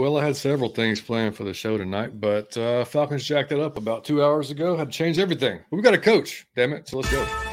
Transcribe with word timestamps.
Well, 0.00 0.16
I 0.16 0.24
had 0.24 0.34
several 0.34 0.70
things 0.70 0.98
planned 0.98 1.36
for 1.36 1.44
the 1.44 1.52
show 1.52 1.76
tonight, 1.76 2.18
but 2.18 2.56
uh, 2.56 2.86
Falcons 2.86 3.22
jacked 3.22 3.52
it 3.52 3.60
up 3.60 3.76
about 3.76 4.02
two 4.02 4.24
hours 4.24 4.50
ago. 4.50 4.74
Had 4.74 4.90
to 4.90 4.96
change 4.96 5.18
everything. 5.18 5.60
We've 5.70 5.84
got 5.84 5.92
a 5.92 5.98
coach, 5.98 6.46
damn 6.56 6.72
it. 6.72 6.88
So 6.88 6.96
let's 6.96 7.10
go. 7.12 7.49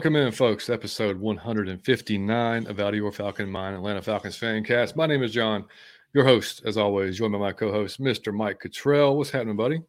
Welcome 0.00 0.16
in, 0.16 0.32
folks. 0.32 0.70
Episode 0.70 1.20
159 1.20 2.66
of 2.68 2.80
Out 2.80 2.88
of 2.88 2.94
Your 2.94 3.12
Falcon 3.12 3.50
Mind, 3.50 3.76
Atlanta 3.76 4.00
Falcons 4.00 4.34
fan 4.34 4.64
cast. 4.64 4.96
My 4.96 5.04
name 5.04 5.22
is 5.22 5.30
John, 5.30 5.66
your 6.14 6.24
host, 6.24 6.62
as 6.64 6.78
always, 6.78 7.18
joined 7.18 7.34
by 7.34 7.38
my 7.38 7.52
co-host, 7.52 8.00
Mr. 8.00 8.32
Mike 8.32 8.60
Cottrell. 8.60 9.14
What's 9.14 9.28
happening, 9.28 9.58
buddy? 9.58 9.82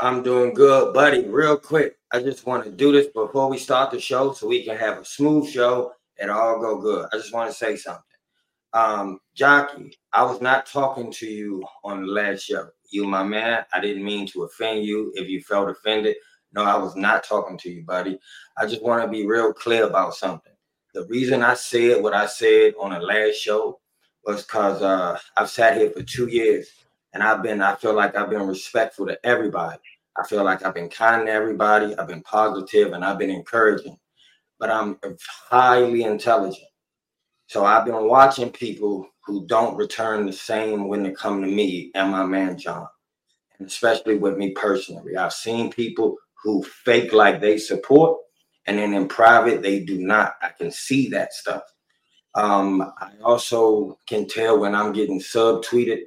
I'm 0.00 0.22
doing 0.22 0.52
good, 0.52 0.92
buddy. 0.92 1.26
Real 1.26 1.56
quick, 1.56 1.96
I 2.12 2.20
just 2.20 2.44
want 2.44 2.64
to 2.64 2.70
do 2.70 2.92
this 2.92 3.06
before 3.06 3.48
we 3.48 3.56
start 3.56 3.90
the 3.90 3.98
show 3.98 4.34
so 4.34 4.46
we 4.46 4.62
can 4.66 4.76
have 4.76 4.98
a 4.98 5.04
smooth 5.06 5.48
show 5.48 5.92
and 6.20 6.30
all 6.30 6.60
go 6.60 6.78
good. 6.78 7.08
I 7.10 7.16
just 7.16 7.32
want 7.32 7.50
to 7.50 7.56
say 7.56 7.74
something. 7.74 8.02
Um, 8.74 9.18
Jockey, 9.34 9.96
I 10.12 10.24
was 10.24 10.42
not 10.42 10.66
talking 10.66 11.10
to 11.12 11.26
you 11.26 11.64
on 11.84 12.02
the 12.02 12.12
last 12.12 12.42
show. 12.42 12.68
You, 12.90 13.06
my 13.06 13.22
man, 13.22 13.64
I 13.72 13.80
didn't 13.80 14.04
mean 14.04 14.26
to 14.26 14.42
offend 14.42 14.84
you 14.84 15.10
if 15.14 15.26
you 15.26 15.40
felt 15.40 15.70
offended. 15.70 16.16
No, 16.54 16.62
I 16.64 16.76
was 16.76 16.96
not 16.96 17.24
talking 17.24 17.58
to 17.58 17.70
you, 17.70 17.84
buddy. 17.84 18.18
I 18.56 18.66
just 18.66 18.82
want 18.82 19.02
to 19.04 19.08
be 19.08 19.26
real 19.26 19.52
clear 19.52 19.86
about 19.86 20.14
something. 20.14 20.52
The 20.94 21.06
reason 21.06 21.42
I 21.42 21.54
said 21.54 22.02
what 22.02 22.14
I 22.14 22.26
said 22.26 22.74
on 22.80 22.92
the 22.92 23.00
last 23.00 23.36
show 23.36 23.80
was 24.24 24.42
because 24.42 24.80
uh, 24.82 25.18
I've 25.36 25.50
sat 25.50 25.76
here 25.76 25.90
for 25.90 26.02
two 26.02 26.28
years 26.28 26.68
and 27.12 27.22
I've 27.22 27.42
been, 27.42 27.60
I 27.60 27.74
feel 27.74 27.94
like 27.94 28.16
I've 28.16 28.30
been 28.30 28.46
respectful 28.46 29.06
to 29.06 29.18
everybody. 29.26 29.78
I 30.16 30.26
feel 30.26 30.44
like 30.44 30.64
I've 30.64 30.74
been 30.74 30.88
kind 30.88 31.26
to 31.26 31.32
everybody. 31.32 31.96
I've 31.98 32.08
been 32.08 32.22
positive 32.22 32.92
and 32.92 33.04
I've 33.04 33.18
been 33.18 33.30
encouraging, 33.30 33.98
but 34.60 34.70
I'm 34.70 34.98
highly 35.50 36.04
intelligent. 36.04 36.68
So 37.48 37.64
I've 37.64 37.84
been 37.84 38.08
watching 38.08 38.50
people 38.50 39.08
who 39.26 39.46
don't 39.46 39.76
return 39.76 40.26
the 40.26 40.32
same 40.32 40.88
when 40.88 41.02
they 41.02 41.12
come 41.12 41.42
to 41.42 41.48
me 41.48 41.90
and 41.94 42.10
my 42.10 42.24
man 42.24 42.58
John, 42.58 42.86
and 43.58 43.68
especially 43.68 44.16
with 44.18 44.36
me 44.36 44.52
personally. 44.52 45.16
I've 45.16 45.32
seen 45.32 45.70
people 45.72 46.16
who 46.44 46.62
fake 46.62 47.12
like 47.12 47.40
they 47.40 47.58
support, 47.58 48.18
and 48.66 48.78
then 48.78 48.94
in 48.94 49.08
private 49.08 49.62
they 49.62 49.80
do 49.80 49.98
not. 49.98 50.34
I 50.42 50.50
can 50.50 50.70
see 50.70 51.08
that 51.08 51.32
stuff. 51.32 51.62
Um, 52.34 52.82
I 53.00 53.12
also 53.24 53.98
can 54.06 54.28
tell 54.28 54.60
when 54.60 54.74
I'm 54.74 54.92
getting 54.92 55.20
subtweeted. 55.20 56.02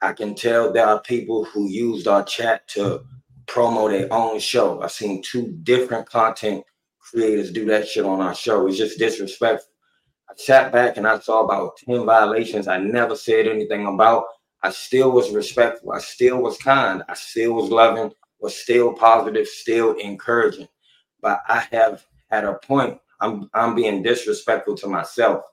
I 0.00 0.12
can 0.12 0.34
tell 0.34 0.72
there 0.72 0.86
are 0.86 1.00
people 1.02 1.44
who 1.44 1.68
used 1.68 2.06
our 2.06 2.22
chat 2.24 2.68
to 2.68 3.02
promote 3.46 3.90
their 3.90 4.12
own 4.12 4.38
show. 4.38 4.80
I've 4.82 4.92
seen 4.92 5.22
two 5.22 5.58
different 5.62 6.08
content 6.08 6.64
creators 7.00 7.50
do 7.50 7.64
that 7.66 7.88
shit 7.88 8.04
on 8.04 8.20
our 8.20 8.34
show. 8.34 8.66
It's 8.66 8.78
just 8.78 8.98
disrespectful. 8.98 9.72
I 10.28 10.34
sat 10.36 10.72
back 10.72 10.96
and 10.96 11.06
I 11.06 11.18
saw 11.18 11.44
about 11.44 11.76
10 11.78 12.06
violations 12.06 12.68
I 12.68 12.78
never 12.78 13.16
said 13.16 13.46
anything 13.46 13.86
about. 13.86 14.24
I 14.62 14.70
still 14.70 15.10
was 15.12 15.30
respectful. 15.30 15.92
I 15.92 15.98
still 15.98 16.38
was 16.38 16.58
kind. 16.58 17.02
I 17.08 17.14
still 17.14 17.54
was 17.54 17.70
loving 17.70 18.12
was 18.44 18.54
still 18.54 18.92
positive, 18.92 19.48
still 19.48 19.94
encouraging. 19.94 20.68
But 21.22 21.40
I 21.48 21.66
have 21.72 22.04
at 22.30 22.44
a 22.44 22.54
point, 22.54 23.00
I'm 23.18 23.48
I'm 23.54 23.74
being 23.74 24.02
disrespectful 24.02 24.76
to 24.76 24.86
myself. 24.86 25.44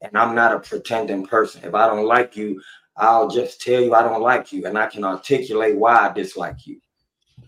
And 0.00 0.16
I'm 0.16 0.34
not 0.36 0.54
a 0.54 0.60
pretending 0.60 1.26
person. 1.26 1.62
If 1.64 1.74
I 1.74 1.88
don't 1.88 2.06
like 2.06 2.36
you, 2.36 2.62
I'll 2.96 3.28
just 3.28 3.60
tell 3.60 3.82
you 3.82 3.94
I 3.94 4.02
don't 4.02 4.22
like 4.22 4.52
you. 4.52 4.64
And 4.64 4.78
I 4.78 4.86
can 4.86 5.02
articulate 5.02 5.76
why 5.76 6.08
I 6.08 6.12
dislike 6.12 6.66
you. 6.68 6.80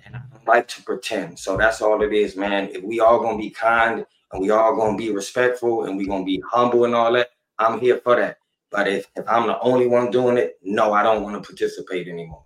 And 0.05 0.17
I 0.17 0.21
don't 0.31 0.47
like 0.49 0.67
to 0.69 0.83
pretend. 0.83 1.39
So 1.39 1.57
that's 1.57 1.81
all 1.81 2.03
it 2.03 2.13
is, 2.13 2.37
man. 2.37 2.69
If 2.73 2.83
we 2.83 2.99
all 2.99 3.21
gonna 3.21 3.39
be 3.39 3.51
kind 3.51 4.05
and 4.33 4.43
we 4.43 4.51
all 4.51 4.75
gonna 4.75 4.99
be 4.99 5.13
respectful 5.13 5.85
and 5.85 5.97
we 5.97 6.09
gonna 6.09 6.25
be 6.25 6.43
humble 6.51 6.87
and 6.87 6.95
all 6.95 7.13
that, 7.13 7.29
I'm 7.59 7.79
here 7.79 7.99
for 7.99 8.17
that. 8.17 8.39
But 8.73 8.89
if, 8.89 9.07
if 9.15 9.25
I'm 9.29 9.47
the 9.47 9.61
only 9.61 9.87
one 9.87 10.11
doing 10.11 10.39
it, 10.39 10.59
no, 10.63 10.93
I 10.93 11.05
don't 11.05 11.23
want 11.23 11.41
to 11.41 11.49
participate 11.49 12.09
anymore. 12.09 12.45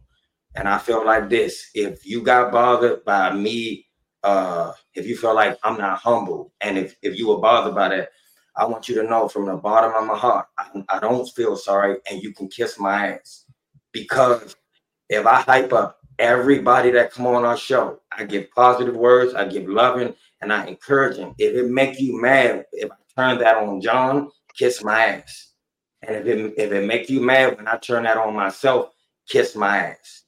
And 0.56 0.68
I 0.68 0.78
felt 0.78 1.06
like 1.06 1.28
this 1.28 1.70
if 1.74 2.06
you 2.06 2.22
got 2.22 2.50
bothered 2.50 3.04
by 3.04 3.32
me, 3.32 3.86
uh, 4.22 4.72
if 4.94 5.06
you 5.06 5.16
feel 5.16 5.34
like 5.34 5.58
I'm 5.62 5.78
not 5.78 5.98
humble, 5.98 6.52
and 6.60 6.78
if, 6.78 6.96
if 7.02 7.18
you 7.18 7.28
were 7.28 7.38
bothered 7.38 7.74
by 7.74 7.90
that, 7.90 8.08
I 8.56 8.64
want 8.64 8.88
you 8.88 8.94
to 8.96 9.02
know 9.02 9.28
from 9.28 9.46
the 9.46 9.56
bottom 9.56 9.92
of 9.92 10.06
my 10.06 10.16
heart, 10.16 10.46
I, 10.58 10.82
I 10.88 10.98
don't 10.98 11.28
feel 11.28 11.56
sorry, 11.56 11.98
and 12.10 12.22
you 12.22 12.32
can 12.32 12.48
kiss 12.48 12.78
my 12.78 13.12
ass. 13.12 13.44
Because 13.92 14.56
if 15.10 15.26
I 15.26 15.42
hype 15.42 15.72
up 15.74 15.98
everybody 16.18 16.90
that 16.92 17.12
come 17.12 17.26
on 17.26 17.44
our 17.44 17.56
show, 17.56 18.00
I 18.10 18.24
give 18.24 18.50
positive 18.50 18.96
words, 18.96 19.34
I 19.34 19.46
give 19.46 19.68
loving, 19.68 20.14
and 20.40 20.52
I 20.52 20.66
encourage 20.66 21.18
them. 21.18 21.34
If 21.38 21.54
it 21.54 21.70
make 21.70 22.00
you 22.00 22.20
mad, 22.20 22.64
if 22.72 22.90
I 22.90 22.94
turn 23.14 23.38
that 23.38 23.58
on 23.58 23.80
John, 23.82 24.30
kiss 24.56 24.82
my 24.82 25.04
ass. 25.06 25.52
And 26.02 26.16
if 26.16 26.26
it 26.26 26.54
if 26.56 26.72
it 26.72 26.86
make 26.86 27.10
you 27.10 27.20
mad 27.20 27.56
when 27.56 27.68
I 27.68 27.76
turn 27.76 28.04
that 28.04 28.16
on 28.16 28.34
myself, 28.34 28.90
kiss 29.28 29.54
my 29.54 29.78
ass. 29.78 30.22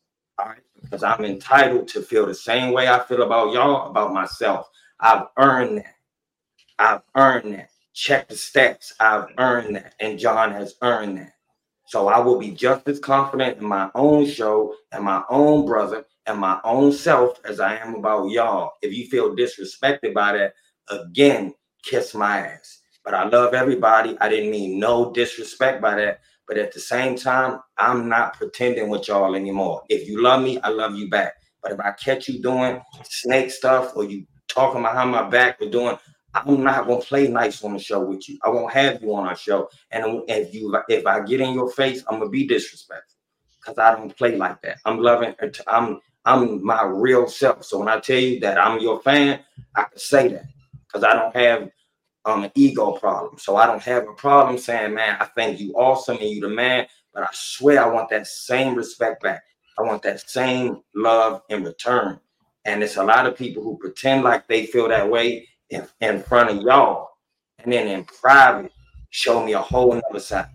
Because 0.89 1.03
I'm 1.03 1.25
entitled 1.25 1.89
to 1.89 2.03
feel 2.03 2.27
the 2.27 2.35
same 2.35 2.73
way 2.73 2.89
I 2.89 2.99
feel 3.01 3.23
about 3.23 3.53
y'all, 3.53 3.91
about 3.91 4.15
myself. 4.15 4.69
I've 5.01 5.27
earned 5.37 5.79
that. 5.79 5.95
I've 6.79 7.03
earned 7.15 7.55
that. 7.55 7.71
Check 7.93 8.29
the 8.29 8.35
stats. 8.35 8.93
I've 8.99 9.27
earned 9.39 9.77
that. 9.77 9.95
And 10.01 10.19
John 10.19 10.51
has 10.53 10.77
earned 10.83 11.19
that. 11.19 11.33
So 11.89 12.09
I 12.09 12.19
will 12.21 12.39
be 12.39 12.51
just 12.53 12.89
as 12.89 13.01
confident 13.01 13.59
in 13.59 13.67
my 13.67 13.91
own 13.95 14.27
show 14.27 14.75
and 14.93 15.05
my 15.05 15.23
own 15.31 15.67
brother 15.67 16.07
and 16.27 16.39
my 16.39 16.61
own 16.65 16.93
self 16.93 17.41
as 17.45 17.61
I 17.61 17.77
am 17.77 17.95
about 17.95 18.31
y'all. 18.31 18.73
If 18.83 18.95
you 18.95 19.07
feel 19.07 19.35
disrespected 19.35 20.15
by 20.15 20.33
that, 20.37 20.55
again, 20.89 21.55
kiss 21.83 22.15
my 22.15 22.41
ass. 22.47 22.81
But 23.05 23.15
I 23.15 23.27
love 23.29 23.55
everybody. 23.55 24.17
I 24.21 24.29
didn't 24.29 24.51
mean 24.51 24.79
no 24.79 25.13
disrespect 25.13 25.81
by 25.81 25.97
that. 25.97 26.21
But 26.49 26.57
at 26.59 26.73
the 26.73 26.81
same 26.81 27.17
time, 27.17 27.61
I'm 27.77 28.09
not 28.09 28.35
pretending 28.35 28.89
with 28.89 29.07
y'all 29.07 29.37
anymore. 29.37 29.83
If 29.91 30.09
you 30.09 30.23
love 30.23 30.43
me, 30.43 30.59
I 30.61 30.71
love 30.71 30.97
you 30.97 31.11
back. 31.11 31.35
But 31.63 31.73
if 31.73 31.81
I 31.81 31.93
catch 31.93 32.29
you 32.29 32.41
doing 32.41 32.81
snake 33.05 33.51
stuff 33.51 33.93
or 33.95 34.05
you 34.05 34.27
talking 34.49 34.83
behind 34.83 35.11
my 35.11 35.29
back 35.29 35.61
or 35.61 35.69
doing, 35.69 35.99
I'm 36.35 36.63
not 36.63 36.87
gonna 36.87 37.01
play 37.01 37.29
nice 37.29 37.63
on 37.65 37.75
the 37.75 37.79
show 37.79 38.01
with 38.01 38.29
you. 38.29 38.39
I 38.43 38.49
won't 38.49 38.73
have 38.73 39.03
you 39.03 39.15
on 39.15 39.27
our 39.27 39.37
show. 39.37 39.69
And 39.91 40.23
if 40.29 40.55
you 40.55 40.75
if 40.89 41.07
I 41.07 41.21
get 41.21 41.41
in 41.41 41.55
your 41.55 41.71
face, 41.71 42.03
I'm 42.09 42.19
gonna 42.19 42.31
be 42.31 42.47
disrespectful 42.47 43.19
because 43.61 43.79
I 43.79 43.95
don't 43.95 44.17
play 44.17 44.37
like 44.37 44.63
that. 44.63 44.79
I'm 44.85 44.99
loving. 44.99 45.35
I'm 45.67 46.01
I'm 46.25 46.65
my 46.65 46.85
real 46.85 47.29
self. 47.29 47.65
So 47.65 47.79
when 47.79 47.89
I 47.89 48.01
tell 48.01 48.19
you 48.19 48.41
that 48.41 48.59
I'm 48.59 48.81
your 48.81 49.01
fan, 49.03 49.41
I 49.75 49.85
can 49.85 49.99
say 49.99 50.29
that 50.29 50.45
because 50.87 51.05
I 51.05 51.15
don't 51.15 51.35
have 51.35 51.71
um, 52.25 52.45
an 52.45 52.53
ego 52.55 52.93
problem. 52.93 53.39
So 53.39 53.57
I 53.57 53.67
don't 53.67 53.83
have 53.83 54.09
a 54.09 54.13
problem 54.13 54.59
saying, 54.59 54.95
man, 54.95 55.17
I 55.21 55.25
think 55.27 55.61
you 55.61 55.73
awesome 55.73 56.19
and 56.19 56.29
you 56.29 56.41
the 56.41 56.49
man, 56.49 56.87
but 57.15 57.23
I 57.23 57.29
swear 57.33 57.83
I 57.83 57.89
want 57.89 58.11
that 58.11 58.27
same 58.27 58.75
respect 58.75 59.23
back. 59.23 59.43
I 59.79 59.83
want 59.83 60.03
that 60.03 60.29
same 60.29 60.83
love 60.95 61.43
in 61.49 61.65
return. 61.65 62.21
And 62.65 62.83
it's 62.83 62.97
a 62.97 63.05
lot 63.05 63.27
of 63.27 63.37
people 63.37 63.63
who 63.63 63.79
pretend 63.79 64.25
like 64.25 64.47
they 64.47 64.67
feel 64.67 64.89
that 64.89 65.09
way 65.09 65.49
in, 65.71 65.87
in 66.01 66.23
front 66.23 66.51
of 66.51 66.63
y'all. 66.63 67.09
And 67.61 67.73
then 67.73 67.89
in 67.89 68.05
private, 68.05 68.73
show 69.11 69.45
me 69.45 69.53
a 69.53 69.61
whole 69.61 69.95
nother 69.95 70.21
side. 70.21 70.49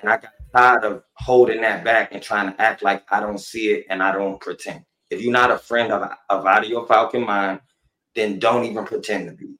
And 0.00 0.10
I 0.10 0.18
got 0.18 0.32
tired 0.54 0.84
of 0.84 1.02
holding 1.14 1.60
that 1.62 1.84
back 1.84 2.12
and 2.12 2.22
trying 2.22 2.52
to 2.52 2.60
act 2.60 2.82
like 2.82 3.04
I 3.10 3.20
don't 3.20 3.40
see 3.40 3.72
it 3.72 3.86
and 3.88 4.02
I 4.02 4.12
don't 4.12 4.40
pretend. 4.40 4.84
If 5.10 5.20
you're 5.20 5.32
not 5.32 5.50
a 5.50 5.58
friend 5.58 5.92
of, 5.92 6.10
of 6.30 6.64
Your 6.64 6.86
Falcon 6.86 7.24
Mind, 7.26 7.60
then 8.14 8.38
don't 8.38 8.64
even 8.64 8.84
pretend 8.84 9.28
to 9.28 9.34
be. 9.34 9.56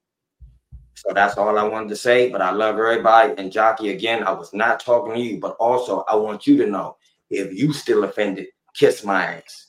So 1.06 1.12
that's 1.12 1.36
all 1.36 1.58
I 1.58 1.64
wanted 1.64 1.88
to 1.88 1.96
say. 1.96 2.30
But 2.30 2.42
I 2.42 2.52
love 2.52 2.78
everybody. 2.78 3.34
And 3.36 3.50
Jockey, 3.50 3.90
again, 3.90 4.22
I 4.22 4.32
was 4.32 4.54
not 4.54 4.80
talking 4.80 5.14
to 5.14 5.20
you, 5.20 5.40
but 5.40 5.56
also 5.58 6.04
I 6.08 6.14
want 6.14 6.46
you 6.46 6.56
to 6.58 6.66
know 6.66 6.96
if 7.28 7.52
you 7.52 7.72
still 7.72 8.04
offended, 8.04 8.46
kiss 8.74 9.04
my 9.04 9.36
ass. 9.36 9.66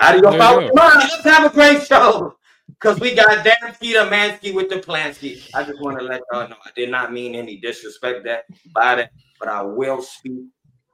Out 0.00 0.16
of 0.16 0.22
your 0.22 0.36
mouth. 0.36 0.70
Come 0.74 0.78
on, 0.78 0.98
let's 0.98 1.24
have 1.24 1.50
a 1.50 1.54
great 1.54 1.86
show. 1.86 2.34
Because 2.68 3.00
we 3.00 3.14
got 3.14 3.44
Damski 3.44 3.92
the 3.92 4.08
Mansky 4.10 4.54
with 4.54 4.68
the 4.68 4.76
Plansky. 4.76 5.48
I 5.54 5.64
just 5.64 5.80
want 5.80 5.98
to 5.98 6.04
let 6.04 6.20
y'all 6.32 6.48
know 6.48 6.56
I 6.64 6.70
did 6.76 6.90
not 6.90 7.12
mean 7.12 7.34
any 7.34 7.56
disrespect 7.56 8.24
that 8.24 8.44
by 8.74 8.96
that, 8.96 9.10
but 9.38 9.48
I 9.48 9.62
will 9.62 10.02
speak 10.02 10.44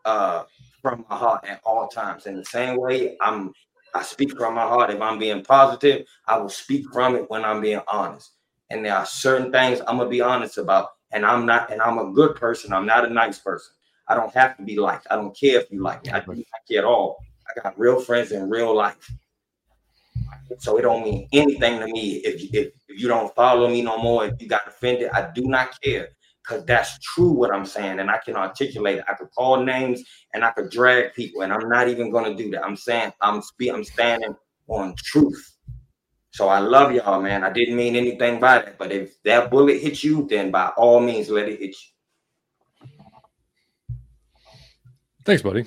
uh 0.05 0.45
from 0.81 1.05
my 1.09 1.17
heart 1.17 1.45
at 1.47 1.61
all 1.65 1.89
times. 1.89 2.27
In 2.27 2.37
the 2.37 2.45
same 2.45 2.79
way, 2.79 3.17
I'm 3.21 3.53
I 3.95 4.03
speak 4.03 4.37
from 4.37 4.55
my 4.55 4.63
heart. 4.63 4.91
If 4.91 5.01
I'm 5.01 5.19
being 5.19 5.45
positive, 5.45 6.07
I 6.27 6.37
will 6.39 6.49
speak 6.49 6.87
from 6.93 7.15
it 7.15 7.31
when 7.31 7.45
I'm 7.45 7.61
being 7.61 7.81
honest. 7.91 8.33
And 8.71 8.85
there 8.85 8.97
are 8.97 9.07
certain 9.07 9.53
things 9.53 9.81
I'm 9.87 9.99
gonna 9.99 10.11
be 10.11 10.21
honest 10.21 10.59
about. 10.59 10.91
And 11.13 11.25
I'm 11.25 11.47
not, 11.47 11.71
and 11.71 11.81
I'm 11.81 11.99
a 11.99 12.11
good 12.13 12.35
person. 12.35 12.73
I'm 12.73 12.87
not 12.87 13.05
a 13.05 13.09
nice 13.09 13.39
person. 13.39 13.73
I 14.09 14.17
don't 14.17 14.35
have 14.35 14.57
to 14.57 14.65
be 14.65 14.77
liked. 14.77 15.07
I 15.11 15.15
don't 15.15 15.37
care 15.37 15.61
if 15.61 15.71
you 15.71 15.81
like 15.81 16.05
me. 16.05 16.13
I 16.13 16.21
don't 16.21 16.45
care 16.69 16.81
at 16.81 16.85
all. 16.85 17.19
I 17.49 17.61
got 17.61 17.79
real 17.79 18.01
friends 18.01 18.33
in 18.33 18.51
real 18.51 18.75
life. 18.75 19.13
So 20.59 20.77
it 20.77 20.83
don't 20.83 21.05
mean 21.05 21.29
anything 21.33 21.79
to 21.81 21.87
me 21.87 22.17
if 22.17 22.43
if, 22.53 22.73
if 22.89 23.01
you 23.01 23.07
don't 23.07 23.35
follow 23.35 23.69
me 23.69 23.83
no 23.83 23.99
more. 23.99 24.27
If 24.27 24.43
you 24.43 24.49
got 24.49 24.67
offended, 24.67 25.11
I 25.11 25.31
do 25.33 25.43
not 25.43 25.81
care 25.81 26.09
because 26.45 26.65
that's 26.65 26.99
true 26.99 27.31
what 27.31 27.53
I'm 27.53 27.65
saying, 27.65 28.01
and 28.01 28.11
I 28.11 28.19
can 28.19 28.37
articulate 28.37 28.99
it. 28.99 29.05
I 29.09 29.15
could 29.15 29.31
call 29.31 29.65
names 29.65 30.03
and 30.35 30.45
I 30.45 30.51
could 30.51 30.71
drag 30.71 31.15
people, 31.15 31.43
and 31.43 31.53
I'm 31.53 31.69
not 31.69 31.89
even 31.89 32.11
going 32.11 32.25
to 32.25 32.43
do 32.43 32.51
that. 32.51 32.65
I'm 32.65 32.77
saying 32.77 33.13
I'm 33.21 33.41
spe- 33.41 33.73
I'm 33.73 33.85
standing 33.85 34.35
on 34.69 34.95
truth. 34.97 35.53
So 36.33 36.49
I 36.49 36.59
love 36.59 36.93
y'all, 36.93 37.23
man. 37.23 37.45
I 37.45 37.53
didn't 37.53 37.77
mean 37.77 37.97
anything 37.97 38.41
by 38.41 38.59
that, 38.59 38.79
but 38.79 38.93
if 38.93 39.23
that 39.23 39.51
bullet 39.51 39.81
hits 39.81 40.03
you, 40.03 40.27
then 40.29 40.51
by 40.51 40.69
all 40.77 41.01
means, 41.01 41.31
let 41.31 41.49
it 41.49 41.61
hit 41.61 41.71
you. 41.71 42.89
Thanks, 45.25 45.43
buddy. 45.43 45.65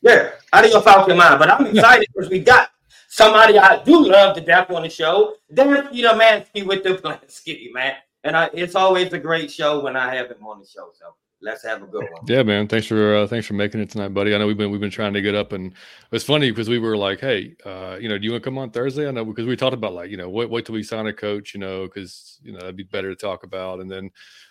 Yeah, 0.00 0.30
out 0.52 0.64
of 0.64 0.70
your 0.70 0.82
Falcon 0.82 1.16
mind, 1.16 1.38
but 1.38 1.50
I'm 1.50 1.66
excited 1.66 2.06
because 2.14 2.30
we 2.30 2.38
got 2.38 2.70
somebody 3.08 3.58
I 3.58 3.82
do 3.82 4.06
love 4.06 4.34
to 4.36 4.40
death 4.40 4.70
on 4.70 4.82
the 4.82 4.88
show. 4.88 5.34
Dan 5.52 5.88
Peter 5.88 6.08
Mansky 6.10 6.64
with 6.64 6.82
the 6.84 6.90
Plansky, 7.02 7.72
man. 7.72 7.94
And 8.24 8.36
I, 8.36 8.50
it's 8.54 8.74
always 8.74 9.12
a 9.12 9.18
great 9.18 9.50
show 9.50 9.80
when 9.80 9.96
I 9.96 10.14
have 10.14 10.30
him 10.30 10.46
on 10.46 10.58
the 10.58 10.66
show. 10.66 10.90
So 10.94 11.14
let's 11.42 11.62
have 11.62 11.82
a 11.82 11.86
good 11.86 12.04
one. 12.10 12.22
Yeah, 12.26 12.42
man. 12.42 12.66
Thanks 12.66 12.86
for 12.86 13.16
uh, 13.16 13.26
thanks 13.26 13.46
for 13.46 13.54
making 13.54 13.80
it 13.80 13.90
tonight, 13.90 14.08
buddy. 14.08 14.34
I 14.34 14.38
know 14.38 14.46
we've 14.46 14.56
been 14.56 14.70
we've 14.70 14.80
been 14.80 14.90
trying 14.90 15.12
to 15.12 15.22
get 15.22 15.34
up, 15.34 15.52
and 15.52 15.74
it's 16.10 16.24
funny 16.24 16.50
because 16.50 16.68
we 16.68 16.78
were 16.78 16.96
like, 16.96 17.20
hey, 17.20 17.54
uh, 17.64 17.98
you 18.00 18.08
know, 18.08 18.18
do 18.18 18.24
you 18.24 18.32
want 18.32 18.42
to 18.42 18.48
come 18.48 18.58
on 18.58 18.70
Thursday? 18.70 19.06
I 19.06 19.10
know 19.10 19.24
because 19.24 19.46
we 19.46 19.56
talked 19.56 19.74
about 19.74 19.92
like, 19.92 20.10
you 20.10 20.16
know, 20.16 20.28
wait 20.28 20.50
wait 20.50 20.64
till 20.66 20.74
we 20.74 20.82
sign 20.82 21.06
a 21.06 21.12
coach, 21.12 21.54
you 21.54 21.60
know, 21.60 21.84
because 21.84 22.40
you 22.42 22.52
know 22.52 22.60
that'd 22.60 22.76
be 22.76 22.82
better 22.84 23.10
to 23.10 23.16
talk 23.16 23.44
about. 23.44 23.80
And 23.80 23.90
then 23.90 24.10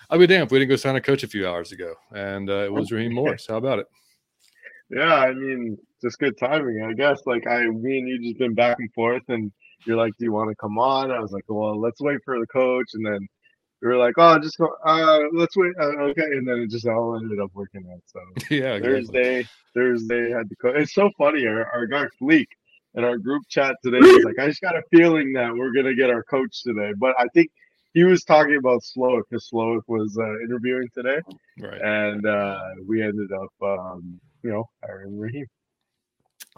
I'll 0.09 0.19
be 0.19 0.27
damned 0.27 0.45
if 0.45 0.51
we 0.51 0.59
didn't 0.59 0.69
go 0.69 0.75
sign 0.75 0.95
a 0.95 1.01
coach 1.01 1.23
a 1.23 1.27
few 1.27 1.47
hours 1.47 1.71
ago, 1.71 1.95
and 2.13 2.49
uh, 2.49 2.63
it 2.65 2.71
was 2.71 2.91
Raheem 2.91 3.13
Morris. 3.15 3.47
How 3.47 3.57
about 3.57 3.79
it? 3.79 3.87
Yeah, 4.89 5.15
I 5.15 5.33
mean, 5.33 5.77
just 6.01 6.19
good 6.19 6.37
timing, 6.37 6.83
I 6.83 6.93
guess. 6.93 7.21
Like 7.25 7.47
I, 7.47 7.65
me 7.65 7.99
and 7.99 8.07
you 8.07 8.21
just 8.21 8.37
been 8.37 8.53
back 8.53 8.77
and 8.79 8.93
forth, 8.93 9.23
and 9.29 9.51
you're 9.85 9.97
like, 9.97 10.13
"Do 10.19 10.25
you 10.25 10.31
want 10.31 10.51
to 10.51 10.55
come 10.55 10.77
on?" 10.77 11.09
I 11.09 11.19
was 11.19 11.31
like, 11.31 11.45
"Well, 11.47 11.79
let's 11.79 12.01
wait 12.01 12.19
for 12.23 12.39
the 12.39 12.47
coach," 12.47 12.89
and 12.93 13.03
then 13.03 13.27
we 13.83 13.89
were 13.89 13.97
like, 13.97 14.15
"Oh, 14.17 14.39
just 14.39 14.57
go, 14.57 14.69
uh, 14.85 15.19
let's 15.33 15.55
wait." 15.55 15.73
Uh, 15.79 15.97
okay, 16.09 16.23
and 16.23 16.47
then 16.47 16.59
it 16.59 16.69
just 16.69 16.87
all 16.87 17.17
ended 17.17 17.39
up 17.39 17.51
working 17.53 17.83
out. 17.91 18.01
So 18.05 18.19
yeah, 18.55 18.75
exactly. 18.75 18.81
Thursday, 18.81 19.47
Thursday 19.73 20.31
had 20.31 20.49
the 20.49 20.55
coach. 20.55 20.75
It's 20.77 20.93
so 20.93 21.11
funny. 21.17 21.45
Our, 21.45 21.65
our 21.65 21.85
guy 21.85 22.05
Fleek 22.19 22.47
in 22.95 23.03
our 23.03 23.17
group 23.17 23.43
chat 23.49 23.75
today 23.83 23.99
was 24.01 24.23
like, 24.23 24.39
"I 24.39 24.47
just 24.47 24.61
got 24.61 24.75
a 24.75 24.83
feeling 24.91 25.33
that 25.33 25.53
we're 25.53 25.73
gonna 25.73 25.95
get 25.95 26.09
our 26.09 26.23
coach 26.23 26.63
today," 26.63 26.93
but 26.97 27.13
I 27.19 27.27
think 27.33 27.51
he 27.93 28.03
was 28.05 28.23
talking 28.23 28.55
about 28.55 28.81
Slowik 28.81 29.23
because 29.29 29.49
Slowik 29.53 29.83
was 29.87 30.17
uh, 30.17 30.39
interviewing 30.39 30.87
today, 30.95 31.19
right? 31.59 31.81
And 31.81 32.25
uh, 32.25 32.59
we 32.87 33.03
ended 33.03 33.31
up. 33.31 33.51
Um, 33.61 34.19
you 34.43 34.51
know, 34.51 34.69
hiring 34.83 35.17
Raheem. 35.17 35.47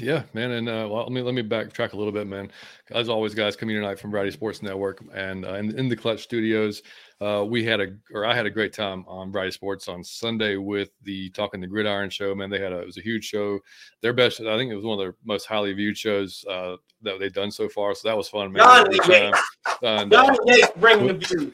Yeah, 0.01 0.23
man, 0.33 0.51
and 0.51 0.67
uh, 0.67 0.87
well, 0.91 1.03
let 1.03 1.11
me 1.13 1.21
let 1.21 1.33
me 1.33 1.41
backtrack 1.41 1.93
a 1.93 1.95
little 1.95 2.11
bit, 2.11 2.27
man. 2.27 2.51
As 2.91 3.07
always, 3.07 3.33
guys, 3.33 3.55
coming 3.55 3.77
tonight 3.77 3.97
from 3.97 4.11
Variety 4.11 4.31
Sports 4.31 4.61
Network 4.61 5.01
and 5.13 5.45
uh, 5.45 5.53
in, 5.53 5.77
in 5.79 5.87
the 5.87 5.95
Clutch 5.95 6.21
Studios, 6.21 6.81
uh, 7.21 7.45
we 7.47 7.63
had 7.63 7.79
a 7.79 7.95
or 8.13 8.25
I 8.25 8.35
had 8.35 8.45
a 8.45 8.49
great 8.49 8.73
time 8.73 9.05
on 9.07 9.31
Variety 9.31 9.51
Sports 9.51 9.87
on 9.87 10.03
Sunday 10.03 10.57
with 10.57 10.89
the 11.03 11.29
Talking 11.29 11.61
the 11.61 11.67
Gridiron 11.67 12.09
show. 12.09 12.35
Man, 12.35 12.49
they 12.49 12.59
had 12.59 12.73
a 12.73 12.79
it 12.79 12.85
was 12.85 12.97
a 12.97 13.01
huge 13.01 13.23
show. 13.23 13.57
Their 14.01 14.11
best, 14.11 14.41
I 14.41 14.57
think 14.57 14.69
it 14.69 14.75
was 14.75 14.83
one 14.83 14.99
of 14.99 15.03
their 15.03 15.15
most 15.23 15.45
highly 15.45 15.71
viewed 15.71 15.97
shows 15.97 16.43
uh, 16.49 16.75
that 17.03 17.17
they've 17.21 17.31
done 17.31 17.51
so 17.51 17.69
far. 17.69 17.95
So 17.95 18.09
that 18.09 18.17
was 18.17 18.27
fun, 18.27 18.51
man. 18.51 18.63
Johnny 18.63 18.99
Yates, 19.07 19.39
and, 19.81 20.13
uh, 20.13 20.35
Yates 20.45 20.71
bringing 20.75 21.07
the 21.07 21.13
views. 21.13 21.53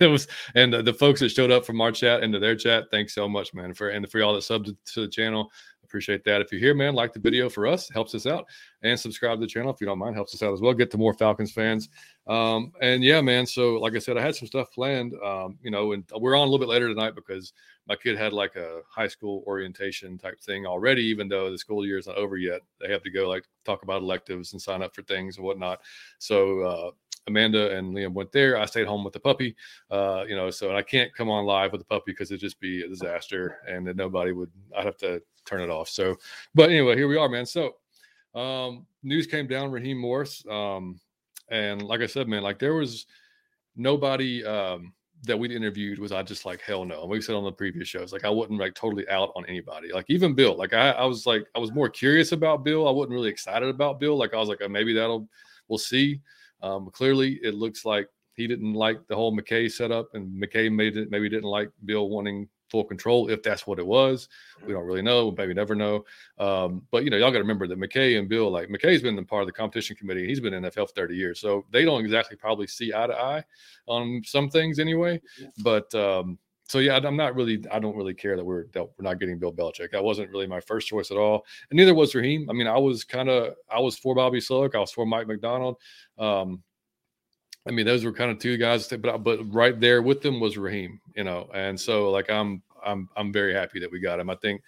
it 0.00 0.06
was, 0.06 0.26
and 0.54 0.72
the 0.72 0.94
folks 0.94 1.20
that 1.20 1.28
showed 1.28 1.50
up 1.50 1.66
from 1.66 1.82
our 1.82 1.92
chat 1.92 2.22
into 2.22 2.38
their 2.38 2.56
chat, 2.56 2.84
thanks 2.90 3.14
so 3.14 3.28
much, 3.28 3.52
man, 3.52 3.74
for 3.74 3.90
and 3.90 4.10
for 4.10 4.20
y'all 4.20 4.32
that 4.32 4.40
subbed 4.40 4.74
to 4.94 5.00
the 5.02 5.08
channel 5.08 5.50
appreciate 5.94 6.24
that. 6.24 6.40
If 6.40 6.50
you're 6.50 6.60
here, 6.60 6.74
man, 6.74 6.94
like 6.94 7.12
the 7.12 7.20
video 7.20 7.48
for 7.48 7.68
us, 7.68 7.88
helps 7.88 8.16
us 8.16 8.26
out, 8.26 8.46
and 8.82 8.98
subscribe 8.98 9.38
to 9.38 9.40
the 9.42 9.46
channel 9.46 9.72
if 9.72 9.80
you 9.80 9.86
don't 9.86 10.00
mind, 10.00 10.16
helps 10.16 10.34
us 10.34 10.42
out 10.42 10.52
as 10.52 10.60
well. 10.60 10.74
Get 10.74 10.90
to 10.90 10.98
more 10.98 11.14
Falcons 11.14 11.52
fans. 11.52 11.88
Um, 12.26 12.72
and 12.80 13.04
yeah, 13.04 13.20
man. 13.20 13.46
So 13.46 13.74
like 13.74 13.94
I 13.94 14.00
said, 14.00 14.18
I 14.18 14.22
had 14.22 14.34
some 14.34 14.48
stuff 14.48 14.72
planned. 14.72 15.14
Um, 15.24 15.56
you 15.62 15.70
know, 15.70 15.92
and 15.92 16.02
we're 16.18 16.34
on 16.34 16.48
a 16.48 16.50
little 16.50 16.58
bit 16.58 16.68
later 16.68 16.88
tonight 16.88 17.14
because 17.14 17.52
my 17.86 17.94
kid 17.94 18.18
had 18.18 18.32
like 18.32 18.56
a 18.56 18.80
high 18.90 19.06
school 19.06 19.44
orientation 19.46 20.18
type 20.18 20.40
thing 20.40 20.66
already, 20.66 21.02
even 21.04 21.28
though 21.28 21.48
the 21.52 21.58
school 21.58 21.86
year 21.86 21.98
is 21.98 22.08
not 22.08 22.16
over 22.16 22.36
yet. 22.36 22.60
They 22.80 22.90
have 22.90 23.04
to 23.04 23.10
go 23.10 23.28
like 23.28 23.44
talk 23.64 23.84
about 23.84 24.02
electives 24.02 24.52
and 24.52 24.60
sign 24.60 24.82
up 24.82 24.96
for 24.96 25.02
things 25.02 25.36
and 25.36 25.46
whatnot. 25.46 25.80
So 26.18 26.60
uh, 26.62 26.90
Amanda 27.28 27.76
and 27.76 27.94
Liam 27.94 28.14
went 28.14 28.32
there. 28.32 28.58
I 28.58 28.64
stayed 28.66 28.88
home 28.88 29.04
with 29.04 29.12
the 29.12 29.20
puppy, 29.20 29.54
uh, 29.92 30.24
you 30.28 30.34
know, 30.34 30.50
so 30.50 30.74
I 30.74 30.82
can't 30.82 31.14
come 31.14 31.30
on 31.30 31.46
live 31.46 31.70
with 31.70 31.80
the 31.80 31.86
puppy 31.86 32.12
because 32.12 32.32
it'd 32.32 32.40
just 32.40 32.58
be 32.58 32.82
a 32.82 32.88
disaster 32.88 33.58
and 33.68 33.86
then 33.86 33.96
nobody 33.96 34.32
would, 34.32 34.50
I'd 34.76 34.86
have 34.86 34.96
to 34.98 35.22
turn 35.44 35.60
it 35.60 35.70
off. 35.70 35.88
So, 35.88 36.16
but 36.54 36.70
anyway, 36.70 36.96
here 36.96 37.08
we 37.08 37.16
are, 37.16 37.28
man. 37.28 37.46
So, 37.46 37.74
um, 38.34 38.86
news 39.02 39.26
came 39.26 39.46
down 39.46 39.70
Raheem 39.70 39.98
Morris. 39.98 40.44
Um, 40.50 41.00
and 41.50 41.82
like 41.82 42.00
I 42.00 42.06
said, 42.06 42.28
man, 42.28 42.42
like 42.42 42.58
there 42.58 42.74
was 42.74 43.06
nobody, 43.76 44.44
um, 44.44 44.92
that 45.26 45.38
we'd 45.38 45.52
interviewed 45.52 45.98
was 45.98 46.12
I 46.12 46.22
just 46.22 46.44
like 46.44 46.60
hell 46.60 46.84
no. 46.84 47.02
And 47.02 47.10
we 47.10 47.20
said 47.20 47.34
on 47.34 47.44
the 47.44 47.52
previous 47.52 47.88
shows, 47.88 48.12
like 48.12 48.24
I 48.24 48.30
wasn't 48.30 48.60
like 48.60 48.74
totally 48.74 49.08
out 49.08 49.32
on 49.34 49.46
anybody. 49.46 49.92
Like 49.92 50.06
even 50.08 50.34
Bill, 50.34 50.56
like 50.56 50.72
I, 50.72 50.90
I 50.90 51.04
was 51.04 51.26
like 51.26 51.46
I 51.54 51.58
was 51.58 51.72
more 51.72 51.88
curious 51.88 52.32
about 52.32 52.64
Bill. 52.64 52.86
I 52.86 52.90
wasn't 52.90 53.14
really 53.14 53.30
excited 53.30 53.68
about 53.68 54.00
Bill. 54.00 54.16
Like 54.16 54.34
I 54.34 54.38
was 54.38 54.48
like 54.48 54.58
oh, 54.62 54.68
maybe 54.68 54.92
that'll 54.92 55.28
we'll 55.68 55.78
see. 55.78 56.20
Um, 56.62 56.90
clearly, 56.90 57.40
it 57.42 57.54
looks 57.54 57.84
like 57.84 58.08
he 58.34 58.46
didn't 58.46 58.74
like 58.74 59.06
the 59.06 59.14
whole 59.14 59.36
McKay 59.36 59.70
setup, 59.70 60.14
and 60.14 60.30
McKay 60.42 60.72
made 60.72 60.96
it 60.96 61.10
maybe 61.10 61.28
didn't 61.28 61.44
like 61.44 61.70
Bill 61.84 62.08
wanting 62.08 62.48
full 62.74 62.82
control 62.82 63.30
if 63.30 63.40
that's 63.40 63.68
what 63.68 63.78
it 63.78 63.86
was. 63.86 64.28
We 64.66 64.72
don't 64.72 64.84
really 64.84 65.00
know, 65.00 65.32
maybe 65.38 65.54
never 65.54 65.76
know. 65.76 66.04
Um, 66.40 66.82
but 66.90 67.04
you 67.04 67.10
know, 67.10 67.16
y'all 67.16 67.30
got 67.30 67.34
to 67.34 67.44
remember 67.44 67.68
that 67.68 67.78
McKay 67.78 68.18
and 68.18 68.28
Bill, 68.28 68.50
like 68.50 68.68
McKay's 68.68 69.00
been 69.00 69.24
part 69.26 69.42
of 69.42 69.46
the 69.46 69.52
competition 69.52 69.94
committee. 69.94 70.26
He's 70.26 70.40
been 70.40 70.54
in 70.54 70.64
NFL 70.64 70.88
for 70.88 70.94
30 70.96 71.14
years, 71.14 71.38
so 71.38 71.64
they 71.70 71.84
don't 71.84 72.00
exactly 72.00 72.36
probably 72.36 72.66
see 72.66 72.92
eye 72.92 73.06
to 73.06 73.16
eye 73.16 73.44
on 73.86 74.22
some 74.26 74.50
things 74.50 74.80
anyway. 74.80 75.22
But 75.62 75.94
um, 75.94 76.36
so 76.66 76.80
yeah, 76.80 76.96
I'm 76.96 77.16
not 77.16 77.36
really. 77.36 77.64
I 77.70 77.78
don't 77.78 77.94
really 77.94 78.14
care 78.14 78.34
that 78.34 78.44
we're 78.44 78.66
that 78.72 78.82
we're 78.82 79.04
not 79.04 79.20
getting 79.20 79.38
Bill 79.38 79.52
Belichick. 79.52 79.92
That 79.92 80.02
wasn't 80.02 80.30
really 80.30 80.48
my 80.48 80.58
first 80.58 80.88
choice 80.88 81.12
at 81.12 81.16
all, 81.16 81.46
and 81.70 81.76
neither 81.76 81.94
was 81.94 82.12
Raheem. 82.12 82.50
I 82.50 82.54
mean, 82.54 82.66
I 82.66 82.78
was 82.78 83.04
kind 83.04 83.28
of 83.28 83.54
I 83.70 83.78
was 83.78 83.96
for 83.96 84.16
Bobby 84.16 84.40
Slowik. 84.40 84.74
I 84.74 84.80
was 84.80 84.90
for 84.90 85.06
Mike 85.06 85.28
Macdonald. 85.28 85.76
Um, 86.18 86.64
I 87.66 87.70
mean, 87.70 87.86
those 87.86 88.04
were 88.04 88.12
kind 88.12 88.30
of 88.30 88.38
two 88.38 88.56
guys, 88.56 88.88
but 88.88 89.24
but 89.24 89.52
right 89.52 89.78
there 89.78 90.02
with 90.02 90.20
them 90.20 90.38
was 90.38 90.58
Raheem. 90.58 91.00
You 91.16 91.24
know, 91.24 91.48
and 91.54 91.80
so 91.80 92.10
like 92.10 92.30
I'm 92.30 92.62
I'm 92.84 93.08
I'm 93.16 93.32
very 93.32 93.54
happy 93.54 93.80
that 93.80 93.90
we 93.90 94.00
got 94.00 94.20
him. 94.20 94.30
I 94.30 94.36
think 94.36 94.62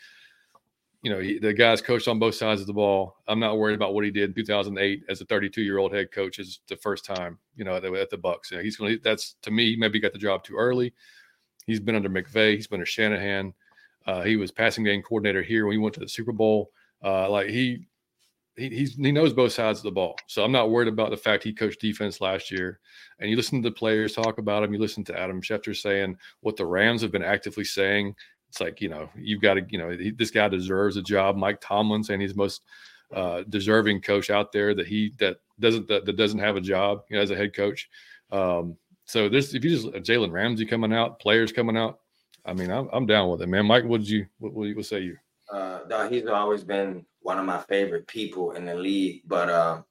you 1.02 1.10
know 1.10 1.20
he, 1.20 1.38
the 1.38 1.52
guy's 1.52 1.82
coached 1.82 2.08
on 2.08 2.18
both 2.18 2.34
sides 2.34 2.60
of 2.60 2.66
the 2.66 2.72
ball. 2.72 3.16
I'm 3.28 3.40
not 3.40 3.58
worried 3.58 3.74
about 3.74 3.94
what 3.94 4.04
he 4.04 4.10
did 4.10 4.30
in 4.30 4.34
2008 4.34 5.04
as 5.08 5.20
a 5.20 5.24
32 5.24 5.62
year 5.62 5.78
old 5.78 5.92
head 5.92 6.10
coach. 6.10 6.38
Is 6.38 6.60
the 6.68 6.76
first 6.76 7.04
time 7.04 7.38
you 7.56 7.64
know 7.64 7.76
at 7.76 7.82
the, 7.82 7.92
at 7.92 8.10
the 8.10 8.18
Bucs. 8.18 8.50
You 8.50 8.58
know, 8.58 8.62
he's 8.62 8.76
going 8.76 8.96
to 8.96 9.02
that's 9.02 9.36
to 9.42 9.50
me 9.50 9.76
maybe 9.76 10.00
got 10.00 10.12
the 10.12 10.18
job 10.18 10.44
too 10.44 10.56
early. 10.56 10.92
He's 11.66 11.80
been 11.80 11.96
under 11.96 12.08
McVay. 12.08 12.54
He's 12.54 12.66
been 12.66 12.76
under 12.76 12.86
Shanahan. 12.86 13.52
Uh, 14.06 14.22
he 14.22 14.36
was 14.36 14.52
passing 14.52 14.84
game 14.84 15.02
coordinator 15.02 15.42
here 15.42 15.66
when 15.66 15.72
he 15.72 15.78
went 15.78 15.94
to 15.94 16.00
the 16.00 16.08
Super 16.08 16.32
Bowl. 16.32 16.70
Uh, 17.04 17.28
like 17.28 17.48
he, 17.48 17.86
he 18.56 18.84
he 18.84 19.12
knows 19.12 19.32
both 19.32 19.52
sides 19.52 19.80
of 19.80 19.84
the 19.84 19.90
ball. 19.90 20.16
So 20.26 20.44
I'm 20.44 20.52
not 20.52 20.70
worried 20.70 20.88
about 20.88 21.10
the 21.10 21.16
fact 21.16 21.44
he 21.44 21.52
coached 21.52 21.80
defense 21.80 22.20
last 22.20 22.50
year. 22.50 22.80
And 23.18 23.30
you 23.30 23.36
listen 23.36 23.62
to 23.62 23.68
the 23.68 23.74
players 23.74 24.14
talk 24.14 24.38
about 24.38 24.62
him. 24.62 24.72
You 24.72 24.80
listen 24.80 25.04
to 25.04 25.18
Adam 25.18 25.40
Schefter 25.40 25.76
saying 25.76 26.16
what 26.40 26.56
the 26.56 26.66
Rams 26.66 27.02
have 27.02 27.12
been 27.12 27.22
actively 27.22 27.64
saying. 27.64 28.14
It's 28.48 28.60
like 28.60 28.80
you 28.80 28.88
know 28.88 29.08
you've 29.16 29.42
got 29.42 29.54
to 29.54 29.66
you 29.68 29.78
know 29.78 29.90
he, 29.90 30.10
this 30.10 30.30
guy 30.30 30.48
deserves 30.48 30.96
a 30.96 31.02
job. 31.02 31.36
Mike 31.36 31.60
Tomlin 31.60 32.04
saying 32.04 32.20
he's 32.20 32.34
most 32.34 32.62
uh, 33.14 33.42
deserving 33.48 34.00
coach 34.00 34.30
out 34.30 34.52
there 34.52 34.74
that 34.74 34.86
he 34.86 35.12
that 35.18 35.38
doesn't 35.60 35.88
that, 35.88 36.04
that 36.06 36.16
doesn't 36.16 36.38
have 36.38 36.56
a 36.56 36.60
job 36.60 37.02
you 37.08 37.16
know 37.16 37.22
as 37.22 37.30
a 37.30 37.36
head 37.36 37.54
coach. 37.54 37.88
Um, 38.32 38.76
so 39.06 39.28
this, 39.28 39.54
if 39.54 39.64
you 39.64 39.70
just 39.70 39.86
Jalen 39.86 40.32
Ramsey 40.32 40.66
coming 40.66 40.92
out, 40.92 41.20
players 41.20 41.52
coming 41.52 41.76
out, 41.76 42.00
I 42.44 42.52
mean, 42.52 42.70
I'm, 42.70 42.88
I'm 42.92 43.06
down 43.06 43.30
with 43.30 43.42
it, 43.42 43.48
man. 43.48 43.66
Mike, 43.66 43.84
what 43.84 44.00
did 44.00 44.10
you, 44.10 44.26
what, 44.38 44.52
what, 44.52 44.74
what 44.74 44.84
say 44.84 45.00
you? 45.00 45.16
Uh, 45.50 45.80
no, 45.88 46.08
he's 46.08 46.26
always 46.26 46.64
been 46.64 47.06
one 47.26 47.40
of 47.40 47.44
my 47.44 47.58
favorite 47.62 48.06
people 48.06 48.52
in 48.52 48.64
the 48.64 48.74
league, 48.76 49.22
but 49.26 49.50
uh, 49.50 49.82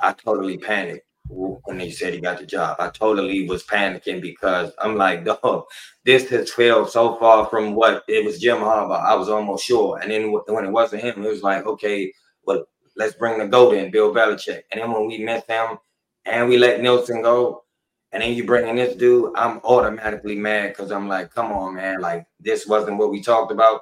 I 0.00 0.12
totally 0.12 0.56
panicked 0.56 1.04
when 1.28 1.80
he 1.80 1.90
said 1.90 2.14
he 2.14 2.20
got 2.20 2.38
the 2.38 2.46
job. 2.46 2.76
I 2.78 2.88
totally 2.90 3.48
was 3.48 3.64
panicking 3.64 4.22
because 4.22 4.70
I'm 4.78 4.96
like, 4.96 5.24
dog, 5.42 5.64
this 6.04 6.28
has 6.28 6.52
failed 6.52 6.88
so 6.90 7.16
far 7.16 7.46
from 7.46 7.74
what 7.74 8.04
it 8.06 8.24
was 8.24 8.38
Jim 8.38 8.58
Harbaugh. 8.58 9.04
I 9.04 9.16
was 9.16 9.28
almost 9.28 9.64
sure. 9.64 9.98
And 9.98 10.08
then 10.08 10.30
when 10.46 10.64
it 10.64 10.70
wasn't 10.70 11.02
him, 11.02 11.24
it 11.24 11.28
was 11.28 11.42
like, 11.42 11.66
okay, 11.66 12.12
well, 12.44 12.64
let's 12.96 13.16
bring 13.16 13.38
the 13.38 13.48
GOAT 13.48 13.74
in, 13.74 13.90
Bill 13.90 14.14
Belichick. 14.14 14.62
And 14.70 14.80
then 14.80 14.92
when 14.92 15.08
we 15.08 15.18
met 15.18 15.48
them 15.48 15.78
and 16.26 16.48
we 16.48 16.58
let 16.58 16.80
Nielsen 16.80 17.22
go, 17.22 17.64
and 18.12 18.22
then 18.22 18.34
you 18.34 18.46
bring 18.46 18.68
in 18.68 18.76
this 18.76 18.94
dude, 18.94 19.32
I'm 19.34 19.58
automatically 19.64 20.36
mad 20.36 20.68
because 20.68 20.92
I'm 20.92 21.08
like, 21.08 21.34
come 21.34 21.50
on, 21.50 21.74
man, 21.74 22.00
like 22.00 22.24
this 22.38 22.68
wasn't 22.68 22.98
what 22.98 23.10
we 23.10 23.20
talked 23.20 23.50
about. 23.50 23.80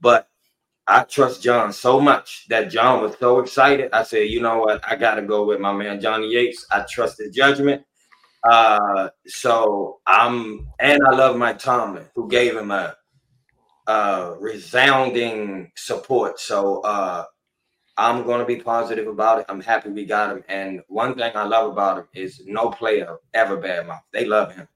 But 0.00 0.28
I 0.86 1.04
trust 1.04 1.42
John 1.42 1.72
so 1.72 1.98
much 2.00 2.46
that 2.48 2.70
John 2.70 3.02
was 3.02 3.16
so 3.18 3.38
excited. 3.38 3.90
I 3.92 4.02
said, 4.02 4.28
you 4.28 4.40
know 4.40 4.58
what, 4.58 4.84
I 4.86 4.96
gotta 4.96 5.22
go 5.22 5.46
with 5.46 5.60
my 5.60 5.72
man 5.72 6.00
Johnny 6.00 6.30
Yates. 6.30 6.66
I 6.70 6.84
trust 6.88 7.18
his 7.18 7.34
judgment. 7.34 7.84
Uh, 8.42 9.08
so 9.26 10.00
I'm 10.06 10.68
and 10.78 11.00
I 11.06 11.14
love 11.14 11.36
Mike 11.36 11.58
Tomlin, 11.58 12.04
who 12.14 12.28
gave 12.28 12.54
him 12.56 12.70
a 12.70 12.94
resounding 14.38 15.70
support. 15.76 16.38
So 16.40 16.80
uh, 16.82 17.24
I'm 17.96 18.24
going 18.24 18.40
to 18.40 18.46
be 18.46 18.56
positive 18.56 19.06
about 19.06 19.40
it. 19.40 19.46
I'm 19.48 19.60
happy 19.60 19.90
we 19.90 20.04
got 20.04 20.30
him. 20.30 20.44
And 20.48 20.80
one 20.88 21.14
thing 21.14 21.32
I 21.34 21.44
love 21.44 21.70
about 21.72 21.98
him 21.98 22.08
is 22.14 22.42
no 22.46 22.70
player 22.70 23.16
ever 23.32 23.56
bad 23.56 23.86
mouth. 23.86 24.02
They 24.12 24.24
love 24.24 24.54
him. 24.54 24.68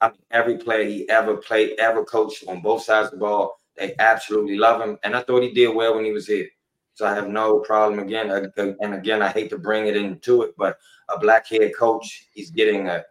I 0.00 0.08
mean, 0.08 0.18
every 0.30 0.56
player 0.56 0.84
he 0.88 1.08
ever 1.10 1.36
played, 1.36 1.78
ever 1.78 2.04
coached 2.04 2.44
on 2.48 2.62
both 2.62 2.82
sides 2.82 3.06
of 3.06 3.12
the 3.12 3.18
ball, 3.18 3.59
they 3.80 3.94
absolutely 3.98 4.56
love 4.56 4.80
him. 4.80 4.98
And 5.02 5.16
I 5.16 5.22
thought 5.22 5.42
he 5.42 5.52
did 5.52 5.74
well 5.74 5.96
when 5.96 6.04
he 6.04 6.12
was 6.12 6.26
here. 6.26 6.46
So 6.94 7.06
I 7.06 7.14
have 7.14 7.28
no 7.28 7.60
problem 7.60 7.98
again. 7.98 8.30
And 8.30 8.94
again, 8.94 9.22
I 9.22 9.28
hate 9.28 9.50
to 9.50 9.58
bring 9.58 9.86
it 9.86 9.96
into 9.96 10.42
it, 10.42 10.54
but 10.56 10.78
a 11.08 11.18
black 11.18 11.48
head 11.48 11.72
coach, 11.76 12.28
he's 12.32 12.50
getting 12.50 12.88
a, 12.88 13.02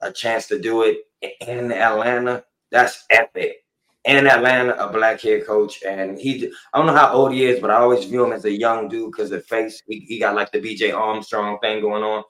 a 0.00 0.12
chance 0.12 0.46
to 0.48 0.60
do 0.60 0.82
it 0.82 0.98
in 1.46 1.72
Atlanta. 1.72 2.44
That's 2.70 3.04
epic 3.10 3.62
in 4.04 4.26
Atlanta, 4.26 4.74
a 4.74 4.92
black 4.92 5.20
head 5.20 5.46
coach, 5.46 5.82
and 5.86 6.18
he 6.18 6.50
I 6.72 6.78
don't 6.78 6.86
know 6.86 6.94
how 6.94 7.12
old 7.12 7.32
he 7.32 7.46
is, 7.46 7.60
but 7.60 7.70
I 7.70 7.76
always 7.76 8.04
view 8.04 8.24
him 8.24 8.32
as 8.32 8.44
a 8.44 8.50
young 8.50 8.88
dude 8.88 9.12
because 9.12 9.30
the 9.30 9.40
face 9.40 9.82
he, 9.86 10.00
he 10.00 10.18
got 10.18 10.34
like 10.34 10.50
the 10.50 10.60
BJ 10.60 10.94
Armstrong 10.94 11.58
thing 11.60 11.80
going 11.80 12.02
on. 12.02 12.24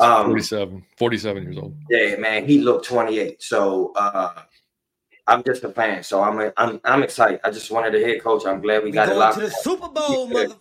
Um, 0.00 0.26
47, 0.26 0.84
47 0.98 1.42
years 1.44 1.58
old. 1.58 1.76
Yeah, 1.88 2.16
man, 2.16 2.46
he 2.46 2.60
looked 2.60 2.86
28. 2.86 3.42
So 3.42 3.92
uh, 3.96 4.42
I'm 5.26 5.42
just 5.42 5.64
a 5.64 5.70
fan. 5.70 6.02
So 6.02 6.22
I'm 6.22 6.40
a, 6.40 6.52
I'm 6.56 6.80
I'm 6.84 7.02
excited. 7.02 7.40
I 7.44 7.50
just 7.50 7.70
wanted 7.70 7.94
a 7.94 8.00
head 8.00 8.22
coach. 8.22 8.46
I'm 8.46 8.60
glad 8.60 8.82
we, 8.82 8.90
we 8.90 8.92
got 8.92 9.08
a 9.08 9.14
lot. 9.14 9.34
To 9.34 9.40
the 9.40 9.50
Super 9.50 9.88
Bowl, 9.88 10.28
mother. 10.28 10.54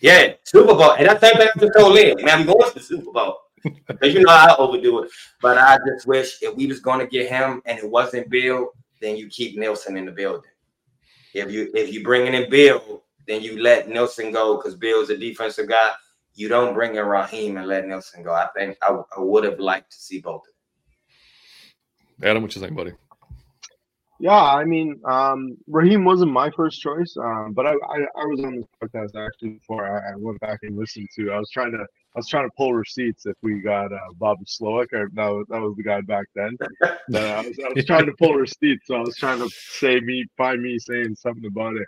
Yeah, 0.00 0.34
Super 0.44 0.74
Bowl, 0.74 0.92
and 0.92 1.08
I 1.08 1.14
think 1.14 1.36
thing 1.36 1.48
I 1.54 1.60
just 1.60 1.72
told 1.76 1.92
Lynn. 1.92 2.16
Man, 2.24 2.40
I'm 2.40 2.46
going 2.46 2.68
to 2.68 2.74
the 2.74 2.80
Super 2.80 3.12
Bowl. 3.12 3.38
Because 3.86 4.14
you 4.14 4.20
know 4.20 4.32
I 4.32 4.56
overdo 4.56 5.02
it, 5.02 5.10
but 5.42 5.58
I 5.58 5.76
just 5.86 6.06
wish 6.06 6.38
if 6.40 6.56
we 6.56 6.66
was 6.66 6.80
going 6.80 6.98
to 6.98 7.06
get 7.06 7.28
him 7.28 7.60
and 7.66 7.78
it 7.78 7.90
wasn't 7.90 8.30
Bill, 8.30 8.70
then 9.02 9.18
you 9.18 9.28
keep 9.28 9.58
Nielsen 9.58 9.98
in 9.98 10.06
the 10.06 10.12
building. 10.12 10.50
If 11.34 11.52
you 11.52 11.70
if 11.74 11.92
you 11.92 12.02
bringing 12.02 12.32
in 12.32 12.48
Bill, 12.48 13.02
then 13.28 13.42
you 13.42 13.62
let 13.62 13.86
Nielsen 13.86 14.32
go 14.32 14.56
because 14.56 14.76
Bill's 14.76 15.10
a 15.10 15.16
defensive 15.16 15.68
guy. 15.68 15.90
You 16.34 16.48
don't 16.48 16.72
bring 16.72 16.94
in 16.94 17.04
Raheem 17.04 17.58
and 17.58 17.66
let 17.66 17.86
Nielsen 17.86 18.22
go. 18.22 18.32
I 18.32 18.48
think 18.56 18.78
I, 18.80 18.98
I 19.14 19.20
would 19.20 19.44
have 19.44 19.60
liked 19.60 19.92
to 19.92 19.98
see 19.98 20.20
both 20.20 20.42
of 20.42 20.46
them. 22.18 22.30
Adam, 22.30 22.42
what 22.42 22.54
you 22.54 22.62
think, 22.62 22.74
buddy? 22.74 22.92
Yeah, 24.20 24.42
I 24.42 24.64
mean, 24.64 25.00
um, 25.06 25.56
Raheem 25.66 26.04
wasn't 26.04 26.30
my 26.30 26.50
first 26.50 26.82
choice, 26.82 27.16
um, 27.16 27.54
but 27.54 27.66
I, 27.66 27.70
I, 27.70 28.00
I 28.16 28.26
was 28.26 28.44
on 28.44 28.56
this 28.56 28.66
podcast 28.82 29.16
actually 29.16 29.54
before 29.54 29.86
I, 29.86 30.12
I, 30.12 30.16
went 30.16 30.38
back 30.40 30.58
and 30.62 30.76
listened 30.76 31.08
to. 31.16 31.32
I 31.32 31.38
was 31.38 31.48
trying 31.48 31.72
to 31.72 31.78
I 31.78 32.18
was 32.18 32.28
trying 32.28 32.46
to 32.46 32.52
pull 32.54 32.74
receipts 32.74 33.24
if 33.24 33.34
we 33.40 33.60
got 33.60 33.94
uh, 33.94 33.98
Bobby 34.18 34.44
Slowik, 34.44 34.92
or 34.92 35.08
that 35.14 35.26
was, 35.26 35.46
that 35.48 35.62
was 35.62 35.74
the 35.74 35.82
guy 35.82 36.02
back 36.02 36.26
then. 36.34 36.54
uh, 36.82 36.92
I 37.14 37.46
was, 37.46 37.58
I 37.64 37.72
was 37.74 37.86
trying 37.86 38.04
to 38.06 38.12
pull 38.18 38.34
receipts, 38.34 38.88
so 38.88 38.96
I 38.96 39.00
was 39.00 39.16
trying 39.16 39.38
to 39.38 39.48
say 39.48 40.00
me 40.00 40.26
find 40.36 40.62
me 40.62 40.78
saying 40.78 41.16
something 41.16 41.46
about 41.46 41.76
it. 41.76 41.86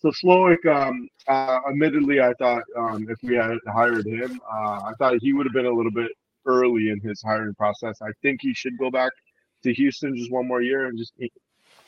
So 0.00 0.10
Slowik, 0.10 0.66
um, 0.66 1.08
uh, 1.28 1.60
admittedly, 1.68 2.20
I 2.20 2.32
thought 2.40 2.64
um, 2.76 3.06
if 3.08 3.18
we 3.22 3.36
had 3.36 3.58
hired 3.68 4.04
him, 4.04 4.40
uh, 4.52 4.80
I 4.82 4.92
thought 4.98 5.18
he 5.20 5.32
would 5.32 5.46
have 5.46 5.54
been 5.54 5.66
a 5.66 5.72
little 5.72 5.92
bit 5.92 6.10
early 6.44 6.88
in 6.88 6.98
his 7.00 7.22
hiring 7.22 7.54
process. 7.54 8.02
I 8.02 8.10
think 8.20 8.40
he 8.42 8.52
should 8.52 8.76
go 8.78 8.90
back 8.90 9.12
to 9.62 9.72
Houston 9.74 10.16
just 10.16 10.32
one 10.32 10.48
more 10.48 10.62
year 10.62 10.86
and 10.86 10.98
just 10.98 11.12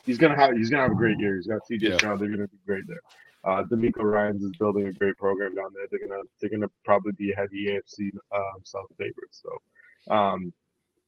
he's 0.05 0.17
gonna 0.17 0.35
have 0.35 0.55
he's 0.55 0.69
gonna 0.69 0.83
have 0.83 0.91
a 0.91 0.95
great 0.95 1.19
year. 1.19 1.35
He's 1.35 1.47
got 1.47 1.61
CJ 1.69 1.81
yeah. 1.81 1.97
Stroud. 1.97 2.19
They're 2.19 2.29
gonna 2.29 2.47
be 2.47 2.57
great 2.65 2.87
there. 2.87 3.01
Uh, 3.43 3.63
DeMeco 3.63 4.03
Ryans 4.03 4.43
is 4.43 4.51
building 4.59 4.87
a 4.87 4.93
great 4.93 5.17
program 5.17 5.55
down 5.55 5.71
there. 5.73 5.85
They're 5.89 6.07
gonna 6.07 6.21
they're 6.39 6.49
gonna 6.49 6.69
probably 6.85 7.13
be 7.13 7.33
heavy 7.35 7.67
AFC 7.67 8.11
um, 8.33 8.61
South 8.63 8.85
favorites. 8.97 9.43
So 9.43 10.13
um, 10.13 10.53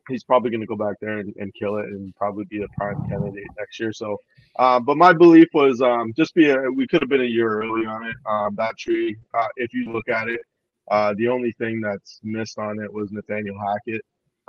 he's 0.07 0.23
probably 0.23 0.49
gonna 0.49 0.65
go 0.65 0.75
back 0.75 0.95
there 0.99 1.19
and, 1.19 1.33
and, 1.37 1.53
kill 1.53 1.77
it 1.77 1.85
and 1.85 2.15
probably 2.15 2.45
be 2.45 2.63
a 2.63 2.67
prime 2.77 3.07
candidate 3.07 3.47
next 3.57 3.79
year. 3.79 3.93
So, 3.93 4.17
uh, 4.57 4.79
but 4.79 4.97
my 4.97 5.13
belief 5.13 5.47
was 5.53 5.81
um, 5.81 6.13
just 6.15 6.33
be 6.33 6.49
a, 6.49 6.59
we 6.71 6.87
could 6.87 7.01
have 7.01 7.09
been 7.09 7.21
a 7.21 7.25
year 7.25 7.61
early 7.61 7.85
on 7.85 8.05
it. 8.07 8.15
Um, 8.25 8.55
that 8.55 8.77
tree, 8.77 9.15
uh, 9.33 9.47
if 9.55 9.73
you 9.73 9.91
look 9.91 10.09
at 10.09 10.27
it, 10.27 10.41
uh, 10.89 11.13
the 11.17 11.27
only 11.27 11.53
thing 11.53 11.81
that's 11.81 12.19
missed 12.23 12.57
on 12.57 12.79
it 12.79 12.91
was 12.91 13.11
Nathaniel 13.11 13.57
Hackett. 13.59 14.01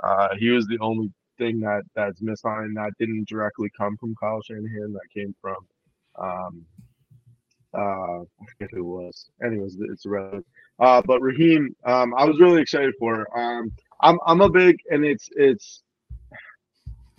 Uh, 0.03 0.29
he 0.37 0.49
was 0.49 0.67
the 0.67 0.77
only 0.79 1.11
thing 1.37 1.59
that 1.61 1.83
that's 1.95 2.21
and 2.21 2.77
that 2.77 2.93
didn't 2.99 3.27
directly 3.27 3.69
come 3.77 3.97
from 3.97 4.15
Kyle 4.15 4.41
Shanahan. 4.41 4.93
That 4.93 5.09
came 5.13 5.35
from 5.41 5.57
um 6.17 6.65
uh 7.73 8.21
I 8.21 8.45
forget 8.51 8.69
who 8.71 8.79
it 8.79 9.05
was. 9.05 9.29
Anyways, 9.43 9.77
it's 9.79 10.05
irrelevant. 10.05 10.45
Uh 10.79 11.01
but 11.01 11.21
Raheem, 11.21 11.75
um 11.85 12.13
I 12.15 12.25
was 12.25 12.39
really 12.39 12.61
excited 12.61 12.93
for. 12.99 13.27
Um 13.37 13.71
I'm 14.01 14.19
I'm 14.25 14.41
a 14.41 14.49
big 14.49 14.77
and 14.89 15.05
it's 15.05 15.29
it's 15.35 15.81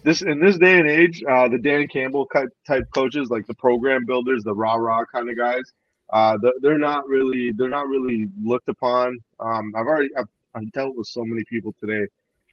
this 0.03 0.23
in 0.23 0.39
this 0.39 0.57
day 0.57 0.79
and 0.79 0.89
age, 0.89 1.25
uh, 1.29 1.49
the 1.49 1.59
Dan 1.59 1.89
Campbell 1.89 2.31
type 2.65 2.85
coaches, 2.95 3.29
like 3.29 3.45
the 3.49 3.55
program 3.55 4.07
builders, 4.07 4.45
the 4.45 4.55
rah 4.55 4.77
rah 4.77 5.05
kind 5.13 5.29
of 5.29 5.37
guys, 5.37 5.65
uh, 6.11 6.39
they're 6.61 6.79
not 6.79 7.09
really 7.09 7.53
they're 7.53 7.69
not 7.69 7.89
really 7.89 8.29
looked 8.41 8.69
upon. 8.69 9.19
Um, 9.41 9.73
I've 9.77 9.87
already 9.87 10.11
I've, 10.17 10.29
I've, 10.55 10.71
dealt 10.73 10.97
with 10.97 11.09
so 11.09 11.25
many 11.25 11.43
people 11.49 11.75
today 11.81 12.07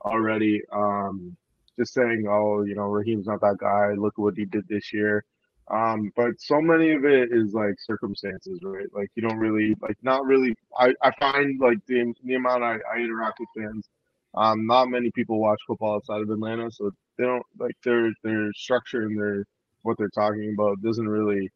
already 0.04 0.62
um, 0.72 1.38
just 1.78 1.94
saying, 1.94 2.26
oh, 2.30 2.64
you 2.64 2.76
know, 2.76 2.84
Raheem's 2.84 3.28
not 3.28 3.42
that 3.42 3.58
guy. 3.60 3.94
Look 3.94 4.18
what 4.18 4.36
he 4.36 4.46
did 4.46 4.68
this 4.68 4.94
year. 4.94 5.26
Um, 5.72 6.12
but 6.16 6.40
so 6.40 6.62
many 6.62 6.92
of 6.92 7.06
it 7.06 7.30
is 7.32 7.54
like 7.54 7.76
circumstances, 7.80 8.60
right? 8.64 8.88
Like 8.94 9.10
you 9.16 9.22
don't 9.22 9.38
really 9.38 9.76
like 9.82 9.98
not 10.02 10.26
really. 10.26 10.54
I, 10.78 10.94
I 11.02 11.12
find 11.20 11.60
like 11.60 11.78
the 11.88 12.14
the 12.26 12.36
amount 12.36 12.64
I, 12.64 12.80
I 12.94 12.98
interact 12.98 13.40
with 13.40 13.50
fans, 13.58 13.88
um, 14.36 14.68
not 14.68 14.90
many 14.90 15.10
people 15.12 15.40
watch 15.40 15.60
football 15.66 15.96
outside 15.96 16.22
of 16.22 16.30
Atlanta, 16.30 16.70
so 16.70 16.92
they 17.18 17.24
don't 17.24 17.46
like 17.58 17.76
their 17.84 18.12
their 18.24 18.52
structure 18.54 19.04
and 19.04 19.18
their 19.18 19.46
what 19.84 19.98
they're 19.98 20.10
talking 20.10 20.54
about 20.54 20.82
doesn't 20.82 21.08
really, 21.08 21.50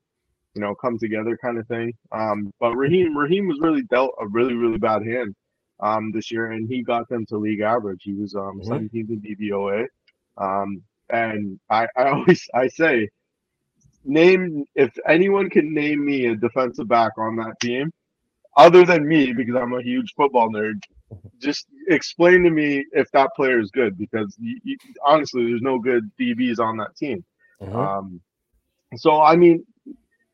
you 0.53 0.61
know, 0.61 0.73
come 0.75 0.97
together 0.97 1.37
kind 1.41 1.57
of 1.57 1.67
thing. 1.67 1.93
Um, 2.13 2.53
but 2.59 2.75
Raheem 2.75 3.17
Raheem 3.17 3.47
was 3.47 3.59
really 3.61 3.83
dealt 3.83 4.11
a 4.21 4.27
really 4.27 4.53
really 4.53 4.77
bad 4.77 5.05
hand 5.05 5.35
um 5.81 6.11
this 6.13 6.31
year, 6.31 6.51
and 6.51 6.69
he 6.69 6.81
got 6.81 7.09
them 7.09 7.25
to 7.27 7.37
league 7.37 7.59
average. 7.59 8.01
He 8.03 8.13
was 8.13 8.35
um 8.35 8.61
mm-hmm. 8.61 8.71
17th 8.71 9.09
in 9.09 9.21
DVOA. 9.21 9.85
Um, 10.37 10.83
and 11.09 11.59
I, 11.69 11.87
I 11.95 12.09
always 12.11 12.47
I 12.53 12.67
say, 12.67 13.09
name 14.05 14.65
if 14.75 14.91
anyone 15.07 15.49
can 15.49 15.73
name 15.73 16.05
me 16.05 16.27
a 16.27 16.35
defensive 16.35 16.87
back 16.87 17.13
on 17.17 17.35
that 17.37 17.59
team, 17.59 17.91
other 18.55 18.85
than 18.85 19.07
me 19.07 19.33
because 19.33 19.55
I'm 19.55 19.73
a 19.73 19.81
huge 19.81 20.13
football 20.15 20.49
nerd. 20.49 20.81
Just 21.39 21.67
explain 21.87 22.43
to 22.43 22.49
me 22.49 22.85
if 22.91 23.09
that 23.11 23.29
player 23.35 23.59
is 23.59 23.71
good 23.71 23.97
because 23.97 24.35
you, 24.39 24.59
you, 24.63 24.77
honestly, 25.05 25.45
there's 25.45 25.61
no 25.61 25.79
good 25.79 26.11
DBs 26.19 26.59
on 26.59 26.75
that 26.77 26.95
team. 26.97 27.23
Uh-huh. 27.61 27.79
Um, 27.79 28.19
so 28.95 29.21
I 29.21 29.35
mean, 29.35 29.65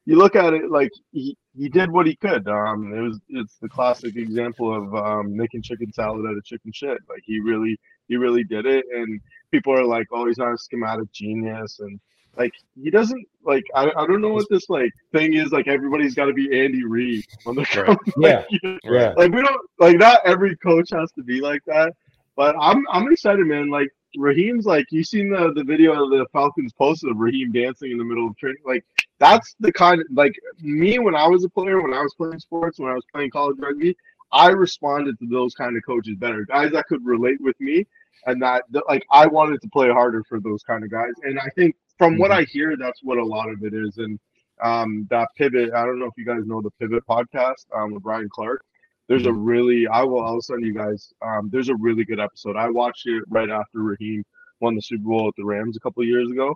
you 0.06 0.18
look 0.18 0.36
at 0.36 0.54
it 0.54 0.70
like 0.70 0.92
he, 1.12 1.38
he 1.58 1.70
did 1.70 1.92
what 1.92 2.08
he 2.08 2.16
could. 2.16 2.48
Um, 2.48 2.94
it 2.94 3.02
was 3.02 3.20
it's 3.30 3.58
the 3.62 3.70
classic 3.70 4.16
example 4.16 4.74
of 4.74 4.94
um, 4.96 5.36
making 5.36 5.62
chicken 5.62 5.92
salad 5.94 6.26
out 6.26 6.38
of 6.38 6.44
chicken 6.44 6.72
shit. 6.74 6.98
Like 7.10 7.22
he 7.26 7.40
really 7.40 7.80
he 8.08 8.18
really 8.18 8.44
did 8.44 8.66
it, 8.66 8.86
and 8.94 9.20
people 9.52 9.74
are 9.74 9.86
like, 9.86 10.08
"Oh, 10.12 10.28
he's 10.28 10.38
not 10.38 10.54
a 10.54 10.58
schematic 10.58 11.12
genius," 11.14 11.80
and 11.80 12.00
like 12.38 12.54
he 12.82 12.90
doesn't 12.90 13.26
like 13.46 13.64
I, 13.76 13.92
I 13.96 14.08
don't 14.08 14.22
know 14.22 14.34
what 14.34 14.48
this 14.50 14.70
like 14.70 14.92
thing 15.12 15.34
is 15.34 15.52
like 15.52 15.68
everybody's 15.68 16.16
got 16.16 16.26
to 16.26 16.34
be 16.34 16.60
Andy 16.60 16.84
Reid 16.84 17.26
on 17.46 17.56
the 17.56 17.66
right. 17.76 17.88
like, 18.18 18.44
yeah 18.62 18.78
yeah 18.84 19.14
like 19.16 19.32
we 19.32 19.42
don't 19.42 19.70
like 19.80 19.98
not 19.98 20.22
every 20.26 20.56
coach 20.58 20.90
has 20.92 21.12
to 21.14 21.24
be 21.24 21.42
like 21.42 21.62
that 21.68 21.94
but 22.36 22.56
I'm 22.60 22.86
I'm 22.90 23.12
excited 23.12 23.46
man 23.46 23.70
like 23.70 23.90
Raheem's 24.18 24.66
like 24.66 24.86
you 24.92 25.04
seen 25.04 25.30
the 25.30 25.54
the 25.54 25.64
video 25.64 26.04
of 26.04 26.10
the 26.10 26.26
Falcons 26.32 26.74
posted 26.74 27.12
of 27.12 27.18
Raheem 27.18 27.52
dancing 27.52 27.92
in 27.92 27.98
the 27.98 28.04
middle 28.04 28.28
of 28.28 28.38
training 28.38 28.62
like 28.66 28.86
that's 29.20 29.56
the 29.60 29.72
kind 29.72 30.02
of 30.02 30.08
like 30.12 30.34
me 30.62 31.00
when 31.00 31.16
I 31.16 31.28
was 31.28 31.44
a 31.44 31.50
player 31.50 31.82
when 31.82 31.94
I 31.94 32.02
was 32.02 32.14
playing 32.16 32.40
sports 32.40 32.80
when 32.80 32.90
I 32.90 32.96
was 32.96 33.06
playing 33.14 33.32
college 33.32 33.58
rugby 33.60 33.96
I 34.32 34.50
responded 34.50 35.20
to 35.20 35.28
those 35.28 35.54
kind 35.54 35.78
of 35.78 35.84
coaches 35.86 36.16
better 36.18 36.46
guys 36.46 36.72
that 36.72 36.86
could 36.88 37.06
relate 37.06 37.40
with 37.42 37.60
me 37.60 37.86
and 38.26 38.42
that 38.42 38.64
like 38.88 39.06
I 39.12 39.28
wanted 39.28 39.62
to 39.62 39.70
play 39.70 39.90
harder 39.90 40.24
for 40.28 40.40
those 40.40 40.64
kind 40.64 40.84
of 40.84 40.92
guys. 40.92 41.14
And 41.24 41.40
I 41.40 41.50
think 41.56 41.76
from 41.98 42.18
what 42.18 42.32
mm-hmm. 42.32 42.42
I 42.42 42.46
hear, 42.46 42.76
that's 42.78 43.02
what 43.04 43.18
a 43.18 43.26
lot 43.26 43.50
of 43.50 43.64
it 43.64 43.74
is. 43.74 43.98
And 43.98 44.20
um, 44.62 45.08
that 45.10 45.30
pivot, 45.36 45.74
I 45.74 45.86
don't 45.86 46.00
know 46.00 46.06
if 46.06 46.14
you 46.18 46.26
guys 46.26 46.46
know 46.46 46.62
the 46.62 46.72
pivot 46.72 47.06
podcast 47.08 47.66
um, 47.76 47.94
with 47.94 48.04
Ryan 48.04 48.30
Clark. 48.30 48.64
There's 49.08 49.26
a 49.26 49.30
mm-hmm. 49.30 49.44
really, 49.44 49.88
I 49.88 50.04
will, 50.04 50.24
I'll 50.24 50.42
send 50.42 50.66
you 50.66 50.74
guys. 50.74 51.14
Um, 51.22 51.50
there's 51.52 51.70
a 51.70 51.76
really 51.76 52.06
good 52.06 52.20
episode. 52.20 52.56
I 52.56 52.70
watched 52.70 53.06
it 53.06 53.24
right 53.28 53.50
after 53.50 53.80
Raheem 53.80 54.24
won 54.60 54.76
the 54.76 54.82
Super 54.82 55.04
Bowl 55.04 55.26
with 55.26 55.36
the 55.36 55.46
Rams 55.46 55.76
a 55.76 55.80
couple 55.80 56.04
years 56.04 56.32
ago. 56.32 56.56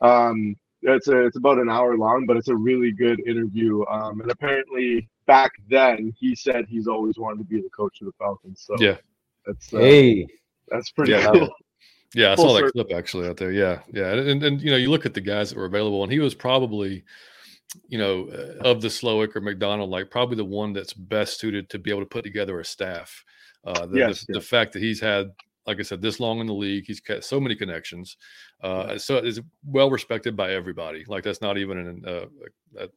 Um, 0.00 0.56
it's 0.82 1.08
a, 1.08 1.26
it's 1.26 1.36
about 1.36 1.58
an 1.58 1.68
hour 1.68 1.96
long, 1.96 2.24
but 2.26 2.36
it's 2.36 2.48
a 2.48 2.56
really 2.56 2.92
good 2.92 3.20
interview. 3.26 3.84
Um, 3.86 4.20
and 4.20 4.30
apparently 4.30 5.08
back 5.26 5.52
then 5.68 6.14
he 6.18 6.34
said 6.34 6.66
he's 6.68 6.86
always 6.86 7.18
wanted 7.18 7.38
to 7.38 7.44
be 7.44 7.60
the 7.60 7.68
coach 7.70 8.00
of 8.00 8.06
the 8.06 8.12
Falcons. 8.18 8.64
So 8.66 8.76
yeah, 8.78 8.96
that's 9.46 9.74
uh, 9.74 9.78
hey, 9.78 10.26
that's 10.68 10.90
pretty 10.90 11.12
yeah. 11.12 11.30
cool. 11.32 11.48
Yeah, 12.14 12.32
I 12.32 12.36
saw 12.36 12.54
that 12.54 12.72
clip 12.72 12.90
actually 12.92 13.28
out 13.28 13.36
there. 13.36 13.52
Yeah, 13.52 13.80
yeah, 13.92 14.12
and, 14.12 14.20
and, 14.28 14.42
and 14.42 14.62
you 14.62 14.70
know 14.70 14.76
you 14.78 14.90
look 14.90 15.04
at 15.04 15.12
the 15.12 15.20
guys 15.20 15.50
that 15.50 15.58
were 15.58 15.66
available, 15.66 16.02
and 16.02 16.10
he 16.10 16.20
was 16.20 16.34
probably, 16.34 17.04
you 17.88 17.98
know, 17.98 18.28
uh, 18.30 18.68
of 18.68 18.80
the 18.80 18.88
Slowik 18.88 19.36
or 19.36 19.40
Macdonald, 19.40 19.90
like 19.90 20.10
probably 20.10 20.36
the 20.36 20.44
one 20.44 20.72
that's 20.72 20.92
best 20.92 21.38
suited 21.38 21.68
to 21.70 21.78
be 21.78 21.90
able 21.90 22.00
to 22.00 22.06
put 22.06 22.24
together 22.24 22.60
a 22.60 22.64
staff. 22.64 23.24
Uh, 23.64 23.86
the, 23.86 23.98
yes, 23.98 24.24
the, 24.24 24.32
yes. 24.32 24.38
the 24.38 24.40
fact 24.40 24.72
that 24.72 24.82
he's 24.82 25.00
had 25.00 25.30
like 25.68 25.78
I 25.78 25.82
said, 25.82 26.00
this 26.00 26.18
long 26.18 26.40
in 26.40 26.46
the 26.46 26.54
league. 26.54 26.84
He's 26.86 26.98
got 26.98 27.22
so 27.22 27.38
many 27.38 27.54
connections. 27.54 28.16
Uh, 28.62 28.96
so 28.96 29.18
is 29.18 29.38
well 29.66 29.90
respected 29.90 30.34
by 30.34 30.52
everybody. 30.54 31.04
Like 31.06 31.22
that's 31.22 31.42
not 31.42 31.58
even 31.58 31.78
an, 31.78 32.04
uh, 32.06 32.26
a, 32.78 32.88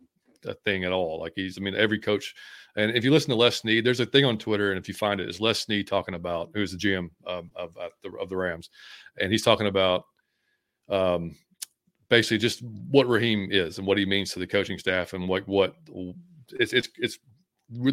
a 0.50 0.54
thing 0.64 0.86
at 0.86 0.94
all. 0.94 1.20
Like 1.20 1.34
he's, 1.36 1.58
I 1.58 1.62
mean, 1.62 1.76
every 1.76 2.00
coach. 2.00 2.34
And 2.78 2.96
if 2.96 3.04
you 3.04 3.12
listen 3.12 3.30
to 3.32 3.36
Les 3.36 3.58
Snead, 3.58 3.86
there's 3.86 4.00
a 4.00 4.06
thing 4.06 4.24
on 4.24 4.38
Twitter, 4.38 4.72
and 4.72 4.80
if 4.80 4.88
you 4.88 4.94
find 4.94 5.20
it, 5.20 5.30
is 5.30 5.42
Les 5.42 5.60
Snead 5.60 5.86
talking 5.86 6.16
about 6.16 6.52
who's 6.54 6.72
the 6.72 6.78
GM 6.78 7.10
um, 7.28 7.52
of 7.58 7.76
of 7.76 7.92
the, 8.02 8.12
of 8.18 8.30
the 8.30 8.38
Rams, 8.38 8.70
and 9.20 9.34
he's 9.34 9.44
talking 9.44 9.68
about 9.68 10.06
um, 10.88 11.36
basically 12.12 12.38
just 12.38 12.62
what 12.92 13.08
Raheem 13.08 13.48
is 13.52 13.78
and 13.78 13.88
what 13.88 13.98
he 13.98 14.06
means 14.06 14.32
to 14.34 14.40
the 14.40 14.46
coaching 14.46 14.78
staff 14.78 15.14
and 15.14 15.28
what 15.28 15.48
what 15.48 15.76
it's 16.52 16.74
it's 16.74 16.90
it's 16.98 17.18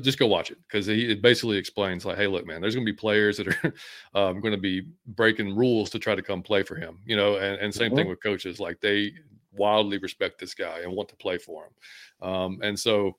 just 0.01 0.19
go 0.19 0.27
watch 0.27 0.51
it 0.51 0.59
because 0.67 0.87
he 0.87 1.13
it 1.13 1.23
basically 1.23 1.57
explains 1.57 2.05
like, 2.05 2.19
hey, 2.19 2.27
look, 2.27 2.45
man, 2.45 2.61
there's 2.61 2.75
going 2.75 2.85
to 2.85 2.93
be 2.93 2.97
players 2.97 3.37
that 3.37 3.47
are 3.47 3.75
um, 4.15 4.41
going 4.41 4.53
to 4.53 4.61
be 4.61 4.83
breaking 5.07 5.57
rules 5.57 5.89
to 5.91 6.01
try 6.01 6.17
to 6.17 6.23
come 6.23 6.43
play 6.43 6.65
for 6.65 6.75
him, 6.75 6.99
you 7.07 7.17
know, 7.17 7.37
and, 7.37 7.61
and 7.61 7.73
same 7.73 7.91
mm-hmm. 7.91 7.97
thing 7.97 8.09
with 8.09 8.21
coaches, 8.21 8.59
like 8.59 8.81
they 8.81 9.13
wildly 9.53 9.99
respect 9.99 10.41
this 10.41 10.53
guy 10.53 10.81
and 10.81 10.93
want 10.93 11.09
to 11.09 11.17
play 11.17 11.39
for 11.39 11.67
him, 11.67 12.29
um, 12.29 12.59
and 12.63 12.79
so 12.79 13.13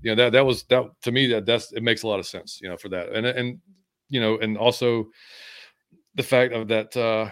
you 0.00 0.10
know 0.10 0.14
that 0.14 0.32
that 0.32 0.44
was 0.44 0.62
that 0.64 0.84
to 1.02 1.12
me 1.12 1.26
that 1.26 1.44
that's 1.44 1.72
it 1.72 1.82
makes 1.82 2.02
a 2.02 2.08
lot 2.08 2.18
of 2.18 2.26
sense, 2.26 2.60
you 2.62 2.68
know, 2.68 2.78
for 2.78 2.88
that, 2.88 3.10
and 3.10 3.26
and 3.26 3.60
you 4.08 4.20
know, 4.20 4.38
and 4.38 4.56
also 4.56 5.06
the 6.14 6.22
fact 6.22 6.54
of 6.54 6.66
that. 6.68 6.96
uh 6.96 7.30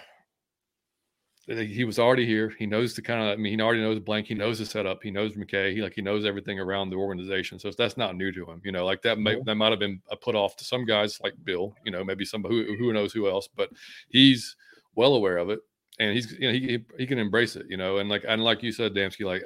he 1.46 1.84
was 1.84 1.98
already 1.98 2.26
here. 2.26 2.54
He 2.58 2.66
knows 2.66 2.94
the 2.94 3.02
kind 3.02 3.20
of, 3.20 3.28
I 3.28 3.36
mean, 3.36 3.58
he 3.58 3.62
already 3.62 3.82
knows 3.82 3.98
Blank. 3.98 4.26
He 4.26 4.34
knows 4.34 4.58
the 4.58 4.66
setup. 4.66 5.02
He 5.02 5.10
knows 5.10 5.32
McKay. 5.34 5.74
He 5.74 5.82
like 5.82 5.94
he 5.94 6.00
knows 6.00 6.24
everything 6.24 6.58
around 6.58 6.90
the 6.90 6.96
organization. 6.96 7.58
So 7.58 7.70
that's 7.70 7.96
not 7.96 8.16
new 8.16 8.32
to 8.32 8.50
him. 8.50 8.62
You 8.64 8.72
know, 8.72 8.84
like 8.84 9.02
that 9.02 9.18
may, 9.18 9.40
that 9.44 9.54
might 9.54 9.70
have 9.70 9.78
been 9.78 10.00
a 10.10 10.16
put 10.16 10.34
off 10.34 10.56
to 10.56 10.64
some 10.64 10.86
guys 10.86 11.20
like 11.22 11.34
Bill. 11.44 11.74
You 11.84 11.92
know, 11.92 12.02
maybe 12.02 12.24
some 12.24 12.42
who 12.42 12.74
who 12.78 12.92
knows 12.92 13.12
who 13.12 13.28
else, 13.28 13.48
but 13.54 13.70
he's 14.08 14.56
well 14.94 15.14
aware 15.14 15.36
of 15.36 15.50
it, 15.50 15.60
and 15.98 16.14
he's 16.14 16.32
you 16.32 16.48
know 16.48 16.52
he 16.52 16.78
he 16.98 17.06
can 17.06 17.18
embrace 17.18 17.56
it. 17.56 17.66
You 17.68 17.76
know, 17.76 17.98
and 17.98 18.08
like 18.08 18.24
and 18.26 18.42
like 18.42 18.62
you 18.62 18.72
said, 18.72 18.94
Damski, 18.94 19.26
like 19.26 19.42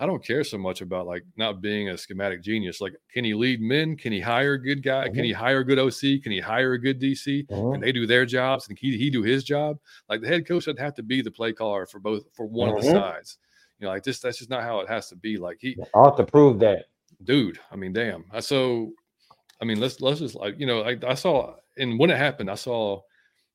I 0.00 0.06
don't 0.06 0.24
care 0.24 0.44
so 0.44 0.58
much 0.58 0.80
about 0.80 1.06
like 1.06 1.24
not 1.36 1.60
being 1.60 1.88
a 1.88 1.98
schematic 1.98 2.42
genius. 2.42 2.80
Like, 2.80 2.94
can 3.12 3.24
he 3.24 3.34
lead 3.34 3.60
men? 3.60 3.96
Can 3.96 4.12
he 4.12 4.20
hire 4.20 4.52
a 4.52 4.62
good 4.62 4.82
guy? 4.82 5.06
Mm-hmm. 5.06 5.14
Can 5.14 5.24
he 5.24 5.32
hire 5.32 5.58
a 5.58 5.64
good 5.64 5.78
OC? 5.78 6.22
Can 6.22 6.30
he 6.30 6.38
hire 6.38 6.74
a 6.74 6.80
good 6.80 7.00
DC? 7.00 7.46
Mm-hmm. 7.48 7.72
Can 7.72 7.80
they 7.80 7.90
do 7.90 8.06
their 8.06 8.24
jobs? 8.24 8.68
And 8.68 8.78
he 8.78 8.96
he 8.96 9.10
do 9.10 9.22
his 9.22 9.42
job? 9.42 9.78
Like 10.08 10.20
the 10.20 10.28
head 10.28 10.46
coach 10.46 10.66
doesn't 10.66 10.78
have 10.78 10.94
to 10.94 11.02
be 11.02 11.20
the 11.20 11.32
play 11.32 11.52
caller 11.52 11.84
for 11.84 11.98
both 11.98 12.24
for 12.32 12.46
one 12.46 12.68
mm-hmm. 12.68 12.78
of 12.78 12.84
the 12.84 12.90
mm-hmm. 12.90 12.98
sides. 12.98 13.38
You 13.80 13.86
know, 13.86 13.92
like 13.92 14.04
this 14.04 14.20
that's 14.20 14.38
just 14.38 14.50
not 14.50 14.62
how 14.62 14.80
it 14.80 14.88
has 14.88 15.08
to 15.08 15.16
be. 15.16 15.36
Like 15.36 15.58
he 15.60 15.76
ought 15.94 16.16
to 16.16 16.24
prove 16.24 16.60
that. 16.60 16.86
Dude, 17.24 17.58
I 17.72 17.76
mean, 17.76 17.92
damn. 17.92 18.24
So 18.40 18.92
I 19.60 19.64
mean, 19.64 19.80
let's 19.80 20.00
let's 20.00 20.20
just 20.20 20.36
like, 20.36 20.60
you 20.60 20.66
know, 20.66 20.82
I, 20.82 20.96
I 21.06 21.14
saw 21.14 21.54
and 21.76 21.98
when 21.98 22.10
it 22.10 22.18
happened, 22.18 22.50
I 22.50 22.54
saw 22.54 23.00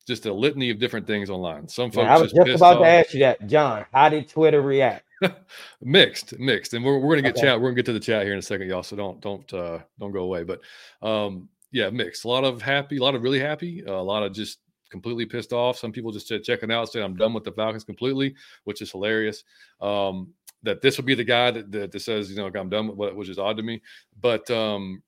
just 0.06 0.26
a 0.26 0.34
litany 0.34 0.70
of 0.70 0.80
different 0.80 1.08
things 1.08 1.30
online. 1.30 1.68
Some 1.70 1.92
folks 1.92 2.06
yeah, 2.06 2.16
I 2.16 2.22
was 2.22 2.34
just, 2.34 2.48
just 2.48 2.58
about 2.58 2.78
off. 2.78 2.84
to 2.84 2.88
ask 2.88 3.14
you 3.14 3.20
that, 3.22 3.48
John. 3.48 3.86
How 3.94 4.10
did 4.10 4.28
Twitter 4.28 4.62
react? 4.62 5.06
mixed, 5.82 6.38
mixed, 6.40 6.74
and 6.74 6.84
we're, 6.84 7.00
we're 7.00 7.16
gonna 7.16 7.22
get 7.22 7.38
okay. 7.38 7.48
chat. 7.48 7.62
We're 7.62 7.70
gonna 7.70 7.76
get 7.76 7.86
to 7.88 7.94
the 7.94 8.00
chat 8.00 8.24
here 8.24 8.34
in 8.34 8.40
a 8.40 8.44
second, 8.44 8.68
y'all. 8.68 8.84
So 8.84 8.96
don't 8.96 9.22
don't 9.22 9.54
uh, 9.54 9.80
don't 10.00 10.12
go 10.12 10.24
away. 10.24 10.44
But 10.44 10.62
um, 11.02 11.50
yeah, 11.72 11.90
mixed. 11.90 12.26
A 12.26 12.28
lot 12.28 12.44
of 12.44 12.62
happy, 12.62 12.98
a 12.98 13.02
lot 13.02 13.16
of 13.16 13.22
really 13.22 13.40
happy, 13.40 13.84
uh, 13.86 13.94
a 13.94 14.02
lot 14.02 14.24
of 14.24 14.34
just 14.34 14.60
completely 14.92 15.26
pissed 15.26 15.54
off. 15.54 15.78
Some 15.78 15.92
people 15.92 16.12
just 16.12 16.28
said 16.28 16.44
checking 16.44 16.72
out, 16.72 16.92
saying 16.92 17.04
I'm 17.04 17.16
done 17.16 17.34
with 17.34 17.44
the 17.44 17.52
Falcons 17.52 17.84
completely, 17.84 18.36
which 18.64 18.82
is 18.82 18.92
hilarious. 18.92 19.44
Um, 19.82 20.34
that 20.62 20.82
this 20.82 20.98
would 20.98 21.06
be 21.06 21.16
the 21.16 21.24
guy 21.24 21.52
that, 21.52 21.72
that, 21.72 21.92
that 21.92 22.00
says 22.00 22.30
you 22.30 22.38
know 22.38 22.46
like, 22.46 22.56
I'm 22.56 22.70
done 22.70 22.88
with 22.88 22.98
what, 22.98 23.16
which 23.16 23.30
is 23.30 23.40
odd 23.40 23.58
to 23.58 23.64
me. 23.64 23.82
But 24.22 24.50
um, 24.52 25.02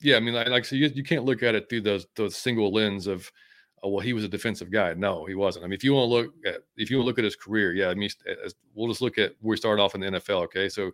yeah, 0.00 0.16
I 0.16 0.20
mean, 0.20 0.34
like, 0.34 0.48
like 0.48 0.64
so 0.64 0.76
you, 0.76 0.88
you 0.94 1.02
can't 1.02 1.24
look 1.24 1.42
at 1.42 1.54
it 1.54 1.68
through 1.68 1.82
the 1.82 2.04
the 2.14 2.30
single 2.30 2.72
lens 2.72 3.06
of 3.06 3.30
oh 3.82 3.90
well 3.90 4.00
he 4.00 4.12
was 4.12 4.24
a 4.24 4.28
defensive 4.28 4.70
guy. 4.70 4.94
No 4.94 5.24
he 5.26 5.34
wasn't. 5.34 5.64
I 5.64 5.68
mean 5.68 5.74
if 5.74 5.84
you 5.84 5.94
want 5.94 6.08
to 6.08 6.14
look 6.14 6.34
at 6.46 6.62
if 6.76 6.90
you 6.90 6.96
want 6.96 7.04
to 7.04 7.08
look 7.08 7.18
at 7.18 7.24
his 7.24 7.36
career 7.36 7.74
yeah 7.74 7.88
i 7.88 7.94
mean 7.94 8.08
we'll 8.74 8.88
just 8.88 9.02
look 9.02 9.18
at 9.18 9.32
where 9.40 9.54
he 9.54 9.58
started 9.58 9.82
off 9.82 9.94
in 9.94 10.00
the 10.00 10.06
nfl 10.08 10.42
okay? 10.44 10.68
So 10.68 10.90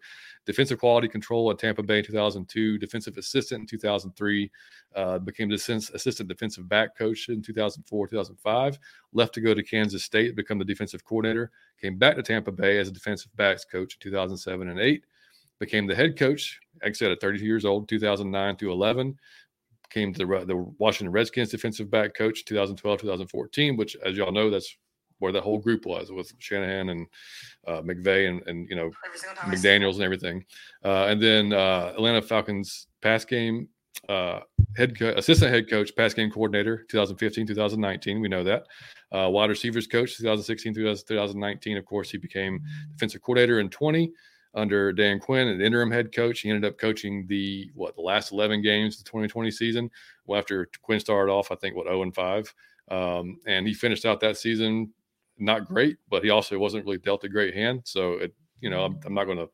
defensive 0.46 0.78
quality 0.78 1.08
control 1.08 1.50
at 1.50 1.58
tampa 1.58 1.82
bay 1.82 1.98
in 1.98 2.04
2002 2.04 2.78
defensive 2.78 3.16
assistant 3.16 3.62
in 3.62 3.66
2003 3.66 4.50
uh, 4.94 5.18
became 5.18 5.48
the 5.48 5.54
assistant 5.54 6.28
defensive 6.28 6.68
back 6.68 6.96
coach 6.96 7.28
in 7.28 7.42
2004 7.42 8.08
2005 8.08 8.78
left 9.12 9.34
to 9.34 9.40
go 9.40 9.54
to 9.54 9.62
kansas 9.62 10.04
state 10.04 10.36
become 10.36 10.58
the 10.58 10.64
defensive 10.64 11.04
coordinator 11.04 11.50
came 11.80 11.96
back 11.96 12.16
to 12.16 12.22
tampa 12.22 12.52
bay 12.52 12.78
as 12.78 12.88
a 12.88 12.92
defensive 12.92 13.34
backs 13.36 13.64
coach 13.64 13.94
in 13.94 14.00
2007 14.00 14.68
and 14.68 14.80
8 14.80 15.04
became 15.58 15.86
the 15.86 15.94
head 15.94 16.18
coach 16.18 16.60
like 16.82 16.90
i 16.90 16.92
said 16.92 17.10
at 17.10 17.20
32 17.20 17.44
years 17.44 17.64
old 17.64 17.88
2009 17.88 18.56
to 18.56 18.70
11 18.70 19.18
came 19.94 20.12
to 20.12 20.18
the, 20.18 20.44
the 20.44 20.56
Washington 20.78 21.12
Redskins 21.12 21.50
defensive 21.50 21.90
back 21.90 22.14
coach 22.14 22.44
2012 22.44 23.00
2014, 23.02 23.76
which, 23.76 23.96
as 24.04 24.16
y'all 24.16 24.32
know, 24.32 24.50
that's 24.50 24.76
where 25.20 25.32
the 25.32 25.40
whole 25.40 25.58
group 25.58 25.86
was 25.86 26.10
with 26.10 26.32
Shanahan 26.40 26.88
and 26.88 27.06
uh, 27.66 27.80
McVay 27.82 28.28
and, 28.28 28.42
and 28.48 28.68
you 28.68 28.76
know 28.76 28.90
McDaniels 29.42 29.94
and 29.94 30.02
everything. 30.02 30.44
Uh, 30.84 31.06
and 31.06 31.22
then 31.22 31.52
uh, 31.52 31.92
Atlanta 31.94 32.20
Falcons 32.20 32.88
pass 33.00 33.24
game 33.24 33.68
uh, 34.08 34.40
head 34.76 34.98
co- 34.98 35.14
assistant 35.16 35.52
head 35.52 35.70
coach, 35.70 35.94
pass 35.96 36.12
game 36.12 36.30
coordinator 36.30 36.84
2015 36.90 37.46
2019. 37.46 38.20
We 38.20 38.28
know 38.28 38.44
that. 38.44 38.66
Uh, 39.12 39.30
wide 39.30 39.48
receivers 39.48 39.86
coach 39.86 40.16
2016 40.16 40.74
2019. 40.74 41.76
Of 41.76 41.84
course, 41.84 42.10
he 42.10 42.18
became 42.18 42.60
defensive 42.92 43.22
coordinator 43.22 43.60
in 43.60 43.70
20 43.70 44.12
under 44.54 44.92
Dan 44.92 45.18
Quinn, 45.18 45.48
an 45.48 45.60
interim 45.60 45.90
head 45.90 46.14
coach. 46.14 46.40
He 46.40 46.50
ended 46.50 46.64
up 46.64 46.78
coaching 46.78 47.26
the 47.26 47.70
what 47.74 47.96
the 47.96 48.02
last 48.02 48.32
11 48.32 48.62
games 48.62 48.96
of 48.96 49.04
the 49.04 49.10
2020 49.10 49.50
season. 49.50 49.90
Well, 50.26 50.38
after 50.38 50.68
Quinn 50.82 51.00
started 51.00 51.30
off, 51.32 51.50
I 51.50 51.56
think 51.56 51.76
what 51.76 51.86
0 51.86 52.02
and 52.02 52.14
5, 52.14 52.54
um, 52.90 53.38
and 53.46 53.66
he 53.66 53.74
finished 53.74 54.04
out 54.04 54.20
that 54.20 54.36
season 54.36 54.92
not 55.38 55.66
great, 55.66 55.96
but 56.08 56.22
he 56.22 56.30
also 56.30 56.58
wasn't 56.58 56.84
really 56.84 56.98
dealt 56.98 57.24
a 57.24 57.28
great 57.28 57.54
hand. 57.54 57.80
So 57.84 58.14
it, 58.14 58.34
you 58.60 58.70
know, 58.70 58.84
I'm, 58.84 58.98
I'm 59.04 59.14
not 59.14 59.24
going 59.24 59.38
to 59.38 59.48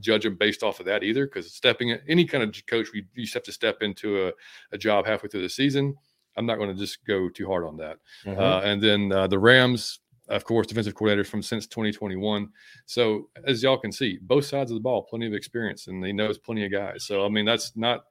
judge 0.00 0.26
him 0.26 0.36
based 0.36 0.62
off 0.62 0.80
of 0.80 0.86
that 0.86 1.02
either, 1.02 1.26
because 1.26 1.52
stepping 1.52 1.96
any 2.08 2.24
kind 2.24 2.42
of 2.42 2.54
coach, 2.66 2.88
we 2.92 3.06
you 3.14 3.26
have 3.34 3.42
to 3.42 3.52
step 3.52 3.82
into 3.82 4.28
a, 4.28 4.32
a 4.72 4.78
job 4.78 5.06
halfway 5.06 5.28
through 5.28 5.42
the 5.42 5.48
season. 5.48 5.94
I'm 6.36 6.46
not 6.46 6.56
going 6.56 6.70
to 6.70 6.74
just 6.74 7.04
go 7.04 7.28
too 7.28 7.46
hard 7.46 7.64
on 7.64 7.76
that. 7.76 7.98
Mm-hmm. 8.24 8.40
Uh, 8.40 8.60
and 8.60 8.82
then 8.82 9.12
uh, 9.12 9.26
the 9.26 9.38
Rams, 9.38 10.00
of 10.28 10.44
course, 10.44 10.66
defensive 10.66 10.94
coordinator 10.94 11.24
from 11.24 11.42
since 11.42 11.66
2021. 11.66 12.48
So 12.86 13.28
as 13.46 13.62
y'all 13.62 13.78
can 13.78 13.92
see, 13.92 14.18
both 14.22 14.44
sides 14.44 14.70
of 14.70 14.76
the 14.76 14.80
ball, 14.80 15.02
plenty 15.02 15.26
of 15.26 15.34
experience, 15.34 15.86
and 15.86 16.04
he 16.04 16.12
knows 16.12 16.38
plenty 16.38 16.64
of 16.64 16.72
guys. 16.72 17.04
So 17.04 17.24
I 17.24 17.28
mean, 17.28 17.44
that's 17.44 17.76
not 17.76 18.04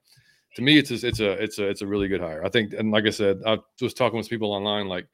to 0.56 0.62
me. 0.62 0.78
It's 0.78 0.90
a, 0.90 1.06
it's 1.06 1.20
a 1.20 1.32
it's 1.32 1.58
a 1.58 1.68
it's 1.68 1.82
a 1.82 1.86
really 1.86 2.08
good 2.08 2.20
hire. 2.20 2.44
I 2.44 2.48
think, 2.48 2.72
and 2.72 2.90
like 2.90 3.06
I 3.06 3.10
said, 3.10 3.40
I 3.46 3.58
was 3.80 3.94
talking 3.94 4.16
with 4.16 4.28
people 4.28 4.52
online, 4.52 4.88
like 4.88 5.06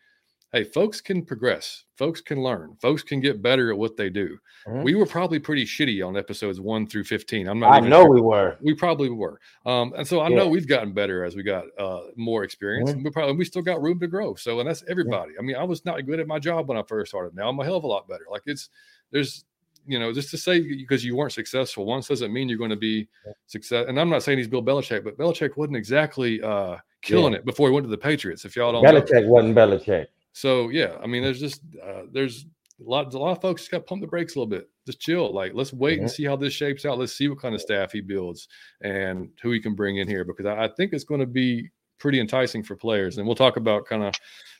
hey, 0.52 0.64
folks 0.64 1.00
can 1.00 1.24
progress, 1.24 1.84
folks 1.96 2.20
can 2.20 2.42
learn, 2.42 2.76
folks 2.80 3.02
can 3.02 3.20
get 3.20 3.40
better 3.40 3.70
at 3.70 3.78
what 3.78 3.96
they 3.96 4.10
do. 4.10 4.36
Mm-hmm. 4.66 4.82
We 4.82 4.94
were 4.94 5.06
probably 5.06 5.38
pretty 5.38 5.64
shitty 5.64 6.06
on 6.06 6.16
episodes 6.16 6.60
one 6.60 6.86
through 6.86 7.04
15. 7.04 7.48
I'm 7.48 7.60
not, 7.60 7.72
I 7.72 7.80
know 7.80 8.02
sure. 8.02 8.10
we 8.10 8.20
were, 8.20 8.56
we 8.60 8.74
probably 8.74 9.10
were. 9.10 9.40
Um, 9.64 9.92
and 9.96 10.06
so 10.06 10.20
I 10.20 10.28
yeah. 10.28 10.36
know 10.36 10.48
we've 10.48 10.66
gotten 10.66 10.92
better 10.92 11.24
as 11.24 11.36
we 11.36 11.42
got 11.42 11.64
uh, 11.78 12.00
more 12.16 12.42
experience. 12.42 12.90
Mm-hmm. 12.90 13.04
We 13.04 13.10
probably, 13.10 13.36
we 13.36 13.44
still 13.44 13.62
got 13.62 13.80
room 13.80 14.00
to 14.00 14.08
grow. 14.08 14.34
So, 14.34 14.58
and 14.58 14.68
that's 14.68 14.82
everybody. 14.88 15.32
Yeah. 15.34 15.40
I 15.40 15.42
mean, 15.42 15.56
I 15.56 15.64
was 15.64 15.84
not 15.84 16.04
good 16.04 16.18
at 16.20 16.26
my 16.26 16.38
job 16.38 16.68
when 16.68 16.76
I 16.76 16.82
first 16.82 17.10
started. 17.10 17.34
Now 17.34 17.48
I'm 17.48 17.58
a 17.60 17.64
hell 17.64 17.76
of 17.76 17.84
a 17.84 17.88
lot 17.88 18.08
better. 18.08 18.24
Like 18.30 18.42
it's, 18.46 18.70
there's, 19.12 19.44
you 19.86 19.98
know, 19.98 20.12
just 20.12 20.30
to 20.30 20.38
say 20.38 20.60
because 20.60 21.04
you 21.04 21.16
weren't 21.16 21.32
successful 21.32 21.86
once 21.86 22.08
doesn't 22.08 22.32
mean 22.32 22.48
you're 22.48 22.58
going 22.58 22.70
to 22.70 22.76
be 22.76 23.08
yeah. 23.24 23.32
success. 23.46 23.86
And 23.88 23.98
I'm 23.98 24.10
not 24.10 24.22
saying 24.22 24.38
he's 24.38 24.48
Bill 24.48 24.62
Belichick, 24.62 25.04
but 25.04 25.16
Belichick 25.16 25.56
wasn't 25.56 25.76
exactly 25.76 26.42
uh, 26.42 26.76
killing 27.02 27.34
it 27.34 27.44
before 27.44 27.68
he 27.68 27.74
went 27.74 27.84
to 27.84 27.90
the 27.90 27.96
Patriots. 27.98 28.44
If 28.44 28.56
y'all 28.56 28.72
don't, 28.72 28.84
Belichick 28.84 29.22
know. 29.22 29.28
wasn't 29.28 29.56
Belichick. 29.56 30.06
So 30.32 30.68
yeah, 30.68 30.96
I 31.02 31.06
mean, 31.06 31.22
there's 31.22 31.40
just 31.40 31.62
uh, 31.84 32.02
there's 32.12 32.46
a 32.80 32.88
lot 32.88 33.12
a 33.12 33.18
lot 33.18 33.32
of 33.32 33.42
folks 33.42 33.68
got 33.68 33.78
to 33.78 33.84
pump 33.84 34.00
the 34.00 34.06
brakes 34.06 34.34
a 34.34 34.38
little 34.38 34.50
bit. 34.50 34.68
Just 34.86 35.00
chill. 35.00 35.32
Like 35.32 35.52
let's 35.54 35.72
wait 35.72 35.94
mm-hmm. 35.94 36.02
and 36.02 36.10
see 36.10 36.24
how 36.24 36.36
this 36.36 36.52
shapes 36.52 36.84
out. 36.84 36.98
Let's 36.98 37.12
see 37.12 37.28
what 37.28 37.40
kind 37.40 37.54
of 37.54 37.60
staff 37.60 37.92
he 37.92 38.00
builds 38.00 38.48
and 38.82 39.28
who 39.42 39.52
he 39.52 39.60
can 39.60 39.74
bring 39.74 39.98
in 39.98 40.08
here 40.08 40.24
because 40.24 40.46
I, 40.46 40.64
I 40.64 40.68
think 40.68 40.92
it's 40.92 41.04
going 41.04 41.20
to 41.20 41.26
be 41.26 41.70
pretty 41.98 42.20
enticing 42.20 42.62
for 42.62 42.76
players. 42.76 43.18
And 43.18 43.26
we'll 43.26 43.36
talk 43.36 43.56
about 43.56 43.86
kind 43.86 44.02
of 44.02 44.14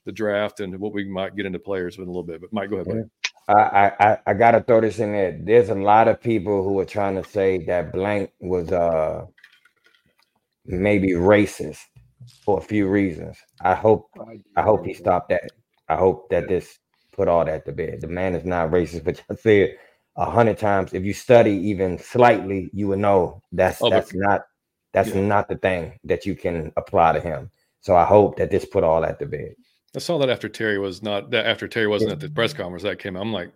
the 0.04 0.12
draft 0.12 0.61
and 0.61 0.78
what 0.78 0.92
we 0.92 1.09
might 1.09 1.37
get 1.37 1.46
into 1.46 1.59
players 1.59 1.98
with 1.98 2.09
a 2.09 2.11
little 2.11 2.22
bit. 2.22 2.40
But 2.40 2.52
Mike, 2.52 2.70
go 2.70 2.76
ahead. 2.76 2.87
Buddy. 2.87 3.02
I, 3.48 3.92
I 3.98 4.18
I 4.26 4.35
gotta 4.35 4.62
throw 4.62 4.80
this 4.80 4.98
in 4.98 5.12
there. 5.12 5.38
There's 5.42 5.70
a 5.70 5.74
lot 5.74 6.06
of 6.06 6.20
people 6.20 6.62
who 6.62 6.78
are 6.78 6.85
trying 6.85 7.20
to 7.20 7.28
say 7.28 7.64
that 7.64 7.92
Blank 7.92 8.30
was 8.38 8.70
uh 8.70 9.24
maybe 10.66 11.12
racist 11.12 11.80
for 12.44 12.59
a 12.59 12.62
few 12.62 12.87
reasons. 12.88 13.38
I 13.61 13.74
hope 13.74 14.09
I 14.56 14.62
hope 14.62 14.85
he 14.85 14.94
stopped 14.94 15.30
that. 15.30 15.50
I 15.90 15.96
hope 15.96 16.31
that 16.31 16.48
this 16.48 16.79
put 17.12 17.29
all 17.29 17.44
that 17.44 17.66
to 17.66 17.72
bed. 17.72 18.00
The 18.00 18.07
man 18.07 18.35
is 18.35 18.44
not 18.44 18.70
racist, 18.70 19.05
but 19.09 19.22
I 19.31 19.35
said 19.35 19.76
a 20.16 20.31
hundred 20.31 20.59
times. 20.59 20.92
If 20.94 21.05
you 21.05 21.12
study 21.12 21.53
even 21.53 21.98
slightly, 21.98 22.70
you 22.72 22.88
would 22.88 23.00
know 23.00 23.42
that's 23.53 23.83
oh, 23.83 23.90
that's 23.90 24.14
not 24.14 24.42
that's 24.92 25.11
yeah. 25.11 25.20
not 25.20 25.48
the 25.48 25.57
thing 25.57 25.98
that 26.05 26.26
you 26.26 26.35
can 26.35 26.72
apply 26.76 27.12
to 27.12 27.20
him. 27.20 27.50
So 27.81 27.96
I 27.96 28.05
hope 28.05 28.37
that 28.37 28.50
this 28.50 28.64
put 28.64 28.85
all 28.85 29.00
that 29.00 29.18
to 29.20 29.26
bed. 29.26 29.55
I 29.96 29.98
saw 29.98 30.18
that 30.18 30.31
after 30.31 30.48
Terry 30.48 30.79
was 30.79 31.03
not 31.03 31.31
that 31.31 31.46
after 31.46 31.66
Terry 31.66 31.88
wasn't 31.88 32.12
at 32.12 32.20
the 32.20 32.31
press 32.31 32.53
conference 32.53 32.85
that 32.85 32.98
came 32.98 33.16
out. 33.16 33.22
I'm 33.22 33.33
like, 33.33 33.53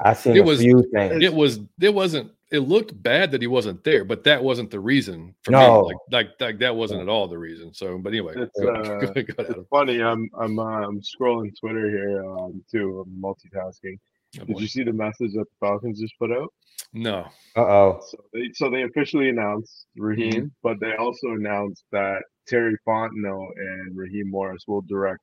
I 0.00 0.14
seen 0.14 0.36
It 0.36 0.40
a 0.40 0.44
was- 0.44 0.60
few 0.60 0.84
things. 0.94 1.22
it 1.22 1.34
was 1.34 1.60
it 1.80 1.92
wasn't 1.92 2.30
it 2.50 2.60
looked 2.60 3.00
bad 3.02 3.30
that 3.32 3.42
he 3.42 3.46
wasn't 3.46 3.84
there, 3.84 4.04
but 4.04 4.24
that 4.24 4.42
wasn't 4.42 4.70
the 4.70 4.80
reason 4.80 5.34
for 5.42 5.50
No. 5.50 5.82
me. 5.82 5.86
Like, 5.86 5.96
like 6.10 6.40
like 6.40 6.58
that 6.60 6.74
wasn't 6.74 7.02
at 7.02 7.08
all 7.08 7.28
the 7.28 7.36
reason. 7.38 7.74
So, 7.74 7.98
but 7.98 8.10
anyway, 8.12 8.34
It's, 8.36 8.58
go, 8.60 8.68
uh, 8.74 9.00
go 9.00 9.06
go 9.06 9.42
ahead, 9.42 9.56
It's 9.58 9.68
funny. 9.68 10.02
I'm 10.02 10.28
I'm 10.38 10.58
uh, 10.58 10.62
I'm 10.86 11.00
scrolling 11.00 11.52
Twitter 11.58 11.88
here 11.90 12.24
um, 12.24 12.62
too. 12.70 13.04
I'm 13.06 13.22
multitasking. 13.22 13.98
Oh, 14.40 14.44
Did 14.44 14.54
boy. 14.54 14.60
you 14.60 14.66
see 14.68 14.82
the 14.84 14.92
message 14.92 15.32
that 15.32 15.44
the 15.44 15.56
Falcons 15.66 16.00
just 16.00 16.14
put 16.18 16.30
out? 16.32 16.52
No, 16.94 17.26
Uh 17.56 17.60
oh. 17.60 18.00
So 18.08 18.18
they 18.32 18.50
so 18.54 18.70
they 18.70 18.82
officially 18.82 19.28
announced 19.28 19.86
Raheem, 19.96 20.32
Mm-hmm. 20.32 20.46
but 20.62 20.80
they 20.80 20.94
also 20.96 21.28
announced 21.32 21.84
that 21.92 22.22
Terry 22.46 22.76
Fontenot 22.86 23.48
and 23.56 23.96
Raheem 23.96 24.30
Morris 24.30 24.64
will 24.66 24.82
direct 24.82 25.20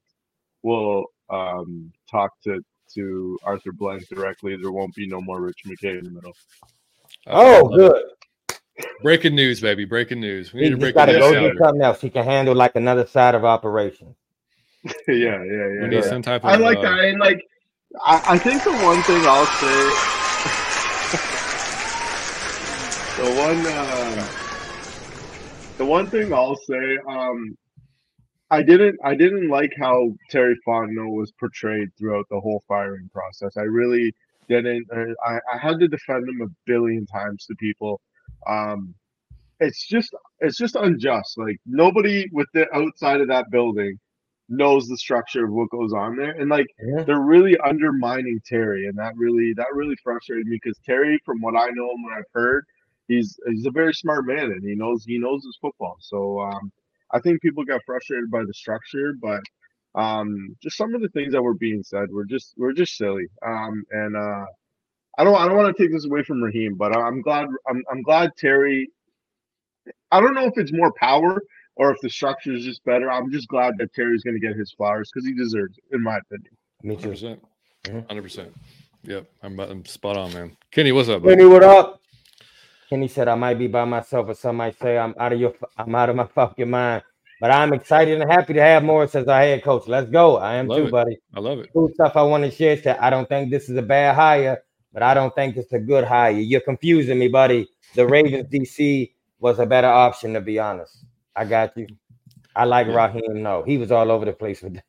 will 0.64 1.06
um 1.32 1.92
talk 2.10 2.32
to 2.44 2.62
to 2.94 3.38
Arthur 3.44 3.72
Blank 3.72 4.08
directly. 4.10 4.56
There 4.58 4.72
won't 4.72 4.94
be 4.94 5.08
no 5.08 5.20
more 5.22 5.42
Rich 5.42 5.62
McKay 5.66 5.98
in 5.98 6.04
the 6.06 6.12
middle. 6.12 6.34
Oh, 7.28 7.68
Uh, 7.74 7.76
good. 7.76 8.04
breaking 9.02 9.36
news, 9.36 9.60
baby, 9.62 9.86
breaking 9.86 10.20
news. 10.20 10.54
We 10.54 10.60
He 10.60 10.66
need 10.66 10.70
to 10.72 10.76
just 10.76 10.82
break 10.82 10.96
got 10.96 11.06
to 11.06 11.14
this 11.14 11.22
go 11.22 11.30
out. 11.30 11.52
do 11.54 11.58
something 11.58 11.82
else. 11.82 12.02
He 12.02 12.10
can 12.10 12.24
handle 12.26 12.54
like 12.56 12.76
another 12.76 13.06
side 13.08 13.36
of 13.36 13.44
operation. 13.46 14.16
yeah, 14.84 14.94
yeah, 15.08 15.44
yeah. 15.44 15.82
We 15.82 15.88
need 15.88 15.96
yeah. 15.96 16.02
some 16.02 16.22
type 16.22 16.44
of. 16.44 16.50
I 16.50 16.56
like 16.58 16.78
uh, 16.80 16.82
that. 16.84 17.00
And 17.06 17.20
like, 17.20 17.42
I, 18.06 18.22
I 18.36 18.38
think 18.38 18.64
the 18.64 18.72
one 18.74 19.02
thing 19.04 19.22
I'll 19.26 19.46
say, 19.46 19.90
the 23.18 23.30
one, 23.36 23.66
uh, 23.66 24.28
the 25.78 25.86
one 25.86 26.08
thing 26.08 26.34
I'll 26.34 26.56
say, 26.58 26.98
um, 27.10 27.58
I 28.52 28.62
didn't, 28.62 29.00
I 29.04 29.16
didn't 29.16 29.50
like 29.50 29.74
how 29.80 30.14
Terry 30.30 30.56
Fontenot 30.68 31.12
was 31.16 31.32
portrayed 31.40 31.90
throughout 31.98 32.26
the 32.30 32.40
whole 32.40 32.64
firing 32.68 33.10
process. 33.12 33.58
I 33.58 33.62
really 33.64 34.14
didn't. 34.48 34.88
I, 35.26 35.40
I 35.54 35.58
had 35.58 35.80
to 35.80 35.88
defend 35.88 36.28
him 36.28 36.42
a 36.42 36.52
billion 36.66 37.06
times 37.06 37.46
to 37.46 37.56
people. 37.56 38.02
Um, 38.48 38.94
it's 39.60 39.88
just, 39.88 40.14
it's 40.40 40.58
just 40.58 40.76
unjust. 40.76 41.38
Like 41.38 41.58
nobody 41.66 42.28
with 42.32 42.48
the 42.54 42.68
outside 42.76 43.22
of 43.22 43.28
that 43.30 43.50
building 43.52 44.00
knows 44.50 44.88
the 44.88 44.98
structure 44.98 45.46
of 45.46 45.52
what 45.52 45.70
goes 45.70 45.94
on 45.94 46.16
there, 46.16 46.32
and 46.32 46.50
like 46.50 46.68
Yeah. 46.80 47.04
they're 47.04 47.22
really 47.22 47.58
undermining 47.60 48.40
Terry, 48.46 48.88
and 48.88 48.98
that 48.98 49.14
really 49.18 49.54
that 49.54 49.68
really 49.74 49.96
frustrated 50.04 50.46
me 50.48 50.60
because 50.62 50.78
Terry, 50.86 51.20
from 51.26 51.42
what 51.42 51.56
I 51.56 51.68
know 51.70 51.90
and 51.90 52.04
what 52.04 52.14
I've 52.14 52.32
heard, 52.34 52.66
he's 53.08 53.40
he's 53.48 53.66
a 53.66 53.72
very 53.72 53.94
smart 53.94 54.26
man 54.28 54.52
and 54.52 54.64
he 54.64 54.76
knows 54.76 55.04
he 55.06 55.18
knows 55.18 55.44
his 55.44 55.58
football. 55.62 55.96
So 56.00 56.42
um, 56.42 56.72
I 57.12 57.20
think 57.20 57.42
people 57.42 57.64
got 57.64 57.82
frustrated 57.86 58.30
by 58.30 58.44
the 58.46 58.54
structure, 58.54 59.14
but 59.22 59.42
um, 59.96 60.56
just 60.62 60.78
some 60.78 60.94
of 60.94 61.02
the 61.02 61.10
things 61.10 61.34
that 61.34 61.42
were 61.42 61.54
being 61.54 61.84
said 61.84 62.12
were 62.12 62.26
just 62.26 62.54
were 62.58 62.74
just 62.74 62.98
silly. 62.98 63.28
Um, 63.46 63.84
and 63.92 64.16
uh, 64.16 64.46
I 65.18 65.24
don't 65.24 65.36
I 65.36 65.48
don't 65.48 65.58
want 65.58 65.76
to 65.76 65.82
take 65.84 65.92
this 65.92 66.06
away 66.06 66.24
from 66.24 66.44
Raheem, 66.44 66.76
but 66.76 66.96
I'm 66.96 67.22
glad 67.22 67.48
I'm 67.68 67.84
I'm 67.92 68.02
glad 68.02 68.32
Terry. 68.38 68.90
I 70.12 70.20
don't 70.20 70.34
know 70.34 70.46
if 70.46 70.58
it's 70.58 70.74
more 70.74 70.92
power 70.94 71.42
or 71.76 71.92
if 71.92 72.00
the 72.02 72.10
structure 72.10 72.54
is 72.54 72.64
just 72.64 72.84
better. 72.86 73.12
I'm 73.12 73.32
just 73.32 73.48
glad 73.48 73.76
that 73.80 73.94
Terry's 73.94 74.24
going 74.24 74.40
to 74.40 74.46
get 74.46 74.56
his 74.56 74.72
flowers 74.72 75.10
because 75.14 75.28
he 75.28 75.34
deserves 75.34 75.78
it, 75.78 75.96
in 75.96 76.02
my 76.02 76.18
opinion. 76.18 76.52
Me 76.84 76.96
too. 76.96 77.10
100%. 77.10 77.40
Mhm. 77.84 78.08
100%. 78.08 78.48
Yep. 79.04 79.30
I'm, 79.44 79.60
I'm 79.60 79.86
spot 79.86 80.18
on, 80.18 80.34
man. 80.34 80.58
Kenny, 80.72 80.92
what's 80.92 81.10
up? 81.10 81.22
buddy? 81.22 81.36
Kenny, 81.36 81.48
what 81.48 81.64
up? 81.64 82.02
Kenny 82.90 83.08
said 83.08 83.28
I 83.28 83.36
might 83.36 83.56
be 83.60 83.68
by 83.68 83.86
myself, 83.86 84.30
or 84.30 84.34
some 84.36 84.58
might 84.58 84.80
say 84.80 84.98
I'm 84.98 85.14
out 85.20 85.34
of 85.34 85.40
your, 85.40 85.54
I'm 85.78 85.94
out 85.94 86.10
of 86.10 86.16
my 86.16 86.26
fucking 86.26 86.70
mind. 86.70 87.04
But 87.42 87.52
I'm 87.52 87.74
excited 87.74 88.20
and 88.22 88.32
happy 88.32 88.54
to 88.54 88.62
have 88.62 88.84
Morris 88.84 89.14
as 89.16 89.28
our 89.28 89.40
head 89.40 89.64
coach. 89.64 89.88
Let's 89.88 90.10
go. 90.10 90.38
I 90.38 90.56
am 90.56 90.68
Love 90.68 90.78
too, 90.80 90.86
it. 90.88 90.92
buddy. 90.92 91.18
I 91.34 91.40
love 91.42 91.60
it. 91.60 91.70
Cool 91.74 91.90
stuff 91.94 92.16
I 92.16 92.24
want 92.24 92.44
to 92.46 92.52
share. 92.52 92.82
Said 92.82 92.98
I 93.00 93.10
don't 93.10 93.28
think 93.28 93.52
this 93.52 93.70
is 93.70 93.76
a 93.78 93.82
bad 93.82 94.16
hire, 94.16 94.64
but 94.94 95.04
I 95.04 95.14
don't 95.14 95.34
think 95.36 95.58
it's 95.58 95.74
a 95.74 95.80
good 95.80 96.06
hire. 96.06 96.32
You're 96.32 96.62
confusing 96.62 97.20
me, 97.20 97.28
buddy. 97.28 97.68
The 97.94 98.08
Ravens 98.08 98.48
DC 98.50 99.12
was 99.40 99.60
a 99.60 99.66
better 99.66 99.88
option, 99.88 100.34
to 100.34 100.42
be 100.42 100.60
honest. 100.60 101.06
I 101.36 101.44
got 101.46 101.76
you. 101.76 101.88
I 102.56 102.64
like 102.64 102.88
Yeah. 102.88 102.96
Raheem. 103.08 103.44
No, 103.44 103.64
he 103.64 103.78
was 103.78 103.92
all 103.92 104.10
over 104.12 104.24
the 104.26 104.34
place 104.34 104.62
with 104.62 104.80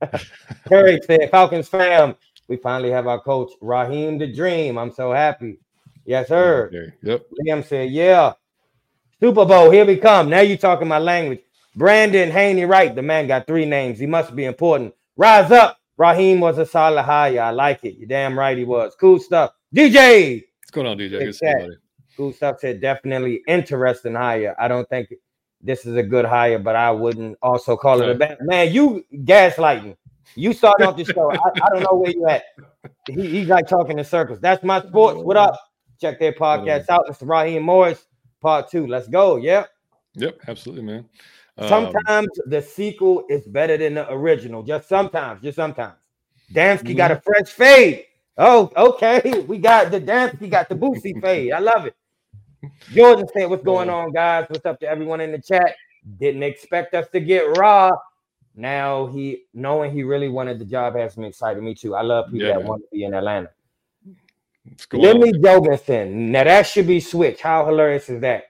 that. 0.00 0.22
Terry 0.68 1.00
said, 1.06 1.30
Falcons 1.30 1.68
fam, 1.68 2.14
we 2.48 2.56
finally 2.58 2.90
have 2.90 3.06
our 3.06 3.20
coach, 3.20 3.50
Raheem 3.62 4.18
the 4.18 4.30
Dream. 4.30 4.76
I'm 4.76 4.92
so 4.92 5.12
happy. 5.12 5.58
Yes, 6.04 6.28
sir. 6.28 6.66
Okay. 6.66 6.92
Yep. 7.02 7.26
Liam 7.46 7.64
said, 7.64 7.90
Yeah. 7.90 8.34
Super 9.20 9.46
Bowl, 9.46 9.70
here 9.70 9.86
we 9.86 9.96
come. 9.96 10.28
Now 10.28 10.40
you're 10.40 10.58
talking 10.58 10.86
my 10.88 10.98
language. 10.98 11.40
Brandon 11.76 12.30
Haney 12.30 12.64
Wright, 12.64 12.94
the 12.94 13.02
man 13.02 13.26
got 13.26 13.46
three 13.46 13.64
names. 13.64 13.98
He 13.98 14.06
must 14.06 14.34
be 14.36 14.44
important. 14.44 14.94
Rise 15.16 15.50
up. 15.50 15.78
Raheem 15.96 16.40
was 16.40 16.58
a 16.58 16.66
solid 16.66 17.02
hire. 17.02 17.40
I 17.40 17.50
like 17.50 17.84
it. 17.84 17.96
You 17.96 18.06
damn 18.06 18.38
right 18.38 18.56
he 18.56 18.64
was. 18.64 18.96
Cool 18.98 19.18
stuff. 19.18 19.52
DJ. 19.74 20.42
What's 20.60 20.70
going 20.70 20.86
on, 20.86 20.98
DJ? 20.98 21.10
Good 21.10 21.26
to 21.26 21.32
see 21.32 21.46
you, 21.46 21.54
buddy. 21.54 21.76
Cool 22.16 22.32
stuff 22.32 22.60
said 22.60 22.80
definitely 22.80 23.42
interesting 23.48 24.14
hire. 24.14 24.54
I 24.58 24.68
don't 24.68 24.88
think 24.88 25.12
this 25.60 25.84
is 25.84 25.96
a 25.96 26.02
good 26.02 26.24
hire, 26.24 26.58
but 26.58 26.76
I 26.76 26.90
wouldn't 26.92 27.38
also 27.42 27.76
call 27.76 28.00
it 28.02 28.08
a 28.08 28.14
bad 28.14 28.38
man. 28.42 28.72
You 28.72 29.04
gaslighting. 29.12 29.96
You 30.36 30.52
started 30.52 30.86
off 30.86 30.96
the 30.96 31.04
show. 31.04 31.32
I, 31.32 31.38
I 31.62 31.68
don't 31.70 31.82
know 31.82 31.98
where 31.98 32.10
you 32.10 32.26
at. 32.28 32.44
He, 33.08 33.28
he's 33.28 33.48
like 33.48 33.66
talking 33.66 33.98
in 33.98 34.04
circles. 34.04 34.40
That's 34.40 34.62
my 34.62 34.80
sports. 34.80 35.20
What 35.20 35.36
up? 35.36 35.58
Check 36.00 36.18
their 36.18 36.32
podcast 36.32 36.88
out. 36.88 37.06
Mr. 37.08 37.28
Raheem 37.28 37.62
Morris, 37.62 38.06
part 38.40 38.70
two. 38.70 38.86
Let's 38.86 39.08
go. 39.08 39.36
Yep. 39.36 39.70
Yep. 40.16 40.40
Absolutely, 40.48 40.84
man. 40.84 41.08
Um, 41.56 41.68
Sometimes 41.68 42.28
the 42.46 42.60
sequel 42.60 43.24
is 43.30 43.46
better 43.46 43.76
than 43.76 43.94
the 43.94 44.10
original. 44.12 44.62
Just 44.62 44.88
sometimes. 44.88 45.42
Just 45.42 45.56
sometimes. 45.56 45.94
Damski 46.52 46.96
got 46.96 47.10
a 47.12 47.20
fresh 47.20 47.48
fade. 47.48 48.04
Oh, 48.36 48.70
okay. 48.76 49.44
We 49.48 49.58
got 49.58 49.90
the 49.90 50.00
Damski 50.00 50.50
got 50.50 50.68
the 50.68 50.74
Boosie 50.74 51.20
fade. 51.22 51.52
I 51.52 51.60
love 51.60 51.86
it. 51.86 51.94
Jordan 52.92 53.26
said, 53.32 53.46
"What's 53.50 53.62
going 53.62 53.90
on, 53.90 54.12
guys? 54.12 54.46
What's 54.48 54.64
up 54.66 54.80
to 54.80 54.88
everyone 54.88 55.20
in 55.20 55.32
the 55.32 55.40
chat? 55.40 55.76
Didn't 56.18 56.42
expect 56.42 56.94
us 56.94 57.06
to 57.12 57.20
get 57.20 57.56
raw. 57.58 57.90
Now 58.56 59.06
he 59.06 59.44
knowing 59.52 59.92
he 59.92 60.02
really 60.02 60.28
wanted 60.28 60.58
the 60.58 60.64
job 60.64 60.94
has 60.96 61.16
me 61.16 61.28
excited. 61.28 61.62
Me 61.62 61.74
too. 61.74 61.94
I 61.94 62.02
love 62.02 62.26
people 62.26 62.46
Yeah, 62.48 62.54
that 62.54 62.60
man. 62.60 62.68
want 62.68 62.82
to 62.82 62.88
be 62.92 63.04
in 63.04 63.14
Atlanta. 63.14 63.50
Mm-hmm. 64.08 64.96
Lemmy 64.96 65.32
Jogensen. 65.32 66.10
Now 66.12 66.44
that 66.44 66.66
should 66.66 66.86
be 66.86 67.00
switched. 67.00 67.40
How 67.40 67.66
hilarious 67.66 68.08
is 68.08 68.20
that? 68.20 68.44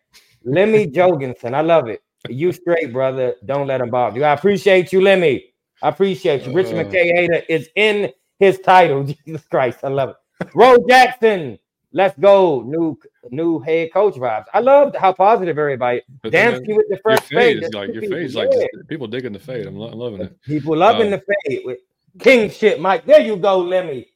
Lemmy 0.44 0.86
Jogensen. 0.86 1.54
I 1.54 1.62
love 1.62 1.88
it. 1.88 2.02
You 2.28 2.52
straight, 2.52 2.92
brother. 2.92 3.34
Don't 3.44 3.66
let 3.66 3.80
him 3.80 3.90
bother 3.90 4.18
you. 4.18 4.24
I 4.24 4.32
appreciate 4.32 4.92
you, 4.92 5.00
Lemmy. 5.00 5.52
I 5.82 5.88
appreciate 5.90 6.46
you. 6.46 6.52
Rich 6.54 6.68
Uh. 6.68 6.82
McKay 6.84 7.14
hater 7.14 7.42
is 7.48 7.68
in 7.76 8.12
his 8.38 8.58
title. 8.60 9.04
Jesus 9.26 9.46
Christ. 9.46 9.80
I 9.82 9.88
love 9.88 10.10
it. 10.10 10.48
Ro 10.54 10.76
Jackson. 10.88 11.58
Let's 11.92 12.18
go. 12.18 12.62
New 12.62 12.98
new 13.30 13.60
head 13.60 13.92
coach 13.92 14.14
vibes. 14.14 14.46
I 14.52 14.60
love 14.60 14.94
how 14.96 15.12
positive 15.12 15.58
everybody. 15.58 16.02
Then 16.24 16.54
with 16.54 16.64
the 16.64 16.72
your 16.90 16.98
fresh 17.02 17.20
fade 17.20 17.58
fade. 17.60 17.62
is 17.62 17.72
like 17.74 17.92
your 17.92 18.02
fade 18.02 18.12
is 18.24 18.34
like 18.34 18.50
just- 18.50 18.88
people 18.88 19.06
digging 19.06 19.32
the 19.32 19.38
fade. 19.38 19.66
I'm, 19.66 19.76
lo- 19.76 19.90
I'm 19.90 19.98
loving 19.98 20.20
it. 20.22 20.40
People 20.42 20.76
loving 20.76 21.12
Uh, 21.12 21.18
the 21.18 21.22
fade 21.48 21.62
with 21.64 21.78
king 22.18 22.50
shit, 22.50 22.80
Mike. 22.80 23.04
There 23.06 23.20
you 23.20 23.36
go, 23.36 23.58
Lemmy. 23.60 24.08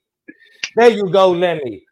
There 0.74 0.90
you 0.90 1.08
go, 1.08 1.30
Lemmy. 1.30 1.84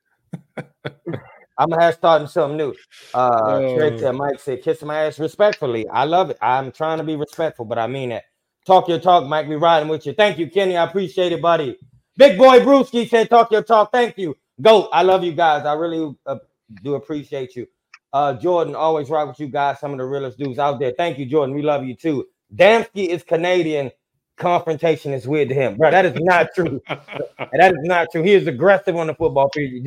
I'm 1.58 1.68
gonna 1.68 1.82
have 1.82 1.94
starting 1.94 2.28
something 2.28 2.56
new. 2.56 2.74
Uh, 3.14 3.40
Oh. 3.44 3.98
said, 3.98 4.14
Mike 4.14 4.40
said, 4.40 4.62
"Kiss 4.62 4.82
my 4.82 5.04
ass 5.06 5.18
respectfully." 5.18 5.88
I 5.88 6.04
love 6.04 6.30
it. 6.30 6.38
I'm 6.42 6.72
trying 6.72 6.98
to 6.98 7.04
be 7.04 7.16
respectful, 7.16 7.64
but 7.64 7.78
I 7.78 7.86
mean 7.86 8.12
it. 8.12 8.24
Talk 8.66 8.88
your 8.88 8.98
talk, 8.98 9.26
Mike. 9.26 9.48
We 9.48 9.56
riding 9.56 9.88
with 9.88 10.06
you. 10.06 10.12
Thank 10.12 10.38
you, 10.38 10.50
Kenny. 10.50 10.76
I 10.76 10.84
appreciate 10.84 11.32
it, 11.32 11.40
buddy. 11.40 11.78
Big 12.16 12.36
boy 12.38 12.60
Brewski 12.60 13.08
said, 13.08 13.30
"Talk 13.30 13.50
your 13.52 13.62
talk." 13.62 13.92
Thank 13.92 14.18
you. 14.18 14.36
Go. 14.60 14.88
I 14.92 15.02
love 15.02 15.22
you 15.24 15.32
guys. 15.32 15.64
I 15.66 15.74
really 15.74 16.14
uh, 16.26 16.36
do 16.82 16.94
appreciate 16.94 17.54
you. 17.56 17.66
Uh, 18.12 18.34
Jordan, 18.34 18.74
always 18.74 19.10
rock 19.10 19.28
with 19.28 19.40
you 19.40 19.48
guys. 19.48 19.78
Some 19.80 19.92
of 19.92 19.98
the 19.98 20.04
realest 20.04 20.38
dudes 20.38 20.58
out 20.58 20.78
there. 20.78 20.92
Thank 20.96 21.18
you, 21.18 21.26
Jordan. 21.26 21.54
We 21.54 21.62
love 21.62 21.84
you 21.84 21.94
too. 21.94 22.26
Damski 22.54 23.08
is 23.08 23.22
Canadian. 23.22 23.90
Confrontation 24.36 25.14
is 25.14 25.26
weird 25.26 25.48
to 25.48 25.54
him, 25.54 25.76
bro. 25.76 25.90
That 25.90 26.04
is 26.04 26.14
not 26.20 26.48
true. 26.54 26.80
that 26.88 27.72
is 27.72 27.82
not 27.84 28.08
true. 28.12 28.22
He 28.22 28.34
is 28.34 28.46
aggressive 28.46 28.94
on 28.94 29.06
the 29.06 29.14
football 29.14 29.48
field. 29.54 29.86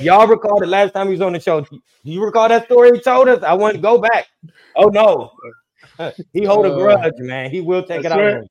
Y'all 0.00 0.26
recall 0.28 0.60
the 0.60 0.66
last 0.66 0.92
time 0.92 1.06
he 1.06 1.12
was 1.12 1.20
on 1.20 1.32
the 1.32 1.40
show? 1.40 1.62
Do 1.62 1.80
you 2.04 2.24
recall 2.24 2.48
that 2.48 2.66
story 2.66 2.92
he 2.92 3.00
told 3.00 3.28
us? 3.28 3.42
I 3.42 3.54
want 3.54 3.74
to 3.74 3.80
go 3.80 3.98
back. 3.98 4.28
Oh 4.76 4.86
no, 4.86 5.32
he 6.32 6.44
hold 6.44 6.66
a 6.66 6.70
grudge, 6.70 7.14
man. 7.18 7.50
He 7.50 7.60
will 7.60 7.82
take 7.82 8.04
it 8.04 8.12
out. 8.12 8.20
right. 8.20 8.44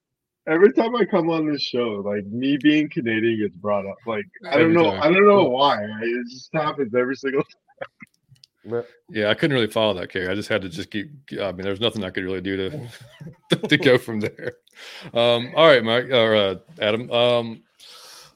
Every 0.47 0.71
time 0.71 0.95
I 0.95 1.03
come 1.03 1.29
on 1.29 1.49
this 1.51 1.62
show, 1.62 2.01
like 2.05 2.25
me 2.25 2.57
being 2.57 2.89
Canadian 2.89 3.39
gets 3.39 3.55
brought 3.55 3.86
up. 3.86 3.97
Like 4.05 4.25
I 4.49 4.57
don't 4.57 4.73
know. 4.73 4.91
I 4.91 5.12
don't 5.12 5.27
know 5.27 5.43
why. 5.43 5.83
It 5.83 6.27
just 6.29 6.49
happens 6.53 6.93
every 6.93 7.15
single. 7.15 7.43
Bro, 7.81 8.16
Yeah, 9.10 9.30
I 9.30 9.34
couldn't 9.34 9.56
really 9.56 9.67
follow 9.71 9.93
that 9.95 10.10
carry. 10.10 10.27
I 10.27 10.36
just 10.36 10.49
had 10.49 10.62
to 10.63 10.69
just 10.69 10.91
keep. 10.91 11.10
I 11.41 11.51
mean, 11.51 11.63
there's 11.63 11.80
nothing 11.80 12.03
I 12.03 12.10
could 12.10 12.23
really 12.23 12.41
do 12.41 12.69
to 13.49 13.56
to 13.56 13.77
go 13.77 13.97
from 13.97 14.19
there. 14.19 14.53
Um, 15.13 15.51
all 15.56 15.67
right, 15.67 15.84
Mike 15.84 16.10
or 16.12 16.36
uh, 16.36 16.56
Adam. 16.80 17.10
Um, 17.12 17.63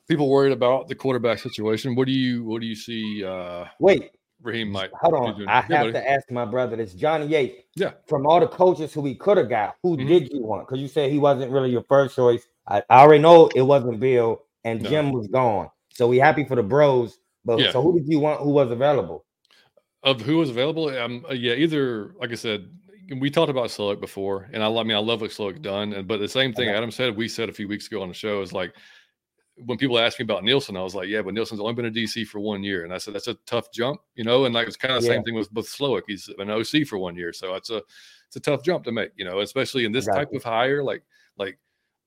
people 0.08 0.30
worried 0.30 0.54
about 0.54 0.88
the 0.88 0.96
quarterback 0.96 1.40
situation. 1.40 1.96
What 1.96 2.06
do 2.08 2.12
you 2.14 2.44
what 2.44 2.62
do 2.62 2.68
you 2.68 2.76
see? 2.76 3.24
Uh, 3.24 3.66
Wait, 3.80 4.12
Raheem 4.42 4.72
might. 4.72 4.90
hold 5.02 5.14
on. 5.14 5.48
I 5.48 5.54
Yeah, 5.54 5.62
have 5.62 5.70
buddy. 5.70 5.92
to 5.94 6.10
ask 6.10 6.32
my 6.32 6.46
brother. 6.46 6.76
This 6.76 6.94
Johnny 6.94 7.28
Yates. 7.28 7.64
Yeah. 7.76 7.92
From 8.08 8.26
all 8.26 8.40
the 8.40 8.48
coaches 8.48 8.94
who 8.94 9.06
he 9.06 9.16
could 9.16 9.38
have 9.38 9.50
got, 9.50 9.76
who 9.84 9.98
Mhm. 9.98 10.08
did 10.08 10.32
you 10.34 10.42
want? 10.42 10.68
Because 10.68 10.82
you 10.82 10.88
said 10.88 11.12
he 11.12 11.20
wasn't 11.20 11.52
really 11.52 11.70
your 11.72 11.84
first 11.88 12.16
choice. 12.16 12.46
I, 12.68 12.84
I 12.90 13.02
already 13.02 13.22
know 13.22 13.50
it 13.56 13.62
wasn't 13.62 14.00
Bill, 14.00 14.44
and 14.64 14.82
No. 14.82 14.90
Jim 14.90 15.12
was 15.12 15.28
gone. 15.28 15.70
So 15.94 16.08
we 16.08 16.18
happy 16.18 16.46
for 16.46 16.56
the 16.56 16.64
bros. 16.64 17.18
But 17.44 17.60
Yeah. 17.60 17.72
so 17.72 17.82
who 17.82 17.98
did 18.00 18.08
you 18.08 18.20
want? 18.20 18.40
Who 18.42 18.52
was 18.52 18.70
available? 18.72 19.26
Of 20.04 20.20
who 20.22 20.38
was 20.38 20.50
available, 20.50 20.90
um, 20.90 21.24
uh, 21.30 21.34
yeah, 21.34 21.54
either 21.54 22.14
like 22.20 22.32
I 22.32 22.36
said, 22.36 22.68
we 23.20 23.30
talked 23.30 23.52
about 23.52 23.70
Slowik 23.70 24.00
before, 24.02 24.50
and 24.52 24.64
I, 24.64 24.68
I 24.68 24.84
mean, 24.84 24.96
I 24.98 25.00
love 25.00 25.22
what 25.22 25.30
Slowik 25.30 25.62
done, 25.62 25.94
and 25.94 26.08
but 26.08 26.18
the 26.20 26.28
same 26.28 26.54
thing 26.54 26.70
Okay. 26.70 26.78
Adam 26.78 26.90
said, 26.90 27.16
we 27.16 27.28
said 27.28 27.50
a 27.50 27.54
few 27.54 27.68
weeks 27.68 27.86
ago 27.86 28.02
on 28.02 28.08
the 28.08 28.14
show 28.16 28.42
is 28.42 28.52
like 28.52 28.74
when 29.58 29.78
people 29.78 30.00
asked 30.00 30.18
me 30.18 30.24
about 30.24 30.44
Nielsen, 30.44 30.76
I 30.76 30.82
was 30.82 30.96
like, 30.96 31.08
yeah, 31.08 31.22
but 31.22 31.36
Nielsen's 31.36 31.60
only 31.62 31.74
been 31.76 31.86
a 31.86 31.92
DC 31.92 32.26
for 32.26 32.40
one 32.40 32.64
year, 32.64 32.84
and 32.84 32.92
I 32.92 32.98
said 32.98 33.14
that's 33.14 33.28
a 33.28 33.36
tough 33.46 33.72
jump, 33.72 34.02
you 34.16 34.24
know, 34.24 34.46
and 34.46 34.56
like 34.56 34.68
it's 34.68 34.76
kind 34.76 34.96
of 34.96 35.02
the 35.04 35.08
Yeah. 35.08 35.14
same 35.16 35.24
thing 35.24 35.36
with 35.36 35.52
with 35.54 35.68
Slowik, 35.68 36.04
he's 36.08 36.28
an 36.40 36.50
OC 36.50 36.84
for 36.88 36.98
one 36.98 37.16
year, 37.16 37.32
so 37.32 37.54
it's 37.54 37.70
a 37.70 37.84
it's 38.26 38.38
a 38.38 38.40
tough 38.40 38.64
jump 38.64 38.86
to 38.86 38.92
make, 38.92 39.12
you 39.18 39.26
know, 39.26 39.42
especially 39.42 39.86
in 39.86 39.92
this 39.92 40.08
Got 40.08 40.16
type 40.16 40.34
of 40.34 40.44
hire, 40.44 40.84
like 40.84 41.04
like. 41.38 41.60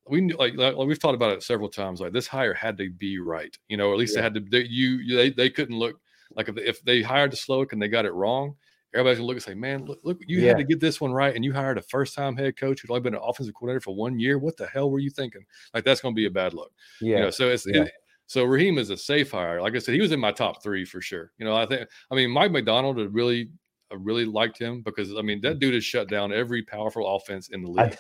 We 0.07 0.21
knew- 0.21 0.37
like, 0.37 0.55
like 0.57 0.77
we've 0.77 0.99
talked 0.99 1.15
about 1.15 1.33
it 1.33 1.43
several 1.43 1.71
times. 1.71 1.99
Like 1.99 2.13
this 2.13 2.27
hire 2.27 2.53
had 2.53 2.77
to 2.77 2.91
be 2.91 3.19
right, 3.21 3.57
you 3.69 3.79
know, 3.79 3.89
or 3.89 3.95
at 3.95 3.99
least 3.99 4.15
Yeah. 4.15 4.21
they 4.21 4.25
had 4.25 4.35
to. 4.35 4.41
They, 4.41 4.65
you, 4.69 4.97
you 4.99 5.17
they, 5.17 5.31
they 5.31 5.49
couldn't 5.49 5.79
look 5.79 5.99
like 6.37 6.49
if 6.49 6.55
they, 6.55 6.63
if 6.63 6.83
they 6.83 7.03
hired 7.03 7.33
the 7.33 7.37
Slowik 7.37 7.73
and 7.73 7.81
they 7.81 7.89
got 7.89 8.05
it 8.05 8.13
wrong, 8.13 8.55
everybody's 8.95 9.19
gonna 9.19 9.27
look 9.27 9.37
and 9.37 9.43
say, 9.43 9.55
"Man, 9.55 9.85
look, 9.85 9.99
look 10.05 10.19
you 10.27 10.41
Yeah. 10.41 10.49
had 10.49 10.59
to 10.59 10.65
get 10.65 10.81
this 10.81 11.01
one 11.01 11.13
right, 11.13 11.35
and 11.35 11.45
you 11.45 11.53
hired 11.53 11.79
a 11.79 11.83
first-time 11.83 12.37
head 12.37 12.57
coach 12.57 12.81
who'd 12.81 12.91
only 12.91 13.01
been 13.01 13.15
an 13.15 13.21
offensive 13.23 13.55
coordinator 13.55 13.81
for 13.81 13.95
one 13.95 14.19
year. 14.19 14.39
What 14.39 14.57
the 14.57 14.67
hell 14.67 14.91
were 14.91 14.99
you 15.01 15.11
thinking? 15.11 15.45
Like 15.75 15.85
that's 15.85 16.01
gonna 16.01 16.15
be 16.15 16.27
a 16.27 16.31
bad 16.31 16.55
look." 16.55 16.73
Yeah. 17.01 17.17
You 17.17 17.23
know, 17.25 17.31
so 17.31 17.49
it's 17.49 17.67
Yeah. 17.67 17.83
it- 17.83 17.93
so 18.27 18.45
Raheem 18.45 18.79
is 18.79 18.89
a 18.91 18.97
safe 18.97 19.31
hire. 19.33 19.61
Like 19.61 19.75
I 19.75 19.79
said, 19.79 19.95
he 19.95 20.01
was 20.01 20.13
in 20.13 20.19
my 20.21 20.33
top 20.33 20.63
three 20.63 20.85
for 20.87 21.01
sure. 21.03 21.33
You 21.39 21.45
know, 21.45 21.55
I 21.55 21.67
think 21.67 21.89
I 22.11 22.15
mean 22.15 22.31
Mike 22.31 22.53
Macdonald 22.53 22.99
had 22.99 23.13
really 23.15 23.51
I 23.93 23.97
really 23.99 24.25
liked 24.25 24.59
him 24.59 24.81
because 24.83 25.15
I 25.15 25.21
mean 25.23 25.41
that 25.43 25.59
dude 25.59 25.75
has 25.75 25.85
shut 25.85 26.09
down 26.09 26.33
every 26.33 26.63
powerful 26.63 27.17
offense 27.17 27.49
in 27.51 27.63
the 27.63 27.71
I- 27.81 27.85
league. 27.89 27.99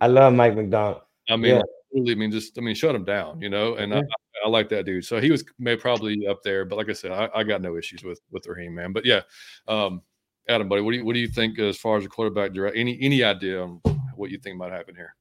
I 0.00 0.06
love 0.08 0.32
Mike 0.34 0.54
Macdonald. 0.54 1.02
I, 1.28 1.36
mean, 1.36 1.54
yeah. 1.56 1.62
Like, 1.92 2.00
really, 2.02 2.12
I 2.12 2.14
mean, 2.16 2.30
just 2.30 2.58
I 2.58 2.60
mean, 2.60 2.74
shut 2.74 2.94
him 2.94 3.04
down, 3.04 3.40
you 3.40 3.48
know. 3.50 3.74
And 3.76 3.92
I, 3.94 3.98
Mhm. 4.00 4.08
I, 4.44 4.46
I 4.46 4.48
like 4.48 4.68
that 4.70 4.86
dude. 4.86 5.04
So 5.04 5.20
he 5.20 5.30
was 5.30 5.44
may 5.58 5.76
probably 5.76 6.26
up 6.26 6.42
there, 6.42 6.64
but 6.64 6.76
like 6.76 6.88
I 6.88 6.92
said, 6.94 7.12
I, 7.12 7.28
I 7.34 7.44
got 7.44 7.62
no 7.62 7.76
issues 7.76 8.02
with 8.02 8.20
with 8.30 8.46
Raheem, 8.46 8.74
man. 8.74 8.92
But 8.92 9.04
yeah, 9.04 9.20
um, 9.68 10.02
Adam, 10.48 10.68
buddy, 10.68 10.82
what 10.82 10.92
do 10.92 10.98
you 10.98 11.04
what 11.04 11.14
do 11.14 11.20
you 11.20 11.28
think 11.28 11.58
as 11.58 11.76
far 11.78 11.96
as 11.98 12.02
the 12.04 12.08
quarterback 12.08 12.52
direct? 12.52 12.76
Any 12.76 12.98
any 13.00 13.22
idea 13.22 13.62
on 13.62 13.80
what 14.16 14.30
you 14.30 14.38
think 14.38 14.56
might 14.56 14.72
happen 14.72 14.94
here? 14.94 15.14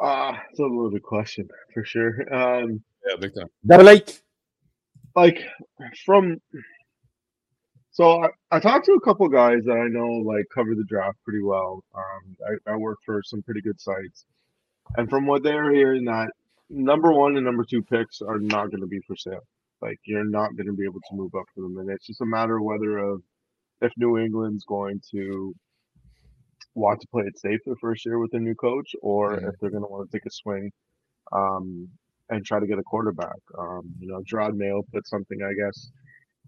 Uh, 0.00 0.36
it's 0.50 0.58
a 0.58 0.64
loaded 0.64 1.02
question 1.02 1.48
for 1.72 1.84
sure. 1.84 2.32
Um, 2.34 2.82
Yeah, 3.08 3.16
big 3.16 3.34
time. 3.34 3.46
Double 3.66 3.88
H. 3.88 4.20
like 5.14 5.40
from 6.04 6.40
so 7.90 8.22
I, 8.24 8.28
I 8.50 8.58
talked 8.60 8.86
to 8.86 8.92
a 8.92 9.00
couple 9.00 9.28
guys 9.28 9.64
that 9.66 9.76
I 9.76 9.86
know 9.88 10.08
like 10.08 10.46
cover 10.54 10.74
the 10.74 10.84
draft 10.84 11.18
pretty 11.24 11.42
well. 11.42 11.84
Um, 11.94 12.36
I, 12.66 12.72
I 12.72 12.76
work 12.76 12.98
for 13.04 13.22
some 13.22 13.42
pretty 13.42 13.60
good 13.60 13.78
sites, 13.80 14.24
and 14.96 15.08
from 15.08 15.26
what 15.26 15.42
they're 15.42 15.72
hearing, 15.72 16.04
that 16.04 16.30
number 16.70 17.12
one 17.12 17.36
and 17.36 17.44
number 17.46 17.64
two 17.64 17.82
picks 17.82 18.20
are 18.22 18.38
not 18.38 18.70
going 18.70 18.80
to 18.80 18.86
be 18.86 19.00
for 19.06 19.16
sale. 19.16 19.46
Like 19.80 19.98
you're 20.04 20.24
not 20.24 20.56
going 20.56 20.66
to 20.66 20.72
be 20.72 20.84
able 20.84 21.00
to 21.10 21.16
move 21.16 21.34
up 21.34 21.44
for 21.54 21.62
them, 21.62 21.78
and 21.78 21.90
it's 21.90 22.06
just 22.06 22.20
a 22.20 22.26
matter 22.26 22.56
of 22.58 22.64
whether 22.64 22.98
of 22.98 23.22
if 23.80 23.92
New 23.96 24.18
England's 24.18 24.64
going 24.64 25.00
to 25.10 25.54
want 26.74 27.00
to 27.00 27.08
play 27.08 27.24
it 27.26 27.38
safe 27.38 27.60
the 27.66 27.76
first 27.80 28.06
year 28.06 28.18
with 28.18 28.32
a 28.34 28.38
new 28.38 28.54
coach, 28.54 28.94
or 29.02 29.36
Mhm. 29.36 29.48
if 29.48 29.58
they're 29.60 29.70
going 29.70 29.82
to 29.82 29.88
want 29.88 30.10
to 30.10 30.16
take 30.16 30.24
a 30.26 30.30
swing 30.30 30.70
um, 31.32 31.88
and 32.30 32.44
try 32.44 32.60
to 32.60 32.66
get 32.66 32.78
a 32.78 32.82
quarterback. 32.82 33.38
Um, 33.58 33.92
you 33.98 34.08
know, 34.08 34.22
Jerod 34.22 34.56
Mayo 34.56 34.82
put 34.92 35.06
something, 35.06 35.42
I 35.42 35.52
guess, 35.54 35.90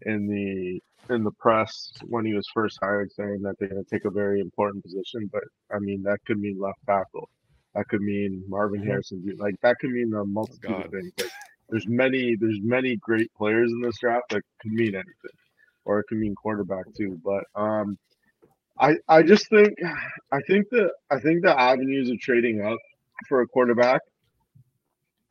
in 0.03 0.27
the 0.29 0.81
in 1.15 1.23
the 1.23 1.33
press 1.33 1.93
when 2.07 2.25
he 2.25 2.33
was 2.33 2.49
first 2.55 2.79
hired, 2.81 3.13
saying 3.13 3.43
that 3.43 3.57
they're 3.59 3.69
going 3.69 3.85
to 3.85 3.91
take 3.91 4.07
a 4.07 4.11
very 4.11 4.41
important 4.41 4.83
position. 4.83 5.29
But 5.33 5.45
I 5.71 5.79
mean, 5.79 6.03
that 6.05 6.19
could 6.27 6.39
mean 6.39 6.59
left 6.59 6.79
tackle. 6.87 7.29
That 7.75 7.89
could 7.89 8.03
mean 8.03 8.45
Marvin 8.49 8.85
Harrison. 8.85 9.25
Like 9.39 9.57
that 9.63 9.79
could 9.81 9.91
mean 9.91 10.13
a 10.15 10.25
multitude 10.25 10.71
God. 10.71 10.87
of 10.87 10.93
things. 10.93 11.13
Like 11.19 11.31
there's 11.69 11.89
many 11.89 12.37
there's 12.37 12.61
many 12.63 12.97
great 12.97 13.33
players 13.35 13.73
in 13.73 13.81
this 13.81 13.99
draft 13.99 14.31
that 14.31 14.43
could 14.61 14.73
mean 14.73 14.95
anything, 14.95 15.37
or 15.85 16.01
it 16.01 16.07
could 16.09 16.19
mean 16.19 16.35
quarterback 16.35 16.85
too. 16.97 17.21
But 17.25 17.45
um, 17.55 17.99
I 18.79 18.95
I 19.09 19.23
just 19.23 19.49
think 19.49 19.79
I 20.33 20.41
think 20.47 20.67
the 20.71 20.91
I 21.11 21.19
think 21.21 21.43
the 21.43 21.59
avenues 21.59 22.11
of 22.11 22.19
trading 22.21 22.63
up 22.65 22.79
for 23.29 23.41
a 23.41 23.47
quarterback. 23.47 24.01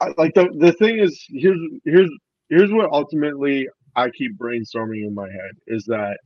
I, 0.02 0.14
like 0.18 0.34
the 0.34 0.50
the 0.58 0.74
thing 0.74 1.00
is 1.00 1.24
here's 1.30 1.60
here's 1.86 2.10
here's 2.50 2.72
what 2.72 2.90
ultimately 2.92 3.70
I 3.96 4.10
keep 4.10 4.38
brainstorming 4.38 5.06
in 5.06 5.14
my 5.14 5.30
head 5.30 5.52
is 5.68 5.86
that 5.86 6.18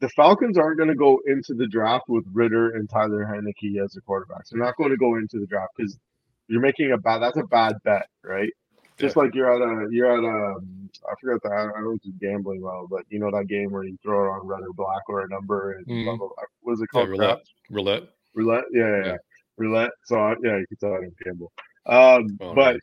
the 0.00 0.08
Falcons 0.10 0.58
aren't 0.58 0.76
going 0.78 0.88
to 0.90 0.94
go 0.94 1.20
into 1.26 1.54
the 1.54 1.66
draft 1.66 2.04
with 2.08 2.24
Ridder 2.32 2.70
and 2.76 2.88
Tyler 2.90 3.24
Heinicke 3.24 3.82
as 3.82 3.92
the 3.92 4.00
quarterbacks. 4.02 4.50
They're 4.50 4.60
not 4.62 4.76
going 4.76 4.90
to 4.90 4.96
go 4.96 5.16
into 5.16 5.38
the 5.40 5.46
draft 5.46 5.72
because 5.76 5.98
you're 6.48 6.60
making 6.60 6.92
a 6.92 6.98
bad. 6.98 7.18
That's 7.22 7.36
a 7.38 7.44
bad 7.44 7.76
bet, 7.84 8.06
right? 8.22 8.50
Just 8.98 9.16
like 9.16 9.34
you're 9.34 9.52
at 9.52 9.60
a 9.60 9.88
you're 9.90 10.12
at 10.12 10.22
a 10.22 10.56
I 11.08 11.14
forgot 11.20 11.42
that 11.42 11.52
I 11.76 11.80
don't 11.80 12.00
do 12.02 12.12
gambling 12.20 12.60
well, 12.60 12.86
but 12.88 13.02
you 13.08 13.18
know 13.18 13.30
that 13.32 13.48
game 13.48 13.72
where 13.72 13.82
you 13.82 13.96
throw 14.02 14.24
it 14.26 14.30
on 14.30 14.46
red 14.46 14.60
or 14.60 14.72
black 14.72 15.02
or 15.08 15.22
a 15.22 15.28
number 15.28 15.72
and 15.72 15.84
blah, 15.86 15.94
Mhm. 15.96 16.04
blah, 16.18 16.28
blah. 16.28 16.28
what 16.60 16.72
is 16.74 16.80
it 16.80 16.88
Yeah, 16.92 17.00
called? 17.00 17.08
roulette. 17.10 17.42
Roulette. 17.70 18.02
Roulette, 18.34 18.64
yeah, 18.72 18.80
yeah, 18.88 18.96
Yeah. 18.98 19.06
yeah. 19.06 19.16
roulette. 19.56 19.90
So 20.04 20.16
yeah, 20.44 20.58
you 20.58 20.66
can 20.68 20.76
tell 20.78 20.94
I 20.94 21.00
don't 21.00 21.18
gamble. 21.24 21.52
Um, 21.86 22.38
Oh, 22.40 22.54
but 22.54 22.56
right. 22.56 22.80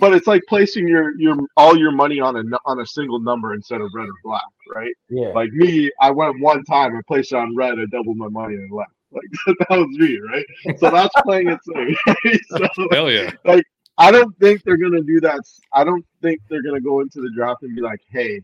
but 0.00 0.12
it's 0.14 0.26
like 0.26 0.42
placing 0.48 0.86
your 0.88 1.18
your 1.18 1.36
all 1.56 1.76
your 1.76 1.90
money 1.92 2.20
on 2.20 2.36
a 2.36 2.42
on 2.66 2.80
a 2.80 2.86
single 2.86 3.18
number 3.20 3.54
instead 3.54 3.80
of 3.80 3.90
red 3.94 4.08
or 4.08 4.14
black, 4.22 4.42
right? 4.74 4.92
Yeah. 5.08 5.28
Like 5.28 5.50
me, 5.52 5.90
I 6.00 6.10
went 6.10 6.40
one 6.40 6.64
time, 6.64 6.96
I 6.96 7.00
placed 7.08 7.32
it 7.32 7.36
on 7.36 7.54
red, 7.56 7.78
I 7.78 7.84
doubled 7.90 8.16
my 8.16 8.28
money 8.28 8.54
and 8.54 8.70
left. 8.72 8.90
Like 9.46 9.58
that 9.68 9.78
was 9.78 9.96
me, 9.96 10.18
right? 10.18 10.44
So 10.78 10.90
that's 10.90 11.14
playing 11.22 11.48
it 11.48 11.60
safe. 11.64 11.96
right? 12.06 12.40
So 12.76 12.88
Hell 12.90 13.10
yeah. 13.10 13.30
Like 13.44 13.64
I 13.98 14.10
don't 14.10 14.36
think 14.38 14.62
they're 14.64 14.76
gonna 14.76 15.02
do 15.02 15.20
that. 15.20 15.40
I 15.72 15.84
don't 15.84 16.04
think 16.22 16.40
they're 16.50 16.62
gonna 16.64 16.80
go 16.80 17.00
into 17.00 17.20
the 17.20 17.30
draft 17.34 17.62
and 17.62 17.76
be 17.76 17.80
like, 17.82 18.00
"Hey, 18.10 18.40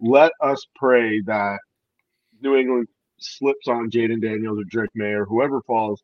let 0.00 0.32
us 0.40 0.66
pray 0.74 1.20
that 1.22 1.58
New 2.42 2.56
England 2.56 2.88
slips 3.18 3.68
on 3.68 3.88
Jayden 3.90 4.20
Daniels 4.20 4.58
or 4.58 4.64
Drake 4.64 4.90
Maye 4.96 5.12
or 5.12 5.26
whoever 5.26 5.60
falls, 5.62 6.02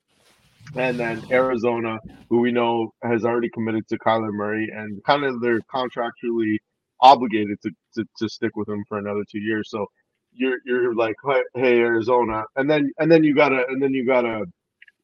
and 0.75 0.99
then 0.99 1.23
Arizona, 1.31 1.99
who 2.29 2.41
we 2.41 2.53
know 2.53 2.93
has 3.03 3.25
already 3.25 3.49
committed 3.51 3.87
to 3.89 3.99
Kyler 3.99 4.33
Murray 4.33 4.71
and 4.75 5.03
kind 5.05 5.25
of 5.25 5.41
they're 5.41 5.61
contractually 5.63 6.59
obligated 7.01 7.59
to, 7.63 7.71
to, 7.95 8.05
to 8.19 8.29
stick 8.29 8.57
with 8.57 8.69
him 8.69 8.85
for 8.89 8.99
another 8.99 9.25
two 9.31 9.41
years. 9.41 9.71
So 9.71 9.87
you're 10.33 10.59
you're 10.65 10.95
like, 10.95 11.17
hey, 11.27 11.43
hey, 11.55 11.79
Arizona, 11.79 12.45
and 12.57 12.69
then 12.69 12.91
and 12.99 13.11
then 13.11 13.25
you 13.25 13.35
gotta 13.35 13.65
and 13.69 13.83
then 13.83 13.95
you 13.95 14.07
gotta 14.07 14.45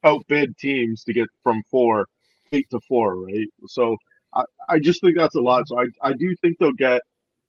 outbid 0.04 0.56
teams 0.58 1.04
to 1.04 1.12
get 1.12 1.28
from 1.42 1.62
four 1.70 2.06
eight 2.52 2.68
to 2.70 2.80
four, 2.88 3.16
right? 3.16 3.48
So 3.66 3.96
I, 4.34 4.44
I 4.68 4.78
just 4.78 5.00
think 5.00 5.16
that's 5.16 5.34
a 5.34 5.40
lot. 5.40 5.68
So 5.68 5.80
I, 5.80 5.86
I 6.02 6.12
do 6.12 6.34
think 6.36 6.58
they'll 6.58 6.72
get 6.72 7.02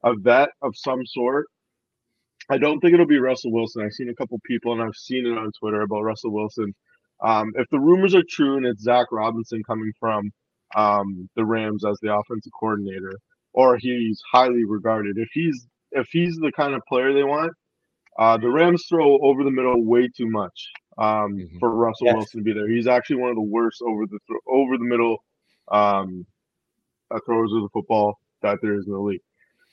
a 0.03 0.15
vet 0.15 0.49
of 0.61 0.75
some 0.75 1.05
sort. 1.05 1.47
I 2.49 2.57
don't 2.57 2.79
think 2.79 2.93
it'll 2.93 3.05
be 3.05 3.19
Russell 3.19 3.51
Wilson. 3.51 3.83
I've 3.83 3.93
seen 3.93 4.09
a 4.09 4.15
couple 4.15 4.39
people 4.45 4.73
and 4.73 4.81
I've 4.81 4.95
seen 4.95 5.25
it 5.25 5.37
on 5.37 5.51
Twitter 5.59 5.81
about 5.81 6.03
Russell 6.03 6.31
Wilson. 6.31 6.73
Um, 7.23 7.51
if 7.55 7.67
the 7.71 7.79
rumors 7.79 8.13
are 8.15 8.23
true 8.29 8.57
and 8.57 8.65
it's 8.65 8.83
Zac 8.83 9.07
Robinson 9.11 9.63
coming 9.63 9.91
from 9.99 10.29
um, 10.75 11.29
the 11.35 11.45
Rams 11.45 11.85
as 11.85 11.97
the 12.01 12.13
offensive 12.13 12.51
coordinator, 12.59 13.13
or 13.53 13.77
he's 13.77 14.21
highly 14.31 14.65
regarded, 14.65 15.17
if 15.17 15.29
he's 15.33 15.65
if 15.91 16.07
he's 16.11 16.35
the 16.37 16.51
kind 16.51 16.73
of 16.73 16.81
player 16.89 17.13
they 17.13 17.23
want, 17.23 17.53
uh, 18.17 18.35
the 18.37 18.49
Rams 18.49 18.85
throw 18.89 19.17
over 19.19 19.43
the 19.43 19.51
middle 19.51 19.83
way 19.85 20.07
too 20.09 20.27
much 20.27 20.71
um, 20.97 21.37
Mhm. 21.37 21.59
for 21.59 21.69
Russell 21.75 22.07
Yes. 22.07 22.15
Wilson 22.15 22.39
to 22.39 22.43
be 22.43 22.53
there. 22.53 22.67
He's 22.67 22.87
actually 22.87 23.17
one 23.17 23.29
of 23.29 23.35
the 23.35 23.41
worst 23.41 23.81
over 23.81 24.05
the 24.05 24.19
thro- 24.27 24.39
over 24.47 24.77
the 24.77 24.83
middle 24.83 25.23
um, 25.71 26.25
uh, 27.11 27.19
throwers 27.25 27.53
of 27.53 27.61
the 27.61 27.69
football 27.69 28.19
that 28.41 28.59
there 28.61 28.73
is 28.75 28.85
in 28.87 28.91
the 28.93 28.99
league. 28.99 29.21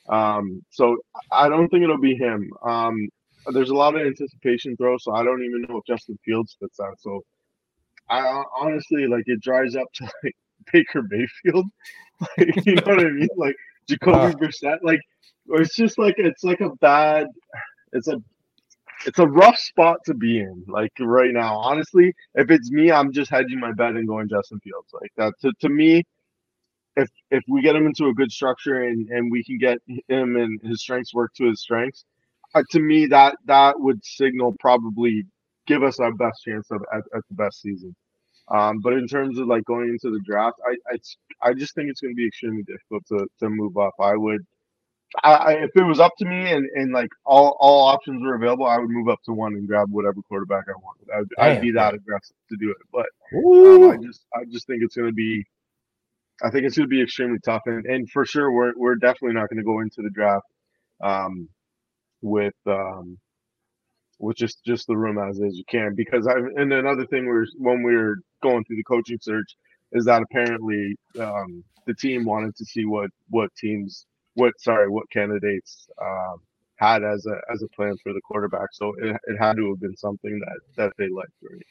Um, 0.09 0.63
so 0.71 0.97
I 1.33 1.49
don't 1.49 1.69
think 1.69 1.83
it'll 1.85 1.99
be 1.99 2.15
him. 2.15 2.51
Um, 2.63 3.09
there's 3.53 3.71
a 3.71 3.75
lot 3.75 3.95
of 3.97 4.07
anticipation 4.07 4.77
throws, 4.77 5.05
so 5.05 5.13
I 5.15 5.23
don't 5.25 5.43
even 5.43 5.63
know 5.63 5.79
if 5.79 5.85
Justin 5.87 6.19
Fields 6.25 6.57
fits 6.61 6.77
that. 6.77 6.97
So 6.99 7.23
I 8.11 8.44
honestly 8.61 9.09
like 9.09 9.25
it 9.27 9.42
dries 9.42 9.77
up 9.77 9.88
to 9.94 10.11
like 10.25 10.37
Baker 10.73 11.03
Mayfield. 11.11 11.66
like, 12.38 12.66
you 12.66 12.75
know 12.77 12.83
what 12.87 13.01
I 13.01 13.11
mean? 13.11 13.29
Like 13.37 13.57
Jacoby 13.88 14.29
Uh. 14.29 14.35
Brissett. 14.35 14.79
Like 14.83 15.01
it's 15.51 15.77
just 15.77 15.99
like 15.99 16.16
it's 16.18 16.44
like 16.44 16.61
a 16.61 16.70
bad. 16.81 17.29
It's 17.92 18.09
a 18.09 18.23
it's 19.07 19.18
a 19.18 19.27
rough 19.27 19.59
spot 19.59 19.99
to 20.07 20.14
be 20.14 20.40
in, 20.40 20.64
like 20.68 20.92
right 21.01 21.33
now. 21.33 21.57
Honestly, 21.59 22.14
if 22.35 22.51
it's 22.51 22.70
me, 22.73 22.92
I'm 22.92 23.12
just 23.12 23.31
hedging 23.31 23.61
my 23.61 23.73
bet 23.73 23.90
and 23.96 24.09
going 24.09 24.29
Justin 24.29 24.61
Fields. 24.61 24.88
Like 24.94 25.12
that 25.18 25.35
to, 25.42 25.53
to 25.62 25.70
me, 25.70 26.05
if 26.96 27.09
if 27.31 27.42
we 27.49 27.62
get 27.62 27.77
him 27.77 27.87
into 27.87 28.09
a 28.09 28.14
good 28.14 28.33
structure 28.33 28.83
and, 28.85 29.09
and 29.11 29.31
we 29.33 29.44
can 29.44 29.59
get 29.59 29.79
him 30.09 30.37
and 30.37 30.61
his 30.62 30.83
strengths 30.83 31.14
work 31.14 31.33
to 31.37 31.46
his 31.49 31.61
strengths, 31.62 32.05
uh, 32.55 32.62
to 32.70 32.81
me 32.81 33.07
that 33.07 33.37
that 33.46 33.81
would 33.81 34.05
signal 34.05 34.55
probably 34.61 35.25
give 35.71 35.83
us 35.89 36.01
our 36.01 36.13
best 36.25 36.39
chance 36.47 36.67
of 36.71 36.81
at, 36.93 37.05
at 37.17 37.23
the 37.29 37.37
best 37.43 37.63
season. 37.63 37.95
Um, 38.57 38.81
but 38.85 38.95
in 38.95 39.07
terms 39.07 39.39
of 39.39 39.47
like 39.47 39.65
going 39.65 39.89
into 39.95 40.11
the 40.11 40.23
draft, 40.31 40.57
I 40.71 40.75
I, 40.93 41.51
I 41.51 41.55
just 41.55 41.75
think 41.75 41.89
it's 41.89 42.01
going 42.01 42.15
to 42.15 42.23
be 42.23 42.27
extremely 42.27 42.65
difficult 42.65 43.03
to, 43.13 43.19
to 43.41 43.47
move 43.49 43.77
up. 43.79 43.95
I 44.01 44.15
would 44.17 44.43
I, 45.25 45.33
I, 45.33 45.53
if 45.65 45.71
it 45.75 45.83
was 45.83 46.01
up 46.01 46.13
to 46.19 46.25
me 46.25 46.53
and, 46.53 46.69
and 46.75 46.93
like 46.93 47.11
all, 47.25 47.57
all 47.59 47.89
options 47.89 48.23
were 48.23 48.37
available, 48.37 48.67
I 48.67 48.79
would 48.79 48.91
move 48.91 49.09
up 49.09 49.21
to 49.25 49.33
one 49.33 49.55
and 49.55 49.67
grab 49.67 49.89
whatever 49.91 50.23
quarterback 50.29 50.65
I 50.69 50.79
wanted. 50.85 51.29
I'd, 51.39 51.45
I'd 51.45 51.61
be 51.61 51.73
that 51.73 51.95
aggressive 51.95 52.37
to 52.51 52.57
do 52.57 52.71
it. 52.71 52.77
But 52.93 53.07
um, 53.35 53.91
I 53.91 53.97
just 53.97 54.25
I 54.35 54.45
just 54.51 54.67
think 54.67 54.83
it's 54.83 54.97
going 54.97 55.09
to 55.09 55.15
be 55.15 55.45
I 56.43 56.51
think 56.51 56.65
it's 56.65 56.77
going 56.77 56.89
to 56.89 56.97
be 56.97 57.03
extremely 57.03 57.39
tough, 57.45 57.63
and, 57.67 57.85
and 57.87 58.09
for 58.11 58.25
sure 58.25 58.51
we're 58.53 58.73
we're 58.77 58.95
definitely 58.97 59.35
not 59.35 59.49
going 59.51 59.59
to 59.59 59.65
go 59.65 59.81
into 59.81 60.03
the 60.03 60.11
draft 60.11 60.47
um, 61.03 61.49
with 62.23 62.55
um, 62.67 63.19
with 64.21 64.37
just 64.37 64.63
just 64.65 64.87
the 64.87 64.97
room 64.97 65.19
as 65.19 65.41
is. 65.41 65.57
You 65.57 65.65
can 65.69 65.95
because 65.95 66.27
I 66.27 66.35
and 66.57 66.73
another 66.73 67.07
thing 67.07 67.27
was 67.27 67.55
when 67.59 67.83
we 67.83 67.97
were 67.97 68.17
going 68.43 68.65
through 68.65 68.77
the 68.77 68.85
coaching 68.85 69.19
search 69.21 69.57
is 69.93 70.05
that 70.05 70.23
apparently 70.23 70.97
um, 71.19 71.65
the 71.87 71.95
team 71.95 72.25
wanted 72.25 72.55
to 72.57 72.65
see 72.65 72.85
what 72.85 73.11
what 73.31 73.51
teams 73.57 74.07
what 74.35 74.53
sorry 74.61 74.89
what 74.89 75.11
candidates 75.11 75.89
um, 76.01 76.37
had 76.77 77.03
as 77.03 77.27
a 77.27 77.41
as 77.53 77.63
a 77.63 77.69
plan 77.69 77.97
for 78.03 78.13
the 78.13 78.21
quarterback. 78.21 78.69
So 78.73 78.95
it, 78.99 79.17
it 79.27 79.37
had 79.39 79.57
to 79.57 79.71
have 79.71 79.81
been 79.81 79.97
something 79.97 80.39
that 80.41 80.59
that 80.77 80.93
they 80.99 81.09
liked. 81.09 81.33
Right? 81.43 81.67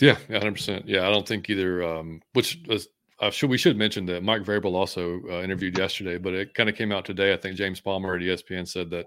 Yeah, 0.00 0.16
hundred 0.38 0.54
percent. 0.54 0.88
Yeah, 0.88 1.06
I 1.06 1.10
don't 1.10 1.28
think 1.28 1.48
either. 1.48 1.84
Um, 1.84 2.20
which 2.32 2.60
was, 2.66 2.88
uh, 3.24 3.30
should 3.30 3.48
we 3.48 3.56
should 3.56 3.78
mention 3.78 4.04
that 4.04 4.22
Mike 4.22 4.42
Vrabel 4.42 4.74
also 4.74 5.20
uh, 5.30 5.42
interviewed 5.42 5.78
yesterday, 5.78 6.18
but 6.18 6.34
it 6.34 6.52
kind 6.52 6.68
of 6.68 6.76
came 6.76 6.92
out 6.92 7.06
today. 7.06 7.32
I 7.32 7.38
think 7.38 7.56
James 7.56 7.80
Palmer 7.80 8.14
at 8.14 8.20
ESPN 8.20 8.68
said 8.68 8.90
that 8.90 9.06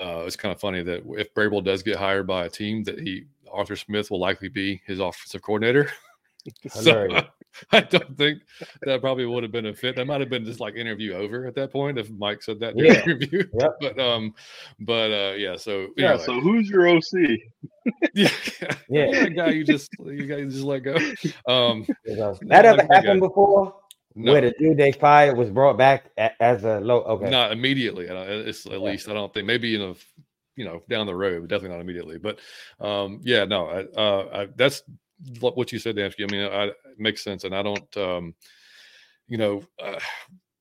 uh, 0.00 0.24
it's 0.26 0.36
kind 0.36 0.54
of 0.54 0.60
funny 0.60 0.82
that 0.82 1.02
if 1.16 1.32
Vrabel 1.32 1.64
does 1.64 1.82
get 1.82 1.96
hired 1.96 2.26
by 2.26 2.44
a 2.44 2.50
team, 2.50 2.84
that 2.84 3.00
he 3.00 3.24
Arthur 3.50 3.76
Smith 3.76 4.10
will 4.10 4.20
likely 4.20 4.48
be 4.48 4.82
his 4.86 5.00
offensive 5.00 5.40
coordinator. 5.40 5.90
so, 6.68 7.08
I 7.72 7.80
don't 7.80 8.16
think 8.16 8.42
that 8.82 9.00
probably 9.00 9.26
would 9.26 9.42
have 9.42 9.52
been 9.52 9.66
a 9.66 9.74
fit. 9.74 9.96
That 9.96 10.06
might 10.06 10.20
have 10.20 10.30
been 10.30 10.44
just 10.44 10.60
like 10.60 10.74
interview 10.74 11.14
over 11.14 11.46
at 11.46 11.54
that 11.54 11.72
point 11.72 11.98
if 11.98 12.10
Mike 12.10 12.42
said 12.42 12.60
that 12.60 12.72
in 12.72 12.84
yeah. 12.84 13.02
interview. 13.02 13.44
Yep. 13.60 13.76
But 13.80 13.98
um, 14.00 14.34
but 14.80 15.10
uh, 15.10 15.34
yeah. 15.36 15.56
So 15.56 15.88
yeah. 15.96 16.10
Anyway. 16.10 16.24
So 16.24 16.40
who's 16.40 16.68
your 16.68 16.88
OC? 16.88 17.02
yeah, 18.14 18.28
yeah, 18.88 19.10
yeah. 19.10 19.28
guy 19.28 19.50
you 19.50 19.64
just 19.64 19.90
you 20.04 20.26
guys 20.26 20.52
just 20.52 20.64
let 20.64 20.80
go. 20.80 20.94
Um, 21.46 21.86
that 22.04 22.64
ever 22.64 22.86
happened 22.90 23.20
before? 23.20 23.74
No. 24.16 24.32
Where 24.32 24.42
the 24.42 24.54
dude 24.58 24.76
they 24.76 24.92
fired 24.92 25.36
was 25.36 25.50
brought 25.50 25.76
back 25.76 26.10
as 26.16 26.64
a 26.64 26.80
low. 26.80 27.02
Okay, 27.02 27.30
not 27.30 27.52
immediately. 27.52 28.06
It's 28.08 28.66
at 28.66 28.80
least 28.80 29.08
I 29.08 29.12
don't 29.12 29.32
think 29.32 29.46
maybe 29.46 29.74
in 29.74 29.82
a 29.82 29.94
you 30.56 30.64
know 30.64 30.82
down 30.88 31.06
the 31.06 31.14
road, 31.14 31.40
but 31.42 31.50
definitely 31.50 31.76
not 31.76 31.80
immediately. 31.80 32.18
But 32.18 32.38
um, 32.80 33.20
yeah, 33.22 33.44
no, 33.44 33.66
I, 33.66 34.00
uh, 34.00 34.28
I, 34.32 34.48
that's 34.56 34.82
what 35.40 35.72
you 35.72 35.78
said, 35.78 35.96
Damski. 35.96 36.28
I 36.28 36.32
mean, 36.32 36.42
I, 36.42 36.64
it 36.66 36.74
makes 36.98 37.22
sense, 37.22 37.44
and 37.44 37.54
I 37.54 37.62
don't, 37.62 37.96
um, 37.96 38.34
you 39.26 39.38
know, 39.38 39.62
uh, 39.82 39.98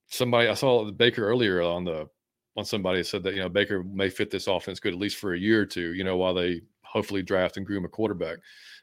somebody 0.08 0.47
I 0.47 0.54
saw 0.54 0.89
Baker 0.91 1.26
earlier 1.26 1.62
on 1.62 1.84
the 1.84 2.08
on 2.56 2.65
somebody 2.65 3.04
said 3.04 3.23
that 3.23 3.34
you 3.34 3.41
know 3.41 3.49
Baker 3.49 3.84
may 3.84 4.10
fit 4.10 4.30
this 4.30 4.47
offense 4.47 4.80
good 4.80 4.93
at 4.93 4.99
least 4.99 5.17
for 5.17 5.34
a 5.34 5.39
year 5.39 5.62
or 5.62 5.65
two, 5.65 5.93
you 5.93 6.04
know, 6.04 6.17
while 6.17 6.34
they 6.34 6.62
hopefully 6.84 7.23
draft 7.23 7.58
and 7.58 7.65
groom 7.65 7.86
a 7.86 7.89
quarterback, 7.89 8.38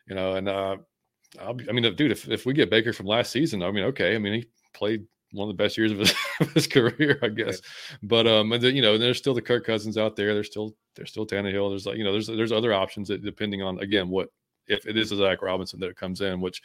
you 0.09 0.15
know, 0.15 0.35
and 0.35 0.49
uh, 0.49 0.77
be, 1.57 1.69
i 1.69 1.73
mean, 1.73 1.95
dude, 1.95 2.11
if 2.11 2.29
if 2.29 2.47
we 2.47 2.53
get 2.53 2.71
Baker 2.71 2.93
from 2.93 3.07
last 3.07 3.33
season, 3.33 3.63
I 3.63 3.71
mean, 3.71 3.85
okay, 3.85 4.15
I 4.15 4.19
mean, 4.19 4.35
he 4.35 4.49
played 4.75 5.05
one 5.33 5.49
of 5.49 5.57
the 5.57 5.63
best 5.63 5.79
years 5.79 5.93
of 5.93 5.99
his, 5.99 6.15
of 6.41 6.53
his 6.53 6.67
career, 6.67 7.19
I 7.23 7.29
guess. 7.29 7.61
But 8.03 8.27
um, 8.27 8.53
and 8.53 8.63
then, 8.63 8.75
you 8.75 8.83
know, 8.83 8.99
there's 8.99 9.19
still 9.19 9.35
the 9.35 9.43
Kirk 9.43 9.65
Cousins 9.65 9.97
out 9.97 10.17
there. 10.17 10.35
There's 10.35 10.49
still 10.49 10.75
there's 10.97 11.11
still 11.11 11.27
Tannehill. 11.27 11.71
There's 11.71 11.87
like 11.87 11.97
you 11.97 12.05
know, 12.05 12.13
there's 12.13 12.27
there's 12.27 12.53
other 12.53 12.73
options 12.73 13.09
that 13.09 13.25
depending 13.25 13.63
on 13.63 13.79
again 13.79 14.09
what 14.09 14.29
if 14.67 14.87
it 14.87 14.97
is 14.97 15.13
a 15.13 15.17
Zac 15.17 15.43
Robinson 15.43 15.81
that 15.81 15.97
comes 15.97 16.21
in, 16.21 16.41
which 16.41 16.63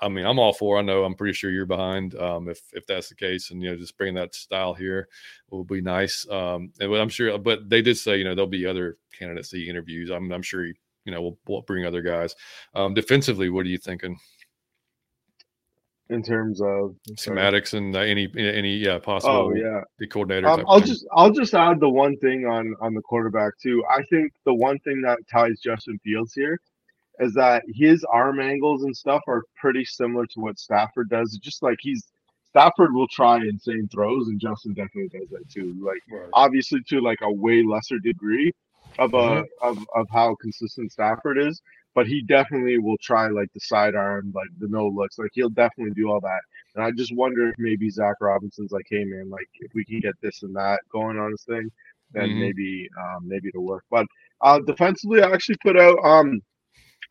I 0.00 0.08
mean, 0.08 0.26
I'm 0.26 0.38
all 0.38 0.52
for. 0.52 0.78
I 0.78 0.82
know 0.82 1.04
I'm 1.04 1.14
pretty 1.14 1.32
sure 1.32 1.50
you're 1.50 1.66
behind. 1.66 2.14
Um, 2.16 2.48
if 2.48 2.60
if 2.72 2.86
that's 2.86 3.08
the 3.08 3.14
case, 3.14 3.50
and 3.50 3.62
you 3.62 3.70
know, 3.70 3.76
just 3.76 3.96
bringing 3.96 4.14
that 4.16 4.34
style 4.34 4.74
here 4.74 5.08
will 5.50 5.64
be 5.64 5.80
nice. 5.80 6.28
Um, 6.28 6.72
and 6.80 6.94
I'm 6.94 7.08
sure, 7.08 7.36
but 7.38 7.68
they 7.68 7.82
did 7.82 7.96
say 7.96 8.16
you 8.18 8.24
know 8.24 8.34
there'll 8.34 8.50
be 8.50 8.66
other 8.66 8.98
candidacy 9.18 9.68
interviews. 9.68 10.10
I'm 10.10 10.30
I'm 10.32 10.42
sure 10.42 10.66
you 10.66 10.74
know 11.06 11.22
we'll, 11.22 11.38
we'll 11.46 11.62
bring 11.62 11.86
other 11.86 12.02
guys. 12.02 12.34
Um, 12.74 12.94
defensively, 12.94 13.48
what 13.48 13.64
are 13.66 13.70
you 13.70 13.78
thinking? 13.78 14.18
In 16.08 16.22
terms 16.22 16.60
of 16.60 16.94
schematics 17.12 17.74
and 17.74 17.96
uh, 17.96 18.00
any 18.00 18.28
any 18.36 18.76
yeah 18.76 18.98
possible 18.98 19.34
oh 19.34 19.54
yeah 19.54 19.80
the 19.98 20.06
coordinator. 20.06 20.46
Um, 20.46 20.64
I'll 20.68 20.78
thing. 20.78 20.88
just 20.88 21.06
I'll 21.12 21.32
just 21.32 21.54
add 21.54 21.80
the 21.80 21.88
one 21.88 22.16
thing 22.18 22.46
on 22.46 22.76
on 22.80 22.94
the 22.94 23.02
quarterback 23.02 23.54
too. 23.60 23.82
I 23.90 24.02
think 24.10 24.32
the 24.44 24.54
one 24.54 24.78
thing 24.80 25.00
that 25.02 25.18
ties 25.28 25.58
Justin 25.64 25.98
Fields 26.04 26.32
here 26.34 26.60
is 27.20 27.34
that 27.34 27.62
his 27.66 28.04
arm 28.04 28.40
angles 28.40 28.82
and 28.82 28.96
stuff 28.96 29.22
are 29.26 29.42
pretty 29.56 29.84
similar 29.84 30.26
to 30.26 30.40
what 30.40 30.58
Stafford 30.58 31.08
does. 31.08 31.34
It's 31.34 31.44
just 31.44 31.62
like 31.62 31.78
he's 31.80 32.04
Stafford 32.50 32.94
will 32.94 33.08
try 33.08 33.36
insane 33.36 33.88
throws, 33.92 34.28
and 34.28 34.40
Justin 34.40 34.72
definitely 34.72 35.18
does 35.18 35.28
that 35.28 35.48
too. 35.50 35.76
Like 35.78 36.00
right. 36.10 36.30
obviously 36.32 36.80
to 36.88 37.00
like 37.00 37.18
a 37.22 37.30
way 37.32 37.62
lesser 37.62 37.98
degree 37.98 38.52
of 38.98 39.12
a 39.12 39.16
mm-hmm. 39.16 39.68
of, 39.68 39.78
of 39.94 40.06
how 40.10 40.36
consistent 40.40 40.92
Stafford 40.92 41.38
is, 41.38 41.60
but 41.94 42.06
he 42.06 42.22
definitely 42.22 42.78
will 42.78 42.96
try 42.98 43.28
like 43.28 43.52
the 43.52 43.60
sidearm, 43.60 44.32
like 44.34 44.48
the 44.58 44.68
no 44.68 44.86
looks. 44.86 45.18
Like 45.18 45.30
he'll 45.34 45.50
definitely 45.50 45.94
do 45.94 46.10
all 46.10 46.20
that. 46.20 46.40
And 46.74 46.84
I 46.84 46.90
just 46.92 47.14
wonder 47.14 47.48
if 47.48 47.54
maybe 47.58 47.90
Zac 47.90 48.16
Robinson's 48.20 48.72
like, 48.72 48.86
hey 48.88 49.04
man, 49.04 49.28
like 49.28 49.48
if 49.60 49.72
we 49.74 49.84
can 49.84 50.00
get 50.00 50.14
this 50.22 50.42
and 50.42 50.54
that 50.56 50.80
going 50.90 51.18
on 51.18 51.32
this 51.32 51.44
thing, 51.44 51.70
then 52.12 52.28
mm-hmm. 52.28 52.40
maybe 52.40 52.88
um, 52.98 53.26
maybe 53.26 53.48
it'll 53.48 53.64
work. 53.64 53.84
But 53.90 54.06
uh, 54.40 54.60
defensively, 54.60 55.22
I 55.22 55.30
actually 55.30 55.56
put 55.62 55.78
out 55.78 55.98
um 56.04 56.40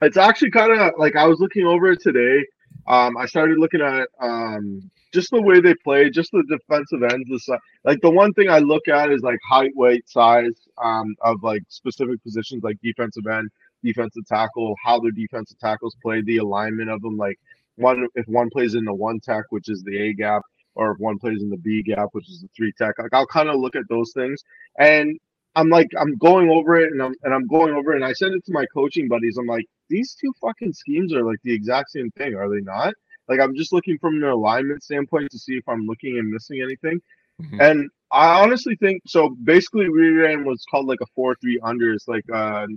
it's 0.02 0.18
actually 0.18 0.52
kind 0.52 0.72
of 0.80 0.94
like 0.98 1.16
I 1.16 1.26
was 1.28 1.40
looking 1.40 1.66
over 1.66 1.92
it 1.92 2.02
today. 2.02 2.46
Um, 2.88 3.18
I 3.18 3.26
started 3.26 3.58
looking 3.58 3.82
at 3.82 4.08
um, 4.20 4.90
just 5.14 5.32
the 5.32 5.42
way 5.42 5.60
they 5.60 5.74
play, 5.84 6.10
just 6.10 6.32
the 6.32 6.44
defensive 6.50 7.04
ends. 7.04 7.28
The 7.48 7.60
like 7.84 8.02
the 8.02 8.12
one 8.12 8.34
thing 8.34 8.50
I 8.50 8.60
look 8.60 8.88
at 8.88 9.12
is 9.12 9.22
like 9.22 9.40
height, 9.48 9.72
weight, 9.76 10.08
size 10.10 10.54
um, 10.84 11.16
of 11.22 11.42
like 11.42 11.64
specific 11.70 12.22
positions, 12.24 12.64
like 12.64 12.78
defensive 12.84 13.26
end, 13.28 13.50
defensive 13.84 14.26
tackle, 14.28 14.76
how 14.84 15.00
their 15.00 15.12
defensive 15.12 15.58
tackles 15.60 15.96
play, 16.04 16.22
the 16.22 16.38
alignment 16.38 16.90
of 16.90 17.02
them. 17.02 17.18
Like 17.18 17.40
one, 17.78 18.08
if 18.16 18.28
one 18.28 18.50
plays 18.50 18.76
in 18.76 18.86
the 18.86 18.94
one 18.94 19.20
tech, 19.20 19.46
which 19.50 19.70
is 19.70 19.82
the 19.84 19.98
A 19.98 20.14
gap, 20.14 20.44
or 20.76 20.92
if 20.92 21.00
one 21.00 21.18
plays 21.18 21.42
in 21.42 21.50
the 21.50 21.58
B 21.58 21.82
gap, 21.82 22.10
which 22.12 22.30
is 22.30 22.42
the 22.42 22.50
three 22.56 22.74
tech. 22.78 22.96
Like 23.00 23.14
I'll 23.14 23.26
kind 23.28 23.50
of 23.50 23.60
look 23.60 23.76
at 23.76 23.90
those 23.90 24.12
things, 24.14 24.44
and 24.78 25.18
I'm 25.56 25.70
like 25.70 25.90
I'm 26.00 26.18
going 26.18 26.50
over 26.50 26.76
it, 26.76 26.92
and 26.92 27.02
I'm 27.02 27.16
and 27.24 27.34
I'm 27.34 27.48
going 27.48 27.74
over 27.74 27.94
it, 27.94 27.98
and 27.98 28.06
I 28.06 28.14
send 28.14 28.36
it 28.36 28.46
to 28.46 28.54
my 28.54 28.66
coaching 28.74 29.08
buddies. 29.08 29.38
I'm 29.38 29.48
like, 29.48 29.66
these 29.90 30.16
two 30.20 30.34
fucking 30.42 30.74
schemes 30.74 31.14
are 31.14 31.24
like 31.24 31.40
the 31.44 31.54
exact 31.54 31.92
same 31.92 32.12
thing, 32.12 32.36
are 32.36 32.50
they 32.50 32.62
not? 32.62 32.94
Like 33.28 33.40
I'm 33.40 33.56
just 33.56 33.74
looking 33.74 33.98
from 33.98 34.16
an 34.16 34.24
alignment 34.24 34.84
standpoint 34.84 35.32
to 35.32 35.40
see 35.40 35.54
if 35.54 35.68
I'm 35.68 35.86
looking 35.86 36.20
and 36.20 36.30
missing 36.30 36.62
anything. 36.62 37.00
Mm-hmm. 37.42 37.62
And 37.62 37.90
I 38.12 38.42
honestly 38.42 38.76
think 38.76 39.02
so. 39.08 39.36
Basically, 39.44 39.90
we 39.90 40.10
ran 40.10 40.46
what's 40.46 40.66
called 40.66 40.88
like 40.88 41.02
a 41.02 41.08
four-three 41.16 41.60
under. 41.64 41.92
It's 41.92 42.08
like 42.08 42.24
uh, 42.32 42.68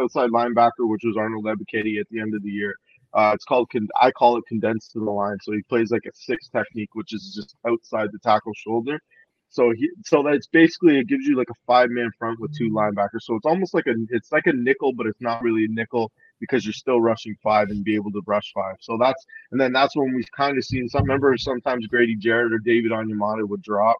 outside 0.00 0.30
linebacker, 0.30 0.88
which 0.88 1.02
was 1.04 1.16
Arnold 1.16 1.44
Ebiketie 1.44 2.00
at 2.00 2.08
the 2.10 2.20
end 2.20 2.34
of 2.34 2.42
the 2.42 2.50
year. 2.50 2.74
Uh, 3.14 3.32
it's 3.34 3.44
called 3.44 3.68
con- 3.70 3.88
I 4.00 4.10
call 4.10 4.36
it 4.36 4.44
condensed 4.48 4.92
to 4.92 4.98
the 4.98 5.10
line. 5.10 5.36
So 5.42 5.52
he 5.52 5.62
plays 5.62 5.90
like 5.90 6.06
a 6.06 6.14
six 6.14 6.48
technique, 6.48 6.94
which 6.94 7.12
is 7.14 7.32
just 7.34 7.54
outside 7.66 8.10
the 8.12 8.18
tackle 8.18 8.52
shoulder. 8.56 9.00
So 9.50 9.72
he 9.72 9.90
so 10.04 10.22
that's 10.22 10.46
basically 10.46 10.98
it 10.98 11.08
gives 11.08 11.26
you 11.26 11.36
like 11.36 11.50
a 11.50 11.54
five 11.66 11.90
man 11.90 12.10
front 12.18 12.38
with 12.40 12.56
two 12.56 12.70
linebackers. 12.70 13.22
So 13.22 13.34
it's 13.36 13.46
almost 13.46 13.74
like 13.74 13.86
a 13.86 13.94
it's 14.10 14.30
like 14.32 14.46
a 14.46 14.52
nickel, 14.52 14.92
but 14.92 15.06
it's 15.06 15.20
not 15.20 15.42
really 15.42 15.64
a 15.64 15.68
nickel 15.68 16.12
because 16.40 16.64
you're 16.64 16.72
still 16.72 17.00
rushing 17.00 17.34
five 17.42 17.70
and 17.70 17.84
be 17.84 17.94
able 17.94 18.12
to 18.12 18.22
rush 18.26 18.52
five. 18.54 18.76
So 18.80 18.98
that's 19.00 19.24
and 19.52 19.60
then 19.60 19.72
that's 19.72 19.96
when 19.96 20.14
we've 20.14 20.30
kind 20.36 20.58
of 20.58 20.64
seen 20.64 20.88
some 20.88 21.06
members 21.06 21.44
sometimes 21.44 21.86
Grady 21.86 22.16
Jarrett 22.16 22.52
or 22.52 22.58
David 22.58 22.92
Onyemata 22.92 23.48
would 23.48 23.62
drop. 23.62 23.96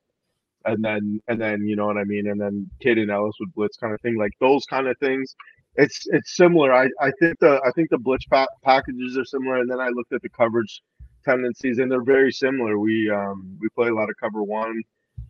And 0.65 0.85
then 0.85 1.21
and 1.29 1.41
then 1.41 1.67
you 1.67 1.77
know 1.77 1.87
what 1.87 1.97
I 1.99 2.05
mean, 2.05 2.29
and 2.29 2.41
then 2.41 2.69
Kaden 2.85 3.11
Elliss 3.11 3.37
would 3.41 3.55
blitz 3.55 3.77
kind 3.79 3.95
of 3.95 4.01
thing, 4.03 4.17
like 4.19 4.33
those 4.41 4.65
kind 4.67 4.87
of 4.89 4.99
things. 4.99 5.35
It's 5.77 6.07
it's 6.09 6.37
similar. 6.37 6.73
I, 6.75 6.89
I 7.01 7.11
think 7.21 7.39
the 7.39 7.61
I 7.65 7.71
think 7.75 7.91
the 7.91 7.99
blitz 7.99 8.27
pa- 8.27 8.49
packages 8.65 9.17
are 9.17 9.25
similar, 9.25 9.59
and 9.59 9.71
then 9.71 9.81
I 9.81 9.89
looked 9.89 10.13
at 10.13 10.21
the 10.23 10.29
coverage 10.29 10.83
tendencies, 11.25 11.79
and 11.79 11.91
they're 11.91 12.03
very 12.03 12.33
similar. 12.33 12.79
We 12.79 13.11
um 13.11 13.57
we 13.61 13.69
play 13.71 13.89
a 13.89 13.95
lot 13.95 14.11
of 14.11 14.17
cover 14.21 14.43
one, 14.43 14.83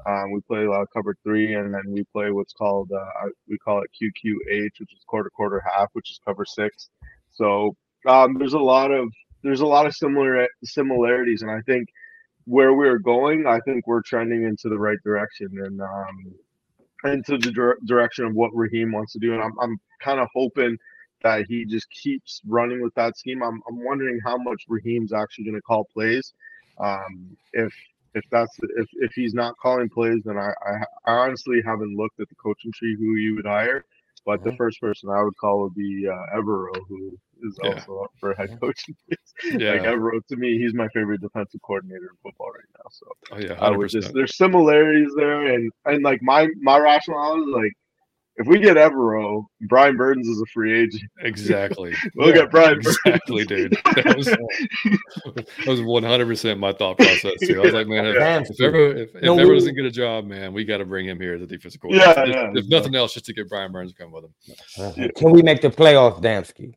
um, 0.06 0.32
we 0.32 0.40
play 0.42 0.64
a 0.64 0.70
lot 0.70 0.82
of 0.82 0.88
cover 0.92 1.16
three, 1.22 1.54
and 1.54 1.74
then 1.74 1.82
we 1.88 2.04
play 2.12 2.30
what's 2.30 2.52
called 2.52 2.90
uh, 2.92 3.28
we 3.48 3.58
call 3.58 3.82
it 3.82 3.90
QQH, 4.00 4.80
which 4.80 4.92
is 4.92 5.04
quarter 5.06 5.30
quarter 5.30 5.62
half, 5.66 5.88
which 5.92 6.11
is 6.11 6.20
cover 6.24 6.44
six. 6.44 6.90
So 7.32 7.76
um, 8.06 8.38
there's 8.38 8.54
a 8.54 8.58
lot 8.58 8.90
of 8.90 9.08
there's 9.42 9.61
a 9.61 9.66
lot 9.66 9.87
of 9.87 9.94
similar 9.94 10.46
similarities, 10.64 11.42
and 11.42 11.50
I 11.50 11.61
think 11.62 11.88
where 12.44 12.72
we're 12.74 12.98
going, 12.98 13.46
I 13.46 13.61
think 13.61 13.87
we're 13.87 14.02
trending 14.02 14.44
into 14.44 14.68
the 14.68 14.78
right 14.78 14.98
direction 15.04 15.48
and 15.64 15.81
um, 15.83 16.35
into 17.04 17.38
the 17.38 17.52
dire- 17.52 17.79
direction 17.85 18.25
of 18.25 18.35
what 18.35 18.50
Raheem 18.54 18.92
wants 18.92 19.12
to 19.12 19.18
do. 19.18 19.35
And 19.35 19.42
I'm 19.42 19.58
I'm 19.60 19.79
kind 20.00 20.20
of 20.20 20.29
hoping 20.35 20.77
that 21.23 21.46
he 21.48 21.64
just 21.64 21.88
keeps 21.90 22.40
running 22.46 22.83
with 22.83 22.94
that 22.94 23.18
scheme. 23.18 23.42
I'm 23.42 23.60
I'm 23.68 23.85
wondering 23.85 24.20
how 24.25 24.37
much 24.37 24.64
Raheem's 24.68 25.12
actually 25.12 25.44
going 25.44 25.56
to 25.56 25.62
call 25.62 25.87
plays. 25.92 26.33
Um, 26.79 27.37
if 27.52 27.73
if 28.15 28.25
that's 28.31 28.56
if, 28.77 28.87
if 28.94 29.13
he's 29.15 29.35
not 29.35 29.56
calling 29.61 29.88
plays, 29.88 30.23
then 30.25 30.38
I, 30.38 30.52
I, 30.67 31.13
I 31.13 31.13
honestly 31.13 31.63
haven't 31.65 31.96
looked 31.96 32.21
at 32.21 32.29
the 32.29 32.35
coaching 32.37 32.73
tree 32.73 32.96
who 32.98 33.17
you 33.17 33.37
would 33.37 33.46
hire. 33.46 33.85
But 34.27 34.42
the 34.44 34.50
mm-hmm. 34.50 34.56
first 34.56 34.81
person 34.81 35.09
I 35.09 35.23
would 35.23 35.37
call 35.38 35.63
would 35.63 35.75
be 35.75 36.06
uh, 36.06 36.37
Evero, 36.37 36.75
who 36.88 37.19
is 37.42 37.59
yeah. 37.63 37.71
also 37.71 38.00
up 38.00 38.11
for 38.19 38.35
head 38.35 38.59
coaching. 38.61 38.94
yeah, 39.44 39.73
like 39.73 39.83
Evero 39.83 40.21
to 40.29 40.37
me, 40.37 40.59
he's 40.59 40.75
my 40.75 40.88
favorite 40.88 41.21
defensive 41.21 41.61
coordinator 41.63 42.11
in 42.11 42.17
football 42.23 42.50
right 42.50 42.65
now. 42.77 42.90
So 42.90 43.06
oh, 43.33 43.38
yeah, 43.38 43.59
100%. 43.59 43.63
I 43.63 43.77
would 43.77 43.88
just 43.88 44.13
there's 44.13 44.37
similarities 44.37 45.13
there, 45.17 45.54
and 45.54 45.73
and 45.87 46.02
like 46.02 46.21
my 46.23 46.48
my 46.61 46.79
rationale 46.79 47.42
is 47.42 47.48
like 47.48 47.73
if 48.38 48.46
we 48.46 48.58
get 48.58 48.76
Evero, 48.76 49.44
Brian 49.68 49.96
Burns 49.96 50.26
is 50.28 50.40
a 50.40 50.46
free 50.54 50.80
agent. 50.80 51.02
Exactly. 51.20 51.94
We'll 52.14 52.28
Yeah, 52.28 52.34
get 52.42 52.50
Brian 52.50 52.78
Exactly, 52.78 53.44
dude. 53.44 53.72
That 53.84 54.14
was 54.16 54.26
that 54.84 55.66
was 55.66 55.80
one 55.82 56.02
hundred 56.02 56.26
percent 56.26 56.58
my 56.60 56.72
thought 56.72 56.96
process 56.98 57.32
too. 57.40 57.60
I 57.60 57.64
was 57.64 57.74
like, 57.74 57.86
man, 57.88 58.06
if, 58.06 58.14
Damn, 58.16 58.42
if 58.42 58.60
ever 58.60 58.96
if, 58.96 59.14
if 59.14 59.22
No, 59.22 59.38
ever 59.38 59.48
we- 59.50 59.54
doesn't 59.58 59.74
get 59.74 59.84
a 59.84 59.90
job, 59.90 60.24
man, 60.26 60.52
we 60.52 60.64
got 60.64 60.78
to 60.78 60.84
bring 60.84 61.06
him 61.06 61.20
here 61.20 61.34
as 61.34 61.42
a 61.42 61.46
defensive 61.46 61.80
coordinator. 61.80 62.12
Yeah, 62.16 62.22
if, 62.22 62.54
yeah, 62.54 62.60
if 62.60 62.68
nothing 62.68 62.94
else, 62.94 63.12
just 63.14 63.26
to 63.26 63.32
get 63.34 63.48
Brian 63.48 63.72
Burns 63.72 63.92
to 63.92 63.98
come 64.02 64.12
with 64.12 64.24
him. 64.24 64.34
Uh-huh. 64.78 65.08
Can 65.16 65.30
we 65.32 65.42
make 65.42 65.60
the 65.60 65.68
playoffs, 65.70 66.22
Damski? 66.22 66.74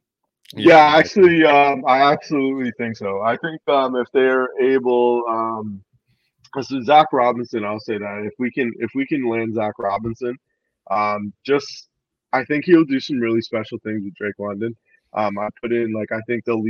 Yeah, 0.53 0.97
actually, 0.97 1.45
um, 1.45 1.85
I 1.87 2.11
absolutely 2.11 2.71
think 2.77 2.97
so. 2.97 3.21
I 3.21 3.37
think 3.37 3.61
um, 3.69 3.95
if 3.95 4.07
they're 4.13 4.49
able, 4.59 5.23
um, 5.29 5.81
so 6.61 6.81
Zac 6.81 7.07
Robinson, 7.13 7.63
I'll 7.63 7.79
say 7.79 7.97
that 7.97 8.23
if 8.25 8.33
we 8.37 8.51
can, 8.51 8.73
if 8.79 8.91
we 8.93 9.05
can 9.07 9.29
land 9.29 9.55
Zac 9.55 9.79
Robinson, 9.79 10.35
um, 10.91 11.33
just 11.45 11.89
I 12.33 12.45
think 12.45 12.65
he'll 12.65 12.85
do 12.85 12.99
some 12.99 13.19
really 13.19 13.41
special 13.41 13.77
things 13.79 14.03
with 14.03 14.15
Drake 14.15 14.39
London. 14.39 14.75
Um, 15.13 15.37
I 15.37 15.49
put 15.61 15.71
in 15.71 15.93
like 15.93 16.11
I 16.11 16.21
think 16.27 16.45
they'll 16.45 16.63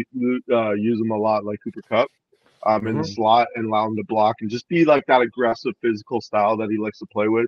uh, 0.51 0.73
use 0.73 0.99
him 0.99 1.11
a 1.11 1.17
lot 1.17 1.45
like 1.45 1.59
Cooper 1.63 1.81
Kupp. 1.87 2.09
Um, 2.63 2.85
in 2.85 2.95
the 2.99 3.03
slot 3.03 3.47
and 3.55 3.65
allow 3.65 3.87
him 3.87 3.95
to 3.95 4.03
block 4.03 4.35
and 4.41 4.47
just 4.47 4.67
be 4.67 4.85
like 4.85 5.03
that 5.07 5.21
aggressive 5.21 5.73
physical 5.81 6.21
style 6.21 6.55
that 6.57 6.69
he 6.69 6.77
likes 6.77 6.99
to 6.99 7.07
play 7.07 7.27
with. 7.27 7.47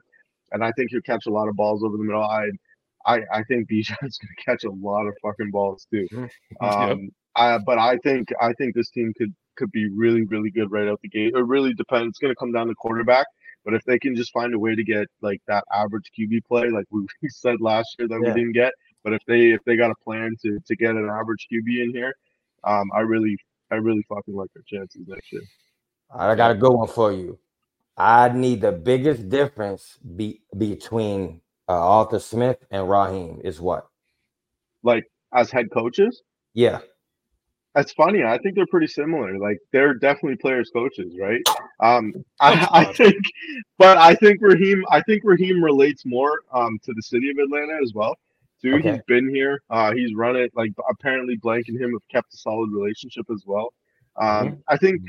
And 0.51 0.63
I 0.63 0.71
think 0.71 0.89
he'll 0.89 1.01
catch 1.01 1.28
a 1.28 1.30
lot 1.30 1.47
of 1.47 1.55
balls 1.55 1.84
over 1.84 1.97
the 1.97 2.03
middle. 2.03 2.24
I 2.24 2.49
I, 3.05 3.21
I 3.32 3.43
think 3.43 3.69
Bijan's 3.69 4.17
gonna 4.19 4.34
catch 4.43 4.63
a 4.63 4.71
lot 4.71 5.05
of 5.05 5.15
fucking 5.21 5.51
balls 5.51 5.86
too. 5.91 6.07
Um, 6.61 7.09
I, 7.36 7.57
but 7.59 7.78
I 7.78 7.97
think 7.97 8.30
I 8.39 8.53
think 8.53 8.76
this 8.76 8.89
team 8.89 9.13
could 9.17 9.34
could 9.55 9.71
be 9.71 9.88
really 9.89 10.24
really 10.24 10.49
good 10.51 10.71
right 10.71 10.88
out 10.88 10.99
the 11.01 11.09
gate. 11.09 11.34
It 11.36 11.45
really 11.45 11.74
depends. 11.74 12.09
It's 12.09 12.19
gonna 12.19 12.36
come 12.36 12.51
down 12.51 12.67
to 12.67 12.76
quarterback. 12.76 13.26
But 13.66 13.74
if 13.74 13.84
they 13.86 13.97
can 13.97 14.16
just 14.16 14.34
find 14.34 14.53
a 14.53 14.59
way 14.59 14.76
to 14.76 14.84
get 14.84 15.07
like 15.22 15.41
that 15.47 15.64
average 15.74 16.11
QB 16.18 16.45
play, 16.45 16.70
like 16.70 16.86
we 16.91 17.05
said 17.30 17.61
last 17.61 17.95
year 17.97 18.07
that 18.07 18.20
Yeah. 18.22 18.34
we 18.34 18.41
didn't 18.41 18.53
get, 18.53 18.74
but 19.03 19.14
if 19.14 19.22
they 19.28 19.51
if 19.51 19.64
they 19.66 19.76
got 19.76 19.91
a 19.91 19.95
plan 20.03 20.36
to 20.41 20.59
to 20.66 20.76
get 20.76 20.95
an 20.95 21.09
average 21.09 21.47
QB 21.51 21.84
in 21.84 21.91
here, 21.91 22.14
um, 22.64 22.89
I 22.93 23.01
really 23.01 23.38
I 23.72 23.76
really 23.76 24.03
fucking 24.09 24.36
like 24.36 24.49
their 24.53 24.64
chances 24.68 25.07
next 25.07 25.32
year. 25.32 25.43
I 26.16 26.36
got 26.36 26.51
a 26.51 26.55
good 26.55 26.72
one 26.74 26.88
for 26.88 27.11
you. 27.11 27.39
I 27.97 28.30
need 28.30 28.61
the 28.61 28.72
biggest 28.72 29.30
difference 29.30 29.97
be, 30.16 30.41
between 30.57 31.41
uh, 31.70 31.74
Arthur 31.74 32.20
Smith 32.20 32.57
and 32.72 32.89
Raheem 32.89 33.39
is 33.43 33.61
what? 33.61 33.88
Like 34.84 35.05
as 35.34 35.51
head 35.51 35.72
coaches, 35.72 36.22
Yeah. 36.53 36.82
That's 37.76 37.91
funny. 37.93 38.24
I 38.24 38.38
think 38.38 38.55
they're 38.55 38.67
pretty 38.67 38.88
similar. 38.88 39.38
Like 39.39 39.57
they're 39.71 39.95
definitely 39.95 40.38
players 40.38 40.69
coaches, 40.71 41.15
right? 41.19 41.41
Um, 41.80 42.13
I, 42.39 42.67
I 42.71 42.93
think, 42.93 43.15
but 43.80 43.97
I 43.97 44.13
think 44.15 44.41
Raheem. 44.41 44.84
I 44.91 45.01
think 45.01 45.24
Raheem 45.26 45.63
relates 45.63 46.05
more 46.05 46.41
um 46.51 46.80
to 46.84 46.93
the 46.93 47.01
city 47.01 47.32
of 47.32 47.38
Atlanta 47.38 47.80
as 47.82 47.93
well. 47.93 48.15
Too. 48.61 48.76
Okay. 48.76 48.93
He's 48.93 49.01
been 49.07 49.28
here. 49.28 49.61
Uh, 49.69 49.91
he's 49.93 50.13
run 50.13 50.36
it. 50.36 50.51
Like 50.55 50.71
apparently, 50.89 51.36
Blank 51.36 51.67
and 51.67 51.82
him 51.82 51.93
have 51.93 52.07
kept 52.09 52.34
a 52.34 52.38
solid 52.38 52.71
relationship 52.71 53.26
as 53.32 53.43
well. 53.45 53.74
Um, 54.17 54.63
I 54.67 54.78
think. 54.78 55.01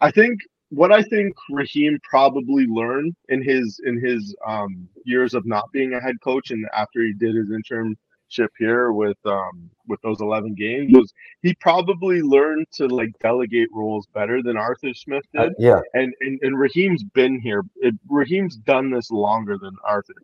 I 0.00 0.12
think 0.12 0.40
what 0.70 0.92
I 0.92 1.02
think 1.02 1.34
Raheem 1.50 1.98
probably 2.02 2.66
learned 2.66 3.16
in 3.28 3.42
his 3.42 3.80
in 3.84 4.00
his 4.00 4.34
um 4.46 4.88
years 5.04 5.34
of 5.34 5.46
not 5.46 5.70
being 5.72 5.94
a 5.94 6.00
head 6.00 6.16
coach 6.22 6.50
and 6.50 6.66
after 6.72 7.02
he 7.02 7.12
did 7.14 7.34
his 7.34 7.50
internship 8.28 8.48
here 8.58 8.92
with 8.92 9.16
um 9.26 9.70
with 9.86 10.00
those 10.02 10.20
11 10.20 10.54
games 10.54 10.92
was 10.92 11.12
he 11.42 11.54
probably 11.54 12.20
learned 12.22 12.66
to 12.72 12.86
like 12.88 13.10
delegate 13.20 13.68
roles 13.72 14.06
better 14.14 14.42
than 14.42 14.56
Arthur 14.56 14.92
Smith 14.94 15.24
Uh, 15.36 15.44
did. 15.44 15.54
yeah. 15.58 15.80
And, 15.94 16.14
and 16.20 16.38
and 16.42 16.58
Raheem's 16.58 17.04
been 17.04 17.40
here. 17.40 17.64
It, 17.76 17.94
Raheem's 18.08 18.56
done 18.56 18.90
this 18.90 19.10
longer 19.10 19.56
than 19.58 19.74
Arthur. 19.84 20.14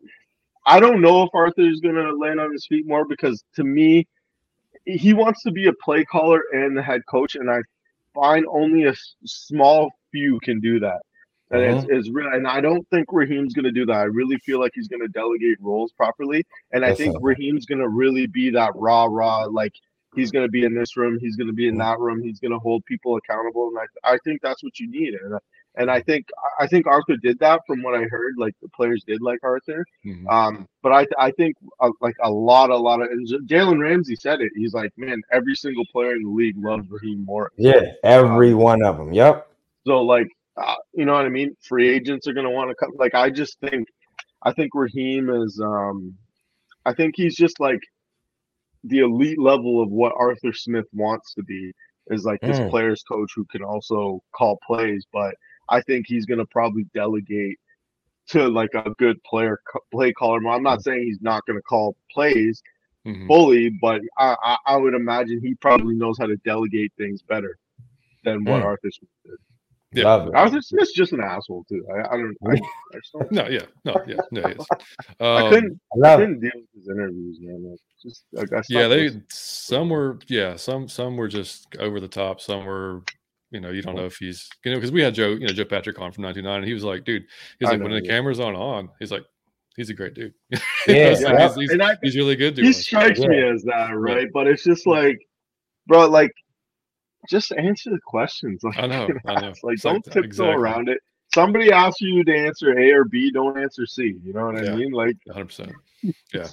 I 0.65 0.79
don't 0.79 1.01
know 1.01 1.23
if 1.23 1.29
Arthur 1.33 1.61
is 1.61 1.79
going 1.79 1.95
to 1.95 2.15
land 2.15 2.39
on 2.39 2.51
his 2.51 2.65
feet 2.67 2.87
more 2.87 3.05
because 3.05 3.43
to 3.55 3.63
me, 3.63 4.07
he 4.85 5.13
wants 5.13 5.43
to 5.43 5.51
be 5.51 5.67
a 5.67 5.73
play 5.83 6.03
caller 6.05 6.41
and 6.53 6.75
the 6.77 6.81
head 6.83 7.01
coach, 7.09 7.35
and 7.35 7.49
I 7.49 7.59
find 8.13 8.45
only 8.49 8.85
a 8.85 8.93
small 9.25 9.89
few 10.11 10.39
can 10.41 10.59
do 10.59 10.79
that. 10.79 11.01
And 11.55 11.77
it's, 11.77 11.87
it's 11.89 12.09
real, 12.09 12.27
and 12.27 12.47
I 12.47 12.61
don't 12.61 12.87
think 12.89 13.07
Raheem's 13.11 13.53
going 13.53 13.65
to 13.65 13.71
do 13.71 13.85
that. 13.87 13.95
I 13.95 14.03
really 14.03 14.37
feel 14.37 14.59
like 14.59 14.71
he's 14.75 14.87
going 14.87 15.01
to 15.01 15.07
delegate 15.07 15.57
roles 15.61 15.91
properly, 15.93 16.45
and 16.71 16.83
I 16.85 16.93
think. 16.93 17.15
Raheem's 17.21 17.65
going 17.65 17.79
to 17.79 17.87
really 17.89 18.27
be 18.27 18.49
that 18.51 18.71
raw, 18.75 19.05
raw. 19.09 19.45
Like 19.45 19.73
he's 20.15 20.31
going 20.31 20.45
to 20.45 20.51
be 20.51 20.63
in 20.65 20.73
this 20.75 20.95
room, 20.97 21.17
he's 21.19 21.35
going 21.35 21.47
to 21.47 21.53
be 21.53 21.67
in 21.67 21.77
that 21.77 21.99
room, 21.99 22.21
he's 22.21 22.39
going 22.39 22.51
to 22.51 22.59
hold 22.59 22.85
people 22.85 23.17
accountable, 23.17 23.69
and 23.69 23.77
I, 24.03 24.13
I 24.13 24.17
think 24.23 24.41
that's 24.41 24.63
what 24.63 24.79
you 24.79 24.89
need. 24.89 25.13
And 25.15 25.39
and 25.77 25.91
I 25.91 26.01
think 26.01 26.27
I 26.59 26.67
think 26.67 26.87
Arthur 26.87 27.17
did 27.17 27.37
that 27.39 27.61
from 27.67 27.83
what 27.83 27.95
I 27.95 28.03
heard. 28.03 28.35
Like 28.37 28.55
the 28.61 28.69
players 28.69 29.03
did 29.05 29.21
like 29.21 29.39
Arthur, 29.43 29.85
Mhm. 30.05 30.25
um, 30.31 30.67
but 30.81 30.93
I 30.93 31.05
I 31.19 31.31
think 31.31 31.55
uh, 31.81 31.89
like 32.01 32.15
a 32.21 32.31
lot, 32.31 32.69
a 32.69 32.77
lot 32.77 33.01
of 33.01 33.09
and 33.09 33.27
Jalen 33.47 33.81
Ramsey 33.81 34.15
said 34.15 34.39
it. 34.41 34.51
He's 34.55 34.73
like, 34.73 34.91
man, 34.97 35.21
every 35.31 35.55
single 35.55 35.85
player 35.91 36.15
in 36.15 36.23
the 36.23 36.29
league 36.29 36.55
loves 36.57 36.89
Raheem 36.89 37.25
Morris. 37.25 37.53
Yeah. 37.57 37.91
Every 38.03 38.53
one 38.53 38.83
of 38.83 38.97
them. 38.97 39.11
Yep. 39.13 39.47
So 39.85 40.01
like, 40.01 40.29
uh, 40.57 40.75
you 40.93 41.05
know 41.05 41.13
what 41.13 41.25
I 41.25 41.29
mean? 41.29 41.55
Free 41.61 41.89
agents 41.89 42.27
are 42.27 42.33
gonna 42.33 42.51
want 42.51 42.69
to 42.69 42.75
come. 42.75 42.91
Like, 42.97 43.13
I 43.15 43.29
just 43.29 43.59
think, 43.59 43.87
I 44.43 44.53
think 44.53 44.71
Raheem 44.73 45.29
is, 45.29 45.59
um, 45.63 46.15
I 46.85 46.93
think 46.93 47.15
he's 47.15 47.35
just 47.35 47.59
like 47.59 47.79
the 48.83 48.99
elite 48.99 49.39
level 49.39 49.81
of 49.81 49.89
what 49.89 50.13
Arthur 50.17 50.53
Smith 50.53 50.85
wants 50.93 51.33
to 51.35 51.43
be. 51.43 51.71
Is 52.11 52.23
like 52.23 52.39
this 52.41 52.59
Mm. 52.59 52.69
players 52.69 53.01
coach 53.03 53.31
who 53.35 53.45
can 53.45 53.63
also 53.63 54.21
call 54.35 54.59
plays, 54.65 55.05
but 55.11 55.33
I 55.69 55.81
think 55.81 56.05
he's 56.07 56.25
gonna 56.27 56.45
probably 56.45 56.85
delegate 56.93 57.57
to 58.27 58.47
like 58.47 58.69
a 58.75 58.91
good 58.99 59.21
player 59.23 59.59
play 59.91 60.13
caller. 60.13 60.47
I'm 60.47 60.61
not 60.61 60.83
saying 60.83 61.03
he's 61.03 61.21
not 61.21 61.43
gonna 61.47 61.63
call 61.63 61.95
plays 62.11 62.61
Mhm. 63.07 63.27
fully, 63.27 63.69
but 63.81 64.01
I, 64.19 64.35
I 64.43 64.57
I 64.67 64.77
would 64.77 64.93
imagine 64.93 65.41
he 65.41 65.55
probably 65.55 65.95
knows 65.95 66.17
how 66.19 66.27
to 66.27 66.37
delegate 66.37 66.93
things 66.95 67.23
better 67.23 67.57
than 68.23 68.43
what 68.45 68.61
Mm. 68.61 68.65
Arthur 68.65 68.91
Smith 68.91 69.09
did. 69.25 69.39
Yeah. 69.95 70.03
Love 70.05 70.27
it. 70.27 70.35
Arthur 70.35 70.61
Smith's 70.61 70.91
just 70.93 71.13
an 71.13 71.21
asshole 71.21 71.63
too. 71.69 71.85
I, 71.93 72.13
I 72.13 72.17
don't. 72.17 72.37
I, 72.47 72.51
I, 72.53 72.97
just 72.99 73.13
don't 73.13 73.31
No, 73.31 73.47
yeah, 73.47 73.65
no, 73.85 73.95
yeah, 74.07 74.15
no, 74.31 74.41
he 74.47 74.53
is. 74.53 74.67
I 75.19 75.41
Um, 75.43 75.49
couldn't. 75.51 75.81
I 76.03 76.13
I 76.13 76.17
couldn't 76.17 76.39
deal 76.41 76.51
with 76.55 76.65
his 76.75 76.89
interviews, 76.89 77.37
man. 77.41 77.69
Like, 77.71 77.79
just 78.03 78.25
like 78.33 78.53
I 78.53 78.61
yeah, 78.69 78.87
they 78.87 79.03
listening. 79.05 79.23
some 79.29 79.89
were 79.89 80.19
yeah, 80.27 80.55
some 80.55 80.87
some 80.87 81.17
were 81.17 81.27
just 81.27 81.75
over 81.79 81.99
the 81.99 82.07
top. 82.07 82.41
Some 82.41 82.65
were, 82.65 83.01
you 83.51 83.59
know, 83.59 83.71
you 83.71 83.81
don't 83.81 83.95
know 83.95 84.05
if 84.05 84.17
he's 84.17 84.47
you 84.63 84.71
know 84.71 84.77
because 84.77 84.91
we 84.91 85.01
had 85.01 85.13
Joe, 85.15 85.29
you 85.29 85.47
know, 85.47 85.53
Joe 85.53 85.65
Patrick 85.65 85.99
on 85.99 86.11
from 86.11 86.23
'99, 86.23 86.57
and 86.57 86.65
he 86.65 86.73
was 86.73 86.83
like, 86.83 87.03
dude, 87.05 87.23
he's 87.59 87.69
I 87.69 87.73
like 87.73 87.81
when 87.81 87.91
the 87.91 88.03
yeah. 88.03 88.11
camera's 88.11 88.39
on 88.39 88.55
on, 88.55 88.89
he's 88.99 89.11
like, 89.11 89.23
he's 89.77 89.89
a 89.89 89.93
great 89.93 90.13
dude. 90.13 90.33
Yeah, 90.87 91.09
It's 91.09 91.21
yeah. 91.21 91.47
he's, 91.55 91.71
he's, 91.71 91.79
I, 91.79 91.95
he's 92.03 92.15
really 92.15 92.35
good. 92.35 92.57
he 92.57 92.71
strikes 92.73 93.19
Yeah. 93.19 93.27
me 93.27 93.41
as 93.43 93.63
that, 93.63 93.89
right? 93.95 94.27
But 94.31 94.45
it's 94.47 94.63
just 94.63 94.85
like, 94.85 95.17
bro, 95.87 96.07
like, 96.07 96.31
just 97.29 97.51
answer 97.53 97.89
the 97.91 97.99
questions. 98.05 98.63
Like, 98.63 98.77
I 98.77 98.87
know, 98.87 99.07
I 99.27 99.41
know. 99.41 99.53
like, 99.63 99.79
don't 99.81 100.03
tiptoe 100.03 100.19
exactly. 100.21 100.55
around 100.55 100.89
it. 100.89 100.99
Somebody 101.33 101.71
asks 101.71 101.99
you 102.01 102.23
to 102.23 102.33
answer 102.33 102.77
A 102.79 102.91
or 102.91 103.03
B, 103.05 103.31
don't 103.31 103.57
answer 103.59 103.85
C. 103.85 104.15
You 104.23 104.31
know 104.33 104.45
what 104.45 104.63
Yeah. 104.63 104.71
I 104.71 104.75
mean? 104.75 104.91
Like, 104.91 105.17
100. 105.25 105.45
percent 105.45 105.71
Yeah. 106.33 106.47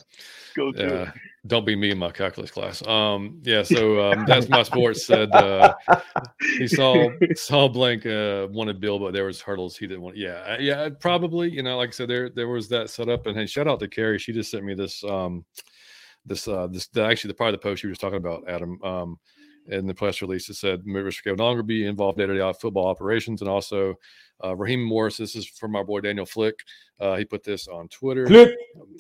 go. 0.57 0.73
Yeah, 0.75 1.13
don't 1.47 1.67
be 1.67 1.77
me 1.77 1.91
in 1.91 1.99
my 1.99 2.11
calculus 2.11 2.51
class. 2.51 2.85
Um, 2.87 3.41
yeah, 3.43 3.63
so 3.63 4.01
um, 4.13 4.25
that's 4.27 4.49
my 4.49 4.63
sports 4.63 5.07
said 5.07 5.31
uh, 5.33 5.75
he 6.59 6.67
saw 6.67 7.11
saw 7.35 7.69
blank 7.69 8.07
uh, 8.07 8.49
wanted 8.51 8.81
Bill, 8.81 8.99
but 8.99 9.13
there 9.13 9.25
was 9.25 9.41
hurdles 9.41 9.77
he 9.77 9.87
didn't 9.87 10.03
want. 10.03 10.17
Yeah, 10.17 10.55
uh, 10.55 10.57
yeah, 10.59 10.89
probably. 11.01 11.51
You 11.51 11.63
know, 11.63 11.77
like 11.77 11.91
I 11.91 11.93
said, 11.93 12.09
there 12.09 12.31
there 12.31 12.49
was 12.49 12.69
that 12.69 12.91
set 12.91 13.09
up. 13.09 13.27
And 13.27 13.37
hey, 13.37 13.47
shout 13.47 13.69
out 13.69 13.81
to 13.81 13.89
Carrie. 13.89 14.19
She 14.19 14.33
just 14.33 14.51
sent 14.51 14.65
me 14.65 14.75
this 14.75 15.05
um, 15.05 15.45
this 16.25 16.49
uh, 16.49 16.67
this 16.69 16.87
the, 16.89 17.05
actually 17.05 17.29
the 17.29 17.35
part 17.35 17.55
of 17.55 17.61
the 17.61 17.63
post 17.63 17.83
you 17.83 17.89
were 17.89 17.93
just 17.93 18.01
talking 18.01 18.19
about, 18.19 18.49
Adam. 18.49 18.83
Um, 18.83 19.19
in 19.69 19.87
the 19.87 19.95
press 19.95 20.23
release, 20.23 20.49
it 20.49 20.55
said 20.55 20.83
Mr. 20.85 21.27
will 21.27 21.37
no 21.37 21.45
longer 21.45 21.63
be 21.63 21.87
involved 21.87 22.19
day 22.19 22.27
to 22.27 22.37
day 22.37 22.53
football 22.61 22.87
operations, 22.87 23.41
and 23.41 23.51
also 23.51 23.95
uh, 24.45 24.57
Raheem 24.57 24.83
Morris. 24.83 25.17
This 25.17 25.37
is 25.37 25.47
from 25.47 25.77
our 25.77 25.85
boy 25.85 26.01
Daniel 26.01 26.27
Flick. 26.27 26.59
Uh, 27.01 27.17
he 27.17 27.25
put 27.25 27.43
this 27.43 27.69
on 27.69 27.89
Twitter 27.89 28.27
Flip. 28.27 28.55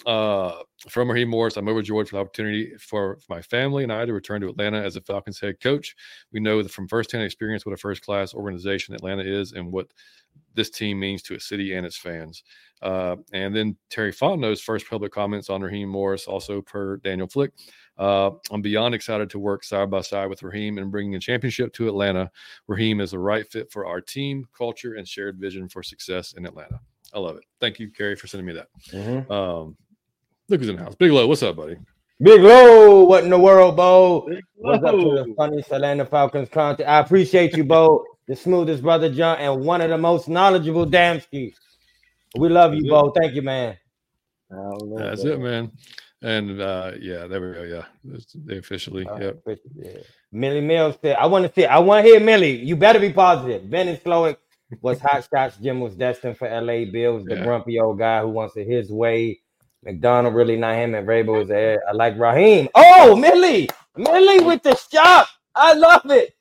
uh, 0.06 0.62
from 0.88 1.10
Raheem 1.10 1.28
Morris, 1.28 1.56
I'm 1.56 1.68
overjoyed 1.68 2.08
for 2.08 2.16
the 2.16 2.20
opportunity 2.20 2.74
for, 2.76 3.16
for 3.16 3.34
my 3.34 3.42
family 3.42 3.84
and 3.84 3.92
I 3.92 4.04
to 4.04 4.12
return 4.12 4.40
to 4.40 4.48
Atlanta 4.48 4.82
as 4.82 4.96
a 4.96 5.00
Falcons 5.00 5.40
head 5.40 5.60
coach. 5.60 5.94
We 6.32 6.40
know 6.40 6.62
that 6.62 6.72
from 6.72 6.88
firsthand 6.88 7.24
experience 7.24 7.64
what 7.64 7.74
a 7.74 7.78
first 7.78 8.02
class 8.02 8.34
organization 8.34 8.94
Atlanta 8.94 9.22
is 9.22 9.52
and 9.52 9.72
what 9.72 9.88
this 10.54 10.70
team 10.70 10.98
means 10.98 11.22
to 11.22 11.34
a 11.34 11.40
city 11.40 11.74
and 11.74 11.86
its 11.86 11.96
fans. 11.96 12.42
Uh, 12.82 13.16
and 13.32 13.54
then 13.54 13.76
Terry 13.90 14.12
Fontenot's 14.12 14.60
first 14.60 14.88
public 14.88 15.12
comments 15.12 15.48
on 15.48 15.62
Raheem 15.62 15.88
Morris, 15.88 16.26
also 16.26 16.60
per 16.60 16.96
Daniel 16.98 17.28
Flick. 17.28 17.52
Uh, 17.98 18.30
I'm 18.50 18.62
beyond 18.62 18.94
excited 18.94 19.30
to 19.30 19.38
work 19.38 19.64
side 19.64 19.90
by 19.90 20.00
side 20.00 20.28
with 20.28 20.42
Raheem 20.42 20.78
and 20.78 20.90
bringing 20.90 21.14
a 21.14 21.20
championship 21.20 21.72
to 21.74 21.88
Atlanta. 21.88 22.30
Raheem 22.66 23.00
is 23.00 23.10
the 23.10 23.18
right 23.18 23.50
fit 23.50 23.70
for 23.70 23.86
our 23.86 24.00
team, 24.00 24.48
culture, 24.56 24.94
and 24.94 25.06
shared 25.06 25.38
vision 25.38 25.68
for 25.68 25.82
success 25.82 26.32
in 26.32 26.46
Atlanta. 26.46 26.80
I 27.14 27.18
love 27.18 27.36
it. 27.36 27.44
Thank 27.60 27.78
you, 27.78 27.90
Kerry, 27.90 28.16
for 28.16 28.26
sending 28.26 28.46
me 28.46 28.54
that. 28.54 28.68
Mhm. 28.90 29.30
Um, 29.30 29.76
look 30.48 30.60
who's 30.60 30.68
in 30.68 30.76
the 30.76 30.82
house. 30.82 30.94
Big 30.94 31.12
Low, 31.12 31.26
what's 31.26 31.42
up, 31.42 31.56
buddy? 31.56 31.76
Big 32.20 32.40
Low, 32.40 33.04
what 33.04 33.24
in 33.24 33.30
the 33.30 33.38
world, 33.38 33.76
Bo? 33.76 34.28
What's 34.54 34.84
up 34.84 34.94
to 34.94 35.24
the 35.24 35.34
funniest 35.36 35.72
Atlanta 35.72 36.06
Falcons 36.06 36.48
content? 36.48 36.88
I 36.88 37.00
appreciate 37.00 37.56
you, 37.56 37.64
Bo. 37.64 38.04
The 38.28 38.36
smoothest 38.36 38.84
brother 38.84 39.12
John 39.12 39.38
and 39.38 39.64
one 39.64 39.80
of 39.80 39.90
the 39.90 39.98
most 39.98 40.28
knowledgeable 40.28 40.86
Damskis. 40.86 41.54
We 42.36 42.48
love 42.48 42.72
you, 42.72 42.88
Bo. 42.88 43.10
Thank 43.10 43.34
you, 43.34 43.42
man. 43.42 43.76
That's 44.96 45.24
it, 45.24 45.40
man. 45.40 45.72
And 46.22 46.60
uh, 46.60 46.92
yeah, 47.00 47.26
there 47.26 47.40
we 47.40 47.54
go. 47.54 47.62
Yeah, 47.62 48.18
they 48.44 48.58
officially. 48.58 49.06
Uh, 49.06 49.18
yep. 49.18 49.42
Yeah. 49.74 49.90
Millie 50.30 50.60
Mills 50.60 50.96
said, 51.02 51.16
"I 51.16 51.26
want 51.26 51.46
to 51.46 51.52
see. 51.52 51.66
I 51.66 51.78
want 51.80 52.04
to 52.04 52.10
hear 52.10 52.20
Millie. 52.20 52.64
You 52.64 52.76
better 52.76 53.00
be 53.00 53.12
positive." 53.12 53.68
Ben 53.68 53.96
Slowik 53.96 54.36
was 54.80 55.00
Hot 55.02 55.26
Shots 55.32 55.56
Jim 55.56 55.80
was 55.80 55.94
destined 55.96 56.38
for 56.38 56.48
LA 56.48 56.84
Bills, 56.90 57.24
the 57.24 57.36
yeah. 57.36 57.42
grumpy 57.44 57.80
old 57.80 57.98
guy 57.98 58.20
who 58.20 58.28
wants 58.28 58.56
it 58.56 58.66
his 58.66 58.90
way. 58.90 59.40
Macdonald 59.84 60.34
really 60.34 60.56
not 60.56 60.76
him, 60.76 60.94
and 60.94 61.06
Vrabel 61.06 61.38
was 61.38 61.48
there. 61.48 61.82
I 61.88 61.92
like 61.92 62.16
Raheem. 62.16 62.68
Oh, 62.74 63.16
Millie, 63.16 63.68
Millie 63.96 64.44
with 64.44 64.62
the 64.62 64.76
shot. 64.76 65.26
I 65.56 65.74
love 65.74 66.02
it. 66.04 66.34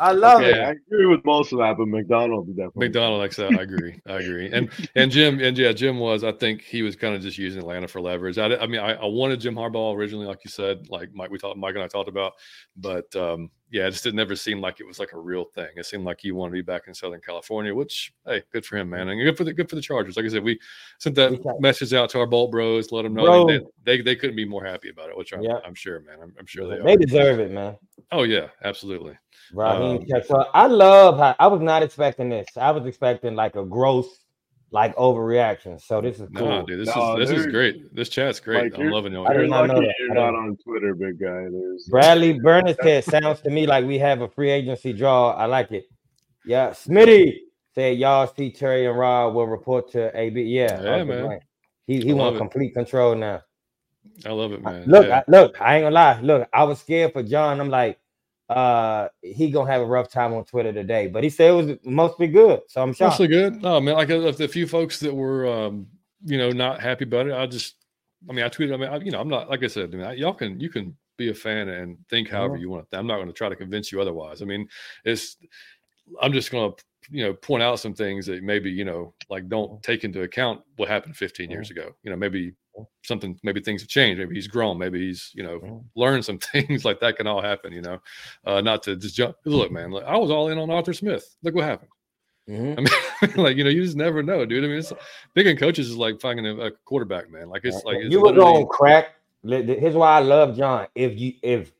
I 0.00 0.12
love 0.12 0.40
okay, 0.40 0.50
it. 0.50 0.58
I 0.58 0.70
agree 0.70 1.06
with 1.06 1.24
most 1.24 1.52
of 1.52 1.58
that, 1.60 1.76
but 1.76 1.86
Macdonald 1.86 2.48
definitely. 2.48 2.88
Macdonald 2.88 3.20
like 3.20 3.34
that. 3.36 3.58
I 3.58 3.62
agree. 3.62 4.00
I 4.06 4.16
agree. 4.16 4.50
And 4.52 4.70
and 4.96 5.10
Jim 5.10 5.40
and 5.40 5.56
yeah, 5.56 5.72
Jim 5.72 5.98
was. 5.98 6.24
I 6.24 6.32
think 6.32 6.62
he 6.62 6.82
was 6.82 6.96
kind 6.96 7.14
of 7.14 7.22
just 7.22 7.38
using 7.38 7.60
Atlanta 7.60 7.86
for 7.86 8.00
leverage. 8.00 8.38
I, 8.38 8.56
I 8.56 8.66
mean, 8.66 8.80
I, 8.80 8.94
I 8.94 9.06
wanted 9.06 9.40
Jim 9.40 9.54
Harbaugh 9.54 9.94
originally, 9.94 10.26
like 10.26 10.44
you 10.44 10.50
said, 10.50 10.88
like 10.88 11.10
Mike 11.14 11.30
we 11.30 11.38
talked, 11.38 11.56
Mike 11.58 11.74
and 11.74 11.84
I 11.84 11.88
talked 11.88 12.08
about, 12.08 12.32
but 12.76 13.14
um, 13.14 13.50
yeah, 13.74 13.88
it 13.88 13.90
just 13.90 14.06
it 14.06 14.14
never 14.14 14.36
seemed 14.36 14.60
like 14.60 14.78
it 14.78 14.86
was 14.86 15.00
like 15.00 15.14
a 15.14 15.18
real 15.18 15.46
thing. 15.46 15.66
It 15.74 15.84
seemed 15.84 16.04
like 16.04 16.20
he 16.20 16.30
wanted 16.30 16.50
to 16.50 16.54
be 16.54 16.62
back 16.62 16.86
in 16.86 16.94
Southern 16.94 17.20
California, 17.20 17.74
which 17.74 18.14
hey, 18.24 18.44
good 18.52 18.64
for 18.64 18.76
him, 18.76 18.90
man, 18.90 19.08
and 19.08 19.20
good 19.20 19.36
for 19.36 19.42
the 19.42 19.52
good 19.52 19.68
for 19.68 19.74
the 19.74 19.82
Chargers. 19.82 20.16
Like 20.16 20.26
I 20.26 20.28
said, 20.28 20.44
we 20.44 20.60
sent 21.00 21.16
that 21.16 21.56
message 21.58 21.92
out 21.92 22.08
to 22.10 22.20
our 22.20 22.26
Bolt 22.26 22.52
Bros, 22.52 22.92
let 22.92 23.02
them 23.02 23.14
know 23.14 23.24
Bro. 23.24 23.46
they, 23.48 23.60
they, 23.82 24.02
they 24.02 24.14
couldn't 24.14 24.36
be 24.36 24.44
more 24.44 24.64
happy 24.64 24.90
about 24.90 25.08
it, 25.08 25.18
which 25.18 25.32
I'm, 25.32 25.42
yeah. 25.42 25.58
I'm 25.66 25.74
sure, 25.74 25.98
man. 26.02 26.18
I'm, 26.22 26.32
I'm 26.38 26.46
sure 26.46 26.68
they 26.68 26.76
are 26.76 26.84
they 26.84 26.92
are. 26.92 26.98
deserve 26.98 27.40
it, 27.40 27.50
man. 27.50 27.76
Oh 28.12 28.22
yeah, 28.22 28.46
absolutely. 28.62 29.18
Raheem 29.52 30.06
um, 30.30 30.44
I 30.54 30.68
love 30.68 31.18
how 31.18 31.34
I 31.40 31.48
was 31.48 31.60
not 31.60 31.82
expecting 31.82 32.28
this. 32.28 32.46
I 32.56 32.70
was 32.70 32.86
expecting 32.86 33.34
like 33.34 33.56
a 33.56 33.64
gross, 33.64 34.06
like 34.74 34.94
overreaction. 34.96 35.80
So 35.80 36.00
this 36.00 36.18
is 36.18 36.28
cool. 36.34 36.48
No, 36.48 36.66
dude, 36.66 36.80
this 36.80 36.94
no, 36.96 37.16
is 37.16 37.28
this 37.30 37.38
is 37.38 37.46
great. 37.46 37.94
This 37.94 38.08
chat's 38.08 38.40
great. 38.40 38.72
Like, 38.72 38.80
I'm 38.80 38.90
loving 38.90 39.14
it. 39.14 39.20
I 39.20 39.32
did 39.32 39.48
not 39.48 39.68
know 39.68 39.80
that. 39.80 39.94
You're 40.00 40.14
not 40.14 40.34
on 40.34 40.56
Twitter, 40.56 40.96
big 40.96 41.20
guy. 41.20 41.46
There's 41.48 41.84
Bradley 41.84 42.40
Burnett 42.40 42.76
said, 42.82 43.04
"Sounds 43.04 43.40
to 43.42 43.50
me 43.50 43.68
like 43.68 43.86
we 43.86 43.98
have 43.98 44.20
a 44.20 44.28
free 44.28 44.50
agency 44.50 44.92
draw. 44.92 45.30
I 45.30 45.46
like 45.46 45.70
it." 45.70 45.86
Yeah, 46.44 46.70
Smitty 46.70 47.38
said, 47.72 47.98
"Y'all 47.98 48.26
see 48.26 48.50
Terry 48.50 48.86
and 48.86 48.98
Rob 48.98 49.34
will 49.34 49.46
report 49.46 49.92
to 49.92 50.10
AB." 50.18 50.42
Yeah, 50.42 50.82
yeah, 50.82 51.04
man. 51.04 51.38
He 51.86 52.00
he 52.00 52.12
want 52.12 52.36
complete 52.36 52.74
control 52.74 53.14
now. 53.14 53.42
I 54.26 54.32
love 54.32 54.52
it, 54.52 54.60
man. 54.60 54.86
Look, 54.86 55.06
yeah. 55.06 55.18
I, 55.18 55.30
look, 55.30 55.60
I 55.60 55.76
ain't 55.76 55.84
gonna 55.84 55.94
lie. 55.94 56.20
Look, 56.20 56.48
I 56.52 56.64
was 56.64 56.80
scared 56.80 57.12
for 57.12 57.22
John. 57.22 57.60
I'm 57.60 57.70
like, 57.70 58.00
uh 58.48 59.08
he 59.22 59.50
gonna 59.50 59.70
have 59.70 59.80
a 59.80 59.86
rough 59.86 60.10
time 60.10 60.34
on 60.34 60.44
Twitter 60.44 60.72
today, 60.72 61.06
but 61.06 61.24
he 61.24 61.30
said 61.30 61.50
it 61.50 61.52
was 61.52 61.78
mostly 61.84 62.26
good. 62.26 62.60
So 62.68 62.82
I'm 62.82 62.92
shocked. 62.92 63.12
Mostly 63.12 63.28
good. 63.28 63.62
No, 63.62 63.80
man, 63.80 63.94
like 63.94 64.08
the 64.08 64.48
few 64.48 64.66
folks 64.66 65.00
that 65.00 65.14
were 65.14 65.46
um, 65.46 65.86
you 66.24 66.38
know, 66.38 66.50
not 66.50 66.80
happy 66.80 67.04
about 67.04 67.26
it, 67.26 67.34
I 67.34 67.46
just 67.46 67.76
I 68.28 68.32
mean, 68.32 68.44
I 68.44 68.48
tweeted, 68.48 68.74
I 68.74 68.76
mean, 68.76 68.88
I, 68.88 68.96
you 68.96 69.10
know, 69.10 69.20
I'm 69.20 69.28
not 69.28 69.50
like 69.50 69.62
I 69.62 69.66
said, 69.66 69.92
I 69.92 69.96
mean, 69.96 70.06
I, 70.06 70.12
y'all 70.14 70.34
can 70.34 70.58
you 70.58 70.70
can 70.70 70.96
be 71.16 71.30
a 71.30 71.34
fan 71.34 71.68
and 71.68 71.96
think 72.08 72.28
however 72.28 72.56
you 72.56 72.70
want. 72.70 72.86
I'm 72.92 73.06
not 73.06 73.16
going 73.16 73.28
to 73.28 73.32
try 73.32 73.48
to 73.48 73.56
convince 73.56 73.92
you 73.92 74.00
otherwise. 74.00 74.42
I 74.42 74.46
mean, 74.46 74.68
it's 75.04 75.36
I'm 76.20 76.32
just 76.32 76.50
going 76.50 76.72
to 76.72 76.84
you 77.10 77.24
know 77.24 77.34
point 77.34 77.62
out 77.62 77.80
some 77.80 77.94
things 77.94 78.26
that 78.26 78.42
maybe 78.42 78.70
you 78.70 78.84
know 78.84 79.14
like 79.28 79.48
don't 79.48 79.82
take 79.82 80.04
into 80.04 80.22
account 80.22 80.62
what 80.76 80.88
happened 80.88 81.16
15 81.16 81.50
years 81.50 81.70
ago. 81.70 81.94
You 82.02 82.10
know, 82.10 82.16
maybe 82.16 82.54
something 83.04 83.38
maybe 83.42 83.60
things 83.60 83.82
have 83.82 83.88
changed. 83.88 84.18
Maybe 84.18 84.34
he's 84.34 84.46
grown. 84.46 84.78
Maybe 84.78 85.06
he's 85.06 85.30
you 85.34 85.42
know 85.42 85.84
learned 85.94 86.24
some 86.24 86.38
things 86.52 86.84
like 86.84 87.00
that 87.00 87.16
can 87.16 87.26
all 87.26 87.42
happen 87.42 87.72
you 87.72 87.82
know? 87.82 88.00
Uh 88.44 88.60
not 88.60 88.82
to 88.84 88.96
just 88.96 89.16
jump 89.16 89.36
look 89.44 89.70
man 89.70 89.90
like, 89.90 90.04
i 90.04 90.16
was 90.16 90.30
all 90.30 90.48
in 90.48 90.58
on 90.58 90.70
arthur 90.70 90.92
smith. 90.92 91.36
Look 91.42 91.54
what 91.54 91.64
happened. 91.64 91.90
Mm-hmm. 92.48 92.78
i 92.78 93.26
mean 93.26 93.36
like 93.44 93.56
you 93.56 93.64
know 93.64 93.70
you 93.70 93.82
just 93.82 93.96
never 93.96 94.22
know 94.22 94.44
dude. 94.44 94.64
I 94.64 94.68
mean 94.68 94.78
it's 94.78 94.92
picking 95.34 95.56
coaches 95.56 95.88
is 95.88 95.96
like 95.96 96.20
finding 96.20 96.46
a, 96.46 96.66
a 96.66 96.70
quarterback 96.84 97.30
man. 97.30 97.48
Like 97.48 97.64
it's 97.64 97.84
like 97.84 97.96
it's 97.98 98.12
you 98.12 98.20
were 98.20 98.32
on 98.40 98.66
crack. 98.66 99.16
Here's 99.42 99.94
why 99.94 100.16
i 100.16 100.20
love 100.20 100.56
john. 100.56 100.86
If 100.94 101.18
you 101.18 101.34
if 101.42 101.72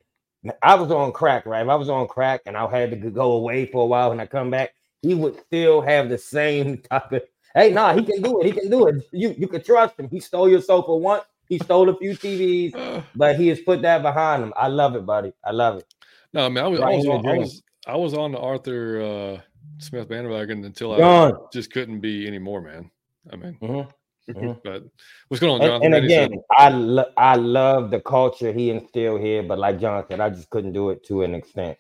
i 0.63 0.75
was 0.75 0.91
on 0.91 1.13
crack 1.13 1.47
right? 1.47 1.63
If 1.63 1.69
i 1.69 1.75
was 1.75 1.89
on 1.89 2.07
crack 2.07 2.43
and 2.47 2.57
i 2.57 2.69
had 2.69 2.91
to 2.91 3.11
go 3.11 3.33
away 3.33 3.67
for 3.67 3.83
a 3.83 3.87
while 3.87 4.13
and 4.13 4.21
i 4.21 4.27
come 4.27 4.51
back 4.51 4.75
he 5.05 5.15
would 5.15 5.39
still 5.47 5.81
have 5.83 6.09
the 6.09 6.19
same 6.19 6.79
type 6.91 7.13
of 7.13 7.23
Hey, 7.55 7.71
nah, 7.71 7.95
he 7.95 8.03
can 8.03 8.21
do 8.21 8.41
it. 8.41 8.47
He 8.47 8.53
can 8.53 8.69
do 8.69 8.89
it. 8.89 9.07
You 9.13 9.35
you 9.39 9.47
can 9.47 9.63
trust 9.63 9.99
him. 9.99 10.09
He 10.11 10.21
stole 10.21 10.49
your 10.49 10.61
sofa 10.61 10.95
once. 10.95 11.25
He 11.49 11.59
stole 11.59 11.89
a 11.89 11.97
few 11.97 12.13
TVs, 12.13 13.05
but 13.15 13.37
he 13.37 13.49
has 13.49 13.61
put 13.61 13.83
that 13.83 14.03
behind 14.03 14.43
him. 14.43 14.53
I 14.57 14.69
love 14.69 14.97
it, 14.97 15.07
buddy. 15.07 15.33
I 15.45 15.53
love 15.53 15.79
it. 15.79 15.95
No, 16.33 16.47
I 16.47 16.49
mean, 16.49 16.65
I 16.65 16.69
was, 16.69 16.81
I 16.81 16.97
was, 16.97 17.07
on, 17.07 17.27
I 17.27 17.39
was, 17.39 17.63
I 17.87 17.97
was 17.97 18.15
on 18.15 18.33
the 18.33 18.41
Arthur 18.41 19.01
uh, 19.01 19.41
Smith 19.79 20.09
bandwagon 20.09 20.65
until 20.65 21.01
I 21.01 21.33
just 21.53 21.71
couldn't 21.71 22.01
be 22.01 22.27
anymore, 22.27 22.61
man. 22.61 22.91
I 23.33 23.37
mean, 23.37 23.57
mm-hmm. 23.63 24.33
Mm-hmm. 24.33 24.53
but 24.65 24.83
what's 25.29 25.41
going 25.41 25.53
on, 25.53 25.61
John? 25.61 25.85
And, 25.85 25.95
and 25.95 26.05
again, 26.05 26.33
I 26.57 26.71
lo- 26.71 27.13
I 27.17 27.37
love 27.37 27.93
the 27.93 28.01
culture 28.01 28.53
he 28.53 28.71
instilled 28.71 29.21
here, 29.21 29.45
but 29.45 29.61
like 29.61 29.79
John 29.79 30.05
said, 30.09 30.19
I 30.19 30.31
just 30.31 30.51
couldn't 30.51 30.73
do 30.73 30.91
it 30.91 31.05
to 31.07 31.23
an 31.23 31.37
extent. 31.37 31.79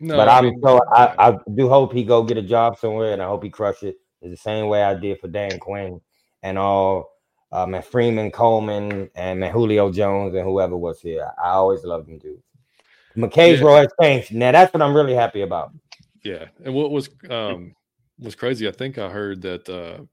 No, 0.00 0.16
but 0.16 0.28
I 0.28 0.38
am 0.38 0.52
so 0.64 0.80
I, 0.92 1.14
I 1.16 1.38
do 1.54 1.68
hope 1.68 1.92
he 1.92 2.02
go 2.02 2.24
get 2.24 2.38
a 2.38 2.42
job 2.42 2.76
somewhere, 2.76 3.12
and 3.12 3.22
I 3.22 3.26
hope 3.26 3.44
he 3.44 3.50
crush 3.50 3.84
it 3.84 3.96
the 4.30 4.36
same 4.36 4.68
way 4.68 4.82
I 4.82 4.94
did 4.94 5.20
for 5.20 5.28
Dan 5.28 5.58
Quinn 5.58 6.00
and 6.42 6.58
all 6.58 7.10
uh, 7.50 7.66
man 7.66 7.82
Freeman, 7.82 8.30
Coleman, 8.30 9.10
and 9.14 9.40
man 9.40 9.52
Julio 9.52 9.90
Jones 9.92 10.34
and 10.34 10.44
whoever 10.44 10.76
was 10.76 11.00
here. 11.00 11.30
I 11.42 11.50
always 11.50 11.84
loved 11.84 12.08
them 12.08 12.18
dudes. 12.18 12.42
McKay's 13.16 13.60
yeah. 13.60 13.66
role 13.66 13.76
has 13.76 13.92
changed. 14.00 14.34
Now 14.34 14.52
that's 14.52 14.72
what 14.72 14.82
I'm 14.82 14.94
really 14.94 15.14
happy 15.14 15.42
about. 15.42 15.72
Yeah, 16.24 16.46
and 16.64 16.74
what 16.74 16.90
was 16.90 17.10
um 17.28 17.74
was 18.18 18.34
crazy. 18.34 18.68
I 18.68 18.72
think 18.72 18.98
I 18.98 19.08
heard 19.08 19.42
that 19.42 19.68
uh 19.68 20.04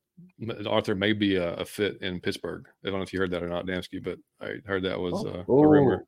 Arthur 0.67 0.95
may 0.95 1.13
be 1.13 1.35
a, 1.35 1.53
a 1.55 1.65
fit 1.65 2.01
in 2.01 2.19
Pittsburgh. 2.19 2.67
I 2.83 2.89
don't 2.89 2.97
know 2.97 3.03
if 3.03 3.13
you 3.13 3.19
heard 3.19 3.31
that 3.31 3.43
or 3.43 3.49
not, 3.49 3.65
Damski, 3.65 4.03
but 4.03 4.17
I 4.41 4.55
heard 4.65 4.83
that 4.83 4.99
was 4.99 5.25
uh, 5.25 5.43
a 5.47 5.67
rumor. 5.67 6.05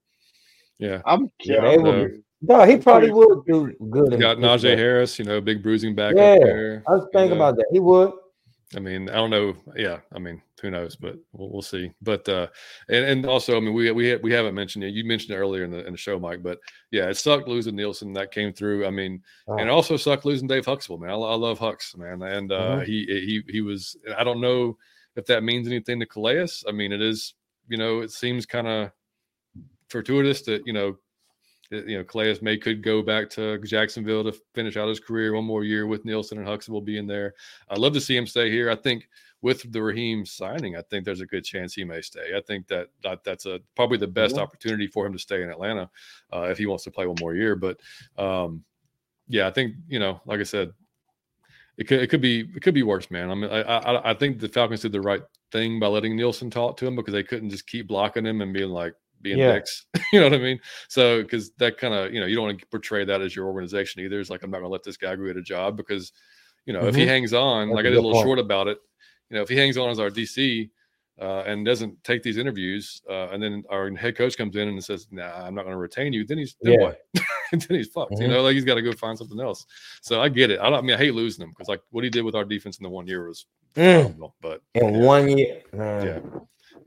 Yeah, 0.79 1.01
I'm 1.05 1.29
yeah, 1.43 1.57
uh, 1.57 2.07
no, 2.41 2.65
he 2.65 2.77
probably 2.77 3.11
would 3.11 3.45
do 3.45 3.71
good. 3.89 4.19
Got 4.19 4.37
Najee 4.37 4.75
Harris, 4.75 5.19
you 5.19 5.25
know, 5.25 5.39
big 5.41 5.61
bruising 5.61 5.93
back 5.93 6.15
yeah, 6.15 6.37
there. 6.39 6.83
I 6.87 6.91
was 6.95 7.07
thinking 7.13 7.35
about 7.35 7.55
that. 7.57 7.67
He 7.71 7.79
would. 7.79 8.11
I 8.75 8.79
mean, 8.79 9.09
I 9.09 9.15
don't 9.15 9.29
know. 9.29 9.55
Yeah, 9.75 9.99
I 10.13 10.19
mean, 10.19 10.41
who 10.61 10.71
knows? 10.71 10.95
But 10.95 11.17
we'll, 11.33 11.49
we'll 11.49 11.61
see. 11.61 11.91
But 12.01 12.27
uh, 12.29 12.47
and 12.89 13.05
and 13.05 13.25
also, 13.25 13.57
I 13.57 13.59
mean, 13.59 13.73
we 13.73 13.91
we 13.91 14.15
we 14.17 14.31
haven't 14.31 14.55
mentioned 14.55 14.85
it. 14.85 14.93
You 14.93 15.03
mentioned 15.03 15.35
it 15.35 15.39
earlier 15.39 15.65
in 15.65 15.71
the 15.71 15.85
in 15.85 15.91
the 15.91 15.97
show, 15.97 16.17
Mike. 16.17 16.41
But 16.41 16.59
yeah, 16.89 17.09
it 17.09 17.17
sucked 17.17 17.47
losing 17.47 17.75
Nielsen. 17.75 18.13
That 18.13 18.31
came 18.31 18.53
through. 18.53 18.87
I 18.87 18.89
mean, 18.89 19.21
oh. 19.47 19.57
and 19.57 19.69
also 19.69 19.97
sucked 19.97 20.25
losing 20.25 20.47
Dave 20.47 20.65
Huxtable. 20.65 20.99
Man, 20.99 21.09
I, 21.09 21.13
I 21.13 21.35
love 21.35 21.59
Hux, 21.59 21.97
man. 21.97 22.21
And 22.21 22.51
uh, 22.51 22.59
mm-hmm. 22.59 22.83
he 22.83 23.05
he 23.05 23.43
he 23.51 23.61
was. 23.61 23.97
I 24.17 24.23
don't 24.23 24.41
know 24.41 24.77
if 25.15 25.25
that 25.25 25.43
means 25.43 25.67
anything 25.67 25.99
to 25.99 26.05
Calais. 26.05 26.47
I 26.67 26.71
mean, 26.71 26.91
it 26.91 27.01
is. 27.01 27.33
You 27.67 27.77
know, 27.77 27.99
it 27.99 28.11
seems 28.11 28.45
kind 28.45 28.67
of 28.67 28.91
fortuitous 29.89 30.41
that 30.43 30.65
you 30.65 30.73
know 30.73 30.97
you 31.71 31.97
know, 31.97 32.03
Calais 32.03 32.37
May 32.41 32.57
could 32.57 32.83
go 32.83 33.01
back 33.01 33.29
to 33.31 33.57
Jacksonville 33.59 34.23
to 34.23 34.33
finish 34.53 34.77
out 34.77 34.89
his 34.89 34.99
career 34.99 35.33
one 35.33 35.45
more 35.45 35.63
year 35.63 35.87
with 35.87 36.05
Nielsen 36.05 36.37
and 36.37 36.47
Huxtable 36.47 36.81
being 36.81 37.07
there. 37.07 37.33
I'd 37.69 37.77
love 37.77 37.93
to 37.93 38.01
see 38.01 38.15
him 38.15 38.27
stay 38.27 38.51
here. 38.51 38.69
I 38.69 38.75
think 38.75 39.07
with 39.41 39.71
the 39.71 39.81
Raheem 39.81 40.25
signing, 40.25 40.75
I 40.75 40.81
think 40.83 41.05
there's 41.05 41.21
a 41.21 41.25
good 41.25 41.43
chance 41.43 41.73
he 41.73 41.83
may 41.83 42.01
stay. 42.01 42.35
I 42.35 42.41
think 42.41 42.67
that, 42.67 42.89
that 43.03 43.23
that's 43.23 43.45
a 43.45 43.59
probably 43.75 43.97
the 43.97 44.07
best 44.07 44.35
yeah. 44.35 44.41
opportunity 44.41 44.85
for 44.85 45.05
him 45.05 45.13
to 45.13 45.19
stay 45.19 45.41
in 45.41 45.49
Atlanta 45.49 45.89
uh, 46.33 46.43
if 46.43 46.57
he 46.57 46.65
wants 46.65 46.83
to 46.83 46.91
play 46.91 47.07
one 47.07 47.17
more 47.19 47.33
year. 47.33 47.55
But 47.55 47.79
um, 48.17 48.63
yeah, 49.27 49.47
I 49.47 49.51
think 49.51 49.75
you 49.87 49.99
know, 49.99 50.21
like 50.25 50.39
I 50.39 50.43
said, 50.43 50.73
it 51.77 51.85
could 51.85 52.01
it 52.01 52.07
could 52.07 52.21
be 52.21 52.41
it 52.55 52.61
could 52.61 52.73
be 52.73 52.83
worse, 52.83 53.09
man. 53.09 53.31
I 53.31 53.35
mean, 53.35 53.49
I, 53.49 53.61
I 53.61 54.11
I 54.11 54.13
think 54.13 54.39
the 54.39 54.49
Falcons 54.49 54.81
did 54.81 54.91
the 54.91 55.01
right 55.01 55.23
thing 55.51 55.79
by 55.79 55.87
letting 55.87 56.15
Nielsen 56.15 56.49
talk 56.49 56.77
to 56.77 56.87
him 56.87 56.95
because 56.95 57.13
they 57.13 57.23
couldn't 57.23 57.49
just 57.49 57.67
keep 57.67 57.87
blocking 57.87 58.25
him 58.25 58.41
and 58.41 58.53
being 58.53 58.69
like, 58.69 58.93
being 59.21 59.37
yeah. 59.37 59.53
dicks. 59.53 59.85
you 60.13 60.19
know 60.19 60.27
what 60.27 60.33
I 60.33 60.39
mean? 60.39 60.59
So 60.87 61.21
because 61.21 61.51
that 61.57 61.77
kind 61.77 61.93
of 61.93 62.13
you 62.13 62.19
know 62.19 62.25
you 62.25 62.35
don't 62.35 62.45
want 62.45 62.59
to 62.59 62.65
portray 62.67 63.05
that 63.05 63.21
as 63.21 63.35
your 63.35 63.47
organization 63.47 64.03
either. 64.03 64.19
It's 64.19 64.29
like 64.29 64.43
I'm 64.43 64.51
not 64.51 64.57
gonna 64.57 64.69
let 64.69 64.83
this 64.83 64.97
guy 64.97 65.15
go 65.15 65.25
get 65.25 65.37
a 65.37 65.41
job 65.41 65.77
because 65.77 66.11
you 66.65 66.73
know 66.73 66.79
mm-hmm. 66.79 66.89
if 66.89 66.95
he 66.95 67.01
mm-hmm. 67.01 67.09
hangs 67.09 67.33
on, 67.33 67.69
That's 67.69 67.75
like 67.75 67.85
I 67.85 67.89
did 67.89 67.97
a 67.97 68.01
little 68.01 68.13
point. 68.13 68.25
short 68.25 68.39
about 68.39 68.67
it. 68.67 68.79
You 69.29 69.37
know 69.37 69.43
if 69.43 69.49
he 69.49 69.55
hangs 69.55 69.77
on 69.77 69.89
as 69.89 69.99
our 69.99 70.09
DC 70.09 70.69
uh, 71.21 71.43
and 71.45 71.65
doesn't 71.65 72.03
take 72.03 72.23
these 72.23 72.37
interviews, 72.37 73.01
uh, 73.09 73.27
and 73.29 73.41
then 73.41 73.63
our 73.69 73.89
head 73.95 74.17
coach 74.17 74.37
comes 74.37 74.55
in 74.55 74.67
and 74.67 74.83
says, 74.83 75.07
"Nah, 75.11 75.45
I'm 75.45 75.53
not 75.53 75.63
going 75.63 75.73
to 75.73 75.77
retain 75.77 76.13
you." 76.13 76.25
Then 76.25 76.39
he's 76.39 76.55
then 76.61 76.73
yeah. 76.73 76.79
what? 76.79 77.01
then 77.51 77.77
he's 77.77 77.89
fucked. 77.89 78.13
Mm-hmm. 78.13 78.23
You 78.23 78.27
know, 78.29 78.41
like 78.41 78.55
he's 78.55 78.65
got 78.65 78.75
to 78.75 78.81
go 78.81 78.91
find 78.93 79.17
something 79.17 79.39
else. 79.39 79.65
So 80.01 80.19
I 80.19 80.29
get 80.29 80.49
it. 80.49 80.59
I, 80.59 80.69
don't, 80.69 80.79
I 80.79 80.81
mean, 80.81 80.95
I 80.95 80.97
hate 80.97 81.13
losing 81.13 81.43
him 81.43 81.49
because 81.51 81.67
like 81.67 81.81
what 81.91 82.03
he 82.03 82.09
did 82.09 82.23
with 82.23 82.33
our 82.33 82.43
defense 82.43 82.79
in 82.79 82.83
the 82.83 82.89
one 82.89 83.05
year 83.05 83.27
was 83.27 83.45
mm. 83.75 84.01
phenomenal. 84.01 84.35
But 84.41 84.61
in 84.73 84.95
yeah. 84.95 84.99
one 84.99 85.37
year, 85.37 85.61
yeah, 85.73 86.19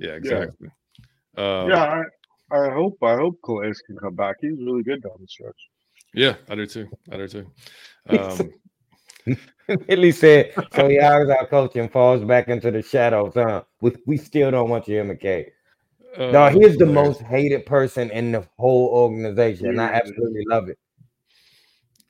yeah, 0.00 0.10
exactly. 0.10 0.68
Yeah. 1.36 1.60
Um, 1.60 1.70
yeah, 1.70 2.02
I 2.54 2.70
hope 2.70 2.98
I 3.02 3.16
hope 3.16 3.40
Calais 3.44 3.72
can 3.86 3.96
come 3.96 4.14
back. 4.14 4.36
He's 4.40 4.58
really 4.58 4.82
good 4.82 5.02
down 5.02 5.16
the 5.20 5.26
stretch. 5.26 5.68
Yeah, 6.14 6.36
I 6.48 6.54
do 6.54 6.66
too. 6.66 6.88
I 7.10 7.16
do 7.16 7.28
too. 7.28 7.46
Um, 9.26 9.38
Billy 9.86 10.12
said, 10.12 10.52
so 10.74 10.90
he 10.90 10.98
hires 10.98 11.30
our 11.30 11.46
coach 11.46 11.74
and 11.76 11.90
falls 11.90 12.22
back 12.22 12.48
into 12.48 12.70
the 12.70 12.82
shadows. 12.82 13.32
Huh? 13.34 13.62
We, 13.80 13.92
we 14.06 14.18
still 14.18 14.50
don't 14.50 14.68
want 14.68 14.86
you 14.86 14.96
here, 14.96 15.04
McKay. 15.06 15.46
Uh, 16.18 16.30
no, 16.30 16.48
he's 16.48 16.76
the 16.76 16.84
most 16.84 17.22
hated 17.22 17.64
person 17.64 18.10
in 18.10 18.32
the 18.32 18.46
whole 18.58 18.88
organization, 18.88 19.68
and 19.68 19.80
I 19.80 19.86
absolutely 19.86 20.44
love 20.50 20.68
it. 20.68 20.78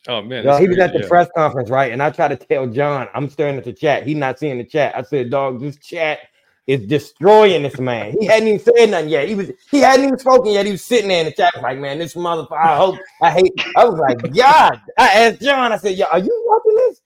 Oh 0.08 0.20
man, 0.20 0.44
no, 0.44 0.56
he 0.58 0.68
was 0.68 0.78
at 0.78 0.92
the 0.92 1.00
yeah. 1.02 1.08
press 1.08 1.28
conference, 1.36 1.70
right? 1.70 1.92
And 1.92 2.02
I 2.02 2.10
try 2.10 2.26
to 2.26 2.36
tell 2.36 2.66
John, 2.66 3.06
I'm 3.14 3.30
staring 3.30 3.56
at 3.56 3.64
the 3.64 3.72
chat. 3.72 4.04
He's 4.04 4.16
not 4.16 4.38
seeing 4.38 4.58
the 4.58 4.64
chat. 4.64 4.96
I 4.96 5.02
said, 5.02 5.30
"Dog, 5.30 5.60
this 5.60 5.78
chat 5.78 6.18
is 6.66 6.86
destroying 6.86 7.62
this 7.62 7.78
man. 7.78 8.16
He 8.18 8.26
hadn't 8.26 8.48
even 8.48 8.60
said 8.60 8.90
nothing 8.90 9.10
yet. 9.10 9.28
He 9.28 9.34
was 9.34 9.50
he 9.70 9.78
hadn't 9.78 10.06
even 10.06 10.18
spoken 10.18 10.52
yet. 10.52 10.66
He 10.66 10.72
was 10.72 10.82
sitting 10.82 11.08
there 11.08 11.20
in 11.20 11.26
the 11.26 11.32
chat 11.32 11.52
like, 11.62 11.78
man, 11.78 11.98
this 11.98 12.14
motherfucker. 12.14 12.64
I 12.64 12.76
hope 12.76 12.98
I 13.20 13.30
hate. 13.30 13.52
I 13.76 13.84
was 13.84 13.98
like, 13.98 14.34
God. 14.34 14.80
I 14.98 15.08
asked 15.08 15.40
John. 15.42 15.72
I 15.72 15.76
said, 15.76 15.96
yeah, 15.96 16.06
are 16.06 16.18
you 16.18 16.44
watching 16.46 16.76
this? 16.76 17.00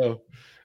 Uh, 0.00 0.14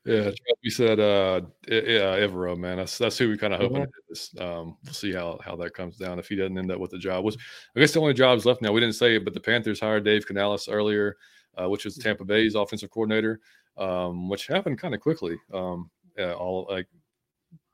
yeah, 0.05 0.31
we 0.63 0.69
said 0.69 0.99
uh 0.99 1.41
yeah, 1.67 2.17
Evero, 2.17 2.57
man. 2.57 2.77
That's 2.77 2.97
that's 2.97 3.17
who 3.17 3.29
we 3.29 3.38
kind 3.38 3.53
of 3.53 3.61
hoping 3.61 3.84
Mhm. 3.84 3.88
is. 4.09 4.31
Um, 4.38 4.77
we'll 4.84 4.93
see 4.93 5.13
how 5.13 5.39
how 5.43 5.55
that 5.57 5.73
comes 5.73 5.97
down 5.97 6.19
if 6.19 6.27
he 6.27 6.36
doesn't 6.36 6.57
end 6.57 6.71
up 6.71 6.79
with 6.79 6.91
the 6.91 6.97
job. 6.97 7.23
Was 7.23 7.38
I 7.75 7.79
guess 7.79 7.93
the 7.93 8.01
only 8.01 8.13
jobs 8.13 8.45
left 8.45 8.61
now. 8.61 8.73
We 8.73 8.81
didn't 8.81 8.95
say 8.95 9.15
it, 9.15 9.23
but 9.23 9.34
the 9.34 9.39
Panthers 9.39 9.79
hired 9.79 10.03
Dave 10.03 10.25
Canales 10.25 10.67
earlier, 10.67 11.15
uh, 11.57 11.69
which 11.69 11.86
was 11.86 11.97
Tampa 11.97 12.25
Bay's 12.25 12.55
offensive 12.55 12.89
coordinator, 12.89 13.39
um, 13.77 14.27
which 14.27 14.47
happened 14.47 14.77
kind 14.77 14.93
of 14.93 14.99
quickly. 14.99 15.38
Um, 15.53 15.89
yeah, 16.17 16.34
all 16.34 16.67
like, 16.69 16.88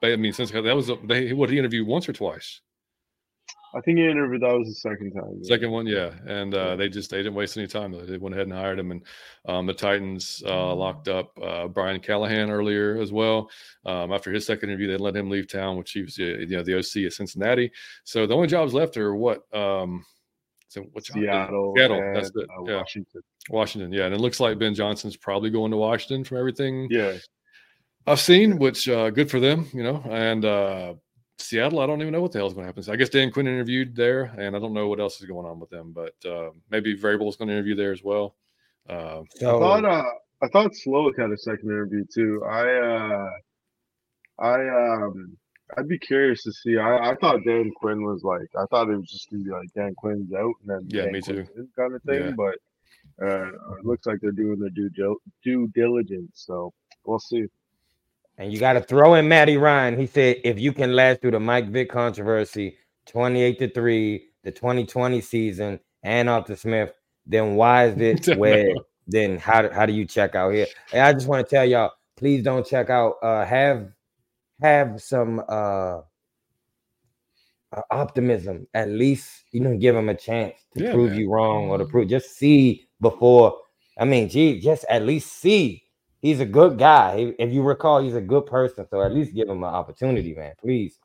I 0.02 0.16
mean, 0.16 0.34
since 0.34 0.52
that 0.52 0.64
was 0.64 0.92
they 1.06 1.34
what 1.34 1.50
he 1.50 1.58
interviewed 1.58 1.88
once 1.88 2.08
or 2.08 2.14
twice. 2.14 2.62
I 3.74 3.82
think 3.82 4.00
he 4.00 4.10
interviewed. 4.10 4.42
That 4.42 4.58
was 4.58 4.68
the 4.68 4.74
second 4.74 5.12
time. 5.12 5.40
yeah. 5.42 5.48
Second 5.48 5.72
one, 5.72 5.86
yeah, 5.86 6.12
and 6.26 6.54
uh, 6.56 6.76
they 6.76 6.90
just 6.90 7.12
they 7.12 7.18
didn't 7.18 7.36
waste 7.36 7.56
any 7.56 7.68
time. 7.68 7.92
They 7.92 8.18
went 8.18 8.34
ahead 8.34 8.48
and 8.48 8.56
hired 8.56 8.80
him, 8.80 8.92
and 8.92 9.04
um, 9.48 9.68
the 9.68 9.74
Titans 9.74 10.42
uh, 10.46 10.74
locked 10.74 11.08
up 11.08 11.38
uh, 11.42 11.68
Brian 11.68 12.00
Callahan 12.00 12.50
earlier 12.50 13.00
as 13.00 13.12
well. 13.12 13.50
Um, 13.86 14.12
after 14.12 14.32
his 14.32 14.46
second 14.46 14.70
interview, 14.70 14.88
they 14.88 14.98
let 14.98 15.16
him 15.16 15.30
leave 15.30 15.48
town, 15.48 15.78
which 15.78 15.92
he 15.92 16.02
was 16.02 16.18
uh, 16.20 16.24
you 16.24 16.48
know 16.48 16.64
the 16.64 16.78
OC 16.80 17.06
at 17.06 17.14
Cincinnati. 17.14 17.72
So 18.06 18.26
the 18.26 18.34
only 18.34 18.48
jobs 18.48 18.74
left 18.74 18.98
are 18.98 19.14
what? 19.14 19.44
Um, 19.56 20.04
so 20.70 20.82
what? 20.94 21.06
Seattle. 21.06 21.74
Seattle, 21.76 22.12
that's 22.14 22.30
it, 22.30 22.50
uh, 22.50 22.64
yeah. 22.64 22.78
Washington. 22.78 23.22
Washington, 23.52 23.92
yeah, 23.92 24.06
and 24.06 24.16
it 24.16 24.22
looks 24.22 24.40
like 24.40 24.58
Ben 24.58 24.74
Johnson's 24.74 25.16
probably 25.16 25.52
going 25.52 25.70
to 25.72 25.78
Washington 25.78 26.24
from 26.24 26.38
everything 26.38 26.88
Yeah. 26.90 27.18
I've 28.08 28.20
seen, 28.20 28.58
which 28.58 28.88
uh, 28.90 29.10
good 29.12 29.30
for 29.30 29.40
them, 29.40 29.68
you 29.74 29.84
know. 29.84 30.04
And 30.10 30.44
uh, 30.46 30.94
Seattle, 31.38 31.80
I 31.80 31.86
don't 31.88 32.02
even 32.02 32.14
know 32.14 32.22
what 32.22 32.32
the 32.32 32.40
hell 32.40 32.48
is 32.48 32.54
going 32.54 32.64
to 32.64 32.68
happen. 32.68 32.84
So 32.84 32.92
I 32.92 32.96
guess 32.96 33.10
Dan 33.10 33.32
Quinn 33.32 33.48
interviewed 33.48 33.96
there, 33.96 34.24
and 34.38 34.56
I 34.56 34.60
don't 34.60 34.74
know 34.74 34.88
what 34.88 35.00
else 35.00 35.20
is 35.22 35.28
going 35.28 35.46
on 35.46 35.60
with 35.60 35.70
them, 35.70 35.94
but 35.94 36.14
uh, 36.30 36.50
maybe 36.70 36.92
is 36.92 37.02
going 37.02 37.20
to 37.28 37.54
interview 37.54 37.76
there 37.76 37.92
as 37.92 38.04
well. 38.04 38.36
Uh, 38.88 39.22
I 39.42 39.44
thought 39.44 39.86
uh 39.86 40.04
I 40.42 40.48
thought 40.48 40.72
Slowik 40.72 41.20
had 41.20 41.30
a 41.32 41.38
second 41.38 41.70
interview 41.70 42.04
too. 42.12 42.44
I 42.44 42.74
uh 42.74 43.30
I 44.40 44.68
um 45.04 45.38
I'd 45.78 45.88
be 45.88 46.00
curious 46.00 46.42
to 46.44 46.52
see. 46.52 46.78
I, 46.78 47.12
I 47.12 47.16
thought 47.16 47.44
Dan 47.46 47.70
Quinn 47.76 48.04
was 48.04 48.24
like 48.24 48.48
I 48.58 48.66
thought 48.72 48.90
it 48.90 48.96
was 48.98 49.12
just 49.12 49.30
gonna 49.30 49.44
be 49.44 49.52
like 49.52 49.72
Dan 49.76 49.94
Quinn's 49.96 50.34
out 50.34 50.54
and 50.62 50.70
then 50.70 50.88
Yeah, 50.88 51.04
Dan 51.04 51.12
me 51.14 51.22
Quinn's 51.22 51.50
too. 51.56 51.68
kind 51.78 51.94
of 51.94 52.02
thing, 52.04 52.24
Yeah. 52.24 52.32
but 52.32 52.56
uh 53.24 53.48
it 53.78 53.86
looks 53.86 54.08
like 54.08 54.18
they're 54.22 54.32
doing 54.32 54.60
their 54.60 54.70
due 54.72 54.90
due 55.44 55.68
diligence. 55.76 56.32
So 56.48 56.74
we'll 57.06 57.20
see. 57.20 57.46
And 58.40 58.54
you 58.54 58.60
got 58.60 58.74
to 58.74 58.82
throw 58.82 59.16
in 59.16 59.28
Matty 59.28 59.58
Ryan. 59.58 60.00
He 60.00 60.08
said, 60.08 60.38
if 60.46 60.60
you 60.60 60.74
can 60.74 60.96
last 60.96 61.22
through 61.22 61.32
the 61.32 61.42
Mike 61.42 61.70
Vick 61.70 61.92
controversy, 61.92 62.78
28 63.08 63.60
to 63.60 63.70
3, 63.72 64.30
the 64.46 64.52
2020 64.52 65.22
season, 65.22 65.82
and 66.04 66.30
Arthur 66.30 66.56
Smith, 66.56 66.94
then 67.28 67.56
why 67.56 67.88
is 67.88 67.98
it 68.02 68.24
where 68.32 68.78
then 69.08 69.38
how, 69.40 69.64
do- 69.64 69.72
how 69.72 69.86
do 69.86 69.94
you 69.94 70.06
check 70.06 70.36
out 70.36 70.54
here? 70.54 70.68
And 70.94 71.02
I 71.04 71.14
just 71.14 71.28
want 71.28 71.48
to 71.48 71.56
tell 71.56 71.66
y'all, 71.66 71.92
please 72.18 72.44
don't 72.44 72.66
check 72.66 72.90
out. 72.90 73.16
Uh 73.24 73.46
have 73.46 73.90
have 74.62 75.02
some 75.02 75.42
uh 75.50 76.02
uh, 77.74 77.82
optimism. 77.92 78.68
At 78.74 78.90
least 78.90 79.44
you 79.52 79.62
know, 79.62 79.78
give 79.78 79.96
him 79.96 80.10
a 80.10 80.16
chance 80.16 80.56
to 80.76 80.84
Yeah, 80.84 80.92
prove 80.92 81.12
man. 81.12 81.20
you 81.20 81.32
wrong 81.32 81.70
or 81.70 81.78
to 81.80 81.86
prove 81.86 82.10
just 82.10 82.38
see 82.38 82.88
before. 83.02 83.58
I 83.98 84.06
mean, 84.06 84.30
gee, 84.30 84.60
just 84.62 84.86
at 84.90 85.04
least 85.04 85.34
see. 85.34 85.84
He's 86.22 86.40
a 86.40 86.46
good 86.46 86.78
guy. 86.78 87.34
If 87.40 87.52
you 87.52 87.62
recall, 87.62 88.02
he's 88.02 88.16
a 88.16 88.22
good 88.22 88.46
person. 88.46 88.86
So 88.90 89.02
at 89.02 89.14
least 89.14 89.34
give 89.34 89.48
him 89.48 89.64
an 89.64 89.74
opportunity, 89.74 90.34
man. 90.34 90.54
Please. 90.60 91.00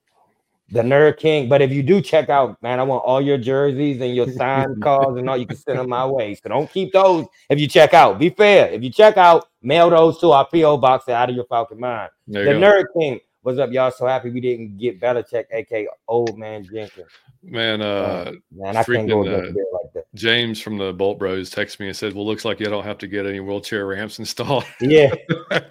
The 0.71 0.81
Nerd 0.81 1.19
King. 1.19 1.49
But 1.49 1.63
if 1.63 1.71
you 1.71 1.83
do 1.83 2.01
check 2.01 2.31
out, 2.31 2.61
man, 2.63 2.81
I 2.81 2.83
want 2.83 3.05
all 3.05 3.21
your 3.21 3.39
jerseys 3.39 4.01
and 4.01 4.17
your 4.17 4.29
signed 4.33 4.83
cards 4.83 5.19
and 5.19 5.29
all. 5.29 5.37
You 5.37 5.47
can 5.47 5.57
send 5.57 5.79
them 5.79 5.89
my 5.89 6.07
way. 6.07 6.35
So 6.35 6.49
don't 6.49 6.71
keep 6.71 6.93
those 6.93 7.27
if 7.49 7.61
you 7.61 7.69
check 7.69 7.95
out. 7.95 8.19
Be 8.19 8.31
fair. 8.31 8.71
If 8.71 8.83
you 8.83 8.91
check 8.91 9.17
out, 9.17 9.47
mail 9.63 9.91
those 9.91 10.19
to 10.21 10.33
our 10.33 10.47
PO 10.47 10.79
box 10.79 11.09
out 11.09 11.31
of 11.31 11.37
your 11.37 11.45
Falcon 11.45 11.79
mind. 11.79 12.11
there 12.27 12.45
The. 12.45 12.53
Nerd 12.53 12.85
King. 12.99 13.21
What's 13.43 13.59
up, 13.59 13.71
y'all? 13.73 13.91
So 13.91 14.07
happy 14.07 14.31
we 14.31 14.41
didn't 14.41 14.79
get 14.79 14.99
Belichick, 14.99 15.45
aka 15.53 15.87
Old 16.09 16.39
Man 16.39 16.65
Jenkins. 16.65 17.11
Man, 17.43 17.83
uh, 17.83 18.33
Man, 18.51 18.77
I 18.77 18.83
can't 18.83 19.07
go 19.07 19.21
uh, 19.21 19.53
like. 19.53 19.84
James 20.15 20.61
from 20.61 20.79
the 20.79 20.93
Bolt 20.93 21.19
Bros 21.19 21.51
texted 21.51 21.81
me 21.81 21.89
and 21.89 21.97
said, 21.97 22.15
"Well, 22.15 22.27
looks 22.27 22.45
like 22.45 22.61
you 22.61 22.67
don't 22.67 22.85
have 22.85 22.99
to 22.99 23.09
get 23.09 23.27
any 23.27 23.41
wheelchair 23.41 23.87
ramps 23.87 24.19
installed." 24.19 24.65
Yeah. 24.81 25.13
I 25.51 25.63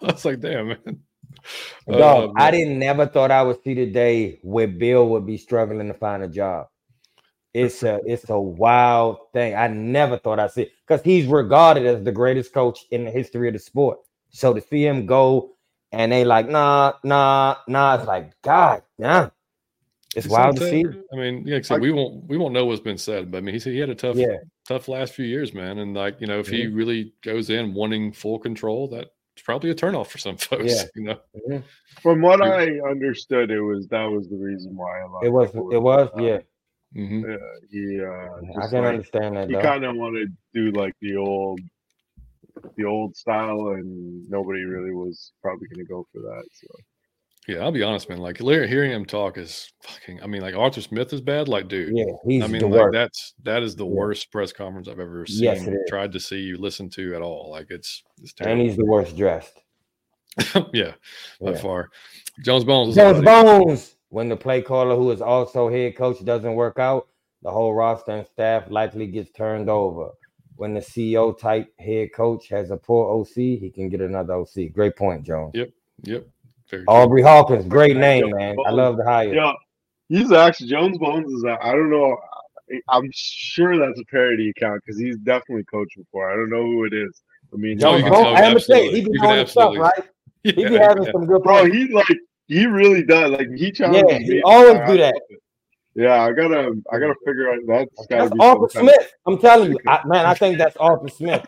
was 0.00 0.24
like, 0.24 0.40
"Damn, 0.40 0.68
man." 0.68 1.00
Dog, 1.88 2.30
Uh, 2.30 2.32
I 2.36 2.50
didn't 2.50 2.78
never 2.78 3.06
thought 3.06 3.30
I 3.30 3.42
would 3.42 3.62
see 3.62 3.74
the 3.74 3.86
day 3.86 4.38
where 4.42 4.68
Bill 4.68 5.08
would 5.08 5.26
be 5.26 5.36
struggling 5.36 5.88
to 5.88 5.94
find 5.94 6.22
a 6.22 6.28
job. 6.28 6.68
It's 7.52 7.82
a 7.82 8.00
it's 8.06 8.28
a 8.30 8.38
wild 8.38 9.18
thing. 9.32 9.54
I 9.54 9.66
never 9.68 10.18
thought 10.18 10.38
I'd 10.38 10.52
see 10.52 10.70
because 10.86 11.02
he's 11.02 11.26
regarded 11.26 11.86
as 11.86 12.04
the 12.04 12.12
greatest 12.12 12.52
coach 12.52 12.84
in 12.90 13.04
the 13.04 13.10
history 13.10 13.48
of 13.48 13.54
the 13.54 13.58
sport. 13.58 13.98
So 14.28 14.54
to 14.54 14.60
see 14.60 14.86
him 14.86 15.06
go 15.06 15.52
and 15.90 16.12
they 16.12 16.24
like, 16.24 16.48
nah, 16.48 16.92
nah, 17.02 17.56
nah, 17.66 17.96
it's 17.96 18.06
like, 18.06 18.40
God, 18.42 18.82
nah. 18.98 19.30
It's 20.16 20.26
It's 20.26 20.32
wild 20.32 20.56
to 20.56 20.68
see. 20.68 20.84
I 21.12 21.16
mean, 21.16 21.46
yeah, 21.46 21.54
like 21.54 21.60
I 21.60 21.66
said, 21.66 21.80
we 21.80 21.92
won't 21.92 22.26
we 22.28 22.36
won't 22.36 22.52
know 22.52 22.66
what's 22.66 22.80
been 22.80 22.98
said, 22.98 23.30
but 23.30 23.38
I 23.38 23.40
mean, 23.42 23.54
he 23.54 23.60
said 23.60 23.72
he 23.72 23.78
had 23.78 23.90
a 23.90 23.94
tough, 23.94 24.16
Yeah. 24.16 24.38
tough 24.66 24.88
last 24.88 25.14
few 25.14 25.24
years, 25.24 25.54
man. 25.54 25.78
And 25.78 25.94
like 25.94 26.20
you 26.20 26.26
know, 26.26 26.40
if 26.40 26.48
he 26.48 26.66
really 26.66 27.14
goes 27.22 27.48
in 27.48 27.74
wanting 27.74 28.12
full 28.12 28.40
control, 28.40 28.88
that's 28.88 29.08
probably 29.44 29.70
a 29.70 29.74
turnoff 29.74 30.08
for 30.08 30.18
some 30.18 30.36
folks. 30.48 30.64
Yeah. 30.64 30.84
You 30.96 31.04
know, 31.04 31.20
Mhm. 31.48 31.62
From 32.02 32.22
what 32.22 32.40
True. 32.40 32.50
I 32.50 32.90
understood, 32.90 33.50
it 33.52 33.60
was 33.60 33.86
that 33.88 34.06
was 34.06 34.28
the 34.28 34.36
reason 34.36 34.76
why 34.76 35.00
a 35.00 35.06
lot 35.06 35.24
It 35.24 35.28
was 35.30 35.50
people 35.52 35.72
it 35.72 35.80
was, 35.80 36.08
uh, 36.18 36.22
yeah. 36.22 36.40
hmm 36.92 37.24
yeah, 37.24 37.36
he 37.70 38.00
uh 38.00 38.60
I 38.60 38.66
can 38.68 38.82
like, 38.82 38.94
understand 38.94 39.36
that 39.36 39.48
he 39.48 39.54
kind 39.54 39.84
of 39.84 39.94
wanted 39.94 40.28
to 40.54 40.72
do 40.72 40.76
like 40.76 40.94
the 41.00 41.16
old 41.16 41.60
the 42.76 42.84
old 42.84 43.16
style 43.16 43.68
and 43.68 44.28
nobody 44.28 44.64
really 44.64 44.92
was 44.92 45.32
probably 45.40 45.68
going 45.68 45.84
to 45.86 45.88
go 45.88 46.04
for 46.12 46.20
that 46.20 46.44
so 46.52 46.66
yeah. 47.48 47.58
I'll 47.58 47.72
be 47.72 47.82
honest, 47.82 48.08
man. 48.08 48.18
Like 48.18 48.38
hearing 48.38 48.90
him 48.92 49.04
talk 49.04 49.38
is 49.38 49.72
fucking. 49.82 50.22
I 50.22 50.26
mean, 50.26 50.42
like 50.42 50.54
Arthur 50.54 50.80
Smith 50.80 51.12
is 51.12 51.20
bad. 51.20 51.48
Like, 51.48 51.68
dude, 51.68 51.92
Yeah, 51.96 52.04
he's 52.26 52.42
I 52.42 52.46
mean, 52.46 52.60
the 52.62 52.68
like 52.68 52.80
worst. 52.80 52.92
that's 52.92 53.34
that 53.44 53.62
is 53.62 53.76
the 53.76 53.86
worst 53.86 54.30
press 54.30 54.52
conference 54.52 54.88
I've 54.88 55.00
ever 55.00 55.26
seen. 55.26 55.44
Yes. 55.44 55.68
Tried 55.88 56.12
to 56.12 56.20
see 56.20 56.38
you 56.40 56.56
listen 56.58 56.88
to 56.90 57.14
at 57.14 57.22
all. 57.22 57.50
Like 57.50 57.66
it's 57.70 58.02
it's 58.22 58.32
terrible. 58.32 58.60
and 58.60 58.68
he's 58.68 58.76
the 58.76 58.84
worst 58.86 59.16
dressed. 59.16 59.58
yeah, 60.72 60.92
by 61.40 61.52
Yeah. 61.52 61.56
far. 61.58 61.90
Jones 62.44 62.64
Bones. 62.64 62.94
Jones 62.94 63.24
Bones. 63.24 63.96
When 64.10 64.28
the 64.28 64.36
play 64.36 64.60
caller, 64.62 64.96
who 64.96 65.10
is 65.12 65.20
also 65.22 65.68
head 65.68 65.96
coach, 65.96 66.24
doesn't 66.24 66.54
work 66.54 66.78
out, 66.78 67.08
the 67.42 67.50
whole 67.50 67.74
roster 67.74 68.12
and 68.12 68.26
staff 68.26 68.64
likely 68.70 69.06
gets 69.06 69.30
turned 69.32 69.68
over. 69.70 70.10
When 70.56 70.74
the 70.74 70.80
CEO 70.80 71.38
type 71.38 71.72
head 71.78 72.12
coach 72.14 72.48
has 72.48 72.70
a 72.70 72.76
poor 72.76 73.08
OC, 73.20 73.34
he 73.34 73.70
can 73.74 73.88
get 73.88 74.00
another 74.00 74.34
OC. 74.34 74.72
Great 74.72 74.96
point, 74.96 75.22
Jones. 75.24 75.52
Yep. 75.54 75.70
Yep. 76.02 76.26
Very. 76.70 76.84
Aubrey 76.86 77.22
Hawkins, 77.22 77.64
great 77.66 77.96
name, 77.96 78.30
man. 78.30 78.56
I 78.66 78.70
love 78.70 78.96
the 78.96 79.04
hire. 79.04 79.34
yeah 79.34 79.52
he's 80.08 80.32
actually 80.32 80.68
jones 80.68 80.98
bones 80.98 81.32
is 81.32 81.44
I 81.44 81.70
don't 81.72 81.90
know 81.90 82.16
i'm 82.88 83.08
sure 83.12 83.78
that's 83.78 83.98
a 84.00 84.04
parody 84.06 84.50
account 84.50 84.80
because 84.84 84.98
he's 85.00 85.16
definitely 85.18 85.64
coached 85.64 85.96
before 85.96 86.30
i 86.32 86.34
don't 86.36 86.50
know 86.50 86.62
who 86.62 86.84
it 86.84 86.92
is 86.92 87.22
i 87.52 87.56
mean 87.56 87.78
No, 87.78 87.98
Jones 87.98 88.10
Bones, 88.10 88.38
I 88.40 88.44
understand. 88.44 88.84
He 88.94 89.00
be 89.02 89.10
You 89.12 89.20
can 89.20 89.28
doing 89.28 89.38
his 89.40 89.50
stuff, 89.50 89.74
right? 89.76 90.04
He 90.44 90.52
be 90.52 90.62
having 90.78 91.02
yeah. 91.04 91.12
some 91.12 91.26
good 91.26 91.42
bro 91.42 91.64
he 91.66 91.88
like 91.92 92.06
he 92.48 92.66
really 92.66 93.04
does 93.04 93.30
like 93.32 93.48
he 93.54 93.70
challenges 93.72 94.20
Yeah, 94.22 94.34
me 94.34 94.42
always 94.44 94.76
I- 94.76 94.86
do 94.86 94.96
that. 94.98 95.14
yeah 95.94 96.22
i 96.22 96.32
gotta 96.32 96.72
i 96.92 96.98
gotta 96.98 97.14
figure 97.26 97.50
out 97.52 97.58
that's 97.68 98.06
gotta 98.06 98.22
That's 98.24 98.32
be 98.32 98.40
Arthur 98.40 98.68
kind 98.68 98.88
of- 98.88 98.94
Smith. 98.94 99.12
I'm 99.26 99.38
telling 99.38 99.70
you, 99.72 99.78
I, 99.86 100.00
man. 100.06 100.26
I 100.26 100.34
think 100.34 100.58
that's 100.58 100.76
Arthur 100.76 101.08
Smith. 101.08 101.46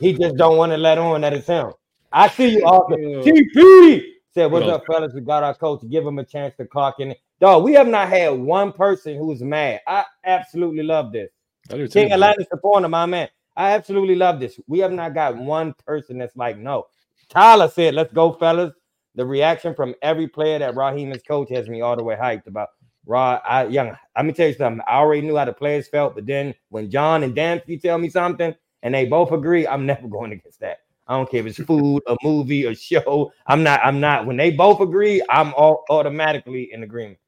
He 0.00 0.12
just 0.14 0.36
don't 0.36 0.56
want 0.56 0.72
to 0.72 0.76
let 0.78 0.96
on 0.98 1.20
that 1.22 1.32
it's 1.34 1.46
him. 1.46 1.72
I 2.12 2.28
see 2.28 2.50
you, 2.56 2.64
Arthur. 2.64 2.96
TP 3.26 4.02
said, 4.38 4.52
"What's 4.52 4.66
up, 4.66 4.84
fellas? 4.86 5.12
We 5.12 5.20
got 5.20 5.42
our 5.42 5.54
coach. 5.54 5.82
Give 5.90 6.06
him 6.06 6.18
a 6.18 6.24
chance 6.24 6.54
to 6.56 6.66
clock 6.66 7.00
in." 7.00 7.14
Dog, 7.40 7.64
we 7.64 7.72
have 7.74 7.88
not 7.88 8.08
had 8.08 8.30
one 8.30 8.72
person 8.72 9.16
who's 9.16 9.42
mad. 9.42 9.80
I 9.86 10.04
absolutely 10.24 10.82
love 10.82 11.12
this. 11.12 11.30
I 11.70 11.76
do 11.76 11.86
too. 11.86 12.00
King. 12.00 12.12
Atlantis 12.12 12.46
supporter, 12.50 12.88
my 12.88 13.06
man. 13.06 13.28
I 13.56 13.72
absolutely 13.72 14.14
love 14.14 14.38
this. 14.38 14.58
We 14.68 14.78
have 14.80 14.92
not 14.92 15.14
got 15.14 15.36
one 15.36 15.74
person 15.84 16.18
that's 16.18 16.36
like, 16.36 16.58
no. 16.58 16.86
Tyler 17.28 17.68
said, 17.68 17.94
let's 17.94 18.12
go, 18.12 18.32
fellas. 18.32 18.72
The 19.16 19.26
reaction 19.26 19.74
from 19.74 19.94
every 20.00 20.28
player 20.28 20.60
that 20.60 20.76
Raheem 20.76 21.10
has 21.10 21.22
coached 21.22 21.52
has 21.52 21.68
me 21.68 21.80
all 21.80 21.96
the 21.96 22.04
way 22.04 22.14
hyped 22.14 22.46
about 22.46 22.68
Rod. 23.04 23.40
I 23.44 23.66
young. 23.66 23.96
Let 24.16 24.26
me 24.26 24.32
tell 24.32 24.48
you 24.48 24.54
something. 24.54 24.80
I 24.86 24.98
already 24.98 25.22
knew 25.22 25.36
how 25.36 25.44
the 25.44 25.52
players 25.52 25.88
felt, 25.88 26.14
but 26.14 26.26
then 26.26 26.54
when 26.68 26.90
John 26.90 27.24
and 27.24 27.34
Dempsey 27.34 27.78
tell 27.78 27.98
me 27.98 28.10
something 28.10 28.54
and 28.82 28.94
they 28.94 29.06
both 29.06 29.32
agree, 29.32 29.66
I'm 29.66 29.86
never 29.92 30.06
going 30.06 30.32
against 30.32 30.60
that. 30.60 30.78
I 31.08 31.16
don't 31.16 31.30
care 31.30 31.40
if 31.40 31.46
it's 31.46 31.58
food, 31.58 32.02
a 32.06 32.16
movie, 32.22 32.66
a 32.66 32.74
show. 32.74 33.32
I'm 33.46 33.62
not, 33.62 33.80
I'm 33.82 33.98
not. 33.98 34.26
When 34.26 34.36
they 34.36 34.50
both 34.50 34.80
agree, 34.80 35.22
I'm 35.30 35.54
all 35.54 35.84
automatically 35.88 36.70
in 36.72 36.82
agreement. 36.82 37.18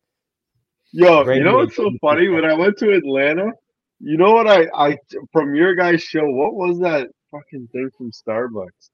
Yo, 0.93 1.24
Great 1.24 1.39
you 1.39 1.45
know 1.45 1.57
what's 1.57 1.76
so 1.76 1.91
funny? 2.01 2.28
When 2.28 2.45
I 2.45 2.53
went 2.53 2.76
to 2.78 2.93
Atlanta, 2.93 3.53
you 4.01 4.16
know 4.16 4.33
what 4.33 4.47
I 4.47 4.66
I 4.74 4.99
from 5.33 5.55
your 5.55 5.74
guys' 5.74 6.03
show, 6.03 6.24
what 6.24 6.55
was 6.55 6.78
that 6.81 7.09
fucking 7.31 7.68
thing 7.72 7.91
from 7.97 8.11
Starbucks? 8.11 8.91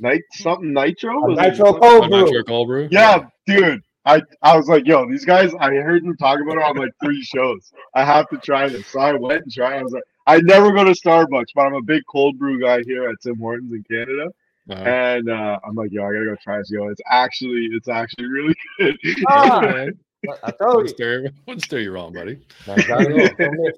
night 0.00 0.22
something 0.32 0.72
nitro. 0.72 1.20
Was 1.20 1.38
nitro 1.38 1.68
Oh, 1.68 1.78
cold 1.78 2.10
brew. 2.10 2.24
Nitro 2.24 2.42
Cold 2.44 2.68
Brew? 2.68 2.88
Yeah, 2.90 3.26
dude. 3.46 3.82
I, 4.06 4.22
I 4.42 4.56
was 4.56 4.66
like, 4.66 4.86
yo, 4.86 5.08
these 5.08 5.26
guys, 5.26 5.52
I 5.60 5.68
heard 5.74 6.02
them 6.04 6.16
talk 6.16 6.40
about 6.40 6.56
it 6.56 6.62
on 6.62 6.76
like 6.76 6.92
three 7.04 7.22
shows. 7.22 7.70
I 7.94 8.02
have 8.04 8.28
to 8.30 8.38
try 8.38 8.68
this. 8.68 8.86
So 8.86 8.98
I 8.98 9.12
went 9.12 9.42
and 9.42 9.52
tried. 9.52 9.78
I 9.78 9.82
was 9.82 9.92
like, 9.92 10.02
I 10.30 10.40
never 10.42 10.72
go 10.72 10.84
to 10.84 10.92
Starbucks, 10.92 11.46
but 11.54 11.62
I'm 11.66 11.74
a 11.74 11.82
big 11.82 12.02
cold 12.08 12.38
brew 12.38 12.60
guy 12.60 12.82
here 12.82 13.08
at 13.08 13.16
Tim 13.22 13.36
Hortons 13.38 13.72
in 13.72 13.82
Canada. 13.84 14.30
Uh-huh. 14.70 14.82
And 14.82 15.28
uh, 15.28 15.58
I'm 15.66 15.74
like, 15.74 15.90
yo, 15.92 16.02
I 16.04 16.12
gotta 16.12 16.24
go 16.26 16.36
try 16.42 16.58
this. 16.58 16.70
Yo, 16.70 16.88
it's 16.88 17.00
actually, 17.10 17.68
it's 17.72 17.88
actually 17.88 18.26
really 18.28 18.54
good. 18.78 18.96
Ah, 19.28 19.60
man. 19.64 19.98
I 20.44 20.50
told 20.50 20.76
Wouldn't 20.76 20.88
you. 20.90 20.94
steer, 20.94 21.30
wouldn't 21.46 21.64
steer 21.64 21.80
you 21.80 21.92
wrong, 21.92 22.12
buddy. 22.12 22.40
That's 22.66 22.86
how 22.86 22.98
it 23.00 23.34
is. 23.40 23.74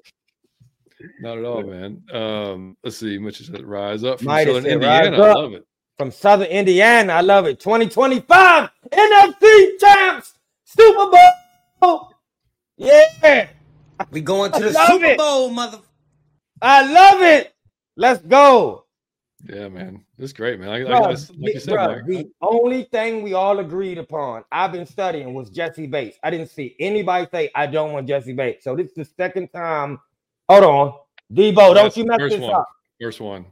Not 1.21 1.37
at 1.37 1.45
all, 1.45 1.63
man. 1.63 2.01
Um, 2.13 2.77
let's 2.83 2.97
see. 2.97 3.17
Mitch 3.17 3.39
said 3.45 3.63
rise 3.63 4.03
up 4.03 4.19
from 4.19 4.27
Midas 4.27 4.55
Southern 4.55 4.71
Indiana. 4.71 5.11
"Rise 5.11 5.19
I 5.19 5.29
up." 5.29 5.35
love 5.37 5.53
it. 5.53 5.65
From 5.97 6.11
Southern 6.11 6.47
Indiana, 6.47 7.13
I 7.13 7.21
love 7.21 7.45
it. 7.45 7.59
2025 7.59 8.69
NFC 8.91 9.79
champs, 9.79 10.33
Super 10.65 11.11
Bowl. 11.81 12.13
Yeah, 12.77 13.47
We 14.11 14.21
going 14.21 14.51
to 14.51 14.57
I 14.57 14.61
the 14.61 14.73
Super 14.73 15.05
it. 15.05 15.17
Bowl, 15.17 15.49
mother. 15.49 15.79
I 16.63 16.89
love 16.89 17.21
it. 17.21 17.53
Let's 17.97 18.21
go. 18.21 18.85
Yeah, 19.45 19.67
man. 19.67 20.05
It's 20.17 20.31
great, 20.31 20.61
man. 20.61 20.69
I, 20.69 20.75
I, 20.75 20.79
Bruh, 20.79 21.09
guess, 21.09 21.29
like 21.31 21.53
you 21.55 21.59
said, 21.59 21.75
Mike, 21.75 22.05
the 22.05 22.31
only 22.41 22.83
thing 22.85 23.21
we 23.21 23.33
all 23.33 23.59
agreed 23.59 23.97
upon, 23.97 24.45
I've 24.49 24.71
been 24.71 24.85
studying, 24.85 25.33
was 25.33 25.49
Jessie 25.49 25.87
Bates. 25.87 26.17
I 26.23 26.29
didn't 26.29 26.49
see 26.49 26.77
anybody 26.79 27.27
say 27.29 27.51
I 27.53 27.67
don't 27.67 27.91
want 27.91 28.07
Jessie 28.07 28.31
Bates. 28.31 28.63
So 28.63 28.77
this 28.77 28.87
is 28.87 28.93
the 28.93 29.05
second 29.05 29.49
time. 29.49 29.99
Hold 30.47 30.63
on, 30.63 30.93
Debo, 31.33 31.75
don't 31.75 31.97
you 31.97 32.05
mess 32.05 32.19
this 32.19 32.39
one. 32.39 32.53
up. 32.53 32.67
first 33.01 33.19
one. 33.19 33.45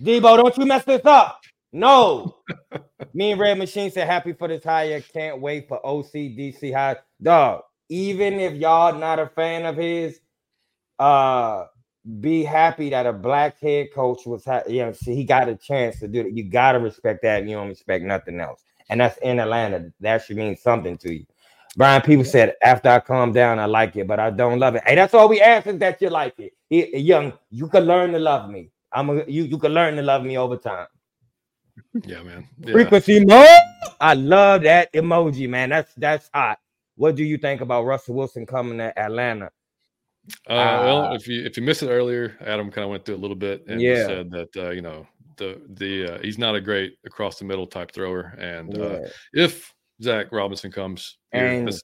Debo, 0.00 0.36
don't 0.38 0.56
you 0.56 0.64
mess 0.64 0.84
this 0.84 1.04
up. 1.04 1.42
No. 1.72 2.36
Me 3.14 3.32
and 3.32 3.40
Red 3.40 3.58
Machine 3.58 3.90
said 3.90 4.06
happy 4.06 4.32
for 4.32 4.48
this 4.48 4.64
hire. 4.64 5.02
Can't 5.02 5.40
wait 5.40 5.68
for 5.68 5.80
OCDC 5.82 6.72
high. 6.72 6.96
Dog, 7.20 7.62
even 7.90 8.40
if 8.40 8.54
y'all 8.54 8.98
not 8.98 9.18
a 9.18 9.26
fan 9.26 9.66
of 9.66 9.76
his, 9.76 10.20
uh 10.98 11.66
be 12.20 12.42
happy 12.42 12.90
that 12.90 13.06
a 13.06 13.12
black 13.12 13.60
head 13.60 13.92
coach 13.94 14.26
was 14.26 14.44
ha- 14.44 14.62
you 14.68 14.84
know, 14.84 14.92
see, 14.92 15.14
he 15.14 15.24
got 15.24 15.48
a 15.48 15.54
chance 15.54 15.98
to 16.00 16.08
do 16.08 16.20
it. 16.20 16.32
You 16.32 16.44
gotta 16.44 16.78
respect 16.78 17.22
that, 17.22 17.40
and 17.40 17.50
you 17.50 17.56
don't 17.56 17.68
respect 17.68 18.04
nothing 18.04 18.40
else. 18.40 18.64
And 18.88 19.00
that's 19.00 19.18
in 19.18 19.38
Atlanta. 19.38 19.92
That 20.00 20.24
should 20.24 20.36
mean 20.36 20.56
something 20.56 20.96
to 20.98 21.14
you. 21.14 21.26
Brian, 21.76 22.02
people 22.02 22.24
said 22.24 22.54
after 22.62 22.90
I 22.90 23.00
calm 23.00 23.32
down, 23.32 23.58
I 23.58 23.64
like 23.66 23.96
it, 23.96 24.06
but 24.06 24.20
I 24.20 24.30
don't 24.30 24.58
love 24.58 24.74
it. 24.74 24.82
Hey, 24.84 24.94
that's 24.94 25.14
all 25.14 25.28
we 25.28 25.40
ask 25.40 25.66
is 25.66 25.78
that 25.78 26.02
you 26.02 26.10
like 26.10 26.38
it. 26.38 26.52
He- 26.68 26.98
young, 26.98 27.32
you 27.50 27.68
can 27.68 27.84
learn 27.84 28.12
to 28.12 28.18
love 28.18 28.50
me. 28.50 28.70
I'm 28.92 29.08
a, 29.08 29.24
you. 29.26 29.44
You 29.44 29.58
can 29.58 29.72
learn 29.72 29.96
to 29.96 30.02
love 30.02 30.22
me 30.22 30.36
over 30.36 30.56
time. 30.56 30.86
Yeah, 32.04 32.22
man. 32.22 32.48
Yeah. 32.58 32.72
Frequency 32.72 33.24
mode. 33.24 33.46
I 34.00 34.14
love 34.14 34.62
that 34.62 34.92
emoji, 34.92 35.48
man. 35.48 35.70
That's 35.70 35.94
that's 35.94 36.28
hot. 36.34 36.58
What 36.96 37.14
do 37.14 37.24
you 37.24 37.38
think 37.38 37.60
about 37.60 37.84
Russell 37.84 38.16
Wilson 38.16 38.44
coming 38.44 38.78
to 38.78 38.98
Atlanta? 38.98 39.50
Uh, 40.48 40.82
well, 40.84 41.04
Uh, 41.06 41.14
if 41.14 41.26
you 41.26 41.44
if 41.44 41.56
you 41.56 41.62
missed 41.62 41.82
it 41.82 41.88
earlier, 41.90 42.36
Adam 42.40 42.70
kind 42.70 42.84
of 42.84 42.90
went 42.90 43.04
through 43.04 43.16
a 43.16 43.22
little 43.24 43.36
bit 43.36 43.64
and 43.66 43.80
Yeah. 43.80 44.06
said 44.06 44.30
that 44.30 44.56
uh, 44.56 44.70
you 44.70 44.82
know 44.82 45.06
the 45.36 45.60
the 45.70 46.14
uh, 46.14 46.18
he's 46.22 46.38
not 46.38 46.54
a 46.54 46.60
great 46.60 46.94
across 47.04 47.38
the 47.38 47.44
middle 47.44 47.66
type 47.66 47.90
thrower, 47.92 48.34
and 48.38 48.76
uh, 48.78 49.00
Yeah. 49.00 49.08
if 49.44 49.74
Zac 50.02 50.30
Robinson 50.30 50.70
comes, 50.70 51.18
here, 51.32 51.64
that's, 51.64 51.82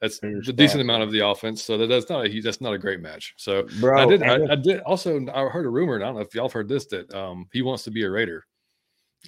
that's 0.00 0.22
a 0.22 0.52
decent 0.52 0.80
amount 0.80 1.02
of 1.02 1.12
the 1.12 1.20
offense. 1.26 1.62
So 1.62 1.78
that, 1.78 1.86
that's 1.86 2.08
not 2.10 2.26
a, 2.26 2.28
he, 2.28 2.40
that's 2.40 2.60
not 2.60 2.72
a 2.74 2.78
great 2.78 3.00
match. 3.00 3.34
So 3.36 3.66
bro. 3.80 4.02
I 4.02 4.06
did 4.06 4.22
I, 4.22 4.52
I 4.52 4.56
did 4.56 4.80
also 4.80 5.24
I 5.32 5.48
heard 5.48 5.64
a 5.64 5.70
rumor. 5.70 5.94
And 5.94 6.04
I 6.04 6.08
don't 6.08 6.16
know 6.16 6.22
if 6.22 6.34
y'all 6.34 6.44
have 6.46 6.52
heard 6.52 6.68
this 6.68 6.86
that 6.86 7.12
um 7.14 7.46
he 7.52 7.62
wants 7.62 7.84
to 7.84 7.90
be 7.90 8.02
a 8.04 8.10
Raider. 8.10 8.44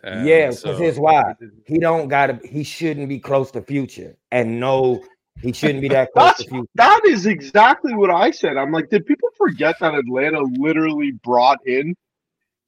And 0.02 0.26
yeah, 0.26 0.46
because 0.48 0.60
so- 0.60 0.76
here's 0.76 0.98
why. 0.98 1.34
He 1.66 1.78
don't 1.78 2.08
gotta. 2.08 2.40
He 2.44 2.64
shouldn't 2.64 3.08
be 3.08 3.20
close 3.20 3.50
to 3.52 3.62
future, 3.62 4.16
and 4.32 4.58
no, 4.58 5.00
he 5.42 5.52
shouldn't 5.52 5.80
be 5.80 5.88
that 5.88 6.12
close 6.16 6.34
to 6.36 6.44
That's 6.44 6.48
future. 6.48 6.68
that 6.76 7.00
is 7.06 7.26
exactly 7.26 7.94
what 7.94 8.10
I 8.10 8.30
said. 8.30 8.56
I'm 8.56 8.72
like, 8.72 8.88
did 8.90 9.06
people 9.06 9.28
forget 9.36 9.76
that 9.80 9.94
Atlanta 9.94 10.40
literally 10.58 11.12
brought 11.22 11.58
in 11.66 11.94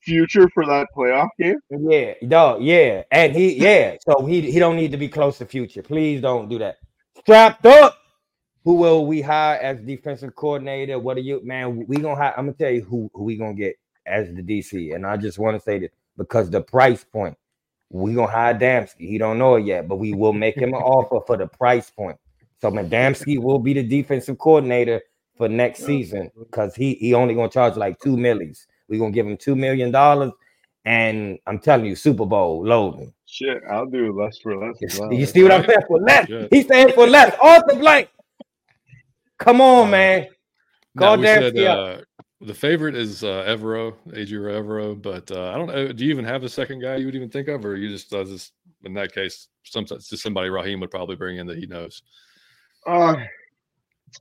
future 0.00 0.48
for 0.50 0.64
that 0.66 0.88
playoff 0.96 1.28
game? 1.38 1.58
Yeah, 1.70 2.14
dog. 2.28 2.62
Yeah, 2.62 3.02
and 3.10 3.34
he 3.34 3.54
yeah. 3.56 3.96
So 4.08 4.24
he 4.26 4.40
he 4.50 4.58
don't 4.58 4.76
need 4.76 4.92
to 4.92 4.98
be 4.98 5.08
close 5.08 5.38
to 5.38 5.46
future. 5.46 5.82
Please 5.82 6.20
don't 6.20 6.48
do 6.48 6.58
that. 6.58 6.76
Strapped 7.18 7.66
up. 7.66 7.98
Who 8.64 8.74
will 8.74 9.06
we 9.06 9.22
hire 9.22 9.58
as 9.58 9.80
defensive 9.80 10.34
coordinator? 10.34 10.98
What 10.98 11.16
are 11.16 11.20
you, 11.20 11.40
man? 11.44 11.86
We 11.86 11.98
gonna 11.98 12.16
hire. 12.16 12.34
I'm 12.36 12.46
gonna 12.46 12.56
tell 12.56 12.70
you 12.70 12.82
who 12.82 13.10
who 13.14 13.22
we 13.24 13.36
gonna 13.36 13.54
get 13.54 13.76
as 14.06 14.32
the 14.34 14.42
DC. 14.42 14.94
And 14.94 15.06
I 15.06 15.16
just 15.16 15.38
want 15.38 15.56
to 15.56 15.62
say 15.62 15.78
this 15.78 15.90
because 16.16 16.50
the 16.50 16.60
price 16.60 17.04
point, 17.04 17.36
we 17.90 18.14
gonna 18.14 18.30
hire 18.30 18.54
Damski. 18.54 19.08
He 19.08 19.18
don't 19.18 19.38
know 19.38 19.54
it 19.54 19.64
yet, 19.66 19.86
but 19.88 19.96
we 19.96 20.12
will 20.12 20.32
make 20.32 20.56
him 20.56 20.70
an 20.74 20.74
offer 20.82 21.24
for 21.26 21.36
the 21.36 21.46
price 21.46 21.90
point. 21.90 22.16
So 22.60 22.70
Madamski 22.70 23.38
will 23.38 23.58
be 23.58 23.74
the 23.74 23.82
defensive 23.82 24.38
coordinator 24.38 25.02
for 25.36 25.48
next 25.48 25.84
season 25.84 26.30
because 26.38 26.74
he 26.74 26.94
he 26.94 27.14
only 27.14 27.34
gonna 27.34 27.50
charge 27.50 27.76
like 27.76 27.98
two 28.00 28.16
millies. 28.16 28.66
we 28.88 28.98
gonna 28.98 29.10
give 29.10 29.26
him 29.26 29.36
two 29.36 29.54
million 29.54 29.90
dollars, 29.90 30.32
and 30.84 31.38
I'm 31.46 31.58
telling 31.58 31.86
you, 31.86 31.94
Super 31.94 32.24
Bowl 32.24 32.64
loading. 32.64 33.12
Shit, 33.26 33.62
I'll 33.70 33.86
do 33.86 34.18
less 34.18 34.38
for 34.38 34.56
less. 34.56 34.82
as 34.82 34.98
well. 34.98 35.12
You 35.12 35.26
see 35.26 35.42
what 35.42 35.52
I'm 35.52 35.60
right. 35.60 35.70
saying? 35.70 35.82
For 35.88 36.00
less. 36.00 36.28
Yeah. 36.28 36.46
He's 36.50 36.66
saying 36.66 36.92
for 36.94 37.06
less. 37.06 37.36
Arthur 37.42 37.76
Blank. 37.76 38.08
Come 39.38 39.60
on, 39.60 39.90
man. 39.90 40.28
Now, 40.94 41.16
Call 41.16 41.22
said, 41.22 41.58
uh, 41.58 41.98
the 42.40 42.54
favorite 42.54 42.94
is 42.94 43.22
uh, 43.22 43.44
Evero, 43.46 43.94
Adrian 44.14 44.62
Evero, 44.62 45.00
but 45.00 45.30
uh, 45.30 45.50
I 45.50 45.58
don't 45.58 45.66
know. 45.66 45.92
Do 45.92 46.04
you 46.04 46.10
even 46.10 46.24
have 46.24 46.42
a 46.44 46.48
second 46.48 46.80
guy 46.80 46.96
you 46.96 47.06
would 47.06 47.14
even 47.14 47.28
think 47.28 47.48
of, 47.48 47.64
or 47.64 47.76
you 47.76 47.88
just 47.88 48.10
does 48.10 48.30
this 48.30 48.52
in 48.84 48.94
that 48.94 49.12
case? 49.12 49.48
Sometimes 49.64 50.08
just 50.08 50.22
somebody 50.22 50.48
Raheem 50.48 50.80
would 50.80 50.90
probably 50.90 51.16
bring 51.16 51.36
in 51.36 51.46
that 51.48 51.58
he 51.58 51.66
knows. 51.66 52.02
Uh, 52.86 53.16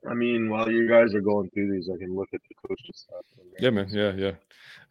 I 0.10 0.14
mean, 0.14 0.50
while 0.50 0.70
you 0.70 0.88
guys 0.88 1.14
are 1.14 1.22
going 1.22 1.50
through 1.52 1.72
these, 1.72 1.90
I 1.94 1.98
can 1.98 2.16
look 2.16 2.30
at 2.34 2.42
the 2.50 2.68
coaches 2.68 3.06
stuff. 3.08 3.26
Yeah, 3.60 3.70
man. 3.70 3.88
Yeah, 3.90 4.14
yeah, 4.14 4.32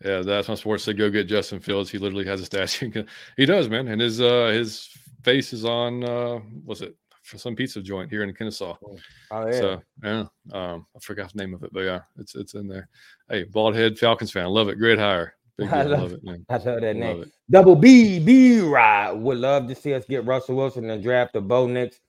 yeah. 0.04 0.22
That's 0.22 0.48
my 0.48 0.54
sports 0.54 0.84
said 0.84 0.96
go 0.96 1.10
get 1.10 1.26
Justin 1.26 1.60
Fields. 1.60 1.90
He 1.90 1.98
literally 1.98 2.26
has 2.26 2.40
a 2.40 2.46
statue. 2.46 3.04
he 3.36 3.46
does, 3.46 3.68
man, 3.68 3.88
and 3.88 4.00
his 4.00 4.20
uh 4.20 4.46
his 4.48 4.88
face 5.22 5.52
is 5.52 5.64
on 5.64 6.04
uh 6.04 6.40
was 6.64 6.82
it 6.82 6.96
for 7.22 7.38
some 7.38 7.56
pizza 7.56 7.80
joint 7.80 8.10
here 8.10 8.22
in 8.22 8.32
Kennesaw. 8.34 8.76
Oh 9.30 9.46
yeah. 9.46 9.52
So 9.52 9.82
yeah, 10.02 10.24
um, 10.52 10.86
I 10.94 11.00
forgot 11.00 11.32
the 11.32 11.38
name 11.38 11.54
of 11.54 11.64
it, 11.64 11.72
but 11.72 11.80
yeah, 11.80 12.00
it's 12.18 12.34
it's 12.34 12.54
in 12.54 12.68
there. 12.68 12.88
Hey, 13.28 13.44
bald 13.44 13.74
head 13.74 13.98
Falcons 13.98 14.30
fan, 14.30 14.46
love 14.46 14.68
it. 14.68 14.78
Great 14.78 14.98
hire. 14.98 15.34
Big 15.56 15.68
I 15.72 15.82
love 15.82 16.00
love 16.00 16.12
it, 16.12 16.24
man. 16.24 16.44
I 16.48 16.54
love 16.54 16.64
that 16.64 16.82
Love 16.82 16.96
name. 16.96 17.22
it. 17.22 17.32
Double 17.50 17.76
B 17.76 18.18
B 18.18 18.60
Ride 18.60 19.12
would 19.12 19.38
love 19.38 19.68
to 19.68 19.74
see 19.74 19.94
us 19.94 20.04
get 20.04 20.24
Russell 20.24 20.56
Wilson 20.56 20.88
and 20.90 21.02
draft 21.02 21.32
the 21.32 21.40
Bo 21.40 21.66
Nix 21.66 22.00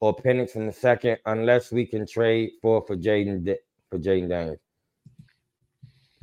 or 0.00 0.14
Penix 0.14 0.56
in 0.56 0.66
the 0.66 0.72
second, 0.72 1.18
unless 1.26 1.72
we 1.72 1.86
can 1.86 2.06
trade 2.06 2.50
for 2.62 2.84
for 2.86 2.96
Jayden 2.96 3.54
for 3.90 3.98
Jayden 3.98 4.28
Daniels. 4.28 4.58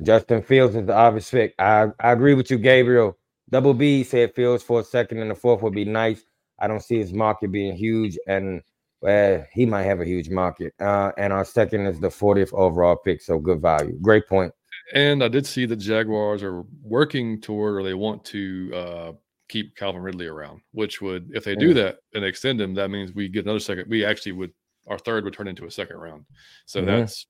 Justin 0.02 0.42
Fields 0.42 0.76
is 0.76 0.86
the 0.86 0.94
obvious 0.94 1.30
pick. 1.30 1.54
I, 1.58 1.88
I 2.00 2.12
agree 2.12 2.34
with 2.34 2.50
you, 2.50 2.58
Gabriel. 2.58 3.16
Double 3.50 3.74
B 3.74 4.02
said 4.04 4.34
Fields 4.34 4.62
for 4.62 4.80
a 4.80 4.84
second 4.84 5.18
and 5.18 5.30
the 5.30 5.34
fourth 5.34 5.62
would 5.62 5.74
be 5.74 5.84
nice. 5.84 6.22
I 6.58 6.66
don't 6.66 6.82
see 6.82 6.98
his 6.98 7.12
market 7.12 7.52
being 7.52 7.76
huge, 7.76 8.18
and 8.26 8.62
well, 9.00 9.44
he 9.52 9.66
might 9.66 9.82
have 9.82 10.00
a 10.00 10.04
huge 10.04 10.30
market. 10.30 10.72
Uh, 10.80 11.12
and 11.18 11.32
our 11.32 11.44
second 11.44 11.86
is 11.86 12.00
the 12.00 12.08
40th 12.08 12.52
overall 12.54 12.96
pick, 12.96 13.20
so 13.20 13.38
good 13.38 13.60
value. 13.60 13.96
Great 14.00 14.26
point. 14.26 14.52
And 14.94 15.22
I 15.22 15.28
did 15.28 15.46
see 15.46 15.66
that 15.66 15.76
Jaguars 15.76 16.42
are 16.42 16.62
working 16.82 17.40
toward, 17.40 17.76
or 17.76 17.82
they 17.82 17.94
want 17.94 18.24
to 18.26 18.72
uh, 18.74 19.12
keep 19.48 19.76
Calvin 19.76 20.02
Ridley 20.02 20.26
around. 20.26 20.60
Which 20.72 21.00
would, 21.00 21.30
if 21.34 21.44
they 21.44 21.56
do 21.56 21.74
that 21.74 21.98
and 22.14 22.24
extend 22.24 22.60
him, 22.60 22.74
that 22.74 22.90
means 22.90 23.12
we 23.14 23.28
get 23.28 23.44
another 23.44 23.60
second. 23.60 23.86
We 23.88 24.04
actually 24.04 24.32
would, 24.32 24.52
our 24.86 24.98
third 24.98 25.24
would 25.24 25.34
turn 25.34 25.48
into 25.48 25.66
a 25.66 25.70
second 25.70 25.96
round. 25.96 26.24
So 26.66 26.82
that's 26.82 27.26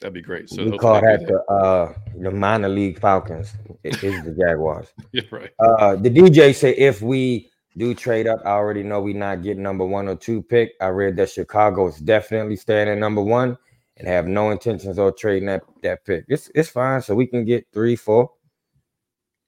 that'd 0.00 0.14
be 0.14 0.22
great. 0.22 0.48
So 0.48 0.64
we 0.64 0.78
call 0.78 1.00
that 1.00 1.26
the 1.26 1.42
uh 1.52 1.94
the 2.16 2.30
minor 2.30 2.68
league 2.68 3.00
Falcons. 3.00 3.52
It 3.84 4.02
is 4.02 4.24
the 4.24 4.32
Jaguars. 4.32 4.88
Yeah, 5.12 5.22
right. 5.30 5.50
Uh 5.58 5.96
the 5.96 6.10
DJ 6.10 6.54
said 6.54 6.74
if 6.76 7.02
we 7.02 7.50
do 7.76 7.94
trade 7.94 8.26
up, 8.26 8.40
I 8.44 8.50
already 8.50 8.82
know 8.82 9.00
we 9.00 9.12
not 9.12 9.42
getting 9.42 9.62
number 9.62 9.86
one 9.86 10.08
or 10.08 10.16
two 10.16 10.42
pick. 10.42 10.72
I 10.80 10.88
read 10.88 11.16
that 11.16 11.30
Chicago 11.30 11.88
is 11.88 11.98
definitely 11.98 12.56
staying 12.56 12.88
at 12.88 12.98
number 12.98 13.22
one 13.22 13.56
and 13.96 14.08
have 14.08 14.26
no 14.26 14.50
intentions 14.50 14.98
of 14.98 15.16
trading 15.16 15.46
that, 15.46 15.62
that 15.82 16.04
pick. 16.04 16.24
It's 16.28 16.50
it's 16.54 16.68
fine. 16.68 17.02
So 17.02 17.14
we 17.14 17.26
can 17.26 17.44
get 17.44 17.66
three, 17.72 17.96
four. 17.96 18.30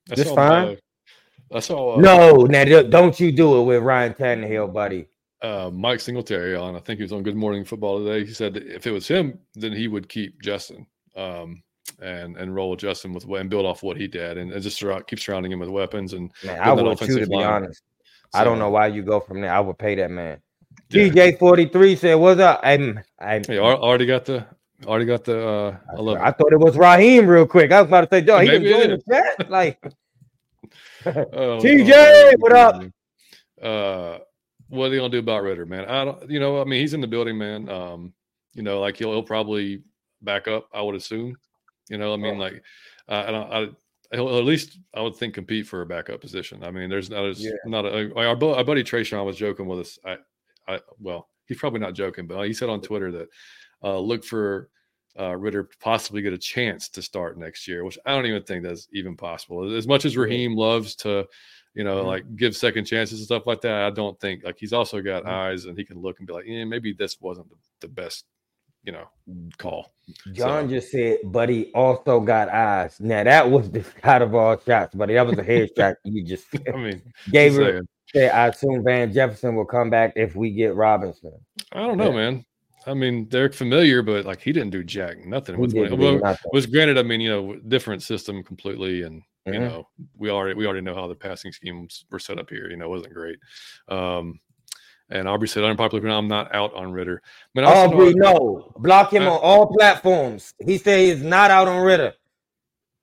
That's 0.07 0.31
fine? 0.31 0.69
Uh, 0.69 0.77
I 1.53 1.61
saw 1.61 1.97
uh, 1.97 2.01
No, 2.01 2.45
now 2.45 2.65
don't- 2.65 3.19
you 3.21 3.33
do 3.33 3.61
it 3.61 3.65
with 3.65 3.83
Ryan 3.83 4.15
Tannehill, 4.15 4.73
buddy. 4.73 5.09
uh, 5.43 5.71
Mike 5.73 6.01
Singletary 6.01 6.55
on. 6.55 6.77
I 6.77 6.81
think 6.81 6.99
he 6.99 7.03
was 7.03 7.13
on 7.13 7.23
Good 7.23 7.35
Morning 7.37 7.65
Football 7.65 8.05
today. 8.05 8.25
He 8.27 8.33
said 8.35 8.55
that 8.55 8.67
if 8.67 8.87
it 8.87 8.93
was 8.93 9.09
him, 9.09 9.39
then 9.55 9.73
he 9.73 9.89
would 9.89 10.09
keep 10.09 10.41
Justin 10.43 10.87
um, 11.17 11.63
and 12.01 12.37
and 12.37 12.55
roll 12.55 12.71
with 12.71 12.81
Justin 12.81 13.13
with 13.13 13.25
and 13.25 13.51
build 13.51 13.67
off 13.67 13.83
what 13.83 13.97
he 13.97 14.07
did 14.07 14.39
and, 14.39 14.53
and 14.53 14.63
just 14.63 14.77
surround, 14.79 15.07
keep 15.07 15.19
surrounding 15.19 15.51
him 15.51 15.59
with 15.59 15.71
weapons 15.71 16.13
and 16.13 16.31
Man, 16.45 16.61
I 16.61 16.73
would 16.73 16.79
too, 16.79 16.85
to 16.85 16.91
offensive 16.93 17.29
be 17.29 17.37
line. 17.37 17.45
honest. 17.65 17.83
I 18.33 18.45
don't 18.45 18.59
know 18.61 18.71
why 18.71 18.87
you 18.89 19.03
go 19.03 19.19
from 19.19 19.41
there. 19.41 19.53
I 19.53 19.59
would 19.61 19.77
pay 19.79 19.97
that 19.97 20.11
man. 20.11 20.41
Yeah. 20.91 21.09
DJ43 21.09 21.99
said, 21.99 22.15
What's 22.15 22.41
up? 22.41 22.61
I'm 22.63 23.01
I'm 23.19 23.43
Hey, 23.45 23.59
already 23.59 24.07
got 24.07 24.25
the 24.25 24.47
already 24.87 25.07
got 25.07 25.25
the. 25.25 25.49
Uh, 25.49 25.77
I 26.17 26.29
I 26.29 26.31
thought 26.33 26.53
it 26.53 26.61
was 26.61 26.77
Raheem 26.77 27.27
real 27.27 27.47
quick. 27.47 27.73
I 27.73 27.81
was 27.83 27.89
about 27.89 28.03
to 28.03 28.09
say, 28.17 28.23
Joe, 28.23 28.39
he 28.39 28.47
can 28.47 28.63
Maybe 28.63 28.75
it 28.75 28.79
join 28.79 28.91
the 28.91 29.03
chat. 29.39 29.51
Like, 29.51 29.83
Oh, 31.07 31.59
TJ, 31.61 31.93
oh, 31.95 32.33
what 32.39 32.53
up? 32.53 32.83
Uh, 33.61 34.19
what 34.69 34.87
are 34.87 34.91
they 34.91 34.97
gonna 34.97 35.09
do 35.09 35.19
about 35.19 35.43
Ridder, 35.43 35.67
man? 35.67 35.85
I 35.87 36.05
don't, 36.05 36.31
you 36.31 36.41
know, 36.41 36.61
I 36.61 36.65
mean, 36.65 36.81
he's 36.81 36.95
in 36.95 37.01
the 37.01 37.07
building, 37.07 37.39
man. 37.39 37.69
Um, 37.69 38.13
you 38.55 38.63
know, 38.63 38.81
like 38.81 38.97
he'll, 38.97 39.13
he'll 39.13 39.23
probably 39.23 39.83
back 40.23 40.49
up, 40.49 40.69
I 40.73 40.83
would 40.83 40.95
assume. 40.95 41.37
You 41.89 41.99
know, 41.99 42.13
I 42.13 42.17
mean, 42.17 42.39
like, 42.39 42.63
uh, 43.09 43.25
I 43.27 43.31
don't, 43.31 43.53
I, 43.53 43.69
he'll 44.17 44.39
at 44.39 44.45
least 44.45 44.79
I 44.95 45.01
would 45.01 45.17
think 45.17 45.35
compete 45.35 45.67
for 45.67 45.83
a 45.83 45.87
backup 45.87 46.21
position. 46.21 46.63
I 46.63 46.71
mean, 46.71 46.91
there's 46.91 47.11
not, 47.11 47.23
there's 47.23 47.43
Yeah. 47.43 47.53
not 47.65 47.87
a, 47.87 48.15
our, 48.17 48.27
our 48.29 48.37
buddy 48.65 48.85
Trayshawn 48.85 49.25
was 49.25 49.37
joking 49.37 49.67
with 49.67 49.81
us. 49.81 49.99
I, 50.05 50.17
I, 50.69 50.81
well, 50.99 51.29
he's 51.47 51.59
probably 51.59 51.81
not 51.81 51.95
joking, 51.95 52.27
but 52.27 52.47
he 52.47 52.53
said 52.53 52.69
on 52.69 52.81
Twitter 52.81 53.11
that 53.13 53.29
uh, 53.83 53.99
look 53.99 54.25
for 54.25 54.69
uh, 55.19 55.37
Ridder 55.37 55.69
possibly 55.81 56.23
get 56.23 56.33
a 56.33 56.39
chance 56.39 56.89
to 56.91 57.03
start 57.03 57.39
next 57.39 57.67
year, 57.67 57.85
which 57.85 57.99
I 58.07 58.13
don't 58.15 58.27
even 58.27 58.43
think 58.43 58.63
that's 58.63 58.89
even 58.93 59.17
possible. 59.17 59.75
As 59.75 59.87
much 59.87 60.05
as 60.05 60.17
Raheem 60.17 60.55
loves 60.57 60.95
to, 60.97 61.27
you 61.75 61.85
know, 61.85 62.03
Mhm. 62.03 62.07
like 62.07 62.37
give 62.37 62.57
second 62.57 62.85
chances 62.85 63.19
and 63.21 63.27
stuff 63.27 63.47
like 63.47 63.61
that, 63.63 63.83
I 63.83 63.91
don't 63.91 64.19
think 64.21 64.45
like 64.45 64.57
he's 64.59 64.73
also 64.73 65.01
got 65.01 65.25
Mhm. 65.25 65.29
eyes 65.29 65.65
and 65.65 65.77
he 65.77 65.85
can 65.85 65.99
look 66.01 66.19
and 66.19 66.27
be 66.27 66.33
like, 66.33 66.47
yeah, 66.47 66.65
maybe 66.65 66.93
this 66.93 67.21
wasn't 67.21 67.49
the, 67.51 67.57
the 67.81 67.89
best, 67.89 68.25
you 68.85 68.93
know, 68.93 69.09
call. 69.59 69.93
John 70.33 70.65
So- 70.69 70.75
just 70.75 70.91
said, 70.93 71.19
but 71.25 71.49
he 71.49 71.71
also 71.75 72.21
got 72.21 72.49
eyes. 72.49 72.99
Now 73.01 73.25
that 73.25 73.51
was 73.51 73.71
the 73.71 73.83
shot 74.05 74.23
of 74.23 74.35
all 74.35 74.59
shots, 74.59 74.95
buddy. 74.95 75.15
that 75.15 75.27
was 75.27 75.39
a 75.39 75.43
headshot. 75.45 75.97
You 76.05 76.25
just 76.25 76.47
I 76.73 76.77
mean, 76.77 77.03
gave 77.31 77.59
it. 77.59 77.85
saying. 78.15 78.31
I 78.31 78.49
assume 78.49 78.83
Van 78.85 79.13
Jefferson 79.13 79.55
will 79.55 79.65
come 79.65 79.91
back 79.91 80.13
if 80.17 80.35
we 80.35 80.51
get 80.51 80.75
Robinson. 80.75 81.33
I 81.73 81.81
don't 81.87 81.97
know, 81.99 82.11
Yeah. 82.11 82.31
man. 82.31 82.45
I 82.87 82.95
mean, 82.95 83.28
they're 83.28 83.51
familiar, 83.53 84.03
but 84.03 84.24
like 84.24 84.41
he 84.41 84.53
didn't 84.53 84.70
do 84.70 84.83
jack 84.83 85.24
nothing. 85.26 85.55
He 85.57 85.61
with 85.61 85.72
didn't 85.74 85.99
well, 85.99 86.14
do 86.14 86.20
nothing. 86.20 86.51
was 86.53 86.66
granted. 86.66 86.97
I 86.99 87.03
mean, 87.03 87.20
you 87.20 87.28
know, 87.31 87.57
different 87.68 88.03
system 88.03 88.43
completely, 88.43 89.03
and 89.03 89.22
you 89.47 89.53
Mhm. 89.55 89.61
know, 89.61 89.89
we 90.16 90.31
already 90.31 90.55
we 90.55 90.64
already 90.66 90.81
know 90.83 90.95
how 90.95 91.07
the 91.07 91.14
passing 91.14 91.53
schemes 91.53 92.05
were 92.11 92.18
set 92.18 92.39
up 92.39 92.49
here. 92.49 92.70
You 92.70 92.76
know, 92.76 92.87
it 92.87 92.89
wasn't 92.89 93.14
great. 93.14 93.39
Um, 93.89 94.41
and 95.11 95.28
Aubrey 95.28 95.49
said 95.49 95.64
unpopular, 95.64 96.09
I'm 96.09 96.28
not 96.28 96.55
out 96.55 96.72
on 96.74 96.93
Ridder. 96.93 97.20
But 97.55 97.64
I 97.64 97.85
Aubrey, 97.85 98.14
no. 98.14 98.72
Block 98.78 99.12
him 99.12 99.24
Uh, 99.24 99.33
on 99.33 99.39
all 99.43 99.66
platforms. 99.66 100.55
He 100.64 100.78
said 100.78 101.01
he's 101.01 101.22
not 101.22 101.51
out 101.51 101.68
on 101.68 101.83
Ridder. 101.85 102.14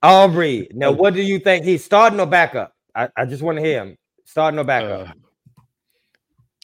Aubrey, 0.01 0.69
now 0.73 0.87
Oh. 0.89 0.93
what 0.93 1.13
do 1.15 1.21
you 1.21 1.37
think? 1.39 1.65
He's 1.65 1.83
starting 1.83 2.19
or 2.19 2.25
backup? 2.27 2.73
I, 2.95 3.09
I 3.15 3.25
just 3.25 3.43
want 3.43 3.57
to 3.57 3.63
hear 3.63 3.83
him. 3.83 3.97
Starting 4.25 4.59
or 4.59 4.63
backup? 4.63 5.09
uh, 5.09 5.11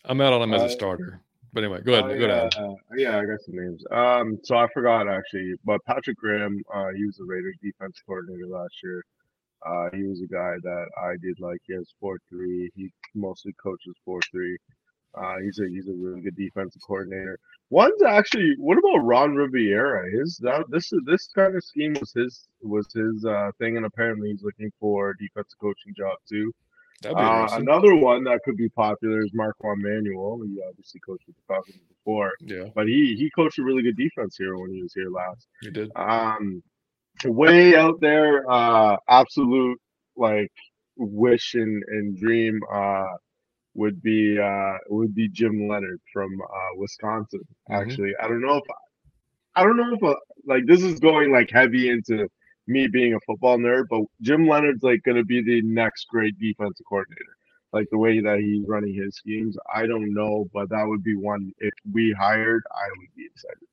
I'm 0.05 0.22
out 0.22 0.34
on 0.34 0.41
him 0.41 0.53
as 0.53 0.61
a 0.61 0.66
Uh, 0.66 0.70
starter. 0.70 1.20
But 1.54 1.64
anyway, 1.64 1.82
go 1.84 1.93
ahead. 1.93 2.06
Oh, 2.06 2.18
go 2.18 2.26
ahead. 2.26 2.54
yeah, 2.58 2.64
uh, 2.64 2.76
yeah, 2.95 3.20
I 3.20 3.26
got 3.26 3.41
some 3.41 3.56
names. 3.56 3.84
Um, 3.91 4.39
so 4.43 4.58
I 4.58 4.68
forgot 4.74 5.08
actually, 5.08 5.54
but 5.64 5.84
Patrick 5.86 6.18
Graham, 6.18 6.62
uh, 6.74 6.89
he 6.95 7.06
was 7.06 7.18
the 7.18 7.26
Raiders 7.26 7.58
defense 7.62 8.01
coordinator 8.06 8.47
last 8.47 8.74
year. 8.84 9.04
Uh, 9.66 9.89
he 9.93 10.04
was 10.04 10.22
a 10.22 10.28
guy 10.28 10.56
that 10.64 10.86
I 10.97 11.14
did 11.22 11.39
like. 11.39 11.60
He 11.66 11.74
has 11.76 11.93
four 11.99 12.18
three. 12.30 12.72
He 12.76 12.91
mostly 13.16 13.54
coaches 13.62 13.95
four 14.04 14.20
three. 14.32 14.58
Uh, 15.16 15.36
he's 15.43 15.60
a 15.60 15.68
he's 15.70 15.88
a 15.88 15.93
really 15.93 16.22
good 16.22 16.36
defensive 16.36 16.82
coordinator. 16.86 17.38
One's 17.70 18.01
actually. 18.04 18.56
What 18.58 18.80
about 18.80 19.06
Ron 19.06 19.36
Rivera? 19.36 20.10
His 20.12 20.38
that 20.41 20.66
this 20.70 20.91
is 20.91 21.01
this 21.06 21.30
kind 21.36 21.56
of 21.56 21.64
scheme 21.64 21.93
was 21.99 22.12
his 22.14 22.47
was 22.62 22.88
his 22.93 23.24
uh, 23.26 23.51
thing, 23.60 23.78
and 23.78 23.86
apparently 23.86 24.30
he's 24.32 24.43
looking 24.43 24.72
for 24.80 25.12
a 25.12 25.18
defensive 25.18 25.60
coaching 25.62 25.93
job 25.95 26.18
too. 26.28 26.51
Uh, 27.06 27.47
another 27.54 27.95
one 27.95 28.24
that 28.26 28.39
could 28.43 28.58
be 28.58 28.70
popular 28.70 29.22
is 29.24 29.32
Marquand 29.34 29.82
Manuel. 29.82 30.41
He 30.45 30.60
obviously 30.68 30.99
coached 31.01 31.26
with 31.28 31.36
the 31.36 31.41
Falcons 31.47 31.78
before, 31.89 32.32
Yeah, 32.41 32.70
but 32.76 32.88
he 32.88 33.16
he 33.16 33.30
coached 33.36 33.60
a 33.60 33.64
really 33.64 33.84
good 33.84 33.97
defense 33.97 34.36
here 34.38 34.58
when 34.58 34.72
he 34.74 34.82
was 34.82 34.93
here 34.93 35.10
last. 35.10 35.47
you 35.62 35.72
did. 35.72 35.91
Um, 35.95 36.64
way 37.26 37.76
out 37.76 37.99
there, 38.01 38.49
uh, 38.49 38.97
absolute 39.10 39.80
like 40.16 40.51
wish 40.97 41.56
and, 41.56 41.84
and 41.88 42.18
dream 42.20 42.60
uh 42.72 43.06
would 43.76 44.01
be 44.04 44.38
uh 44.39 44.78
would 44.89 45.16
be 45.16 45.28
Jim 45.30 45.68
Leonhard 45.68 45.99
from 46.12 46.30
uh 46.41 46.72
Wisconsin. 46.78 47.41
Mhm. 47.70 47.82
Actually, 47.82 48.14
I 48.22 48.28
don't 48.28 48.41
know 48.41 48.58
if 48.58 48.64
I 49.56 49.64
don't 49.64 49.78
know 49.78 49.93
if 49.93 50.04
uh, 50.04 50.16
like 50.45 50.66
this 50.68 50.84
is 50.84 50.99
going 50.99 51.32
like 51.32 51.49
heavy 51.51 51.89
into 51.89 52.28
me 52.68 52.88
being 52.88 53.14
a 53.14 53.20
football 53.22 53.57
nerd, 53.57 53.86
but 53.89 54.01
Jim 54.22 54.45
Leonhard's 54.45 54.84
like 54.84 55.03
going 55.03 55.18
to 55.18 55.26
be 55.26 55.43
the 55.43 55.61
next 55.64 56.07
great 56.07 56.38
defensive 56.39 56.86
coordinator. 56.88 57.38
Like 57.74 57.89
the 57.89 57.97
way 57.97 58.20
that 58.20 58.39
he's 58.39 58.68
running 58.68 58.93
his 58.93 59.16
schemes, 59.16 59.57
I 59.74 59.88
don't 59.88 60.14
know, 60.14 60.47
but 60.53 60.70
that 60.70 60.84
would 60.88 61.03
be 61.03 61.16
one 61.16 61.51
if 61.59 61.74
we 61.91 62.14
hired, 62.14 62.64
I 62.72 62.88
would 62.99 63.16
be 63.18 63.26
excited. 63.26 63.68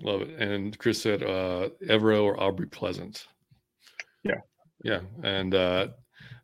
Love 0.00 0.22
it. 0.22 0.40
And 0.40 0.78
Chris 0.78 1.02
said 1.02 1.22
uh 1.22 1.68
Evero 1.86 2.24
or 2.24 2.40
Aubrey 2.40 2.66
Pleasant. 2.66 3.26
Yeah. 4.22 4.40
Yeah. 4.84 5.00
And 5.22 5.54
uh 5.54 5.88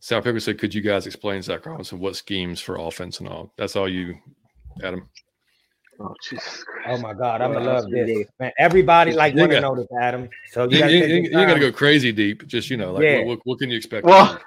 South 0.01 0.25
Picker 0.25 0.41
said, 0.41 0.59
could 0.59 0.75
you 0.75 0.81
guys 0.81 1.07
explain 1.07 1.43
Zac 1.43 1.67
Robinson 1.67 1.99
what 1.99 2.17
schemes 2.17 2.61
for 2.61 2.77
offense 2.77 3.21
and 3.21 3.29
all? 3.29 3.53
That's 3.57 3.75
all 3.75 3.89
you, 3.89 4.15
Adam. 4.83 5.09
Oh 6.01 6.15
Jesus 6.23 6.63
Christ! 6.65 6.89
Oh 6.89 6.99
my 7.03 7.13
God, 7.13 7.41
I'm 7.43 7.51
Well, 7.51 7.61
gonna 7.61 7.73
love 7.73 7.85
that's 7.91 8.07
this. 8.07 8.27
Man, 8.39 8.53
everybody 8.59 9.13
like 9.13 9.35
You 9.35 9.41
want 9.41 9.53
to 9.53 9.61
got- 9.61 9.75
know 9.75 9.83
this, 9.83 9.89
Adam. 10.01 10.29
So 10.53 10.65
you 10.65 10.71
you, 10.71 10.79
gotta, 10.79 10.93
you, 10.93 11.15
you 11.23 11.31
gotta, 11.31 11.59
go 11.61 11.73
crazy 11.73 12.13
deep. 12.13 12.47
Just, 12.47 12.71
you 12.71 12.77
know, 12.77 12.93
like 12.93 13.03
Yeah. 13.03 13.19
what, 13.19 13.27
what, 13.27 13.39
what 13.45 13.59
can 13.59 13.71
you 13.71 13.77
expect? 13.77 14.07
Well, 14.07 14.39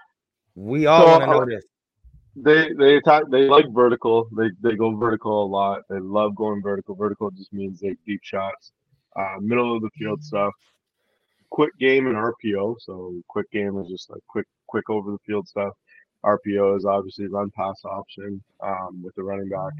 We 0.56 0.86
all 0.86 1.02
So, 1.02 1.08
want 1.12 1.24
to 1.24 1.28
know 1.28 1.41
uh, 1.41 1.45
this. 1.45 1.64
They 2.38 2.72
they 2.74 2.95
attack. 2.97 3.24
They 3.30 3.49
like 3.49 3.66
vertical. 3.72 4.30
They 4.38 4.49
they 4.62 4.76
go 4.78 4.95
vertical 4.95 5.43
a 5.43 5.47
lot. 5.47 5.82
They 5.89 5.99
love 5.99 6.36
going 6.36 6.62
vertical. 6.62 6.95
Vertical 6.95 7.30
just 7.32 7.52
means 7.52 7.82
they 7.82 7.95
deep 8.06 8.22
shots, 8.24 8.72
uh, 9.18 9.36
middle 9.41 9.76
of 9.76 9.82
the 9.82 9.89
field 9.97 10.24
stuff. 10.24 10.54
Quick 11.49 11.72
game 11.80 12.08
and 12.08 12.16
RPO. 12.16 12.78
So 12.80 13.14
quick 13.28 13.52
game 13.52 13.78
is 13.80 13.89
just 13.89 14.10
like 14.10 14.22
quick 14.30 14.45
quick 14.68 14.89
over 14.89 15.12
the 15.12 15.18
field 15.28 15.45
stuff. 15.49 15.74
RPO 16.26 16.78
is 16.78 16.86
obviously 16.86 17.28
run 17.28 17.51
pass 17.51 17.82
option 17.86 18.41
um, 18.61 19.01
with 19.03 19.15
the 19.15 19.24
running 19.24 19.49
back, 19.49 19.74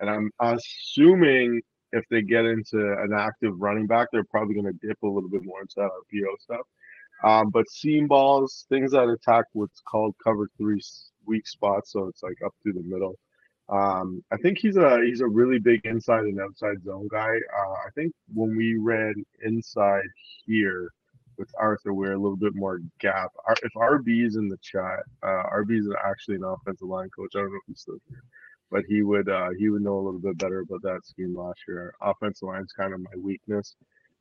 and 0.00 0.08
I'm 0.08 0.30
assuming 0.40 1.60
if 1.92 2.04
they 2.08 2.22
get 2.22 2.46
into 2.46 2.78
an 2.78 3.12
active 3.14 3.54
running 3.58 3.86
back, 3.86 4.08
they're 4.12 4.24
probably 4.24 4.54
going 4.54 4.66
to 4.66 4.86
dip 4.86 5.02
a 5.02 5.06
little 5.06 5.28
bit 5.28 5.44
more 5.44 5.60
into 5.60 5.74
that 5.76 5.90
RPO 5.90 6.40
stuff. 6.40 6.66
Um, 7.22 7.50
but 7.50 7.68
seam 7.70 8.08
balls, 8.08 8.66
things 8.68 8.92
that 8.92 9.08
attack 9.08 9.44
what's 9.52 9.80
called 9.80 10.14
cover 10.22 10.48
three 10.56 10.80
weak 11.26 11.46
spots, 11.46 11.92
so 11.92 12.08
it's 12.08 12.22
like 12.22 12.38
up 12.44 12.54
through 12.62 12.72
the 12.72 12.82
middle. 12.82 13.16
Um, 13.68 14.24
I 14.32 14.36
think 14.38 14.58
he's 14.58 14.76
a 14.76 15.00
he's 15.04 15.20
a 15.20 15.26
really 15.26 15.58
big 15.58 15.80
inside 15.84 16.24
and 16.24 16.40
outside 16.40 16.82
zone 16.82 17.08
guy. 17.10 17.30
Uh, 17.30 17.72
I 17.72 17.90
think 17.94 18.12
when 18.34 18.56
we 18.56 18.76
ran 18.76 19.14
inside 19.44 20.08
here 20.46 20.90
with 21.38 21.50
Arthur, 21.58 21.92
we're 21.94 22.12
a 22.12 22.18
little 22.18 22.36
bit 22.36 22.54
more 22.54 22.80
gap. 23.00 23.30
If 23.62 23.72
RB 23.74 24.26
is 24.26 24.36
in 24.36 24.48
the 24.48 24.58
chat, 24.62 25.00
uh, 25.22 25.44
RB 25.54 25.78
is 25.78 25.88
actually 26.04 26.36
an 26.36 26.44
offensive 26.44 26.88
line 26.88 27.10
coach. 27.10 27.32
I 27.34 27.40
don't 27.40 27.50
know 27.50 27.56
if 27.56 27.62
he's 27.66 27.80
still 27.80 27.98
here, 28.08 28.22
but 28.70 28.84
he 28.88 29.02
would 29.02 29.28
uh, 29.28 29.50
he 29.58 29.68
would 29.68 29.82
know 29.82 29.96
a 29.96 30.04
little 30.04 30.20
bit 30.20 30.38
better 30.38 30.60
about 30.60 30.82
that 30.82 31.04
scheme 31.04 31.36
last 31.36 31.60
year. 31.68 31.94
Offensive 32.00 32.48
line 32.48 32.62
is 32.62 32.72
kind 32.72 32.94
of 32.94 33.00
my 33.00 33.16
weakness. 33.18 33.74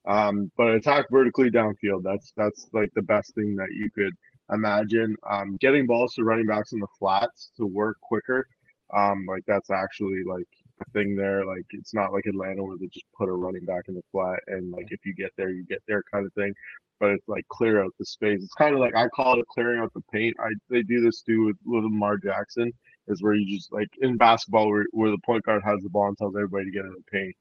Um, 0.07 0.51
but 0.57 0.71
attack 0.71 1.05
vertically 1.11 1.51
downfield. 1.51 2.03
That's 2.03 2.33
that's 2.35 2.67
like 2.73 2.91
the 2.95 3.03
best 3.03 3.35
thing 3.35 3.55
that 3.57 3.69
you 3.71 3.89
could 3.91 4.13
imagine. 4.51 5.15
Um, 5.29 5.57
getting 5.59 5.85
balls 5.85 6.15
to 6.15 6.23
running 6.23 6.47
backs 6.47 6.73
in 6.73 6.79
the 6.79 6.87
flats 6.97 7.51
to 7.57 7.65
work 7.65 7.97
quicker. 8.01 8.47
Um, 8.95 9.25
like 9.27 9.43
that's 9.47 9.69
actually 9.69 10.23
like 10.25 10.47
thing 10.93 11.15
there. 11.15 11.45
Like 11.45 11.65
it's 11.71 11.93
not 11.93 12.13
like 12.13 12.25
Atlanta 12.25 12.63
where 12.63 12.77
they 12.77 12.87
just 12.87 13.05
put 13.17 13.29
a 13.29 13.33
running 13.33 13.65
back 13.65 13.83
in 13.87 13.95
the 13.95 14.01
flat 14.11 14.39
and 14.47 14.71
like 14.71 14.87
if 14.91 15.05
you 15.05 15.13
get 15.15 15.31
there, 15.37 15.49
you 15.49 15.63
get 15.65 15.81
there 15.87 16.03
kind 16.11 16.25
of 16.25 16.33
thing. 16.33 16.53
But 16.99 17.11
it's 17.11 17.27
like 17.27 17.47
clear 17.49 17.83
out 17.83 17.93
the 17.99 18.05
space. 18.05 18.43
It's 18.43 18.53
kind 18.53 18.73
of 18.75 18.79
like 18.79 18.95
I 18.95 19.07
call 19.09 19.39
it 19.39 19.47
clearing 19.47 19.79
out 19.81 19.93
the 19.93 20.03
paint. 20.13 20.35
I 20.39 20.51
they 20.69 20.83
do 20.83 21.01
this 21.01 21.21
too 21.21 21.45
with, 21.45 21.83
Lamar 21.83 22.17
Jackson, 22.17 22.71
is 23.07 23.23
where 23.23 23.33
you 23.33 23.57
just 23.57 23.71
like 23.73 23.89
in 24.01 24.17
basketball 24.17 24.69
where, 24.69 24.85
where 24.91 25.11
the 25.11 25.17
point 25.25 25.43
guard 25.43 25.63
has 25.65 25.81
the 25.81 25.89
ball 25.89 26.07
and 26.07 26.17
tells 26.17 26.35
everybody 26.35 26.65
to 26.65 26.71
get 26.71 26.85
in 26.85 26.91
the 26.93 27.03
paint 27.11 27.35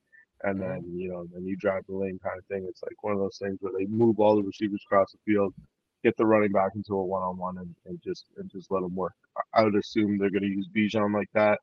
and 0.44 0.60
then 0.60 0.82
you 0.96 1.08
know 1.10 1.26
then 1.32 1.44
you 1.46 1.56
drive 1.56 1.82
the 1.88 1.94
lane 1.94 2.18
kind 2.22 2.38
of 2.38 2.44
thing. 2.46 2.64
It's 2.68 2.82
like 2.82 3.02
one 3.02 3.12
of 3.14 3.18
those 3.20 3.38
things 3.38 3.58
where 3.60 3.72
they 3.78 3.86
move 3.86 4.18
all 4.20 4.36
the 4.36 4.42
receivers 4.42 4.82
across 4.86 5.12
the 5.12 5.18
field, 5.26 5.54
get 6.02 6.16
the 6.16 6.26
running 6.26 6.52
back 6.52 6.72
into 6.74 6.94
a 6.94 7.04
one 7.04 7.22
on 7.22 7.36
one 7.36 7.58
and 7.58 7.74
and 7.86 8.00
just 8.02 8.24
and 8.38 8.50
just 8.50 8.70
let 8.70 8.80
them 8.82 8.94
work. 8.94 9.12
I- 9.36 9.60
I 9.60 9.64
would 9.64 9.74
assume 9.76 10.16
they're 10.18 10.30
going 10.30 10.42
to 10.42 10.48
use 10.48 10.68
Bijan 10.74 11.12
like 11.14 11.28
that. 11.34 11.58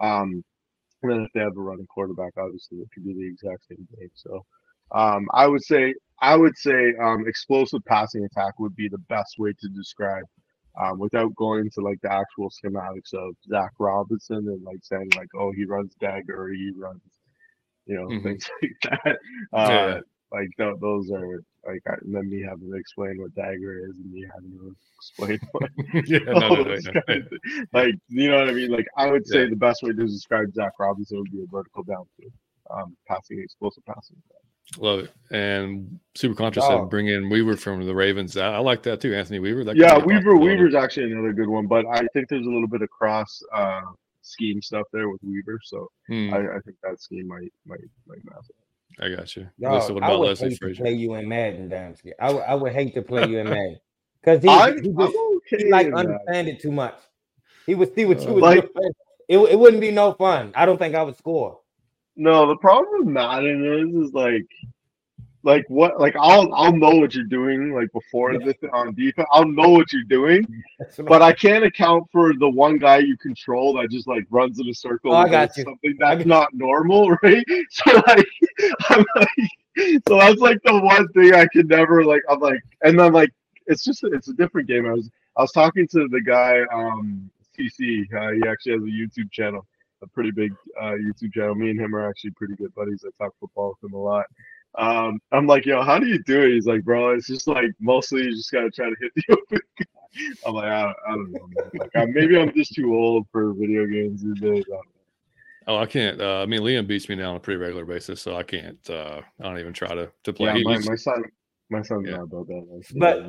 Um, 0.00 0.44
and 1.02 1.12
then 1.12 1.20
if 1.22 1.32
they 1.32 1.40
have 1.40 1.56
a 1.56 1.60
running 1.60 1.86
quarterback, 1.86 2.32
obviously 2.36 2.78
it 2.78 2.88
could 2.92 3.04
be 3.04 3.14
the 3.14 3.26
exact 3.26 3.66
same 3.68 3.86
thing. 3.96 4.08
So 4.14 4.44
um, 4.94 5.26
I 5.34 5.46
would 5.46 5.62
say 5.62 5.94
I 6.20 6.36
would 6.36 6.56
say 6.56 6.94
um, 7.02 7.26
explosive 7.26 7.84
passing 7.86 8.24
attack 8.24 8.58
would 8.58 8.74
be 8.76 8.88
the 8.88 8.98
best 9.08 9.36
way 9.38 9.52
to 9.58 9.68
describe. 9.68 10.24
Um, 10.80 10.98
without 10.98 11.34
going 11.34 11.62
into 11.62 11.80
like 11.80 11.98
the 12.02 12.12
actual 12.12 12.50
schematics 12.50 13.12
of 13.12 13.34
Zac 13.48 13.72
Robinson 13.78 14.36
and 14.48 14.62
like 14.62 14.78
saying 14.82 15.10
like, 15.16 15.28
oh, 15.36 15.52
he 15.52 15.64
runs 15.64 15.94
dagger 16.00 16.44
or 16.44 16.48
he 16.50 16.70
runs, 16.76 17.02
you 17.86 17.96
know, 17.96 18.12
Mhm. 18.12 18.22
things 18.22 18.48
like 18.62 19.00
that. 19.04 19.18
Uh, 19.52 19.94
Yeah. 19.94 20.00
Like 20.32 20.48
th- 20.56 20.76
those 20.80 21.10
are 21.10 21.42
like, 21.66 21.82
I, 21.88 21.94
and 22.02 22.14
then 22.14 22.30
me 22.30 22.42
having 22.42 22.70
to 22.70 22.76
explain 22.76 23.20
what 23.20 23.34
dagger 23.34 23.78
is 23.84 23.96
and 23.96 24.12
me 24.12 24.24
having 24.32 24.50
to 24.58 24.76
explain 24.96 25.38
what 25.52 25.70
yeah, 26.06 26.18
no, 26.26 26.32
no, 26.40 26.48
no, 26.54 26.64
those 26.64 26.84
no, 26.84 26.92
kind 27.06 27.22
of 27.22 27.28
things. 27.28 27.66
like 27.72 27.94
you 28.08 28.30
know 28.30 28.38
what 28.38 28.48
I 28.48 28.52
mean. 28.52 28.70
Like 28.70 28.86
I 28.96 29.10
would 29.10 29.26
say 29.26 29.42
Yeah. 29.44 29.50
the 29.50 29.56
best 29.56 29.82
way 29.82 29.90
to 29.90 30.06
describe 30.06 30.52
Zac 30.54 30.72
Robinson 30.78 31.18
would 31.18 31.32
be 31.32 31.42
a 31.42 31.46
vertical 31.50 31.84
downfield, 31.84 32.32
um, 32.70 32.96
passing 33.08 33.40
explosive 33.40 33.84
passing. 33.86 34.16
Love 34.78 35.00
it. 35.00 35.12
And 35.32 35.98
Super 36.14 36.36
Contra 36.36 36.62
Oh. 36.62 36.68
said 36.82 36.90
bring 36.90 37.08
in 37.08 37.28
Weaver 37.28 37.56
from 37.56 37.84
the 37.84 37.94
Ravens. 37.94 38.36
I, 38.36 38.54
I 38.54 38.58
like 38.58 38.84
that 38.84 39.00
too, 39.00 39.12
Anthony 39.12 39.40
Weaver. 39.40 39.64
That 39.64 39.74
Yeah, 39.74 39.98
Weaver. 39.98 40.36
Weaver's 40.36 40.76
actually 40.76 41.10
another 41.10 41.32
good 41.32 41.48
one, 41.48 41.66
but 41.66 41.84
I 41.86 42.06
think 42.14 42.28
there's 42.28 42.46
a 42.46 42.50
little 42.50 42.68
bit 42.68 42.82
of 42.82 42.88
cross 42.90 43.42
uh, 43.52 43.80
scheme 44.22 44.62
stuff 44.62 44.86
there 44.92 45.08
with 45.08 45.20
Weaver, 45.24 45.58
so 45.64 45.88
Hmm, 46.06 46.32
I, 46.32 46.38
I 46.38 46.58
think 46.64 46.76
that 46.84 47.00
scheme 47.00 47.26
might 47.26 47.52
might 47.66 47.80
might 48.06 48.18
up. 48.36 48.44
I 48.98 49.08
got 49.08 49.34
you. 49.36 49.48
Dog, 49.60 49.74
Listen, 49.74 49.94
what 49.94 50.04
I 50.04 50.16
would 50.16 50.28
Leslie 50.28 50.50
hate 50.50 50.58
to 50.60 50.74
play 50.74 50.92
you 50.92 51.14
in 51.14 51.28
Madden, 51.28 51.68
Damski. 51.70 52.12
I 52.20 52.32
would, 52.32 52.42
I 52.42 52.54
would 52.54 52.72
hate 52.72 52.94
to 52.94 53.02
play 53.02 53.26
you 53.28 53.38
in 53.38 53.48
Madden 53.48 53.78
because 54.20 54.42
he, 54.42 54.48
he 54.82 54.88
just 54.92 55.16
okay. 55.16 55.64
he 55.64 55.70
like 55.70 55.86
in 55.86 55.94
understand 55.94 56.48
it 56.48 56.60
too 56.60 56.72
much. 56.72 56.98
He 57.66 57.74
would 57.74 57.94
see 57.94 58.04
what 58.04 58.20
you 58.22 58.28
Uh, 58.28 58.32
was 58.32 58.42
like- 58.42 58.74
doing. 58.74 58.92
It, 59.28 59.38
it 59.38 59.58
wouldn't 59.60 59.80
be 59.80 59.92
no 59.92 60.12
fun. 60.14 60.50
I 60.56 60.66
don't 60.66 60.76
think 60.76 60.96
I 60.96 61.04
would 61.04 61.16
score. 61.16 61.60
No, 62.16 62.48
the 62.48 62.56
problem 62.56 62.98
with 62.98 63.06
Madden 63.14 63.64
is 63.94 64.08
is 64.08 64.12
like 64.12 64.44
like 65.42 65.64
what 65.68 65.98
like 65.98 66.14
I'll 66.16 66.52
I'll 66.54 66.72
know 66.76 66.90
what 66.96 67.14
you're 67.14 67.24
doing 67.24 67.72
like 67.74 67.90
before 67.92 68.32
Yeah. 68.32 68.40
this 68.44 68.56
on 68.72 68.94
defense. 68.94 69.26
I'll 69.32 69.46
know 69.48 69.70
what 69.70 69.92
you're 69.92 70.04
doing, 70.04 70.46
but 71.06 71.22
I 71.22 71.32
can't 71.32 71.64
account 71.64 72.04
for 72.12 72.34
the 72.34 72.48
one 72.48 72.76
guy 72.78 72.98
you 72.98 73.16
control 73.16 73.72
that 73.74 73.90
just 73.90 74.06
like 74.06 74.24
runs 74.30 74.60
in 74.60 74.68
a 74.68 74.74
circle 74.74 75.12
Oh, 75.12 75.16
I 75.16 75.28
got 75.28 75.56
you. 75.56 75.64
something 75.64 75.96
that's 75.98 76.26
not 76.26 76.52
normal, 76.52 77.10
right? 77.22 77.44
So 77.70 78.02
like 78.06 78.26
I'm 78.90 79.04
like 79.16 80.02
so 80.08 80.18
that's 80.18 80.40
like 80.40 80.58
the 80.64 80.78
one 80.78 81.08
thing 81.08 81.34
I 81.34 81.46
could 81.46 81.68
never 81.68 82.04
like 82.04 82.22
I'm 82.28 82.40
like 82.40 82.60
and 82.82 82.98
then 82.98 83.12
like 83.12 83.30
it's 83.66 83.82
just 83.84 84.04
it's 84.04 84.28
a 84.28 84.34
different 84.34 84.68
game. 84.68 84.86
I 84.86 84.92
was 84.92 85.08
I 85.36 85.42
was 85.42 85.52
talking 85.52 85.86
to 85.88 86.08
the 86.08 86.20
guy 86.20 86.60
um 86.72 87.30
CC, 87.58 88.06
uh, 88.14 88.32
he 88.32 88.46
actually 88.48 88.72
has 88.72 88.82
a 88.82 88.86
YouTube 88.86 89.30
channel 89.32 89.66
a 90.02 90.06
pretty 90.06 90.30
big 90.30 90.50
uh, 90.80 90.92
YouTube 90.92 91.30
channel. 91.34 91.54
Me 91.54 91.68
and 91.68 91.78
him 91.78 91.94
are 91.94 92.08
actually 92.08 92.30
pretty 92.30 92.54
good 92.56 92.74
buddies. 92.74 93.04
I 93.06 93.10
talk 93.22 93.34
football 93.38 93.76
with 93.82 93.90
him 93.90 93.94
a 93.94 94.00
lot. 94.02 94.24
Um, 94.78 95.20
I'm 95.32 95.46
like, 95.46 95.66
yo, 95.66 95.82
how 95.82 95.98
do 95.98 96.06
you 96.06 96.22
do 96.24 96.42
it? 96.42 96.52
He's 96.54 96.66
like, 96.66 96.84
bro, 96.84 97.10
it's 97.14 97.26
just 97.26 97.46
like 97.48 97.70
mostly 97.80 98.22
you 98.22 98.30
just 98.30 98.50
gotta 98.52 98.70
try 98.70 98.88
to 98.88 98.96
hit 99.00 99.12
the 99.16 99.22
open. 99.32 99.60
I'm 100.46 100.54
like, 100.54 100.64
I 100.64 100.82
don't, 100.82 100.96
I 101.06 101.10
don't 101.12 101.32
know, 101.32 101.48
man. 101.56 101.70
Like, 101.74 101.90
I, 101.96 102.04
maybe 102.06 102.38
I'm 102.38 102.52
just 102.54 102.74
too 102.74 102.94
old 102.94 103.26
for 103.32 103.52
video 103.52 103.86
games 103.86 104.22
these 104.22 104.40
days. 104.40 104.64
I 104.68 104.70
don't 104.70 104.70
know. 104.70 104.82
Oh, 105.68 105.76
I 105.76 105.86
can't. 105.86 106.20
Uh, 106.20 106.40
I 106.40 106.46
mean, 106.46 106.60
Liam 106.62 106.86
beats 106.86 107.08
me 107.08 107.14
now 107.16 107.30
on 107.30 107.36
a 107.36 107.40
pretty 107.40 107.58
regular 107.58 107.84
basis, 107.84 108.20
so 108.20 108.34
I 108.34 108.42
can't. 108.42 108.78
Uh, 108.90 109.20
I 109.40 109.44
don't 109.44 109.58
even 109.58 109.72
try 109.72 109.94
to 109.94 110.10
to 110.24 110.32
play. 110.32 110.46
Yeah, 110.56 110.62
my, 110.64 110.72
he's- 110.74 110.88
my 110.88 110.96
son, 110.96 111.22
my 111.70 111.82
son's 111.82 112.08
Yeah. 112.08 112.16
not 112.16 112.22
about 112.24 112.46
that. 112.48 112.66
Like, 112.70 112.86
But- 112.96 113.26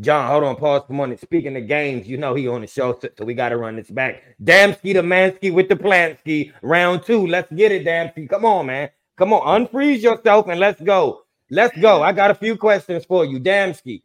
John, 0.00 0.26
hold 0.28 0.44
on, 0.44 0.56
pause 0.56 0.82
for 0.86 0.92
a 0.92 0.96
minute. 0.96 1.20
Speaking 1.20 1.56
of 1.56 1.66
games, 1.68 2.06
you 2.06 2.16
know 2.18 2.34
he 2.34 2.48
on 2.48 2.60
the 2.60 2.66
show, 2.66 2.98
so, 3.00 3.08
so 3.16 3.24
we 3.24 3.34
got 3.34 3.50
to 3.50 3.56
run 3.56 3.76
this 3.76 3.88
back. 3.90 4.22
Damski 4.42 4.92
the 4.92 5.00
Mansky 5.00 5.52
with 5.52 5.68
the 5.68 5.76
Plansky, 5.76 6.52
round 6.60 7.02
two. 7.04 7.26
Let's 7.26 7.50
get 7.52 7.72
it, 7.72 7.86
Damski. 7.86 8.28
Come 8.28 8.44
on, 8.44 8.66
man. 8.66 8.90
Come 9.20 9.34
on, 9.34 9.66
unfreeze 9.66 10.00
yourself 10.00 10.48
and 10.48 10.58
let's 10.58 10.80
go. 10.80 11.24
Let's 11.50 11.76
go. 11.78 12.02
I 12.02 12.10
got 12.10 12.30
a 12.30 12.34
few 12.34 12.56
questions 12.56 13.04
for 13.04 13.26
you, 13.26 13.38
Damski. 13.38 14.00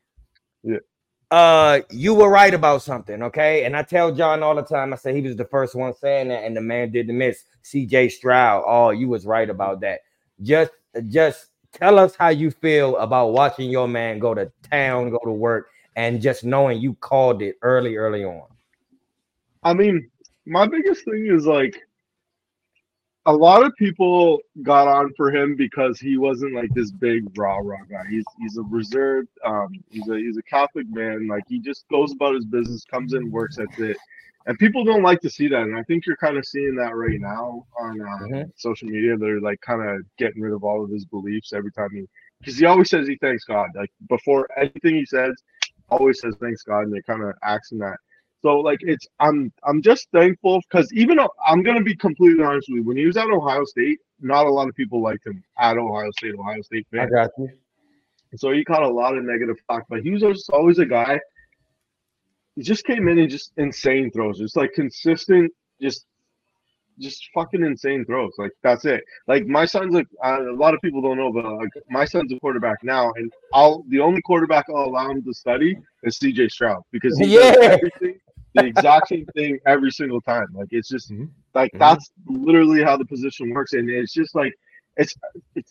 Yeah. 0.61 0.79
Uh, 1.31 1.79
you 1.89 2.13
were 2.13 2.29
right 2.29 2.53
about 2.53 2.81
something, 2.81 3.23
okay? 3.23 3.63
And 3.63 3.77
I 3.77 3.83
tell 3.83 4.13
John 4.13 4.43
all 4.43 4.55
the 4.55 4.61
time. 4.61 4.91
I 4.91 4.97
say 4.97 5.15
he 5.15 5.21
was 5.21 5.37
the 5.37 5.45
first 5.45 5.73
one 5.73 5.95
saying 5.95 6.27
that, 6.27 6.43
and 6.43 6.53
the 6.53 6.59
man 6.59 6.91
did 6.91 7.07
the 7.07 7.13
miss. 7.13 7.45
C.J. 7.61 8.09
Stroud. 8.09 8.65
Oh, 8.67 8.89
you 8.89 9.07
was 9.07 9.25
right 9.25 9.49
about 9.49 9.79
that. 9.79 10.01
Just, 10.41 10.71
just 11.07 11.47
tell 11.71 11.97
us 11.97 12.13
how 12.17 12.27
you 12.27 12.51
feel 12.51 12.97
about 12.97 13.31
watching 13.31 13.69
your 13.69 13.87
man 13.87 14.19
go 14.19 14.33
to 14.33 14.51
town, 14.69 15.11
go 15.11 15.19
to 15.23 15.31
work, 15.31 15.69
and 15.95 16.21
just 16.21 16.43
knowing 16.43 16.81
you 16.81 16.93
called 16.95 17.41
it 17.41 17.55
early, 17.61 17.95
early 17.95 18.25
on. 18.25 18.49
I 19.63 19.73
mean, 19.73 20.11
my 20.45 20.67
biggest 20.67 21.05
thing 21.05 21.27
is 21.31 21.45
like 21.45 21.84
a 23.27 23.33
lot 23.33 23.65
of 23.65 23.75
people 23.77 24.39
got 24.61 24.87
on 24.87 25.11
for 25.17 25.31
him 25.35 25.55
because 25.55 25.99
he 25.99 26.17
wasn't 26.17 26.53
like 26.53 26.69
this 26.75 26.91
big 26.91 27.25
rah 27.37 27.57
rah 27.57 27.83
guy. 27.89 28.03
He's 28.09 28.25
he's 28.39 28.57
a 28.57 28.61
reserved, 28.63 29.29
um, 29.43 29.69
he's 29.89 30.07
a 30.09 30.17
he's 30.17 30.37
a 30.37 30.43
Catholic 30.43 30.87
man. 30.89 31.27
Like 31.27 31.43
he 31.47 31.59
just 31.59 31.87
goes 31.89 32.11
about 32.11 32.35
his 32.35 32.45
business, 32.45 32.85
comes 32.85 33.13
in, 33.13 33.31
works, 33.31 33.57
that's 33.57 33.79
it. 33.79 33.97
And 34.47 34.59
people 34.59 34.83
don't 34.83 35.01
like 35.01 35.21
to 35.21 35.29
see 35.29 35.47
that, 35.47 35.63
and 35.63 35.75
I 35.75 35.81
think 35.83 36.05
you're 36.05 36.17
kind 36.17 36.37
of 36.37 36.45
seeing 36.45 36.75
that 36.75 36.95
right 36.95 37.19
now 37.19 37.65
on 37.79 37.99
uh, 38.01 38.05
Mhm. 38.27 38.51
social 38.55 38.87
media. 38.87 39.17
They're 39.17 39.41
like 39.41 39.59
kind 39.61 39.81
of 39.89 40.05
getting 40.19 40.41
rid 40.41 40.53
of 40.53 40.63
all 40.63 40.83
of 40.83 40.91
his 40.91 41.05
beliefs 41.05 41.51
every 41.51 41.71
time 41.71 41.89
he, 41.93 42.05
because 42.39 42.57
he 42.59 42.65
always 42.65 42.89
says 42.91 43.07
he 43.07 43.17
thanks 43.21 43.43
God. 43.45 43.69
Like 43.75 43.89
before 44.07 44.47
anything 44.55 44.95
he 44.95 45.05
says, 45.05 45.33
always 45.89 46.19
says 46.21 46.35
thanks 46.39 46.61
God, 46.61 46.81
and 46.81 46.93
they 46.93 47.01
kind 47.01 47.23
of 47.23 47.33
acts 47.43 47.71
in 47.71 47.79
that. 47.79 47.97
So 48.45 48.59
like 48.59 48.77
it's 48.83 49.07
I'm 49.19 49.51
I'm 49.63 49.81
just 49.81 50.07
thankful 50.11 50.61
because 50.69 50.93
even 50.93 51.17
though 51.17 51.31
I'm 51.47 51.63
gonna 51.63 51.81
be 51.81 51.95
completely 51.95 52.43
honest 52.43 52.67
with 52.69 52.77
you, 52.77 52.83
when 52.83 52.95
he 52.95 53.07
was 53.07 53.17
at 53.17 53.27
Ohio 53.27 53.65
State, 53.65 53.97
not 54.21 54.45
a 54.45 54.51
lot 54.51 54.69
of 54.69 54.75
people 54.75 55.01
liked 55.01 55.25
him 55.25 55.43
at 55.57 55.79
Ohio 55.79 56.11
State, 56.11 56.35
Ohio 56.37 56.61
State 56.61 56.85
I 56.93 57.07
got 57.07 57.31
you. 57.39 57.49
So 58.35 58.51
he 58.51 58.63
caught 58.63 58.83
a 58.83 58.87
lot 58.87 59.17
of 59.17 59.23
negative 59.23 59.55
talk, 59.67 59.85
but 59.89 60.03
he 60.03 60.11
was 60.11 60.21
just 60.21 60.51
always 60.51 60.77
a 60.77 60.85
guy. 60.85 61.19
He 62.55 62.61
just 62.61 62.85
came 62.85 63.07
in 63.07 63.17
and 63.17 63.31
just 63.31 63.51
insane 63.57 64.11
throws, 64.11 64.37
just 64.37 64.55
like 64.55 64.73
consistent, 64.73 65.51
just 65.81 66.05
just 66.99 67.27
fucking 67.33 67.63
insane 67.63 68.05
throws. 68.05 68.33
Like 68.37 68.51
that's 68.61 68.85
it. 68.85 69.03
Like 69.27 69.47
my 69.47 69.65
son's 69.65 69.95
like 69.95 70.07
uh, 70.23 70.51
a 70.51 70.53
lot 70.53 70.75
of 70.75 70.81
people 70.81 71.01
don't 71.01 71.17
know, 71.17 71.33
but 71.33 71.51
like 71.51 71.71
my 71.89 72.05
son's 72.05 72.31
a 72.31 72.39
quarterback 72.39 72.83
now, 72.83 73.11
and 73.13 73.33
I'll 73.55 73.83
the 73.89 74.01
only 74.01 74.21
quarterback 74.21 74.65
I'll 74.69 74.85
allow 74.85 75.09
him 75.09 75.23
to 75.23 75.33
study 75.33 75.79
is 76.03 76.17
C.J. 76.17 76.49
Stroud 76.49 76.83
because 76.91 77.17
he 77.17 77.33
does 77.33 77.57
everything 77.57 78.19
the 78.55 78.65
exact 78.65 79.09
same 79.09 79.25
thing 79.35 79.59
every 79.65 79.91
single 79.91 80.21
time. 80.21 80.47
Like 80.53 80.69
it's 80.71 80.89
just 80.89 81.11
Mhm. 81.11 81.29
like 81.53 81.71
Mhm. 81.73 81.79
that's 81.79 82.11
literally 82.27 82.83
how 82.83 82.97
the 82.97 83.05
position 83.05 83.51
works, 83.51 83.73
and 83.73 83.89
it's 83.89 84.13
just 84.13 84.35
like 84.35 84.53
it's, 84.97 85.13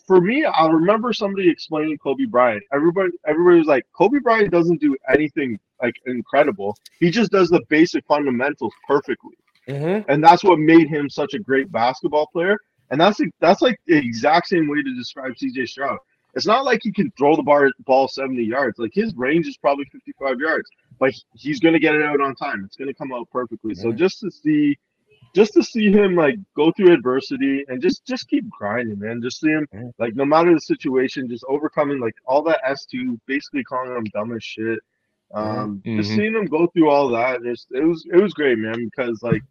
for 0.07 0.21
me. 0.21 0.45
I 0.45 0.67
remember 0.69 1.15
somebody 1.15 1.49
explaining 1.49 1.97
Kobe 1.97 2.27
Bryant. 2.27 2.63
Everybody, 2.75 3.11
everybody 3.27 3.57
was 3.59 3.67
like, 3.67 3.87
Kobe 3.97 4.19
Bryant 4.19 4.51
doesn't 4.51 4.83
do 4.83 4.95
anything 5.09 5.59
like 5.83 5.95
incredible. 6.05 6.77
He 7.01 7.11
just 7.11 7.31
does 7.33 7.49
the 7.49 7.63
basic 7.71 8.05
fundamentals 8.07 8.75
perfectly 8.87 9.33
Mhm. 9.69 10.05
and 10.09 10.23
that's 10.23 10.45
what 10.45 10.59
made 10.59 10.89
him 10.89 11.09
such 11.09 11.33
a 11.33 11.39
great 11.39 11.73
basketball 11.73 12.27
player. 12.27 12.59
And 12.91 13.01
that's 13.01 13.19
that's 13.41 13.63
like 13.63 13.81
the 13.87 13.97
exact 13.97 14.49
same 14.49 14.69
way 14.69 14.83
to 14.83 14.95
describe 14.95 15.33
CJ 15.39 15.67
Stroud. 15.69 15.99
It's 16.35 16.47
not 16.47 16.65
like 16.67 16.81
he 16.83 16.93
can 16.93 17.11
throw 17.17 17.35
the 17.35 17.43
bar, 17.43 17.71
ball 17.87 18.09
70 18.09 18.43
yards. 18.45 18.79
Like 18.79 18.93
his 18.93 19.15
range 19.17 19.47
is 19.47 19.57
probably 19.57 19.87
55 19.87 20.39
yards, 20.39 20.69
but 20.99 21.13
he's 21.35 21.61
going 21.61 21.75
to 21.75 21.81
get 21.81 21.95
it 21.95 22.03
out 22.03 22.21
on 22.21 22.35
time. 22.35 22.65
It's 22.65 22.77
going 22.77 22.89
to 22.89 22.95
come 22.95 23.13
out 23.13 23.29
perfectly. 23.31 23.75
So 23.75 23.93
Mhm. 23.93 23.99
just 23.99 24.21
to 24.21 24.31
see, 24.31 24.77
just 25.35 25.53
to 25.55 25.63
see 25.63 25.91
him 25.91 26.15
like 26.15 26.37
go 26.57 26.73
through 26.73 26.93
adversity 26.93 27.65
and 27.69 27.83
just 27.83 28.07
just 28.07 28.29
keep 28.29 28.49
grinding, 28.51 28.99
man. 28.99 29.23
Just 29.23 29.41
see 29.41 29.51
him 29.51 29.67
Mhm. 29.75 29.93
like 29.99 30.15
no 30.17 30.25
matter 30.25 30.53
the 30.55 30.61
situation, 30.61 31.29
just 31.29 31.45
overcoming 31.49 32.01
like 32.01 32.15
all 32.27 32.43
that 32.45 32.61
S2, 32.65 33.19
basically 33.27 33.65
calling 33.65 33.97
him 33.97 34.05
dumb 34.15 34.35
as 34.35 34.45
shit. 34.45 34.79
Um, 35.35 35.83
just 35.97 36.11
Mhm. 36.11 36.17
seeing 36.17 36.35
him 36.35 36.45
go 36.47 36.67
through 36.69 36.91
all 36.91 37.09
that, 37.09 37.43
just 37.43 37.67
it 37.73 37.85
was 37.85 38.07
it 38.13 38.21
was 38.21 38.35
great, 38.35 38.59
man. 38.59 38.85
Because 38.85 39.23
like 39.23 39.43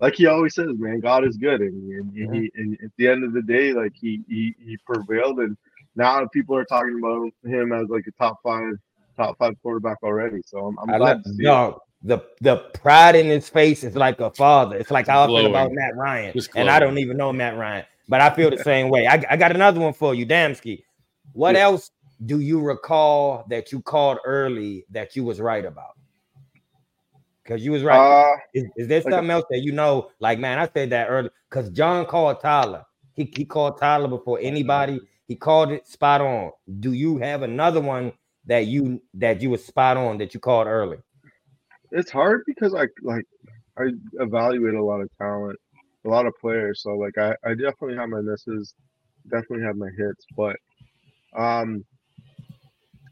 like 0.00 0.14
he 0.14 0.26
always 0.26 0.54
says, 0.54 0.68
man, 0.78 1.00
God 1.00 1.26
is 1.26 1.36
good, 1.36 1.60
and, 1.60 1.92
and, 1.92 2.12
Mhm. 2.16 2.34
he, 2.34 2.50
and 2.54 2.78
at 2.82 2.90
the 2.96 3.06
end 3.08 3.22
of 3.24 3.32
the 3.32 3.42
day, 3.42 3.72
like 3.72 3.92
he, 3.94 4.22
he 4.28 4.54
he 4.58 4.76
prevailed, 4.86 5.40
and 5.40 5.56
now 5.94 6.26
people 6.32 6.56
are 6.56 6.64
talking 6.64 6.98
about 6.98 7.30
him 7.44 7.72
as 7.72 7.88
like 7.88 8.06
a 8.06 8.12
top 8.12 8.38
five 8.42 8.74
top 9.24 9.38
five 9.38 9.54
quarterback 9.62 9.98
already. 10.02 10.40
So 10.44 10.66
I'm, 10.66 10.78
I'm 10.80 10.90
I 10.90 10.98
glad 10.98 11.16
love 11.16 11.24
to 11.24 11.30
see. 11.34 11.46
it. 11.46 11.74
The 12.02 12.18
the 12.40 12.56
pride 12.82 13.14
in 13.14 13.26
his 13.26 13.48
face 13.48 13.84
is 13.84 13.94
like 13.94 14.20
a 14.20 14.30
father. 14.30 14.76
It's 14.76 14.90
like 14.90 15.06
how 15.06 15.24
I 15.24 15.26
feel 15.26 15.34
Glowing. 15.36 15.50
about 15.50 15.70
Matt 15.72 15.96
Ryan, 15.96 16.34
and 16.56 16.70
I 16.70 16.80
don't 16.80 16.96
even 16.96 17.16
know 17.18 17.30
Matt 17.32 17.58
Ryan, 17.58 17.84
but 18.08 18.22
I 18.22 18.30
feel 18.34 18.48
the 18.50 18.56
same 18.64 18.88
way. 18.88 19.06
I, 19.06 19.22
I 19.28 19.36
got 19.36 19.54
another 19.54 19.80
one 19.80 19.92
for 19.92 20.14
you, 20.14 20.24
Damski. 20.24 20.82
What 21.34 21.56
Yeah. 21.56 21.64
else 21.64 21.90
do 22.24 22.40
you 22.40 22.58
recall 22.60 23.44
that 23.50 23.70
you 23.70 23.82
called 23.82 24.18
early 24.24 24.86
that 24.90 25.14
you 25.14 25.24
was 25.24 25.40
right 25.42 25.64
about? 25.64 25.92
Because 27.42 27.62
you 27.64 27.72
was 27.72 27.82
right. 27.82 27.98
Uh, 27.98 28.36
Is, 28.54 28.64
is 28.76 28.88
there 28.88 29.00
Like- 29.02 29.12
something 29.12 29.30
else 29.30 29.44
that 29.50 29.60
you 29.60 29.72
know? 29.72 30.10
Like, 30.20 30.38
man, 30.38 30.58
I 30.58 30.68
said 30.72 30.90
that 30.90 31.08
early. 31.08 31.30
because 31.48 31.68
John 31.70 32.06
called 32.06 32.40
Tyler. 32.40 32.84
He, 33.14 33.30
he 33.36 33.44
called 33.44 33.78
Tyler 33.78 34.08
before 34.08 34.38
anybody. 34.40 35.00
He 35.26 35.36
called 35.36 35.70
it 35.72 35.86
spot 35.86 36.20
on. 36.20 36.52
Do 36.80 36.92
you 36.92 37.18
have 37.18 37.42
another 37.42 37.80
one 37.80 38.12
that 38.46 38.66
you 38.66 39.02
that 39.14 39.40
you 39.42 39.50
was 39.50 39.64
spot 39.64 39.96
on 39.96 40.18
that 40.18 40.34
you 40.34 40.40
called 40.40 40.66
early? 40.66 40.98
it's 41.92 42.10
hard 42.10 42.42
because 42.46 42.72
I 42.74 42.86
like 43.02 43.24
I 43.78 43.86
evaluate 44.14 44.74
a 44.74 44.84
lot 44.84 45.00
of 45.00 45.08
talent, 45.18 45.58
a 46.04 46.08
lot 46.08 46.26
of 46.26 46.32
players. 46.40 46.82
So 46.82 46.90
like 46.90 47.18
I, 47.18 47.34
I 47.44 47.50
definitely 47.54 47.96
have 47.96 48.08
my 48.08 48.20
misses, 48.20 48.74
definitely 49.30 49.64
have 49.64 49.76
my 49.76 49.88
hits, 49.98 50.24
but 50.36 50.56
um 51.36 51.84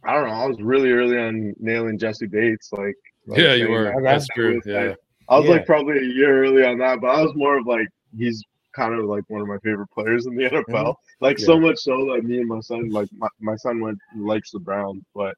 I 0.05 0.15
don't 0.15 0.29
know. 0.29 0.35
I 0.35 0.47
was 0.47 0.61
really 0.63 0.93
early 0.93 1.19
on 1.19 1.55
nailing 1.59 1.99
Jessie 1.99 2.29
Bates. 2.29 2.71
Like, 2.73 2.95
like 3.27 3.41
Yeah, 3.41 3.55
you 3.55 3.65
saying 3.65 3.73
were. 3.73 3.85
that. 3.85 4.03
That's 4.03 4.29
I 4.31 4.35
true. 4.35 4.55
was, 4.57 4.67
Yeah. 4.67 4.81
like- 4.91 4.97
I 5.29 5.37
was 5.39 5.45
Yeah. 5.47 5.51
like 5.57 5.67
probably 5.67 5.99
a 5.99 6.03
year 6.03 6.45
early 6.45 6.65
on 6.65 6.79
that, 6.79 7.01
but 7.01 7.09
I 7.09 7.21
was 7.21 7.33
more 7.35 7.59
of 7.59 7.67
like 7.67 7.87
he's 8.17 8.43
kind 8.79 8.95
of 8.99 9.05
like 9.15 9.25
one 9.29 9.43
of 9.43 9.49
my 9.49 9.59
favorite 9.59 9.91
players 9.99 10.27
in 10.27 10.35
the 10.37 10.45
NFL. 10.45 10.95
Like 11.21 11.39
so 11.39 11.59
much 11.67 11.79
so 11.79 11.95
that 12.11 12.23
me 12.25 12.39
and 12.39 12.49
my 12.49 12.61
son, 12.61 12.91
like 12.91 13.09
my, 13.23 13.29
my 13.41 13.57
son 13.57 13.81
went 13.81 13.99
likes 14.17 14.51
the 14.53 14.61
Browns, 14.61 15.03
but 15.15 15.35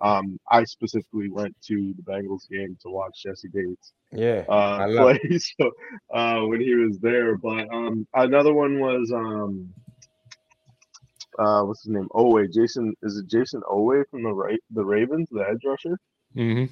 um 0.00 0.38
I 0.50 0.64
specifically 0.64 1.30
went 1.30 1.54
to 1.68 1.76
the 1.96 2.02
Bengals 2.10 2.48
game 2.50 2.76
to 2.82 2.88
watch 2.90 3.14
Jessie 3.24 3.48
Bates 3.56 3.92
Yeah. 4.12 4.42
uh 4.48 4.76
I 4.82 4.86
love 4.86 5.18
play 5.20 5.38
so 5.58 5.70
uh 6.12 6.40
when 6.50 6.60
he 6.60 6.74
was 6.74 6.98
there. 7.08 7.36
But 7.36 7.64
um 7.78 8.06
another 8.14 8.52
one 8.52 8.74
was 8.80 9.12
um 9.12 9.72
uh, 11.38 11.62
what's 11.62 11.82
his 11.82 11.92
name? 11.92 12.08
Oweh. 12.14 12.46
Jason 12.52 12.94
is 13.02 13.16
it 13.18 13.26
Jayson 13.28 13.62
Oweh 13.62 14.04
from 14.10 14.22
the 14.22 14.32
right 14.32 14.60
the 14.70 14.84
Ravens, 14.84 15.28
the 15.30 15.40
edge 15.50 15.62
rusher? 15.64 15.98
Mm-hmm. 16.36 16.64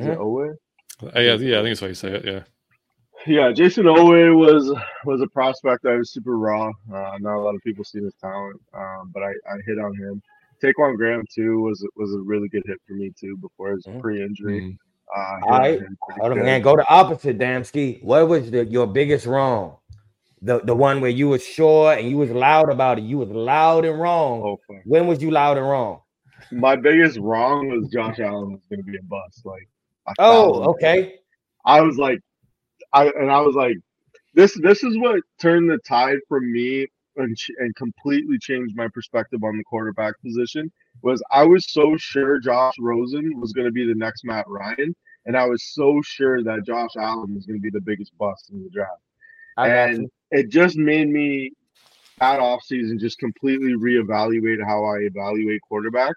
Is 0.00 0.06
it 0.06 0.18
Oweh? 0.18 0.54
yeah, 1.14 1.34
yeah, 1.34 1.58
I 1.58 1.62
think 1.62 1.70
that's 1.70 1.80
how 1.80 1.86
you 1.86 1.94
say 1.94 2.12
it. 2.14 2.24
Yeah. 2.24 2.42
Yeah, 3.26 3.52
Jayson 3.52 3.84
Oweh 3.84 4.36
was 4.36 4.74
was 5.04 5.20
a 5.20 5.26
prospect 5.28 5.82
that 5.84 5.96
was 5.96 6.10
super 6.12 6.36
raw. 6.38 6.70
Uh, 6.92 7.16
not 7.20 7.36
a 7.36 7.40
lot 7.40 7.54
of 7.54 7.62
people 7.62 7.84
see 7.84 8.00
his 8.00 8.14
talent, 8.20 8.60
um, 8.74 9.10
but 9.14 9.22
I, 9.22 9.28
I 9.30 9.56
hit 9.66 9.78
on 9.78 9.94
him. 9.94 10.22
Ta'Quon 10.60 10.96
Graham 10.96 11.24
too 11.32 11.60
was 11.60 11.86
was 11.96 12.14
a 12.14 12.18
really 12.20 12.48
good 12.48 12.62
hit 12.66 12.78
for 12.86 12.94
me 12.94 13.12
too 13.18 13.36
before 13.36 13.72
his 13.72 13.84
Mhm. 13.86 14.00
pre-injury. 14.00 14.60
Mhm. 14.60 14.78
Uh, 15.14 15.20
I 15.20 15.34
hit 15.36 15.42
All 15.44 15.52
on 15.54 15.60
right. 15.60 15.80
him 15.80 15.98
pretty 16.06 16.20
Hold 16.20 16.32
on, 16.32 16.38
man. 16.44 16.62
Go 16.62 16.76
to 16.76 16.88
opposite, 16.88 17.38
Damski. 17.38 18.02
What 18.02 18.28
was 18.28 18.50
the, 18.50 18.64
your 18.64 18.86
biggest 18.86 19.26
wrong? 19.26 19.76
The 20.40 20.58
the 20.60 20.74
one 20.74 21.00
where 21.00 21.10
you 21.10 21.28
was 21.28 21.44
sure 21.44 21.92
and 21.92 22.08
you 22.08 22.16
was 22.16 22.30
loud 22.30 22.70
about 22.70 22.98
it. 22.98 23.02
You 23.04 23.18
was 23.18 23.28
loud 23.28 23.84
and 23.84 24.00
wrong. 24.00 24.42
Oh. 24.42 24.76
When 24.84 25.06
was 25.06 25.22
you 25.22 25.30
loud 25.30 25.58
and 25.58 25.68
wrong? 25.68 26.00
My 26.50 26.74
biggest 26.74 27.18
wrong 27.18 27.68
was 27.68 27.88
Josh 27.88 28.18
Allen 28.18 28.50
was 28.52 28.60
going 28.68 28.80
to 28.84 28.90
be 28.90 28.98
a 28.98 29.02
bust. 29.04 29.46
Like, 29.46 29.68
a 30.08 30.14
Oh, 30.18 30.52
thousand 30.54 30.66
okay. 30.70 31.14
I 31.64 31.80
was 31.80 31.96
like, 31.98 32.18
I 32.92 33.06
and 33.08 33.30
I 33.30 33.40
was 33.40 33.54
like, 33.54 33.76
this 34.34 34.58
this 34.62 34.82
is 34.82 34.98
what 34.98 35.20
turned 35.40 35.70
the 35.70 35.78
tide 35.78 36.18
for 36.28 36.40
me 36.40 36.86
and 37.16 37.36
and 37.58 37.74
completely 37.76 38.38
changed 38.38 38.76
my 38.76 38.88
perspective 38.88 39.42
on 39.44 39.56
the 39.56 39.64
quarterback 39.64 40.14
position. 40.22 40.70
Was 41.02 41.22
I 41.30 41.44
was 41.44 41.70
so 41.70 41.96
sure 41.96 42.38
Josh 42.38 42.74
Rosen 42.78 43.38
was 43.40 43.52
going 43.52 43.66
to 43.66 43.72
be 43.72 43.86
the 43.86 43.94
next 43.94 44.24
Matt 44.24 44.46
Ryan, 44.48 44.94
and 45.26 45.36
I 45.36 45.46
was 45.46 45.64
so 45.74 46.00
sure 46.02 46.42
that 46.42 46.64
Josh 46.64 46.96
Allen 46.98 47.34
was 47.34 47.46
going 47.46 47.58
to 47.58 47.62
be 47.62 47.70
the 47.70 47.80
biggest 47.80 48.16
bust 48.18 48.50
in 48.50 48.62
the 48.62 48.70
draft. 48.70 49.00
I 49.56 49.68
and 49.68 50.02
you. 50.02 50.10
it 50.30 50.48
just 50.48 50.76
made 50.76 51.08
me 51.08 51.52
that 52.20 52.40
offseason 52.40 53.00
just 53.00 53.18
completely 53.18 53.72
reevaluate 53.72 54.64
how 54.64 54.84
I 54.84 54.98
evaluate 54.98 55.60
quarterbacks. 55.70 56.12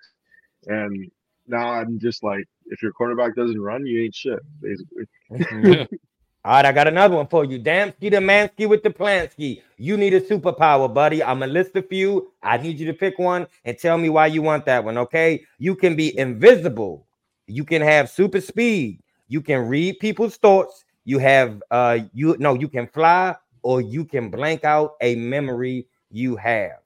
And 0.67 1.09
now 1.47 1.71
I'm 1.71 1.99
just 1.99 2.23
like, 2.23 2.45
if 2.67 2.81
your 2.81 2.91
quarterback 2.91 3.35
doesn't 3.35 3.59
run, 3.59 3.85
you 3.85 4.03
ain't 4.03 4.15
shit, 4.15 4.39
basically. 4.61 5.87
All 6.45 6.51
right, 6.51 6.65
I 6.65 6.71
got 6.73 6.87
another 6.87 7.15
one 7.15 7.25
for 7.25 7.43
you. 7.43 7.59
Damski 7.59 8.11
the 8.11 8.17
Mansky 8.17 8.69
with 8.69 8.83
the 8.83 8.91
Plansky. 8.91 9.63
You 9.77 9.97
need 9.97 10.13
a 10.13 10.21
superpower, 10.21 10.93
buddy. 10.93 11.23
I'm 11.23 11.39
gonna 11.39 11.51
list 11.51 11.75
a 11.75 11.81
few. 11.81 12.31
I 12.43 12.57
need 12.57 12.77
you 12.77 12.85
to 12.85 12.93
pick 12.93 13.17
one 13.17 13.47
and 13.63 13.75
tell 13.75 13.97
me 13.97 14.09
why 14.09 14.27
you 14.27 14.43
want 14.43 14.63
that 14.67 14.83
one. 14.83 14.95
Okay. 14.99 15.43
You 15.57 15.73
can 15.75 15.95
be 15.95 16.15
invisible. 16.19 17.07
You 17.47 17.63
can 17.63 17.81
have 17.81 18.11
super 18.11 18.39
speed. 18.39 19.01
You 19.27 19.41
can 19.41 19.67
read 19.67 19.97
people's 19.97 20.37
thoughts. 20.37 20.85
You 21.03 21.17
have 21.17 21.63
uh 21.71 22.01
you 22.13 22.35
no, 22.37 22.53
you 22.53 22.67
can 22.67 22.85
fly 22.85 23.35
or 23.63 23.81
you 23.81 24.05
can 24.05 24.29
blank 24.29 24.63
out 24.63 24.97
a 25.01 25.15
memory 25.15 25.87
you 26.11 26.35
have. 26.35 26.77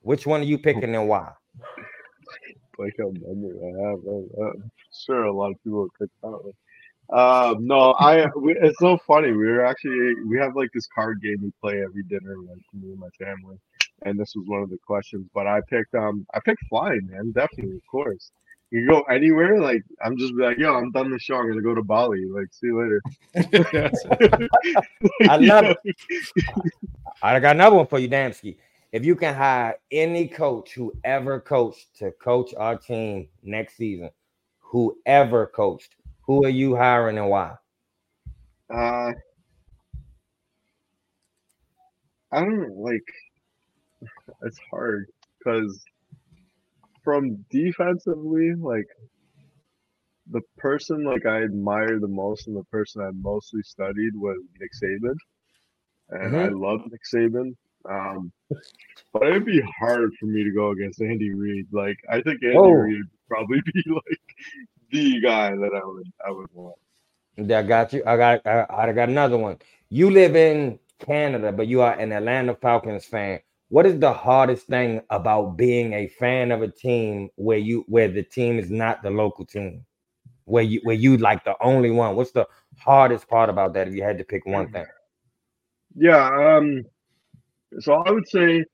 Which 0.00 0.26
one 0.26 0.40
are 0.40 0.44
you 0.44 0.58
picking 0.58 0.96
and 0.96 1.08
why? 1.08 1.30
Like 2.76 2.96
how 2.98 3.12
memory 3.12 3.60
I 3.62 3.90
have. 3.90 4.00
I'm 4.08 4.72
sure, 4.92 5.22
a 5.22 5.32
lot 5.32 5.52
of 5.52 5.62
people 5.62 5.86
pick 6.00 6.10
that 6.22 6.30
one. 6.30 6.52
Um, 7.10 7.66
no, 7.66 7.92
I. 7.94 8.26
We, 8.36 8.54
it's 8.54 8.78
so 8.78 8.98
funny. 9.06 9.32
We 9.32 9.46
were 9.46 9.64
actually 9.64 10.14
we 10.26 10.38
have 10.38 10.54
like 10.56 10.70
this 10.74 10.86
card 10.94 11.22
game 11.22 11.38
we 11.42 11.52
play 11.60 11.82
every 11.82 12.02
dinner, 12.02 12.36
like 12.38 12.58
me 12.74 12.90
and 12.90 12.98
my 12.98 13.08
family, 13.18 13.58
and 14.02 14.18
this 14.18 14.34
was 14.36 14.46
one 14.46 14.62
of 14.62 14.68
the 14.68 14.78
questions. 14.86 15.26
But 15.32 15.46
I 15.46 15.60
picked 15.62 15.94
um 15.94 16.26
I 16.34 16.40
picked 16.40 16.66
flying, 16.68 17.08
man. 17.10 17.32
Definitely, 17.32 17.76
of 17.76 17.86
course. 17.90 18.30
You 18.70 18.86
go 18.86 19.00
anywhere. 19.04 19.58
Like 19.58 19.82
I'm 20.04 20.18
just 20.18 20.34
like, 20.34 20.58
yo, 20.58 20.74
I'm 20.74 20.90
done 20.90 21.10
the 21.10 21.18
show. 21.18 21.36
I'm 21.36 21.48
gonna 21.48 21.62
go 21.62 21.74
to 21.74 21.82
Bali. 21.82 22.26
Like, 22.26 22.48
see 22.52 22.66
you 22.66 22.78
later. 22.78 23.00
I 25.30 25.36
love 25.36 25.76
it. 25.84 25.96
I 27.22 27.40
got 27.40 27.56
another 27.56 27.76
one 27.76 27.86
for 27.86 27.98
you, 27.98 28.08
Damski. 28.08 28.56
If 28.92 29.04
you 29.04 29.16
can 29.16 29.34
hire 29.34 29.78
any 29.90 30.28
coach 30.28 30.74
who 30.74 30.92
ever 31.04 31.40
coached 31.40 31.96
to 31.98 32.10
coach 32.12 32.54
our 32.54 32.76
team 32.76 33.28
next 33.42 33.76
season, 33.76 34.10
whoever 34.60 35.46
coached, 35.46 35.94
who 36.28 36.44
are 36.44 36.50
you 36.50 36.76
hiring 36.76 37.16
and 37.18 37.28
why? 37.30 37.54
Uh, 38.72 39.12
I 42.30 42.40
don't 42.40 42.76
like 42.76 43.02
it's 44.42 44.60
hard 44.70 45.06
because 45.38 45.82
from 47.02 47.42
defensively, 47.50 48.52
like 48.54 48.86
the 50.30 50.42
person 50.58 51.02
like 51.02 51.24
I 51.24 51.42
admire 51.42 51.98
the 51.98 52.06
most 52.06 52.46
and 52.46 52.56
the 52.56 52.64
person 52.64 53.02
I 53.02 53.10
mostly 53.14 53.62
studied 53.62 54.14
was 54.14 54.36
Nick 54.60 54.70
Saban, 54.80 55.16
and 56.10 56.36
I 56.36 56.48
love 56.48 56.80
Nick 56.90 57.00
Saban. 57.12 57.56
Um, 57.88 58.30
but 59.14 59.28
it'd 59.28 59.46
be 59.46 59.62
hard 59.80 60.10
for 60.20 60.26
me 60.26 60.44
to 60.44 60.52
go 60.52 60.72
against 60.72 61.00
Andy 61.00 61.32
Reid. 61.32 61.68
Like 61.72 61.96
I 62.10 62.20
think 62.20 62.42
Andy 62.44 62.58
Oh. 62.58 62.70
Reid 62.72 62.98
would 62.98 63.28
probably 63.28 63.62
be 63.72 63.82
like 63.86 64.20
the 64.90 65.20
guy 65.20 65.50
that 65.50 65.70
I 65.74 65.84
would 65.86 66.12
I 66.26 66.30
would 66.30 66.48
want. 66.52 66.76
I 67.38 67.62
got 67.62 67.92
you. 67.92 68.02
I 68.06 68.16
got 68.16 68.46
I, 68.46 68.66
I 68.68 68.92
got 68.92 69.08
another 69.08 69.38
one. 69.38 69.58
You 69.90 70.10
live 70.10 70.36
in 70.36 70.78
Canada, 70.98 71.52
but 71.52 71.66
you 71.66 71.80
are 71.80 71.94
an 71.94 72.12
Atlanta 72.12 72.54
Falcons 72.54 73.04
fan. 73.04 73.40
What 73.70 73.86
is 73.86 73.98
the 73.98 74.12
hardest 74.12 74.66
thing 74.66 75.02
about 75.10 75.56
being 75.56 75.92
a 75.92 76.08
fan 76.08 76.50
of 76.50 76.62
a 76.62 76.68
team 76.68 77.28
where 77.36 77.58
you 77.58 77.84
where 77.88 78.08
the 78.08 78.22
team 78.22 78.58
is 78.58 78.70
not 78.70 79.02
the 79.02 79.10
local 79.10 79.44
team? 79.44 79.84
Where 80.44 80.62
you 80.62 80.80
where 80.84 80.96
you 80.96 81.18
like 81.18 81.44
the 81.44 81.54
only 81.60 81.90
one? 81.90 82.16
What's 82.16 82.32
the 82.32 82.46
hardest 82.78 83.28
part 83.28 83.50
about 83.50 83.74
that 83.74 83.88
if 83.88 83.94
you 83.94 84.02
had 84.02 84.18
to 84.18 84.24
pick 84.24 84.46
one 84.46 84.70
thing? 84.72 84.86
Yeah. 85.94 86.56
Um. 86.56 86.84
So 87.80 87.94
I 87.94 88.10
would 88.10 88.26
say, 88.28 88.64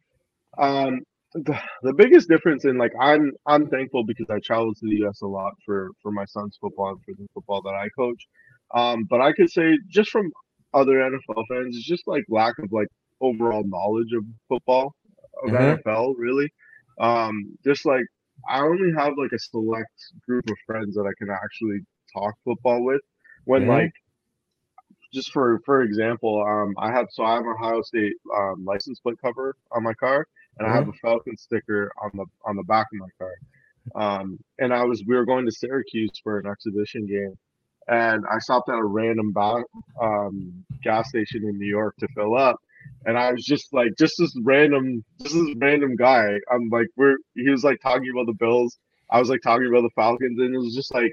um, 0.58 1.00
the, 1.35 1.59
the 1.82 1.93
biggest 1.95 2.28
difference 2.28 2.64
in 2.64 2.78
like 2.78 2.93
I'm 3.01 3.32
I'm 3.47 3.68
thankful 3.68 4.05
because 4.05 4.26
I 4.30 4.39
travel 4.41 4.74
to 4.74 4.80
the 4.87 4.97
U.S. 4.99 5.20
a 5.22 5.26
lot 5.26 5.53
for 5.64 5.91
for 6.03 6.12
my 6.12 6.24
son's 6.26 6.57
football 6.61 6.91
and 6.91 7.01
for 7.05 7.14
the 7.20 7.26
football 7.35 7.62
that 7.62 7.74
I 7.74 7.89
coach. 7.99 8.26
Um, 8.74 9.05
but 9.11 9.20
I 9.20 9.32
could 9.32 9.51
say 9.51 9.78
just 9.89 10.11
from 10.11 10.30
other 10.74 11.01
NFL 11.03 11.45
fans, 11.49 11.76
it's 11.76 11.87
just 11.87 12.07
like 12.07 12.24
lack 12.28 12.59
of 12.59 12.72
like 12.72 12.89
overall 13.20 13.64
knowledge 13.66 14.12
of 14.12 14.24
football 14.49 14.95
of 15.45 15.53
Mhm. 15.53 15.55
NFL 15.55 16.14
really. 16.18 16.53
Um, 17.01 17.57
just 17.64 17.85
like 17.85 18.05
I 18.49 18.61
only 18.61 18.93
have 18.97 19.14
like 19.18 19.32
a 19.35 19.39
select 19.39 19.91
group 20.28 20.49
of 20.49 20.57
friends 20.66 20.95
that 20.95 21.03
I 21.07 21.12
can 21.18 21.30
actually 21.30 21.80
talk 22.14 22.35
football 22.45 22.85
with. 22.85 23.01
When 23.45 23.66
Mhm. 23.66 23.66
like 23.66 23.93
just 25.12 25.30
for 25.32 25.61
for 25.64 25.82
example, 25.82 26.43
um, 26.47 26.74
I 26.78 26.91
have 26.93 27.07
so 27.11 27.24
I 27.24 27.35
have 27.35 27.45
Ohio 27.47 27.82
State 27.82 28.14
um, 28.37 28.64
license 28.64 29.01
plate 29.01 29.16
cover 29.22 29.57
on 29.72 29.82
my 29.82 29.95
car, 29.95 30.26
and 30.59 30.68
I 30.68 30.74
have 30.74 30.88
a 30.88 30.92
Falcon 30.92 31.36
sticker 31.36 31.92
on 32.02 32.11
the 32.14 32.26
on 32.44 32.57
the 32.57 32.62
back 32.62 32.86
of 32.92 32.98
my 33.00 33.09
car. 33.18 33.34
Um, 33.94 34.38
and 34.59 34.72
I 34.72 34.84
was 34.84 35.02
we 35.07 35.14
were 35.14 35.24
going 35.24 35.44
to 35.44 35.52
Syracuse 35.52 36.18
for 36.22 36.38
an 36.38 36.46
exhibition 36.46 37.07
game, 37.07 37.36
and 37.88 38.24
I 38.30 38.38
stopped 38.38 38.68
at 38.68 38.78
a 38.78 38.84
random 38.84 39.32
ba- 39.32 39.64
um, 40.00 40.64
gas 40.82 41.09
station 41.09 41.44
in 41.44 41.59
New 41.59 41.66
York 41.66 41.96
to 41.98 42.09
fill 42.09 42.36
up, 42.36 42.61
and 43.05 43.18
I 43.18 43.32
was 43.32 43.44
just 43.44 43.72
like 43.72 43.92
just 43.98 44.14
this 44.18 44.34
random 44.42 45.05
just 45.22 45.34
this 45.34 45.55
random 45.57 45.96
guy. 45.96 46.38
I'm 46.50 46.68
like 46.70 46.88
we're 46.96 47.16
he 47.34 47.50
was 47.50 47.64
like 47.64 47.80
talking 47.80 48.11
about 48.11 48.26
the 48.26 48.34
Bills. 48.34 48.78
I 49.11 49.18
was 49.18 49.28
like 49.28 49.42
talking 49.42 49.66
about 49.66 49.82
the 49.82 49.90
Falcons, 49.94 50.38
and 50.40 50.55
it 50.55 50.59
was 50.59 50.74
just 50.74 50.94
like 50.94 51.12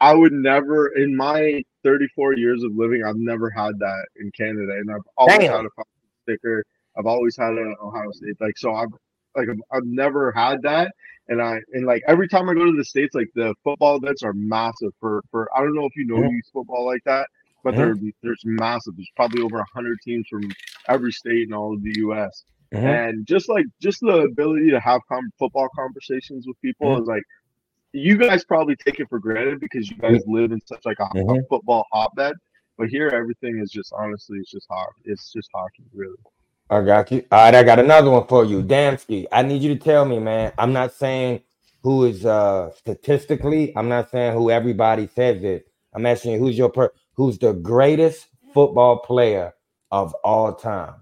I 0.00 0.14
would 0.14 0.32
never 0.32 0.88
in 0.88 1.16
my 1.16 1.62
34 1.84 2.36
years 2.36 2.62
of 2.62 2.76
living, 2.76 3.04
I've 3.04 3.16
never 3.16 3.50
had 3.50 3.78
that 3.78 4.06
in 4.16 4.30
Canada, 4.32 4.72
and 4.72 4.90
I've 4.90 5.06
always 5.16 5.46
had 5.46 5.64
a 5.64 5.70
Falcon 5.70 5.92
sticker. 6.22 6.64
I've 6.98 7.06
always 7.06 7.36
had 7.36 7.52
an 7.52 7.74
Ohio 7.80 8.10
State, 8.12 8.36
like 8.40 8.58
so. 8.58 8.74
I've 8.74 8.88
like 9.36 9.48
I've, 9.48 9.60
I've 9.72 9.84
never 9.86 10.32
had 10.32 10.62
that, 10.62 10.92
and 11.28 11.40
I 11.40 11.60
and 11.72 11.86
like 11.86 12.02
every 12.08 12.28
time 12.28 12.48
I 12.48 12.54
go 12.54 12.64
to 12.64 12.76
the 12.76 12.84
states, 12.84 13.14
like 13.14 13.28
the 13.34 13.54
football 13.62 13.96
events 13.96 14.22
are 14.22 14.32
massive 14.32 14.92
for 15.00 15.22
for. 15.30 15.48
I 15.56 15.60
don't 15.60 15.74
know 15.74 15.86
if 15.86 15.94
you 15.96 16.06
know 16.06 16.16
Mhm. 16.16 16.30
youth 16.32 16.46
football 16.52 16.84
like 16.86 17.04
that, 17.04 17.28
but 17.62 17.74
they're 17.76 17.94
there's 18.22 18.42
massive. 18.44 18.96
There's 18.96 19.10
probably 19.16 19.42
over 19.42 19.64
hundred 19.74 19.98
teams 20.02 20.26
from 20.28 20.42
every 20.88 21.12
state 21.12 21.46
in 21.46 21.52
all 21.54 21.72
of 21.74 21.82
the 21.82 21.92
U.S. 21.98 22.44
Mhm. 22.72 22.82
And 23.08 23.26
just 23.26 23.48
like 23.48 23.66
just 23.80 24.00
the 24.00 24.22
ability 24.22 24.70
to 24.70 24.80
have 24.80 25.00
com- 25.08 25.30
football 25.38 25.68
conversations 25.76 26.46
with 26.46 26.60
people 26.60 27.00
is 27.00 27.06
like 27.06 27.22
you 27.92 28.16
guys 28.18 28.44
probably 28.44 28.76
take 28.76 29.00
it 29.00 29.08
for 29.08 29.18
granted 29.18 29.60
because 29.60 29.88
you 29.88 29.96
guys 29.96 30.22
live 30.26 30.52
in 30.52 30.60
such 30.66 30.84
like 30.84 30.98
a, 31.00 31.04
Mhm. 31.14 31.48
football 31.48 31.86
hotbed. 31.92 32.34
But 32.76 32.88
here, 32.88 33.08
everything 33.08 33.58
is 33.58 33.70
just 33.70 33.92
honestly, 33.92 34.38
it's 34.38 34.50
just 34.50 34.66
hockey. 34.70 35.02
It's 35.06 35.32
just 35.32 35.48
hockey, 35.54 35.84
really. 35.94 36.16
I 36.70 36.82
got 36.82 37.12
you. 37.12 37.24
All 37.32 37.44
right, 37.44 37.54
I 37.54 37.64
got 37.64 37.78
another 37.80 38.10
one 38.10 38.26
for 38.26 38.44
you. 38.44 38.62
Damski, 38.62 39.26
I 39.32 39.42
need 39.42 39.62
you 39.62 39.74
to 39.74 39.80
tell 39.80 40.04
me, 40.04 40.18
man. 40.20 40.52
I'm 40.58 40.72
not 40.74 40.92
saying 40.92 41.42
who 41.82 42.04
is 42.06 42.26
uh 42.26 42.72
statistically, 42.72 43.76
I'm 43.76 43.88
not 43.88 44.10
saying 44.10 44.34
who 44.34 44.50
everybody 44.50 45.08
says 45.08 45.44
it. 45.44 45.68
I'm 45.94 46.06
asking 46.06 46.32
you 46.32 46.38
who's 46.40 46.58
your 46.58 46.70
per 46.70 46.92
who's 47.14 47.38
the 47.38 47.54
greatest 47.54 48.28
football 48.54 48.98
player 49.00 49.54
of 49.92 50.14
all 50.24 50.54
time. 50.54 50.96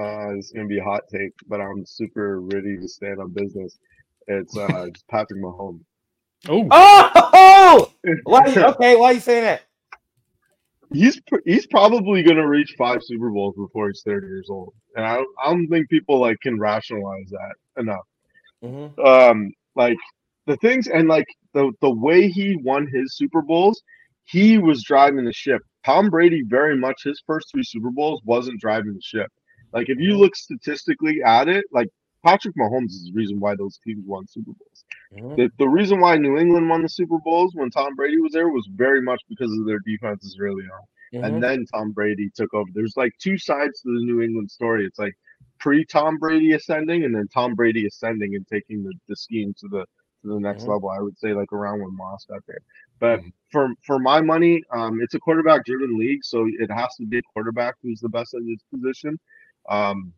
Uh, 0.00 0.36
it's 0.36 0.52
gonna 0.52 0.68
be 0.68 0.80
a 0.80 0.84
hot 0.84 1.04
take, 1.12 1.32
but 1.48 1.60
I'm 1.60 1.86
super 1.86 2.40
ready 2.40 2.78
to 2.78 2.88
stand 2.88 3.20
on 3.20 3.30
business. 3.32 3.78
It's 4.28 4.56
uh, 4.56 4.84
it's 4.88 5.04
Patrick 5.10 5.42
Mahomes. 5.42 5.82
Oh, 6.48 6.70
Oh, 6.70 7.92
why 8.24 8.46
you, 8.48 8.60
okay, 8.64 8.96
why 8.96 9.10
are 9.10 9.14
you 9.14 9.20
saying 9.20 9.44
that? 9.44 9.62
He's 10.94 11.20
he's 11.44 11.66
probably 11.66 12.22
going 12.22 12.36
to 12.36 12.46
reach 12.46 12.74
five 12.78 13.02
Super 13.02 13.30
Bowls 13.30 13.54
before 13.56 13.88
he's 13.88 14.02
30 14.04 14.26
years 14.26 14.48
old, 14.50 14.72
and 14.96 15.04
I 15.04 15.16
don't, 15.16 15.28
I 15.44 15.50
don't 15.50 15.68
think 15.68 15.88
people 15.88 16.20
like 16.20 16.38
can 16.40 16.58
rationalize 16.58 17.30
that 17.30 17.80
enough. 17.80 18.06
Mhm. 18.62 18.98
Um, 19.06 19.52
like 19.74 19.98
the 20.46 20.56
things 20.58 20.86
and 20.88 21.08
like 21.08 21.26
the 21.52 21.72
the 21.80 21.90
way 21.90 22.28
he 22.28 22.56
won 22.56 22.86
his 22.86 23.16
Super 23.16 23.42
Bowls, 23.42 23.82
he 24.24 24.58
was 24.58 24.82
driving 24.84 25.24
the 25.24 25.32
ship. 25.32 25.62
Tom 25.84 26.08
Brady 26.08 26.42
very 26.46 26.76
much 26.76 27.04
his 27.04 27.22
first 27.26 27.48
three 27.52 27.64
Super 27.64 27.90
Bowls 27.90 28.22
wasn't 28.24 28.60
driving 28.60 28.94
the 28.94 29.02
ship. 29.02 29.30
Like 29.72 29.88
if 29.88 29.98
you 29.98 30.16
look 30.16 30.36
statistically 30.36 31.22
at 31.24 31.48
it, 31.48 31.64
like 31.72 31.88
Patrick 32.24 32.56
Mahomes 32.56 32.90
is 32.90 33.04
the 33.04 33.12
reason 33.12 33.38
why 33.38 33.54
those 33.54 33.78
teams 33.78 34.04
won 34.06 34.26
Super 34.26 34.52
Bowls. 34.52 34.84
Mhm. 35.12 35.36
The, 35.36 35.50
the 35.58 35.68
reason 35.68 36.00
why 36.00 36.16
New 36.16 36.38
England 36.38 36.68
won 36.68 36.82
the 36.82 36.88
Super 36.88 37.18
Bowls 37.18 37.54
when 37.54 37.70
Tom 37.70 37.94
Brady 37.94 38.18
was 38.18 38.32
there 38.32 38.48
was 38.48 38.66
very 38.74 39.02
much 39.02 39.22
because 39.28 39.52
of 39.56 39.66
their 39.66 39.78
defenses 39.80 40.38
early 40.40 40.64
on. 40.64 40.80
Mhm. 41.20 41.26
And 41.26 41.42
then 41.42 41.66
Tom 41.66 41.92
Brady 41.92 42.30
took 42.34 42.52
over. 42.54 42.68
There's 42.72 42.96
like 42.96 43.12
two 43.18 43.36
sides 43.38 43.80
to 43.82 43.88
the 43.94 44.04
New 44.04 44.22
England 44.22 44.50
story. 44.50 44.86
It's 44.86 44.98
like 44.98 45.14
pre 45.60 45.84
Tom 45.84 46.18
Brady 46.18 46.52
ascending 46.52 47.04
and 47.04 47.14
then 47.14 47.28
Tom 47.28 47.54
Brady 47.54 47.86
ascending 47.86 48.34
and 48.34 48.46
taking 48.48 48.82
the, 48.82 48.92
the 49.08 49.16
scheme 49.16 49.54
to 49.60 49.68
the 49.68 49.84
to 50.22 50.28
the 50.28 50.40
next 50.40 50.64
Mhm. 50.64 50.68
level. 50.68 50.88
I 50.88 51.00
would 51.00 51.18
say 51.18 51.34
like 51.34 51.52
around 51.52 51.82
when 51.82 51.94
Moss 51.94 52.24
got 52.24 52.44
there. 52.46 52.60
But 52.98 53.20
Mhm. 53.20 53.32
for 53.52 53.68
for 53.86 53.98
my 53.98 54.20
money, 54.22 54.62
um, 54.70 55.00
it's 55.02 55.14
a 55.14 55.20
quarterback 55.20 55.64
driven 55.66 55.98
league, 55.98 56.24
so 56.24 56.46
it 56.48 56.70
has 56.70 56.94
to 56.96 57.04
be 57.06 57.18
a 57.18 57.22
quarterback 57.34 57.74
who's 57.82 58.00
the 58.00 58.08
best 58.08 58.32
at 58.34 58.42
his 58.42 58.62
position. 58.72 59.20
Um, 59.68 60.12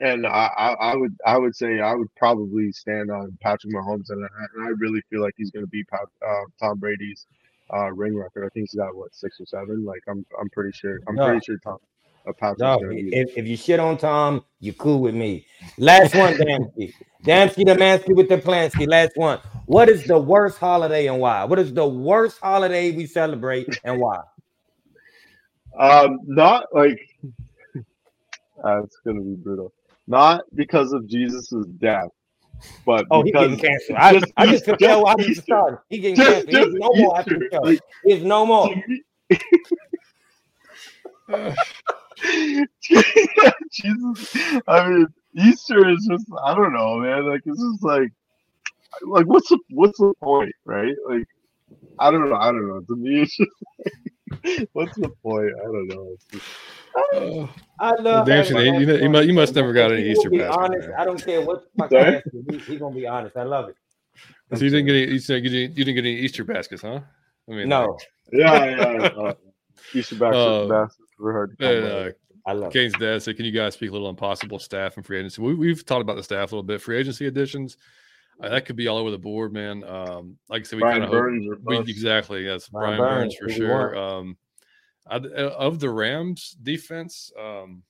and 0.00 0.26
I, 0.26 0.50
I, 0.56 0.72
I 0.72 0.96
would 0.96 1.16
I 1.26 1.38
would 1.38 1.56
say 1.56 1.80
I 1.80 1.94
would 1.94 2.14
probably 2.16 2.70
stand 2.72 3.10
on 3.10 3.36
Patrick 3.40 3.72
Mahomes, 3.72 4.10
and 4.10 4.24
I, 4.24 4.28
and 4.54 4.66
I 4.66 4.70
really 4.78 5.02
feel 5.10 5.22
like 5.22 5.34
he's 5.36 5.50
going 5.50 5.64
to 5.64 5.70
beat 5.70 5.88
Pat, 5.88 6.00
uh, 6.26 6.44
Tom 6.60 6.78
Brady's 6.78 7.26
uh, 7.72 7.90
ring 7.92 8.16
record. 8.16 8.44
I 8.44 8.48
think 8.50 8.68
he's 8.70 8.78
got 8.78 8.94
what 8.94 9.14
six 9.14 9.40
or 9.40 9.46
seven. 9.46 9.84
Like 9.84 10.02
I'm 10.08 10.24
I'm 10.40 10.50
pretty 10.50 10.72
sure 10.72 11.00
I'm 11.08 11.16
No. 11.16 11.26
pretty 11.26 11.40
sure 11.44 11.58
Tom 11.58 11.78
uh, 12.28 12.32
Patrick's 12.32 12.60
No, 12.60 12.78
if, 12.82 13.36
if 13.36 13.46
you 13.46 13.56
shit 13.56 13.80
on 13.80 13.96
Tom, 13.96 14.44
you 14.60 14.72
cool 14.74 15.00
with 15.00 15.14
me. 15.14 15.46
Last 15.78 16.14
one, 16.14 16.34
Damski. 16.38 16.92
Damski 17.24 17.64
the 17.64 17.74
Mansky 17.74 18.14
with 18.14 18.28
the 18.28 18.38
Plansky. 18.38 18.86
Last 18.86 19.12
one. 19.16 19.40
What 19.66 19.88
is 19.88 20.04
the 20.04 20.18
worst 20.18 20.58
holiday 20.58 21.06
and 21.06 21.18
why? 21.18 21.44
What 21.44 21.58
is 21.58 21.72
the 21.72 21.86
worst 21.86 22.38
holiday 22.40 22.92
we 22.92 23.06
celebrate 23.06 23.68
and 23.84 23.98
why? 24.00 24.20
Um, 25.78 26.20
not 26.24 26.74
like 26.74 26.98
uh, 28.64 28.82
it's 28.82 28.96
gonna 29.04 29.20
be 29.20 29.34
brutal. 29.34 29.74
Not 30.06 30.42
because 30.54 30.92
of 30.92 31.06
Jesus's 31.08 31.66
death, 31.78 32.08
but 32.84 33.06
Oh, 33.10 33.22
he 33.22 33.32
getting 33.32 33.58
canceled. 33.58 33.98
I, 33.98 34.18
just- 34.18 34.32
I 34.36 34.46
just 34.46 34.64
could 34.64 34.78
tell 34.78 35.02
why 35.02 35.14
he 35.18 35.32
Easter. 35.32 35.42
started. 35.42 35.78
He 35.88 35.98
getting 35.98 36.16
canceled. 36.16 36.54
He's 36.54 36.74
no 36.74 36.90
more 36.94 37.18
after 37.18 37.34
Easter. 37.34 37.48
the 37.50 37.56
show. 37.56 37.62
Like, 37.62 37.80
He's 38.04 38.22
no 38.22 38.46
more. 38.46 38.70
Jesus, 43.72 44.26
I 44.68 44.88
mean, 44.88 45.06
Easter 45.36 45.88
is 45.88 46.06
just 46.10 46.24
I 46.44 46.54
don't 46.54 46.72
know, 46.72 46.96
man. 46.98 47.28
Like 47.28 47.40
it's 47.44 47.60
just 47.60 47.82
like, 47.82 48.08
like 49.02 49.26
what's 49.26 49.48
the 49.48 49.58
what's 49.70 49.98
the 49.98 50.12
point, 50.22 50.52
right? 50.64 50.94
Like 51.08 51.24
I 51.98 52.10
don't 52.10 52.28
know, 52.28 52.36
I 52.36 52.46
don't 52.52 52.68
know. 52.68 52.80
To 52.80 52.96
me, 52.96 53.22
it's 53.22 53.36
just 53.36 53.50
like, 54.44 54.68
what's 54.72 54.96
the 54.96 55.10
point? 55.22 55.50
I 55.60 55.64
don't 55.64 55.88
know. 55.88 56.16
It's 56.96 57.12
Oh, 57.14 57.48
I 57.80 57.90
love 58.00 58.26
Damn, 58.26 58.44
having 58.44 58.74
you- 58.74 58.80
you 58.80 58.86
that 58.86 58.92
know- 58.98 59.02
you 59.02 59.08
mu- 59.10 59.20
you 59.20 59.32
must 59.34 59.54
never 59.54 59.72
got 59.72 59.92
any 59.92 60.02
He 60.04 60.12
Easter 60.12 60.30
gonna 60.30 60.44
basket, 60.44 60.60
honest. 60.60 60.88
man. 60.88 60.98
I 60.98 61.04
don't 61.04 61.24
care 61.24 61.40
what 61.42 61.62
the 61.62 61.68
fuck 61.78 61.90
Sorry? 61.90 62.04
I 62.04 62.14
ask 62.16 62.26
him. 62.26 62.46
He, 62.50 62.58
he 62.58 62.76
gonna 62.78 62.94
be 62.94 63.06
honest. 63.06 63.36
I 63.36 63.42
love 63.42 63.68
it. 63.68 63.76
so 64.56 64.64
you 64.64 64.70
didn't 64.70 64.86
get 64.86 64.92
any, 64.96 65.12
you 65.12 65.18
didn't 65.20 65.42
get 65.42 65.52
any, 65.52 65.60
you 65.62 65.68
didn't 65.84 65.94
get 65.94 66.00
any 66.04 66.16
Easter 66.16 66.44
baskets, 66.44 66.82
huh? 66.82 67.00
I 67.48 67.52
mean, 67.52 67.68
No, 67.68 67.96
yeah, 68.32 68.64
yeah. 68.64 69.08
Uh, 69.16 69.34
Easter 69.94 70.16
back 70.16 70.32
Uh, 70.34 70.66
baskets 70.68 71.10
were 71.18 71.32
hard 71.32 71.56
And, 71.60 71.84
uh, 71.84 72.10
I 72.46 72.52
love 72.52 72.74
it. 72.74 72.92
Dad 72.98 73.22
said, 73.22 73.36
"Can 73.36 73.44
you 73.44 73.50
guys 73.52 73.74
speak 73.74 73.90
a 73.90 73.92
little 73.92 74.06
on 74.08 74.14
possible 74.16 74.58
staff 74.58 74.96
and 74.96 75.04
free 75.04 75.18
agency?" 75.18 75.42
We, 75.42 75.54
we've 75.54 75.84
talked 75.84 76.00
about 76.02 76.16
the 76.16 76.22
staff 76.22 76.52
a 76.52 76.54
little 76.54 76.62
bit. 76.62 76.80
Free 76.80 76.96
agency 76.96 77.26
additions, 77.26 77.76
uh, 78.40 78.48
that 78.48 78.64
could 78.66 78.76
be 78.76 78.86
all 78.88 78.98
over 78.98 79.10
the 79.10 79.18
board, 79.18 79.52
man. 79.52 79.82
Um, 79.84 80.36
like 80.48 80.60
I 80.62 80.64
said, 80.64 80.76
we 80.76 80.82
kind 80.82 81.02
of 81.02 81.10
hope 81.10 81.18
Burns 81.18 81.46
or 81.48 81.56
we, 81.64 81.76
bust. 81.78 81.88
exactly 81.88 82.44
yes, 82.44 82.68
Brian 82.68 82.98
Brian, 82.98 83.22
Burns, 83.22 83.36
Burns, 83.40 83.52
for 83.54 83.58
sure. 83.60 83.96
Um, 83.96 84.36
I, 85.08 85.16
of 85.16 85.80
the 85.80 85.90
Rams 85.90 86.56
defense, 86.62 87.30
um, 87.38 87.82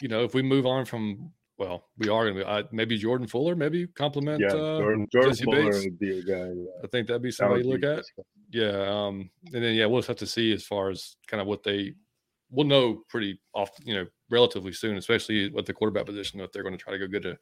you 0.00 0.08
know, 0.08 0.24
if 0.24 0.34
we 0.34 0.42
move 0.42 0.66
on 0.66 0.84
from 0.84 1.32
well, 1.58 1.88
we 1.96 2.08
are 2.08 2.30
going 2.30 2.36
to 2.36 2.64
be 2.64 2.76
maybe 2.76 2.98
Jordan 2.98 3.26
Fuller, 3.26 3.56
maybe 3.56 3.86
compliment. 3.86 4.40
yeah, 4.40 4.48
uh, 4.48 4.78
Jordan, 4.78 5.06
Jordan 5.10 5.34
Fuller 5.36 5.70
Bates. 5.70 5.84
would 5.84 5.98
be 5.98 6.18
a 6.18 6.22
guy. 6.22 6.52
Yeah. 6.54 6.84
I 6.84 6.86
think 6.88 7.06
that'd 7.06 7.22
be 7.22 7.30
somebody 7.30 7.62
to 7.62 7.68
look 7.68 7.82
at. 7.82 8.04
Yeah, 8.50 8.84
um, 8.86 9.30
and 9.52 9.64
then 9.64 9.74
yeah, 9.74 9.86
we'll 9.86 10.00
just 10.00 10.08
have 10.08 10.18
to 10.18 10.26
see 10.26 10.52
as 10.52 10.64
far 10.64 10.90
as 10.90 11.16
kind 11.26 11.40
of 11.40 11.46
what 11.46 11.62
they 11.62 11.94
we'll 12.50 12.66
know 12.66 13.02
pretty 13.08 13.40
often, 13.54 13.86
you 13.86 13.94
know, 13.94 14.06
relatively 14.30 14.72
soon, 14.72 14.96
especially 14.96 15.50
with 15.50 15.66
the 15.66 15.72
quarterback 15.72 16.06
position 16.06 16.40
if 16.40 16.52
they're 16.52 16.62
going 16.62 16.76
to 16.76 16.82
try 16.82 16.92
to 16.92 16.98
go 16.98 17.06
get 17.06 17.24
a 17.24 17.38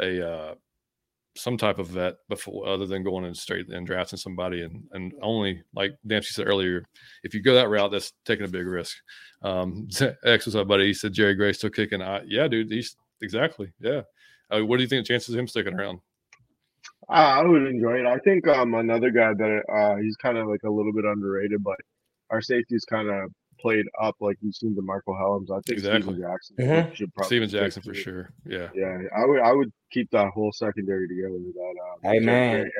a 0.00 0.28
uh, 0.28 0.54
some 1.34 1.56
type 1.56 1.78
of 1.78 1.88
vet 1.88 2.16
before 2.28 2.66
other 2.68 2.86
than 2.86 3.02
going 3.02 3.24
in 3.24 3.34
straight 3.34 3.68
and 3.68 3.86
drafting 3.86 4.18
somebody 4.18 4.62
and 4.62 4.84
and 4.92 5.14
only 5.22 5.62
like 5.74 5.92
Dempsey 6.06 6.32
said 6.32 6.46
earlier, 6.46 6.84
if 7.24 7.34
you 7.34 7.42
go 7.42 7.54
that 7.54 7.68
route, 7.68 7.90
that's 7.90 8.12
taking 8.24 8.44
a 8.44 8.48
big 8.48 8.66
risk. 8.66 8.96
Um, 9.42 9.88
X 10.24 10.46
was 10.46 10.56
up, 10.56 10.68
buddy. 10.68 10.86
He 10.86 10.94
said 10.94 11.12
Jerry 11.12 11.34
Gray 11.34 11.52
still 11.52 11.70
kicking. 11.70 12.02
I, 12.02 12.22
yeah, 12.26 12.48
dude. 12.48 12.70
He's 12.70 12.96
exactly. 13.22 13.72
Yeah. 13.80 14.02
Uh, 14.50 14.60
what 14.60 14.76
do 14.76 14.82
you 14.82 14.88
think 14.88 15.06
the 15.06 15.12
chances 15.12 15.34
of 15.34 15.38
him 15.38 15.48
sticking 15.48 15.74
around? 15.74 16.00
I 17.08 17.40
I 17.40 17.42
would 17.42 17.66
enjoy 17.66 18.00
it. 18.00 18.06
I 18.06 18.18
think 18.18 18.46
um 18.48 18.74
another 18.74 19.10
guy 19.10 19.32
that 19.32 19.62
uh 19.72 19.96
he's 19.96 20.16
kind 20.16 20.38
of 20.38 20.48
like 20.48 20.62
a 20.64 20.70
little 20.70 20.92
bit 20.92 21.04
underrated, 21.04 21.62
but 21.62 21.76
our 22.30 22.40
safety's 22.40 22.84
kind 22.84 23.08
of 23.08 23.30
played 23.62 23.86
up 24.00 24.16
like 24.20 24.36
you've 24.42 24.54
seen 24.56 24.74
DeMarcco 24.74 25.08
Hellams. 25.18 25.50
I 25.50 25.60
think 25.66 25.78
Exactly. 25.78 26.02
Steven 26.14 26.20
Jackson 26.20 26.56
Mhm. 26.56 26.94
should 26.94 27.14
probably 27.14 27.26
Steven 27.28 27.48
Jackson 27.48 27.82
for 27.82 27.92
it. 27.92 27.94
sure. 27.94 28.30
Yeah. 28.44 28.68
Yeah, 28.74 28.98
I 29.16 29.24
would 29.24 29.40
I 29.40 29.52
would 29.52 29.72
keep 29.90 30.10
that 30.10 30.28
whole 30.34 30.52
secondary 30.52 31.08
together 31.08 31.32
with 31.38 31.54
that. 31.54 31.74
Uh, 32.04 32.10
Hey, 32.12 32.18
man. 32.18 32.70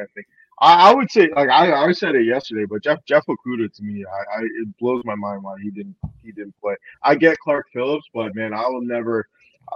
I, 0.61 0.91
I 0.91 0.95
would 0.95 1.11
say 1.11 1.29
like 1.35 1.49
I, 1.49 1.73
I 1.73 1.93
said 1.93 2.15
it 2.15 2.25
yesterday, 2.25 2.67
but 2.69 2.83
Jeff 2.85 3.05
Jeff 3.07 3.25
Okudah 3.27 3.73
to 3.75 3.83
me, 3.83 4.05
I, 4.05 4.39
I 4.39 4.43
it 4.43 4.77
blows 4.79 5.03
my 5.05 5.15
mind 5.15 5.43
why 5.43 5.55
he 5.63 5.71
didn't 5.71 5.97
he 6.23 6.31
didn't 6.33 6.55
play. 6.61 6.75
I 7.03 7.15
get 7.15 7.39
Clark 7.39 7.67
Phillips, 7.73 8.07
but 8.15 8.35
man, 8.35 8.53
I 8.53 8.67
will 8.69 8.83
never 8.83 9.27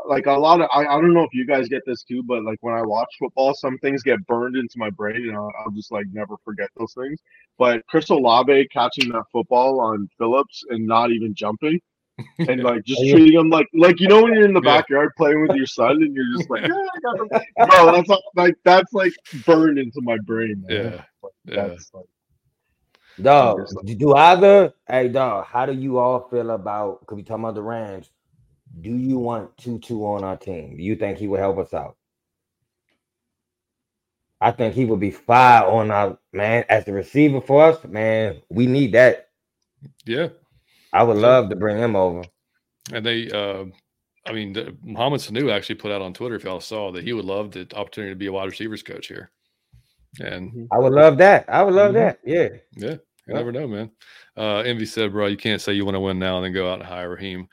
like 0.07 0.27
a 0.27 0.33
lot 0.33 0.61
of 0.61 0.69
I, 0.73 0.81
I 0.87 1.01
don't 1.01 1.15
know 1.15 1.23
if 1.25 1.33
you 1.35 1.47
guys 1.47 1.69
get 1.69 1.83
this 1.87 2.03
too, 2.05 2.23
but 2.23 2.45
like 2.45 2.59
when 2.61 2.75
I 2.75 2.83
watch 2.83 3.09
football, 3.19 3.55
some 3.55 3.79
things 3.79 4.03
get 4.03 4.25
burned 4.27 4.57
into 4.57 4.79
my 4.79 4.91
brain 4.91 5.29
and 5.29 5.37
I'll, 5.37 5.51
I'll 5.65 5.71
just 5.73 5.91
like 5.91 6.07
never 6.13 6.37
forget 6.45 6.69
those 6.77 6.93
things. 6.95 7.19
But 7.59 7.87
Chris 7.87 8.11
Olave 8.11 8.69
catching 8.69 9.11
that 9.13 9.25
football 9.33 9.81
on 9.81 10.09
Phillips 10.19 10.63
and 10.71 10.87
not 10.87 11.11
even 11.13 11.35
jumping. 11.35 11.81
And 12.39 12.63
like 12.63 12.83
just 12.85 13.01
treating 13.11 13.39
him 13.39 13.51
like 13.51 13.67
like 13.75 14.01
you 14.01 14.09
know 14.09 14.23
when 14.23 14.33
you're 14.33 14.47
in 14.47 14.55
the 14.55 14.63
Yeah. 14.65 14.77
backyard 14.79 15.11
playing 15.19 15.43
with 15.47 15.55
your 15.55 15.67
son 15.67 16.03
and 16.03 16.15
you're 16.15 16.25
just 16.39 16.49
like 16.49 16.63
yeah, 16.63 16.73
I 16.95 17.01
got 17.01 17.21
him. 17.21 17.29
bro 17.29 17.93
that's 17.93 18.09
all- 18.09 18.23
like 18.37 18.55
that's 18.65 18.91
like 18.95 19.13
burned 19.45 19.79
into 19.79 20.01
my 20.01 20.17
brain 20.25 20.65
man. 20.67 20.77
Yeah. 20.95 21.03
Like, 21.23 21.33
Yeah. 21.45 21.69
that's 21.69 21.91
like 21.93 22.07
Dog, 23.21 23.59
Understood. 23.61 23.99
do 23.99 24.15
either? 24.15 24.75
Hey, 24.89 25.09
dog, 25.09 25.47
how 25.47 25.65
do 25.67 25.73
you 25.73 25.99
all 25.99 26.29
feel 26.31 26.51
about? 26.51 27.01
Because 27.01 27.17
we 27.17 27.23
talking 27.23 27.45
about 27.45 27.55
the 27.55 27.63
Rams. 27.63 28.11
Do 28.81 28.91
you 28.91 29.19
want 29.19 29.57
Tutu 29.57 30.05
on 30.05 30.25
our 30.25 30.37
team? 30.37 30.77
Do 30.77 30.83
you 30.83 30.97
think 30.97 31.19
he 31.19 31.29
would 31.29 31.41
help 31.41 31.59
us 31.59 31.73
out? 31.73 31.97
I 34.41 34.51
think 34.51 34.75
he 34.75 34.85
would 34.85 35.01
be 35.01 35.11
fire 35.11 35.65
on 35.65 35.91
our 35.91 36.19
man 36.33 36.65
as 36.69 36.85
the 36.85 36.93
receiver 36.93 37.41
for 37.41 37.65
us. 37.65 37.83
Man, 37.85 38.43
we 38.51 38.67
need 38.67 38.93
that. 38.93 39.29
Yeah. 40.05 40.29
I 40.93 41.03
would 41.03 41.17
love 41.17 41.49
to 41.51 41.57
bring 41.57 41.79
him 41.79 41.97
over. 41.97 42.23
And 42.93 43.05
they, 43.05 43.31
uh, 43.31 43.65
I 44.27 44.33
mean, 44.33 44.53
the, 44.53 44.77
Mohamed 44.83 45.21
Sanu 45.21 45.51
actually 45.51 45.77
put 45.77 45.91
out 45.93 46.03
on 46.03 46.13
Twitter, 46.13 46.35
if 46.35 46.45
y'all 46.45 46.61
saw, 46.61 46.93
that 46.93 47.05
he 47.05 47.13
would 47.13 47.25
love 47.25 47.53
the 47.53 47.67
opportunity 47.75 48.13
to 48.13 48.17
be 48.19 48.27
a 48.27 48.33
wide 48.33 48.51
receivers 48.51 48.83
coach 48.83 49.07
here. 49.09 49.31
And 50.21 50.69
I 50.73 50.79
would 50.79 50.93
love 50.93 51.19
that. 51.19 51.47
I 51.49 51.63
would 51.63 51.75
love 51.75 51.93
Mhm. 51.93 51.95
that. 51.95 52.21
Yeah. 52.25 52.49
yeah, 52.77 52.91
you 52.93 53.01
Yeah. 53.27 53.35
never 53.35 53.53
know, 53.53 53.67
man. 53.67 53.91
Uh, 54.37 54.59
Envy 54.59 54.87
said, 54.87 55.13
bro, 55.13 55.27
you 55.27 55.37
can't 55.37 55.61
say 55.61 55.73
you 55.73 55.85
want 55.85 55.95
to 55.97 56.01
win 56.01 56.19
now 56.19 56.37
and 56.37 56.45
then 56.45 56.53
go 56.53 56.71
out 56.71 56.79
and 56.81 56.89
hire 56.89 57.11
Raheem. 57.11 57.49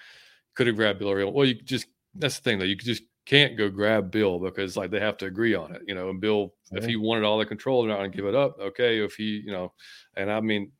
Could 0.56 0.68
have 0.68 0.76
grabbed 0.76 1.00
Bill 1.00 1.10
O'Reilly. 1.10 1.32
Well, 1.32 1.46
you 1.46 1.56
just, 1.56 1.88
that's 2.16 2.38
the 2.38 2.44
thing, 2.44 2.60
though. 2.60 2.66
You 2.66 2.76
just 2.76 3.04
can't 3.26 3.58
go 3.58 3.70
grab 3.70 4.12
Bill 4.12 4.40
because, 4.40 4.76
like, 4.78 4.92
they 4.92 5.00
have 5.00 5.18
to 5.18 5.26
agree 5.26 5.56
on 5.56 5.74
it, 5.74 5.82
you 5.88 5.96
know. 5.96 6.10
And 6.10 6.20
Bill, 6.22 6.54
if 6.72 6.86
he 6.86 6.96
wanted 6.96 7.24
all 7.24 7.38
the 7.40 7.46
control, 7.46 7.82
they're 7.82 7.90
not 7.92 7.98
going 8.00 8.12
to 8.12 8.16
give 8.18 8.26
it 8.26 8.36
up. 8.36 8.58
Okay. 8.60 9.00
If 9.04 9.16
he, 9.16 9.42
you 9.46 9.52
know, 9.52 9.74
and 10.16 10.32
I 10.32 10.40
mean, 10.42 10.72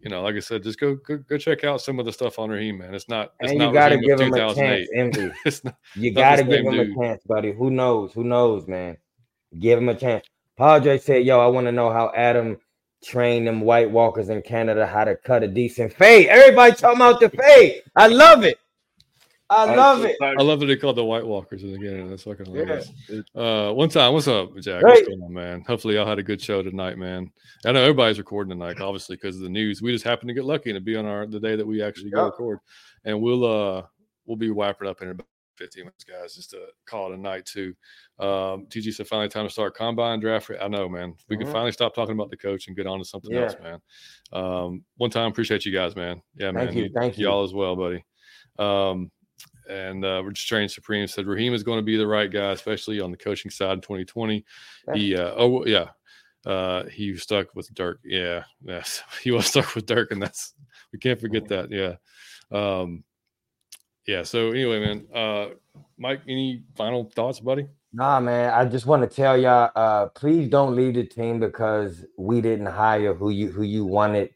you 0.00 0.08
know, 0.08 0.22
like 0.22 0.34
I 0.36 0.40
said, 0.40 0.62
just 0.62 0.80
go 0.80 0.94
go, 0.94 1.18
go 1.18 1.36
check 1.36 1.62
out 1.64 1.82
some 1.82 1.98
of 1.98 2.06
the 2.06 2.12
stuff 2.12 2.38
on 2.38 2.48
Raheem, 2.48 2.78
man. 2.78 2.94
It's 2.94 3.08
not, 3.08 3.32
it's 3.40 3.50
And 3.50 3.58
not 3.58 3.66
you 3.68 3.72
gotta 3.74 3.94
Raheem 3.96 4.08
give 4.08 4.20
him 4.20 4.32
a 4.32 4.36
2008. 4.38 4.56
chance, 4.56 4.88
Envy. 4.94 5.34
it's 5.44 5.64
not, 5.64 5.74
You 5.94 6.10
gotta 6.12 6.42
give 6.44 6.64
him 6.64 6.72
dude. 6.72 6.90
a 6.90 6.94
chance, 6.94 7.22
buddy. 7.24 7.52
Who 7.52 7.70
knows? 7.70 8.12
Who 8.14 8.24
knows, 8.24 8.66
man? 8.66 8.96
Give 9.58 9.78
him 9.78 9.88
a 9.88 9.94
chance. 9.94 10.24
Padre 10.56 10.96
said, 10.98 11.24
"Yo, 11.26 11.40
I 11.40 11.48
want 11.48 11.66
to 11.66 11.72
know 11.72 11.90
how 11.90 12.12
Adam 12.14 12.56
trained 13.02 13.46
them 13.48 13.62
White 13.62 13.90
Walkers 13.90 14.28
in 14.28 14.42
Canada 14.42 14.86
how 14.86 15.04
to 15.04 15.16
cut 15.16 15.42
a 15.42 15.48
decent 15.48 15.92
fade." 15.92 16.28
Everybody 16.28 16.74
talking 16.76 16.96
about 17.00 17.18
the 17.20 17.28
fade. 17.30 17.82
I 17.96 18.06
love 18.06 18.44
it. 18.44 18.58
I 19.50 19.74
love 19.74 20.04
it. 20.04 20.16
I 20.22 20.42
love 20.42 20.60
that 20.60 20.66
they 20.66 20.76
called 20.76 20.96
the 20.96 21.04
White 21.04 21.26
Walkers 21.26 21.64
and 21.64 21.74
again. 21.74 22.08
That's 22.08 22.22
fucking 22.22 22.46
hilarious. 22.46 22.90
Yeah. 23.08 23.20
Uh, 23.34 23.72
one 23.72 23.88
time, 23.88 24.12
what's 24.12 24.28
up, 24.28 24.56
Jack? 24.60 24.76
Hey. 24.82 24.82
What's 24.84 25.08
going 25.08 25.22
on, 25.22 25.32
man? 25.32 25.64
Hopefully, 25.66 25.94
y'all 25.96 26.06
had 26.06 26.20
a 26.20 26.22
good 26.22 26.40
show 26.40 26.62
tonight, 26.62 26.98
man. 26.98 27.32
I 27.66 27.72
know 27.72 27.80
everybody's 27.82 28.18
recording 28.18 28.50
tonight, 28.56 28.80
obviously, 28.80 29.16
because 29.16 29.36
of 29.36 29.42
the 29.42 29.48
news. 29.48 29.82
We 29.82 29.90
just 29.92 30.04
happened 30.04 30.28
to 30.28 30.34
get 30.34 30.44
lucky 30.44 30.72
to 30.72 30.80
be 30.80 30.94
on 30.96 31.04
our 31.04 31.26
the 31.26 31.40
day 31.40 31.56
that 31.56 31.66
we 31.66 31.82
actually 31.82 32.10
go 32.10 32.26
record, 32.26 32.60
and 33.04 33.20
we'll 33.20 33.44
uh 33.44 33.82
we'll 34.24 34.36
be 34.36 34.50
wiping 34.50 34.86
up 34.86 35.02
in 35.02 35.08
about 35.10 35.26
15 35.56 35.82
minutes, 35.84 36.04
guys, 36.04 36.36
just 36.36 36.50
to 36.50 36.66
call 36.86 37.10
it 37.12 37.16
a 37.16 37.20
night 37.20 37.44
too. 37.44 37.74
Um, 38.20 38.66
TG 38.70 38.94
said 38.94 39.08
finally 39.08 39.28
time 39.28 39.46
to 39.46 39.52
start 39.52 39.74
combine 39.76 40.20
draft. 40.20 40.50
I 40.60 40.68
know, 40.68 40.88
man. 40.88 41.14
We 41.28 41.36
can 41.36 41.46
Mhm. 41.48 41.52
finally 41.52 41.72
stop 41.72 41.94
talking 41.94 42.14
about 42.14 42.30
the 42.30 42.36
coach 42.36 42.68
and 42.68 42.76
get 42.76 42.86
on 42.86 42.98
to 43.00 43.04
something 43.04 43.32
Yeah. 43.32 43.42
else, 43.46 43.56
man. 43.60 43.80
Um, 44.32 44.84
one 44.96 45.10
time, 45.10 45.30
appreciate 45.30 45.66
you 45.66 45.72
guys, 45.72 45.96
man. 45.96 46.22
Yeah, 46.36 46.52
Thank 46.52 46.70
man. 46.70 46.78
you, 46.78 46.90
thank 46.94 47.18
you. 47.18 47.26
Y'all 47.26 47.42
as 47.42 47.52
well, 47.52 47.74
buddy. 47.76 48.04
Um, 48.58 49.10
and 49.70 50.04
uh, 50.04 50.22
Rich 50.24 50.46
Train 50.48 50.68
Supreme 50.68 51.06
said 51.06 51.26
Raheem 51.26 51.54
is 51.54 51.62
going 51.62 51.78
to 51.78 51.84
be 51.84 51.96
the 51.96 52.06
right 52.06 52.30
guy, 52.30 52.50
especially 52.50 53.00
on 53.00 53.10
the 53.10 53.16
coaching 53.16 53.50
side 53.50 53.74
in 53.74 53.80
2020. 53.80 54.44
He, 54.94 55.16
uh, 55.16 55.32
oh 55.36 55.64
yeah, 55.64 55.90
uh, 56.44 56.84
he 56.84 57.16
stuck 57.16 57.54
with 57.54 57.72
Dirk. 57.74 58.00
Yeah, 58.04 58.44
yes, 58.62 59.02
he 59.22 59.30
was 59.30 59.46
stuck 59.46 59.74
with 59.74 59.86
Dirk, 59.86 60.10
and 60.10 60.22
that's 60.22 60.54
we 60.92 60.98
can't 60.98 61.20
forget 61.20 61.48
that. 61.48 61.70
Yeah, 61.70 61.96
um, 62.50 63.04
yeah. 64.06 64.24
So 64.24 64.50
anyway, 64.50 64.80
man, 64.80 65.06
uh, 65.14 65.54
Mike, 65.98 66.22
any 66.28 66.64
final 66.76 67.04
thoughts, 67.04 67.40
buddy? 67.40 67.68
Nah, 67.92 68.20
man. 68.20 68.52
I 68.52 68.64
just 68.66 68.86
want 68.86 69.08
to 69.08 69.14
tell 69.14 69.36
y'all, 69.36 69.70
uh, 69.74 70.06
please 70.06 70.48
don't 70.48 70.76
leave 70.76 70.94
the 70.94 71.04
team 71.04 71.40
because 71.40 72.04
we 72.16 72.40
didn't 72.40 72.66
hire 72.66 73.14
who 73.14 73.30
you 73.30 73.50
who 73.50 73.62
you 73.62 73.84
wanted. 73.84 74.30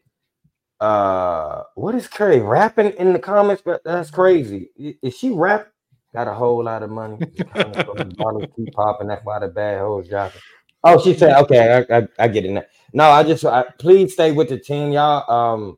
Uh, 0.79 1.63
what 1.75 1.95
is 1.95 2.07
Curry 2.07 2.39
rapping 2.39 2.91
in 2.93 3.13
the 3.13 3.19
comments? 3.19 3.61
But 3.65 3.83
that's 3.83 4.11
crazy. 4.11 4.69
Is 5.01 5.17
she 5.17 5.31
rap? 5.31 5.67
Got 6.13 6.27
a 6.27 6.33
whole 6.33 6.63
lot 6.63 6.83
of 6.83 6.89
money. 6.89 7.17
Popping. 7.53 9.07
That's 9.07 9.25
why 9.25 9.39
the 9.39 9.51
bad 9.53 9.79
hoes 9.79 10.07
dropping. 10.07 10.41
Oh, 10.83 11.01
she 11.01 11.13
said, 11.13 11.35
okay, 11.43 11.85
I, 11.89 11.97
I, 11.97 12.07
I 12.19 12.27
get 12.27 12.45
it 12.45 12.51
now. 12.51 12.63
No, 12.93 13.09
I 13.09 13.23
just 13.23 13.43
I, 13.43 13.63
please 13.79 14.13
stay 14.13 14.31
with 14.31 14.49
the 14.49 14.59
team, 14.59 14.91
y'all. 14.91 15.29
Um, 15.29 15.77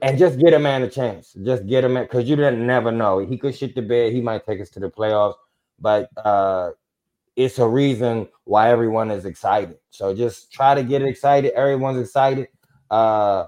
and 0.00 0.16
just 0.18 0.38
get 0.38 0.54
a 0.54 0.58
man 0.58 0.82
a 0.82 0.88
chance. 0.88 1.34
Just 1.44 1.66
get 1.66 1.84
him 1.84 1.94
because 1.94 2.28
you 2.28 2.36
didn't 2.36 2.66
never 2.66 2.92
know. 2.92 3.18
He 3.18 3.36
could 3.36 3.56
shit 3.56 3.74
the 3.74 3.82
bed. 3.82 4.12
He 4.12 4.20
might 4.20 4.46
take 4.46 4.60
us 4.60 4.70
to 4.70 4.80
the 4.80 4.90
playoffs 4.90 5.34
but 5.80 6.10
uh 6.24 6.70
it's 7.36 7.58
a 7.58 7.66
reason 7.66 8.28
why 8.44 8.70
everyone 8.70 9.10
is 9.10 9.24
excited. 9.24 9.78
So 9.88 10.14
just 10.14 10.52
try 10.52 10.74
to 10.74 10.82
get 10.82 11.00
excited. 11.00 11.52
Everyone's 11.52 11.98
excited. 11.98 12.48
Uh 12.90 13.46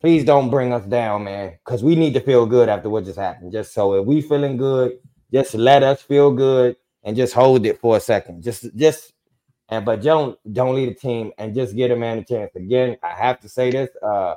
please 0.00 0.24
don't 0.24 0.50
bring 0.50 0.72
us 0.72 0.84
down, 0.86 1.24
man, 1.24 1.58
because 1.64 1.84
we 1.84 1.96
need 1.96 2.14
to 2.14 2.20
feel 2.20 2.46
good 2.46 2.68
after 2.68 2.90
what 2.90 3.04
just 3.04 3.18
happened. 3.18 3.52
Just 3.52 3.74
so 3.74 3.94
if 3.94 4.06
we 4.06 4.22
feeling 4.22 4.56
good, 4.56 4.98
just 5.32 5.54
let 5.54 5.82
us 5.82 6.02
feel 6.02 6.32
good 6.32 6.76
and 7.04 7.16
just 7.16 7.34
hold 7.34 7.66
it 7.66 7.80
for 7.80 7.96
a 7.96 8.00
second. 8.00 8.42
Just 8.42 8.74
just 8.76 9.12
and 9.70 9.84
but 9.84 10.02
don't 10.02 10.38
don't 10.52 10.74
lead 10.76 10.90
the 10.90 10.94
team 10.94 11.32
and 11.38 11.54
just 11.54 11.76
get 11.76 11.90
a 11.90 11.96
man 11.96 12.18
a 12.18 12.24
chance. 12.24 12.54
Again, 12.56 12.96
I 13.02 13.10
have 13.10 13.40
to 13.40 13.48
say 13.48 13.70
this. 13.70 13.90
Uh 14.02 14.34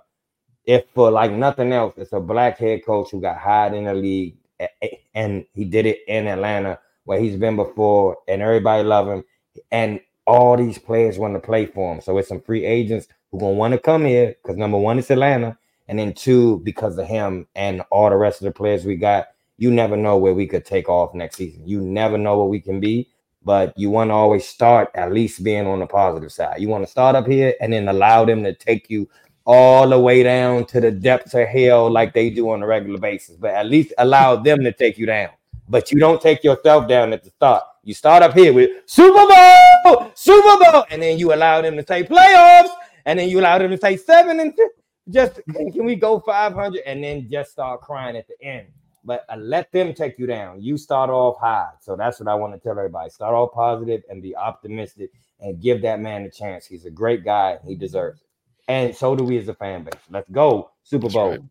if 0.66 0.86
for 0.96 1.12
like 1.12 1.32
nothing 1.34 1.74
else, 1.74 1.96
it's 1.98 2.14
a 2.14 2.22
black 2.22 2.58
head 2.60 2.86
coach 2.86 3.12
who 3.12 3.22
got 3.22 3.38
hired 3.38 3.74
in 3.76 3.86
the 3.86 3.94
league 3.96 4.38
a- 4.62 4.70
a- 4.84 5.02
and 5.16 5.46
he 5.54 5.66
did 5.66 5.88
it 5.88 6.00
in 6.08 6.28
Atlanta 6.28 6.80
where 7.06 7.20
he's 7.20 7.38
been 7.38 7.58
before 7.58 8.18
and 8.30 8.42
everybody 8.42 8.84
love 8.84 9.10
him 9.10 9.24
and 9.72 10.00
all 10.28 10.58
these 10.58 10.80
players 10.80 11.20
want 11.20 11.36
to 11.36 11.40
play 11.42 11.66
for 11.66 11.94
him 11.94 12.02
so 12.02 12.18
it's 12.18 12.30
some 12.30 12.42
free 12.42 12.66
agents 12.66 13.08
who 13.32 13.40
gonna 13.40 13.54
want 13.54 13.74
to 13.74 13.80
come 13.80 14.06
here 14.06 14.36
because 14.42 14.58
number 14.58 14.78
one 14.78 15.00
it's 15.00 15.10
atlanta 15.10 15.58
and 15.88 15.98
then 16.00 16.14
two 16.14 16.60
because 16.60 16.98
of 16.98 17.08
him 17.08 17.48
and 17.56 17.82
all 17.90 18.10
the 18.10 18.16
rest 18.16 18.42
of 18.42 18.46
the 18.46 18.52
players 18.52 18.86
we 18.86 18.96
got 18.96 19.28
you 19.58 19.70
never 19.70 19.96
know 19.96 20.18
where 20.18 20.34
we 20.34 20.48
could 20.48 20.66
take 20.66 20.90
off 20.90 21.14
next 21.14 21.36
season. 21.36 21.68
You 21.68 21.82
never 21.82 22.18
know 22.18 22.36
what 22.40 22.50
we 22.50 22.60
can 22.60 22.80
be 22.80 23.10
but 23.44 23.74
you 23.78 23.90
want 23.90 24.10
to 24.10 24.14
always 24.14 24.48
start 24.48 24.92
at 24.96 25.12
least 25.12 25.44
being 25.44 25.66
on 25.66 25.80
the 25.80 25.88
positive 25.88 26.32
side. 26.32 26.62
You 26.62 26.68
want 26.68 26.84
to 26.84 26.92
start 26.92 27.16
up 27.16 27.28
here 27.28 27.56
and 27.60 27.74
then 27.74 27.88
allow 27.88 28.24
them 28.24 28.44
to 28.44 28.54
take 28.54 28.90
you 28.90 29.10
all 29.46 29.90
the 29.90 30.00
way 30.00 30.24
down 30.24 30.66
to 30.66 30.80
the 30.80 30.92
depths 30.92 31.34
of 31.34 31.48
hell 31.48 31.90
like 31.90 32.14
they 32.14 32.30
do 32.30 32.50
on 32.52 32.62
a 32.62 32.68
regular 32.68 33.00
basis 33.00 33.36
but 33.36 33.52
at 33.52 33.66
least 33.66 33.94
allow 33.98 34.36
them 34.36 34.60
to 34.64 34.72
take 34.72 34.98
you 34.98 35.06
down. 35.06 35.30
But 35.70 35.92
you 35.92 36.00
don't 36.00 36.22
take 36.22 36.44
yourself 36.44 36.88
down 36.88 37.14
at 37.14 37.24
the 37.24 37.30
start. 37.30 37.64
You 37.84 37.94
start 37.94 38.22
up 38.24 38.34
here 38.34 38.54
with 38.54 38.70
Super 38.86 39.26
Bowl, 39.28 40.12
Super 40.14 40.64
Bowl, 40.64 40.86
and 40.92 41.02
then 41.02 41.18
you 41.18 41.34
allow 41.34 41.62
them 41.62 41.78
to 41.78 41.86
say 41.86 42.04
playoffs, 42.04 42.70
and 43.06 43.20
then 43.20 43.30
you 43.30 43.40
allow 43.40 43.58
them 43.58 43.72
to 43.72 43.78
say 43.78 43.98
seven 43.98 44.40
and 44.40 44.56
two. 44.56 44.70
Just 45.10 45.42
can 45.48 45.86
we 45.86 45.96
go 45.96 46.20
500 46.20 46.82
and 46.86 47.04
then 47.04 47.28
just 47.30 47.52
start 47.52 47.82
crying 47.82 48.16
at 48.16 48.28
the 48.28 48.46
end? 48.46 48.68
But 49.04 49.26
uh, 49.30 49.38
let 49.38 49.72
them 49.72 49.94
take 49.94 50.20
you 50.20 50.28
down. 50.28 50.62
You 50.62 50.78
start 50.78 51.10
off 51.10 51.40
high. 51.40 51.70
So 51.82 51.96
that's 51.96 52.20
what 52.20 52.30
I 52.30 52.36
want 52.36 52.54
to 52.54 52.60
tell 52.60 52.78
everybody. 52.78 53.10
Start 53.10 53.34
off 53.34 53.52
positive 53.52 54.04
and 54.10 54.22
be 54.22 54.36
optimistic 54.36 55.12
and 55.40 55.60
give 55.60 55.82
that 55.82 56.00
man 56.00 56.22
a 56.24 56.30
chance. 56.30 56.68
He's 56.68 56.86
a 56.86 56.92
great 56.92 57.26
guy. 57.26 57.58
He 57.66 57.76
deserves 57.76 58.22
it. 58.22 58.28
And 58.68 58.96
so 58.96 59.16
do 59.16 59.24
we 59.24 59.38
as 59.40 59.48
a 59.48 59.56
fan 59.56 59.84
base. 59.84 59.94
Let's 60.10 60.30
go, 60.30 60.72
Super 60.84 61.10
Bowl. 61.10 61.30
right. 61.32 61.42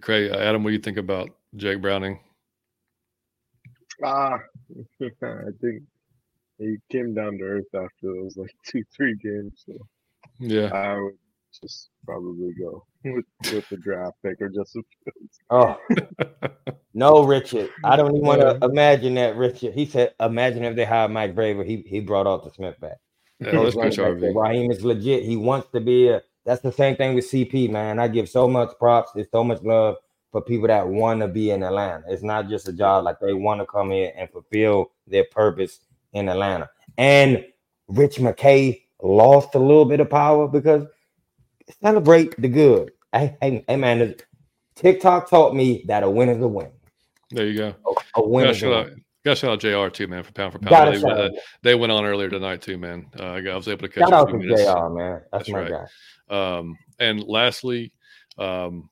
Craig, 0.00 0.32
uh, 0.32 0.36
Adam, 0.36 0.64
what 0.64 0.70
do 0.70 0.74
you 0.74 0.80
think 0.80 0.96
about 0.96 1.30
Jake 1.56 1.80
Browning? 1.80 2.18
Ah, 4.02 4.38
I 5.02 5.50
think 5.60 5.82
he 6.58 6.78
came 6.90 7.14
down 7.14 7.38
to 7.38 7.44
earth 7.44 7.74
after 7.74 7.88
those 8.02 8.36
like 8.36 8.54
two, 8.66 8.82
three 8.96 9.14
games. 9.22 9.62
So 9.66 9.74
Yeah, 10.38 10.72
I 10.72 11.00
would 11.00 11.14
just 11.62 11.90
probably 12.04 12.52
go 12.58 12.84
with, 13.04 13.24
with 13.52 13.68
the 13.68 13.76
draft 13.76 14.16
pick 14.24 14.40
or 14.40 14.48
just 14.48 14.76
Oh 15.50 15.76
no, 16.94 17.24
Richard. 17.24 17.70
I 17.84 17.96
don't 17.96 18.14
even 18.14 18.26
want 18.26 18.40
to 18.40 18.58
imagine 18.62 19.14
that, 19.14 19.36
Richard. 19.36 19.74
He 19.74 19.86
said, 19.86 20.14
imagine 20.20 20.64
if 20.64 20.76
they 20.76 20.84
hired 20.84 21.10
Mike 21.10 21.34
Vrabel. 21.34 21.64
He 21.64 21.84
he 21.86 22.00
brought 22.00 22.26
Arthur 22.26 22.50
Smith 22.54 22.80
back. 22.80 22.98
yeah 23.40 23.58
let's 23.58 23.76
Running 23.76 23.96
back. 23.96 24.06
RV. 24.06 24.34
Raheem 24.34 24.70
is 24.70 24.84
legit. 24.84 25.24
He 25.24 25.36
wants 25.36 25.68
to 25.72 25.80
be 25.80 26.08
a 26.08 26.22
that's 26.44 26.60
the 26.62 26.72
same 26.72 26.96
thing 26.96 27.14
with 27.14 27.30
CP, 27.30 27.70
man. 27.70 27.98
I 27.98 28.08
give 28.08 28.28
so 28.28 28.46
much 28.46 28.70
props. 28.78 29.12
There's 29.14 29.30
so 29.30 29.42
much 29.42 29.62
love 29.62 29.96
for 30.30 30.42
people 30.42 30.68
that 30.68 30.86
want 30.86 31.20
to 31.20 31.28
be 31.28 31.50
in 31.50 31.62
Atlanta. 31.62 32.04
It's 32.08 32.22
not 32.22 32.48
just 32.48 32.68
a 32.68 32.72
job, 32.72 33.04
like 33.04 33.18
they 33.20 33.32
want 33.32 33.60
to 33.60 33.66
come 33.66 33.90
here 33.90 34.12
and 34.16 34.28
fulfill 34.30 34.90
their 35.06 35.24
purpose 35.24 35.80
in 36.12 36.28
Atlanta. 36.28 36.68
And 36.98 37.44
Rich 37.88 38.16
McKay 38.16 38.82
lost 39.04 39.54
a 39.54 39.58
little 39.58 39.84
bit 39.84 40.00
of 40.00 40.10
power 40.10 40.48
because 40.48 40.86
celebrate 41.82 42.34
the 42.40 42.48
good. 42.48 42.92
Hey, 43.12 43.36
hey, 43.40 43.64
hey 43.68 43.76
man, 43.76 44.14
TikTok 44.74 45.30
taught 45.30 45.54
me 45.54 45.84
that 45.86 46.02
a 46.02 46.10
win 46.10 46.28
is 46.28 46.42
a 46.42 46.48
win. 46.48 46.70
There 47.30 47.46
you 47.46 47.58
go. 47.58 47.74
A, 48.16 48.20
a 48.20 48.28
win 48.28 48.46
Gotta 48.46 48.58
shout 48.58 48.72
out, 48.72 48.90
gotta 49.24 49.36
shout 49.36 49.50
out 49.52 49.60
JR 49.60 49.88
too, 49.94 50.08
man, 50.08 50.22
for 50.22 50.32
pound 50.32 50.52
for 50.52 50.58
pound. 50.58 50.94
They, 50.94 51.02
went- 51.02 51.34
they 51.62 51.74
went 51.74 51.92
on 51.92 52.04
earlier 52.04 52.28
tonight 52.30 52.62
too, 52.62 52.78
man. 52.78 53.06
Uh, 53.18 53.34
I 53.34 53.54
was 53.54 53.68
able 53.68 53.82
to 53.82 53.88
catch 53.88 54.08
shout 54.08 54.12
a 54.12 54.16
out 54.16 54.30
few 54.30 54.38
to 54.38 54.44
minutes. 54.44 54.64
JR, 54.64 54.88
man. 54.88 55.20
That's, 55.32 55.46
That's 55.46 55.48
my 55.50 55.60
right. 55.60 55.88
guy. 56.30 56.58
Um, 56.58 56.76
and 56.98 57.22
lastly, 57.24 57.92
um, 58.38 58.88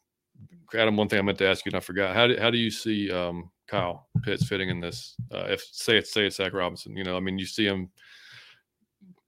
Adam, 0.74 0.96
one 0.96 1.08
thing 1.08 1.18
I 1.18 1.22
meant 1.22 1.38
to 1.38 1.48
ask 1.48 1.64
you 1.66 1.70
and 1.70 1.76
I 1.76 1.80
forgot. 1.80 2.14
How 2.14 2.26
do, 2.26 2.36
how 2.40 2.50
do 2.50 2.56
you 2.56 2.70
see 2.70 3.10
um, 3.10 3.50
Kyle 3.66 4.08
Pitts 4.22 4.46
fitting 4.46 4.70
in 4.70 4.80
this? 4.80 5.16
Uh, 5.30 5.46
if 5.48 5.62
say 5.70 5.98
it's 5.98 6.12
say 6.12 6.26
it's 6.26 6.36
Zac 6.36 6.52
Robinson, 6.52 6.96
you 6.96 7.04
know, 7.04 7.16
I 7.16 7.20
mean, 7.20 7.38
you 7.38 7.44
see 7.46 7.66
him 7.66 7.90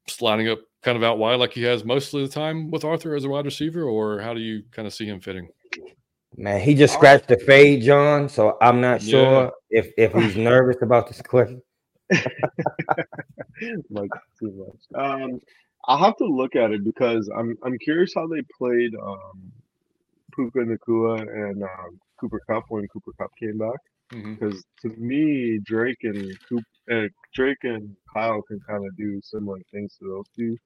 sliding 0.09 0.49
up 0.49 0.61
kind 0.85 0.97
of 0.97 1.05
out 1.05 1.19
wide 1.19 1.37
like 1.41 1.53
he 1.55 1.65
has 1.65 1.85
most 1.85 2.15
of 2.15 2.23
the 2.23 2.29
time 2.29 2.71
with 2.71 2.85
Arthur 2.85 3.17
as 3.17 3.25
a 3.25 3.31
wide 3.31 3.47
receiver, 3.47 3.85
or 3.85 4.21
how 4.21 4.35
do 4.35 4.41
you 4.41 4.65
kind 4.73 4.87
of 4.87 4.95
see 4.95 5.07
him 5.07 5.21
fitting? 5.21 5.49
Man, 6.37 6.61
he 6.61 6.75
just 6.75 6.95
scratched 6.95 7.29
the 7.29 7.39
fade, 7.39 7.83
John. 7.83 8.29
So 8.29 8.57
I'm 8.61 8.81
not 8.81 9.03
Yeah. 9.03 9.47
sure 9.47 9.53
if 9.71 9.93
if 9.99 10.15
he's 10.15 10.37
nervous 10.37 10.77
about 10.83 11.09
this 11.09 11.23
question. 11.23 11.63
like 13.91 14.11
too 14.41 14.53
much. 14.53 15.03
Um, 15.03 15.41
I'll 15.87 15.99
have 16.05 16.17
to 16.19 16.25
look 16.27 16.57
at 16.57 16.73
it 16.73 16.85
because 16.85 17.31
I'm 17.37 17.57
I'm 17.65 17.79
curious 17.79 18.13
how 18.15 18.27
they 18.27 18.43
played 18.59 18.93
um, 19.03 19.53
Puka 20.35 20.61
Nacua 20.61 21.23
and 21.23 21.63
um, 21.63 22.01
Cooper 22.21 22.41
Kupp 22.49 22.65
when 22.69 22.87
Cooper 22.89 23.13
Kupp 23.21 23.31
came 23.41 23.59
back. 23.59 23.79
Because 24.39 24.65
to 24.83 24.89
me, 24.99 25.61
Drake 25.65 25.99
and 26.05 26.31
Coop, 26.49 26.65
uh, 26.93 27.09
Drake 27.35 27.59
and 27.65 27.97
Kyle 28.13 28.43
can 28.43 28.61
kind 28.69 28.87
of 28.87 28.97
do 28.97 29.21
similar 29.23 29.59
things 29.73 29.97
to 30.01 30.09
those 30.09 30.27
two, 30.37 30.57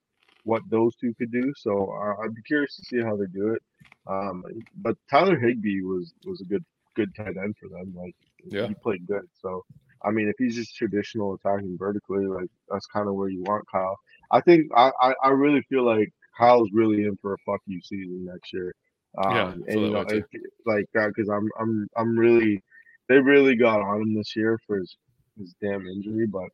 what 0.49 0.69
those 0.77 0.97
two 0.97 1.15
could 1.19 1.33
do. 1.33 1.53
So 1.65 1.73
uh, 2.03 2.23
I'd 2.25 2.35
be 2.35 2.43
curious 2.53 2.77
to 2.77 2.85
see 2.91 3.03
how 3.03 3.17
they 3.17 3.27
do 3.41 3.49
it. 3.55 3.63
Um, 4.09 4.45
but 4.87 4.97
Tyler 5.11 5.39
Higbee 5.39 5.83
was 5.83 6.15
was 6.25 6.41
a 6.41 6.45
good 6.53 6.65
good 6.97 7.15
tight 7.17 7.37
end 7.45 7.57
for 7.61 7.69
them. 7.69 7.95
Like 8.03 8.17
Yeah. 8.51 8.69
he 8.69 8.75
played 8.83 9.07
good. 9.07 9.27
So 9.43 9.65
I 10.05 10.11
mean, 10.11 10.29
if 10.29 10.37
he's 10.39 10.57
just 10.57 10.77
traditional 10.77 11.35
attacking 11.35 11.77
vertically, 11.79 12.27
like 12.27 12.51
that's 12.71 12.87
kind 12.87 13.09
of 13.09 13.15
where 13.15 13.29
you 13.31 13.43
want 13.43 13.65
Kyle. 13.73 13.99
I 14.33 14.41
think 14.41 14.71
I, 14.77 14.91
I, 15.01 15.15
I 15.25 15.29
really 15.31 15.63
feel 15.69 15.85
like 15.85 16.11
Kyle's 16.39 16.71
really 16.73 17.05
in 17.05 17.17
for 17.23 17.35
a 17.35 17.39
fuck 17.47 17.61
you 17.67 17.81
season 17.83 18.25
next 18.25 18.53
year. 18.53 18.75
Um, 19.19 19.53
Yeah, 19.53 19.55
and 19.67 19.85
you 19.85 19.91
that 19.91 19.93
know, 19.93 20.03
way 20.03 20.05
too. 20.07 20.23
if, 20.23 20.25
like 20.67 20.87
because 20.93 21.29
I'm 21.29 21.49
I'm 21.61 21.89
I'm 21.97 22.19
really 22.19 22.63
they 23.09 23.17
really 23.19 23.57
got 23.57 23.81
on 23.81 24.03
him 24.03 24.15
this 24.15 24.37
year 24.37 24.59
for 24.67 24.79
his 24.79 24.97
his 25.39 25.55
damn 25.63 25.87
injury, 25.87 26.27
but 26.27 26.49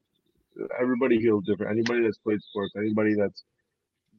everybody 0.81 1.19
heals 1.19 1.45
different. 1.47 1.73
Anybody 1.73 2.03
that's 2.03 2.19
played 2.19 2.41
sports, 2.43 2.75
anybody 2.77 3.15
that's 3.15 3.45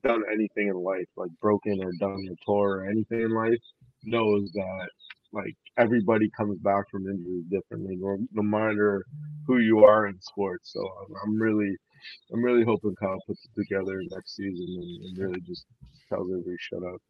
done 0.06 0.24
anything 0.32 0.68
in 0.68 0.76
life, 0.76 1.08
like 1.18 1.32
broken 1.42 1.84
or 1.84 1.92
done 2.00 2.28
a 2.32 2.46
tour 2.46 2.78
or 2.78 2.90
anything 2.90 3.22
in 3.22 3.32
life, 3.32 3.60
knows 4.04 4.52
that 4.54 4.90
like 5.34 5.56
everybody 5.78 6.30
comes 6.38 6.58
back 6.60 6.90
from 6.90 7.08
injury 7.08 7.44
differently, 7.50 7.98
no, 7.98 8.18
no 8.32 8.44
matter 8.44 9.06
who 9.46 9.58
you 9.58 9.84
are 9.84 10.08
in 10.08 10.20
sports. 10.22 10.72
So 10.74 10.80
I'm, 10.80 11.16
I'm 11.24 11.42
really, 11.42 11.76
I'm 12.32 12.44
really 12.44 12.64
hoping 12.64 12.96
Kyle 12.96 13.20
puts 13.28 13.46
it 13.46 13.60
together 13.60 14.02
next 14.12 14.36
season 14.36 14.68
and, 14.82 15.06
and 15.06 15.18
really 15.18 15.42
just 15.42 15.66
tells 16.10 16.30
everybody 16.30 16.56
shut 16.60 16.84
up. 16.84 17.02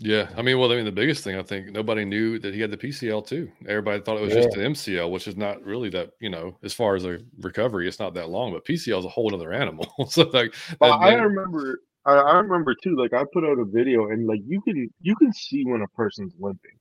Yeah, 0.00 0.28
I 0.36 0.42
mean, 0.42 0.60
well, 0.60 0.70
I 0.70 0.76
mean, 0.76 0.84
the 0.84 0.92
biggest 0.92 1.24
thing 1.24 1.36
I 1.36 1.42
think 1.42 1.72
nobody 1.72 2.04
knew 2.04 2.38
that 2.38 2.54
he 2.54 2.60
had 2.60 2.70
the 2.70 2.76
PCL 2.76 3.26
too. 3.26 3.50
Everybody 3.66 4.00
thought 4.00 4.18
it 4.18 4.22
was 4.22 4.32
just 4.32 4.56
an 4.56 4.72
MCL, 4.72 5.10
which 5.10 5.26
is 5.26 5.36
not 5.36 5.60
really 5.64 5.88
that. 5.90 6.10
You 6.20 6.30
know, 6.30 6.56
as 6.62 6.72
far 6.72 6.94
as 6.94 7.04
a 7.04 7.18
recovery, 7.40 7.88
it's 7.88 7.98
not 7.98 8.14
that 8.14 8.28
long. 8.28 8.52
But 8.52 8.64
PCL 8.64 9.00
is 9.00 9.04
a 9.04 9.08
whole 9.08 9.34
other 9.34 9.52
animal. 9.52 9.92
so 10.08 10.22
like, 10.32 10.54
Well, 10.80 10.92
I 10.92 11.14
remember, 11.14 11.80
I, 12.04 12.14
I 12.14 12.36
remember 12.38 12.74
too. 12.82 12.96
Like 12.96 13.12
I 13.12 13.24
put 13.32 13.44
out 13.44 13.58
a 13.58 13.64
video, 13.64 14.10
and 14.10 14.26
like 14.26 14.40
you 14.46 14.60
can, 14.62 14.88
you 15.00 15.16
can 15.16 15.32
see 15.32 15.64
when 15.64 15.82
a 15.82 15.88
person's 15.88 16.34
limping. 16.38 16.72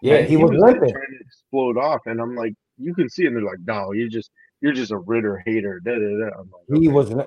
Yeah, 0.00 0.16
And 0.16 0.28
he 0.28 0.36
was 0.36 0.50
like, 0.50 0.74
limping. 0.74 0.92
trying 0.92 1.06
to 1.06 1.20
explode 1.20 1.76
off, 1.76 2.00
and 2.06 2.20
I'm 2.20 2.34
like, 2.34 2.54
you 2.78 2.94
can 2.94 3.08
see, 3.08 3.26
and 3.26 3.36
they're 3.36 3.44
like, 3.44 3.60
no, 3.64 3.92
you're 3.92 4.08
just, 4.08 4.30
you're 4.60 4.72
just 4.72 4.90
a 4.90 4.98
Ridder 4.98 5.42
hater. 5.46 5.80
Da, 5.84 5.92
da, 5.92 5.98
da. 5.98 6.40
I'm 6.40 6.50
like, 6.50 6.80
He 6.82 6.88
was 6.88 7.10
li- 7.12 7.24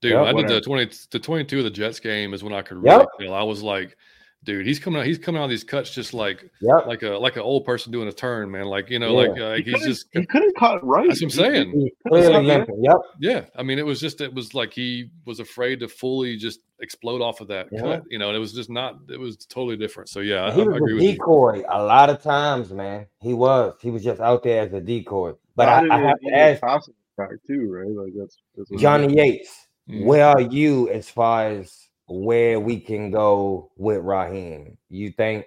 dude, 0.00 0.12
Yep. 0.12 0.26
I 0.26 0.32
did 0.32 0.48
the 0.48 0.60
twenty, 0.60 0.90
the 1.12 1.18
twenty-two 1.20 1.58
of 1.58 1.64
the 1.64 1.70
Jets 1.70 2.00
game 2.00 2.34
is 2.34 2.42
when 2.42 2.52
I 2.52 2.62
could 2.62 2.82
Yep. 2.82 3.08
really 3.20 3.28
tell. 3.28 3.34
I 3.34 3.42
was 3.42 3.62
like, 3.62 3.96
dude, 4.44 4.66
he's 4.66 4.78
coming 4.78 5.00
out, 5.00 5.06
he's 5.06 5.18
coming 5.18 5.40
out 5.40 5.44
of 5.44 5.50
these 5.50 5.64
cuts 5.64 5.90
just 5.90 6.14
like 6.14 6.50
Yep. 6.60 6.86
like 6.86 7.02
a 7.02 7.10
like 7.10 7.36
an 7.36 7.42
old 7.42 7.64
person 7.64 7.92
doing 7.92 8.08
a 8.08 8.12
turn, 8.12 8.50
man. 8.50 8.64
Like 8.66 8.88
you 8.90 8.98
know, 8.98 9.20
Yeah. 9.20 9.28
like 9.28 9.40
uh, 9.40 9.54
he 9.56 9.72
he's 9.72 9.84
just 9.84 10.06
he 10.12 10.24
couldn't 10.26 10.56
cut 10.56 10.84
right. 10.86 11.06
That's 11.08 11.20
what 11.20 11.26
I'm 11.26 11.30
saying. 11.30 11.70
He 11.72 11.92
clearly 12.08 12.46
not 12.46 12.68
Yep. 12.80 12.96
Yeah, 13.20 13.44
I 13.56 13.62
mean, 13.62 13.78
it 13.78 13.86
was 13.86 14.00
just 14.00 14.20
it 14.20 14.32
was 14.32 14.54
like 14.54 14.72
he 14.72 15.10
was 15.26 15.40
afraid 15.40 15.80
to 15.80 15.88
fully 15.88 16.36
just 16.36 16.60
explode 16.80 17.20
off 17.20 17.40
of 17.40 17.48
that 17.48 17.66
Yeah. 17.72 17.80
cut, 17.80 18.02
you 18.08 18.18
know, 18.18 18.28
and 18.28 18.36
it 18.36 18.40
was 18.40 18.52
just 18.52 18.70
not. 18.70 18.98
It 19.10 19.18
was 19.18 19.36
totally 19.46 19.76
different. 19.76 20.08
So 20.08 20.20
yeah, 20.20 20.52
he 20.52 20.62
I 20.62 20.64
was 20.64 20.76
agree 20.76 20.92
a 20.92 20.94
with 20.94 21.02
you. 21.04 21.12
decoy 21.12 21.62
a 21.68 21.82
lot 21.82 22.08
of 22.10 22.22
times, 22.22 22.72
man. 22.72 23.06
He 23.20 23.34
was. 23.34 23.74
He 23.82 23.90
was 23.90 24.04
just 24.04 24.20
out 24.20 24.42
there 24.44 24.62
as 24.62 24.72
a 24.72 24.80
decoy. 24.80 25.32
But 25.56 25.68
I, 25.68 25.80
Not 25.82 25.90
I 25.90 25.96
even- 25.98 26.08
have 26.08 26.20
to 26.20 26.34
ask 26.66 26.88
back 27.16 27.30
too, 27.46 27.68
right? 27.68 27.88
Like 27.90 28.12
that's, 28.16 28.38
that's 28.56 28.70
what- 28.70 28.80
Johnny 28.80 29.12
Yates, 29.16 29.66
Mhm. 29.90 30.04
where 30.04 30.24
are 30.26 30.40
you 30.40 30.88
as 30.90 31.10
far 31.10 31.48
as 31.48 31.87
where 32.08 32.60
we 32.60 32.80
can 32.80 33.10
go 33.10 33.70
with 33.76 34.02
Raheem? 34.04 34.78
You 34.90 35.12
think 35.12 35.46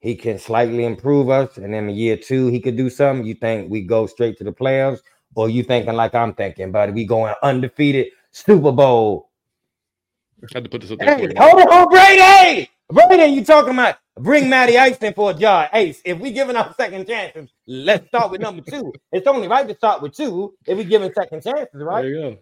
he 0.00 0.16
can 0.16 0.38
slightly 0.38 0.84
improve 0.84 1.30
us, 1.30 1.56
and 1.58 1.74
in 1.74 1.88
a 1.88 1.92
year 1.92 2.16
two 2.16 2.48
he 2.48 2.60
could 2.60 2.76
do 2.76 2.90
something? 2.90 3.26
You 3.26 3.34
think 3.34 3.70
we 3.70 3.82
go 3.82 4.06
straight 4.06 4.38
to 4.38 4.44
the 4.44 4.52
playoffs, 4.52 5.00
or 5.34 5.48
you 5.50 5.62
thinking 5.62 5.94
like 5.94 6.14
I'm 6.14 6.34
thinking, 6.34 6.72
buddy? 6.72 6.92
We 6.92 7.06
going 7.06 7.34
undefeated 7.42 8.08
Super 8.32 8.72
Bowl 8.72 9.26
I 10.54 10.58
had 10.58 10.64
to 10.64 10.70
put 10.70 10.82
this 10.82 10.90
up 10.90 11.00
there. 11.00 11.14
Hey, 11.16 11.34
hold 11.38 11.62
on, 11.68 11.88
Brady. 11.88 12.70
Brady, 12.90 13.32
you 13.34 13.44
talking 13.44 13.74
about 13.74 13.96
bring 14.18 14.48
Matty 14.48 14.78
Ice 14.78 14.98
in 14.98 15.14
for 15.14 15.30
a 15.30 15.34
job? 15.34 15.70
Ace, 15.74 16.00
if 16.04 16.18
we 16.18 16.32
giving 16.32 16.56
out 16.56 16.76
second 16.76 17.06
chances, 17.06 17.50
let's 17.66 18.08
start 18.08 18.30
with 18.32 18.40
number 18.40 18.62
two. 18.62 18.92
It's 19.12 19.26
only 19.26 19.48
right 19.48 19.68
to 19.68 19.74
start 19.76 20.02
with 20.02 20.14
two 20.16 20.54
if 20.66 20.78
we 20.78 20.84
giving 20.84 21.12
second 21.12 21.42
chances, 21.42 21.82
There 21.86 21.86
right? 21.86 22.04
you 22.04 22.14
go. 22.14 22.38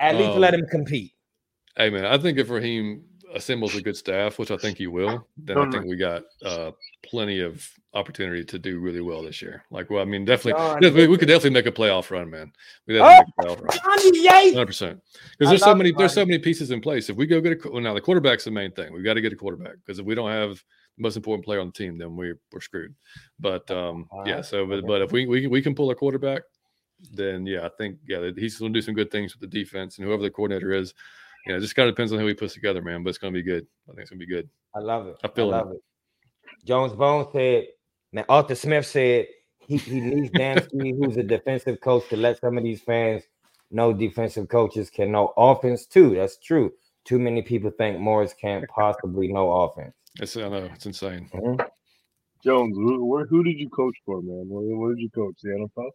At 0.00 0.16
least 0.16 0.36
Um, 0.36 0.40
let 0.40 0.54
him 0.54 0.66
compete. 0.70 1.12
Hey 1.76 1.90
man, 1.90 2.06
I 2.06 2.18
think 2.18 2.38
if 2.38 2.50
Raheem 2.50 3.04
assembles 3.34 3.74
a 3.74 3.82
good 3.82 3.96
staff, 3.96 4.38
which 4.38 4.50
I 4.50 4.56
think 4.56 4.78
he 4.78 4.86
will, 4.86 5.26
then 5.36 5.58
I 5.58 5.70
think 5.70 5.84
we 5.84 5.96
got 5.96 6.22
uh, 6.44 6.72
plenty 7.02 7.40
of 7.40 7.66
opportunity 7.94 8.44
to 8.44 8.58
do 8.58 8.78
really 8.78 9.00
well 9.00 9.22
this 9.22 9.42
year. 9.42 9.64
Like, 9.70 9.90
well, 9.90 10.02
I 10.02 10.04
mean, 10.04 10.24
definitely, 10.24 10.60
John, 10.60 10.80
definitely- 10.80 11.08
we 11.08 11.18
could 11.18 11.28
definitely 11.28 11.50
make 11.50 11.66
a 11.66 11.72
playoff 11.72 12.10
run, 12.10 12.30
man. 12.30 12.52
We 12.86 12.94
definitely 12.94 13.24
make 13.26 13.46
a 13.46 13.48
playoff 13.48 13.62
run. 13.62 13.78
Johnny 13.84 14.52
Hundred 14.52 14.66
percent. 14.66 15.02
Because 15.38 15.50
there's 15.50 15.62
so 15.62 15.74
many 15.74 15.92
there's 15.92 16.12
so 16.14 16.24
many 16.24 16.38
pieces 16.38 16.70
in 16.70 16.80
place. 16.80 17.08
If 17.08 17.16
we 17.16 17.26
go 17.26 17.40
get 17.40 17.64
a 17.64 17.70
well, 17.70 17.82
now 17.82 17.94
the 17.94 18.00
quarterback's 18.00 18.44
the 18.44 18.50
main 18.50 18.72
thing. 18.72 18.92
We've 18.92 19.04
got 19.04 19.14
to 19.14 19.20
get 19.20 19.32
a 19.32 19.36
quarterback 19.36 19.76
because 19.84 19.98
if 19.98 20.06
we 20.06 20.14
don't 20.14 20.30
have 20.30 20.62
the 20.96 21.02
most 21.02 21.16
important 21.16 21.44
player 21.44 21.60
on 21.60 21.66
the 21.66 21.72
team, 21.72 21.98
then 21.98 22.16
we're 22.16 22.38
we're 22.52 22.60
screwed. 22.60 22.94
But 23.38 23.70
um, 23.70 24.08
yeah. 24.24 24.40
So, 24.40 24.66
but, 24.66 24.86
but 24.86 25.02
if 25.02 25.12
we, 25.12 25.26
we 25.26 25.46
we 25.46 25.62
can 25.62 25.74
pull 25.74 25.90
a 25.90 25.94
quarterback, 25.94 26.42
then 27.12 27.46
yeah, 27.46 27.64
I 27.64 27.70
think 27.78 27.98
yeah 28.06 28.30
he's 28.36 28.58
going 28.58 28.72
to 28.72 28.78
do 28.78 28.82
some 28.82 28.94
good 28.94 29.10
things 29.10 29.34
with 29.34 29.40
the 29.40 29.58
defense 29.58 29.98
and 29.98 30.06
whoever 30.06 30.22
the 30.22 30.30
coordinator 30.30 30.72
is. 30.72 30.94
Yeah, 31.46 31.56
it 31.56 31.60
just 31.60 31.74
kind 31.74 31.88
of 31.88 31.94
depends 31.94 32.12
on 32.12 32.18
who 32.18 32.26
he 32.26 32.34
puts 32.34 32.54
together, 32.54 32.82
man. 32.82 33.02
But 33.02 33.10
it's 33.10 33.18
going 33.18 33.32
to 33.32 33.38
be 33.38 33.42
good. 33.42 33.66
I 33.88 33.92
think 33.92 34.02
it's 34.02 34.10
going 34.10 34.20
to 34.20 34.26
be 34.26 34.32
good. 34.32 34.48
I 34.74 34.80
love 34.80 35.06
it. 35.06 35.16
I 35.24 35.28
feel 35.28 35.48
it. 35.48 35.56
love 35.56 35.72
it. 35.72 35.80
Jones 36.64 36.92
Bones 36.92 37.28
said, 37.32 37.66
man, 38.12 38.24
Arthur 38.28 38.54
Smith 38.54 38.86
said 38.86 39.26
he, 39.58 39.76
he 39.76 40.00
needs 40.00 40.30
Damski, 40.30 40.94
who's 41.04 41.16
a 41.16 41.22
defensive 41.22 41.80
coach, 41.80 42.08
to 42.10 42.16
let 42.16 42.40
some 42.40 42.58
of 42.58 42.64
these 42.64 42.82
fans 42.82 43.22
know 43.70 43.92
defensive 43.92 44.48
coaches 44.48 44.90
can 44.90 45.12
know 45.12 45.32
offense 45.36 45.86
too. 45.86 46.14
That's 46.14 46.38
true. 46.38 46.72
Too 47.04 47.18
many 47.18 47.42
people 47.42 47.70
think 47.70 47.98
Morris 47.98 48.34
can't 48.34 48.68
possibly 48.68 49.28
know 49.28 49.50
offense. 49.50 49.94
It's 50.20 50.36
I 50.36 50.48
know 50.48 50.68
it's 50.74 50.86
insane. 50.86 51.30
Mhm. 51.32 51.66
Jones, 52.44 52.76
who, 52.76 53.04
where, 53.04 53.26
who 53.26 53.44
did 53.44 53.58
you 53.58 53.68
coach 53.68 53.96
for, 54.04 54.22
man? 54.22 54.46
Where, 54.48 54.76
where 54.76 54.94
did 54.94 55.02
you 55.02 55.10
coach? 55.10 55.36
The 55.42 55.50
NFL? 55.50 55.90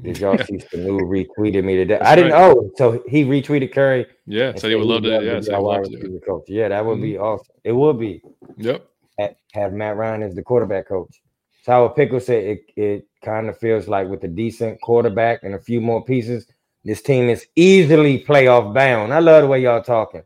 Did 0.00 0.18
y'all 0.18 0.38
see 0.38 0.54
Sanu 0.54 1.02
retweeted 1.06 1.64
me 1.64 1.76
today? 1.76 1.98
That's 1.98 2.10
I 2.10 2.16
didn't 2.16 2.32
right. 2.32 2.54
know. 2.54 2.70
So 2.76 3.02
he 3.06 3.24
retweeted 3.24 3.72
Curry. 3.72 4.06
Yeah, 4.26 4.54
so 4.54 4.68
he 4.68 4.74
would 4.74 4.86
love 4.86 5.02
to. 5.02 5.10
loved 5.10 5.26
Yeah, 5.26 5.40
so 5.40 5.52
our 5.54 5.58
he'd 5.60 5.64
wide 5.64 5.82
love 5.82 5.90
to 5.92 6.20
coach. 6.26 6.44
Yeah, 6.48 6.68
that 6.68 6.84
would 6.84 6.94
Mm-hmm. 6.94 7.02
be 7.02 7.18
awesome. 7.18 7.54
It 7.64 7.72
would 7.72 7.98
be. 7.98 8.22
Yep. 8.58 8.86
ha- 9.20 9.34
have 9.52 9.72
Matt 9.72 9.96
Ryan 9.96 10.22
as 10.22 10.34
the 10.34 10.42
quarterback 10.42 10.88
coach. 10.88 11.20
Sour 11.64 11.90
Pickle 11.90 12.20
said 12.20 12.42
it, 12.44 12.64
it 12.76 13.06
kind 13.24 13.48
of 13.48 13.58
feels 13.58 13.86
like 13.86 14.08
with 14.08 14.24
a 14.24 14.28
decent 14.28 14.80
quarterback 14.80 15.44
and 15.44 15.54
a 15.54 15.60
few 15.60 15.80
more 15.80 16.04
pieces, 16.04 16.46
this 16.84 17.02
team 17.02 17.28
is 17.28 17.46
easily 17.54 18.24
playoff 18.24 18.74
bound. 18.74 19.12
I 19.14 19.20
love 19.20 19.42
the 19.42 19.48
way 19.48 19.62
y'all 19.62 19.82
talking. 19.82 20.22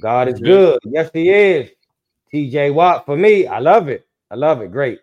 God 0.00 0.28
is 0.28 0.38
good. 0.38 0.78
Yes, 0.84 1.10
he 1.12 1.30
is. 1.30 1.70
TJ 2.32 2.72
Watt 2.74 3.06
for 3.06 3.16
me. 3.16 3.46
I 3.46 3.58
love 3.58 3.88
it. 3.88 4.06
I 4.30 4.36
love 4.36 4.60
it. 4.60 4.70
Great. 4.70 5.00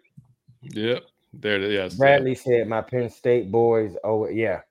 Yep. 0.62 1.04
There 1.34 1.56
it 1.56 1.64
is. 1.64 1.74
Yes. 1.74 1.92
yeah. 1.94 1.98
Bradley 1.98 2.36
said 2.36 2.68
my 2.68 2.82
Penn 2.82 3.10
State 3.10 3.52
boys. 3.52 3.96
Oh, 4.04 4.28
yeah. 4.28 4.62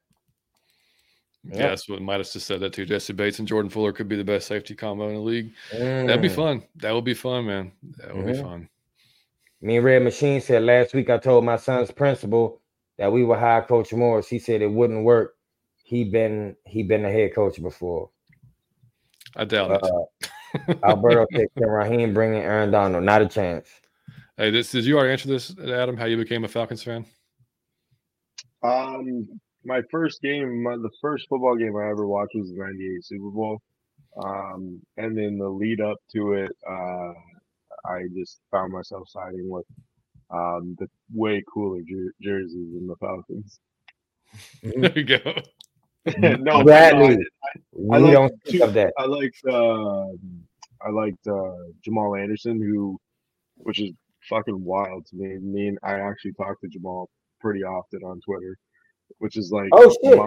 Yeah, 1.45 1.57
Yeah. 1.57 1.69
that's 1.69 1.89
what 1.89 2.03
Midas 2.03 2.35
just 2.35 2.47
said 2.47 2.61
that 2.61 2.75
too. 2.75 2.85
Jessie 2.85 3.15
Bates 3.15 3.39
and 3.39 3.49
Jordan 3.49 3.71
Fuller 3.71 3.93
could 3.93 4.09
be 4.09 4.17
the 4.17 4.25
best 4.25 4.47
safety 4.47 4.75
combo 4.75 5.09
in 5.09 5.15
the 5.15 5.21
league. 5.21 5.53
That'd 5.73 6.21
be 6.21 6.29
Mm. 6.29 6.35
fun. 6.35 6.63
That 6.77 6.93
would 6.93 7.05
be 7.05 7.15
fun, 7.15 7.47
man. 7.47 7.73
That 7.97 8.15
would 8.15 8.27
be 8.27 8.33
Mhm. 8.33 8.43
fun. 8.43 8.69
Me 9.63 9.77
and 9.77 9.85
Red 9.85 10.03
Machine 10.03 10.41
said 10.41 10.63
last 10.63 10.93
week 10.95 11.09
I 11.09 11.17
told 11.19 11.45
my 11.45 11.57
son's 11.57 11.91
principal 11.91 12.61
that 12.99 13.11
we 13.11 13.25
would 13.25 13.39
hire 13.39 13.63
Coach 13.63 13.93
Morris. 13.95 14.29
He 14.29 14.39
said 14.39 14.61
it 14.61 14.71
wouldn't 14.71 15.05
work. 15.05 15.37
He 15.83 16.05
been 16.05 16.57
he 16.67 16.83
been 16.83 17.05
a 17.07 17.11
head 17.11 17.35
coach 17.35 17.61
before. 17.63 18.11
I 19.37 19.45
doubt 19.45 19.71
it. 19.73 19.83
Uh, 19.83 20.75
Alberto 20.85 21.27
said 21.33 21.49
Raheem 21.57 22.13
bring 22.13 22.35
in 22.35 22.43
Aaron 22.43 22.71
Donald? 22.71 23.05
Not 23.05 23.23
a 23.23 23.27
chance. 23.29 23.80
Hey, 24.37 24.51
this 24.51 24.71
did 24.71 24.85
you 24.85 24.97
already 24.97 25.13
answer 25.13 25.29
this, 25.29 25.55
Adam? 25.59 25.97
How 25.97 26.07
you 26.07 26.17
became 26.17 26.45
a 26.45 26.49
Falcons 26.49 26.83
fan? 26.83 27.05
Um, 28.63 29.29
my 29.65 29.83
first 29.91 30.23
game, 30.23 30.63
my, 30.63 30.77
the 30.77 30.91
first 31.01 31.29
football 31.29 31.57
game 31.57 31.77
I 31.77 31.91
ever 31.91 32.07
watched 32.07 32.35
was 32.35 32.49
the 32.49 32.57
'98 32.57 33.05
Super 33.05 33.31
Bowl. 33.31 33.61
Um, 34.23 34.81
and 34.97 35.17
then 35.17 35.39
the 35.39 35.49
lead 35.49 35.81
up 35.81 35.99
to 36.13 36.33
it, 36.33 36.51
uh, 36.69 37.13
I 37.87 38.03
just 38.17 38.41
found 38.51 38.73
myself 38.73 39.09
siding 39.09 39.49
with 39.49 39.67
um, 40.31 40.77
the 40.79 40.89
way 41.15 41.43
cooler 41.53 41.81
jer- 41.87 42.15
jerseys 42.21 42.75
than 42.75 42.87
the 42.87 42.97
Falcons. 42.97 43.61
There 44.63 44.99
you 44.99 45.05
go. 45.05 45.43
no, 46.19 46.59
but 46.59 46.65
Bradley, 46.65 47.17
no, 47.17 47.25
we 47.73 47.99
like 47.99 48.13
don't 48.13 48.33
speak 48.47 48.61
two- 48.61 48.67
of 48.67 48.75
that. 48.75 48.93
I, 48.99 49.03
I 49.03 49.07
liked 49.07 49.41
uh, 49.49 50.07
I 50.83 50.91
liked 50.91 51.27
uh, 51.27 51.73
Jamal 51.85 52.17
Anderson, 52.17 52.61
who, 52.61 52.99
which 53.57 53.81
is 53.81 53.91
fucking 54.29 54.63
wild 54.65 55.07
to 55.07 55.17
me. 55.17 55.39
Me 55.41 55.69
and 55.69 55.79
I 55.83 55.95
actually 56.01 56.33
talk 56.33 56.61
to 56.61 56.69
Jamal 56.69 57.09
pretty 57.41 57.63
often 57.63 58.01
on 58.05 58.21
Twitter, 58.21 58.57
which 59.19 59.37
is 59.37 59.51
like 59.53 59.69
Oh, 59.73 59.91
shit. 60.05 60.19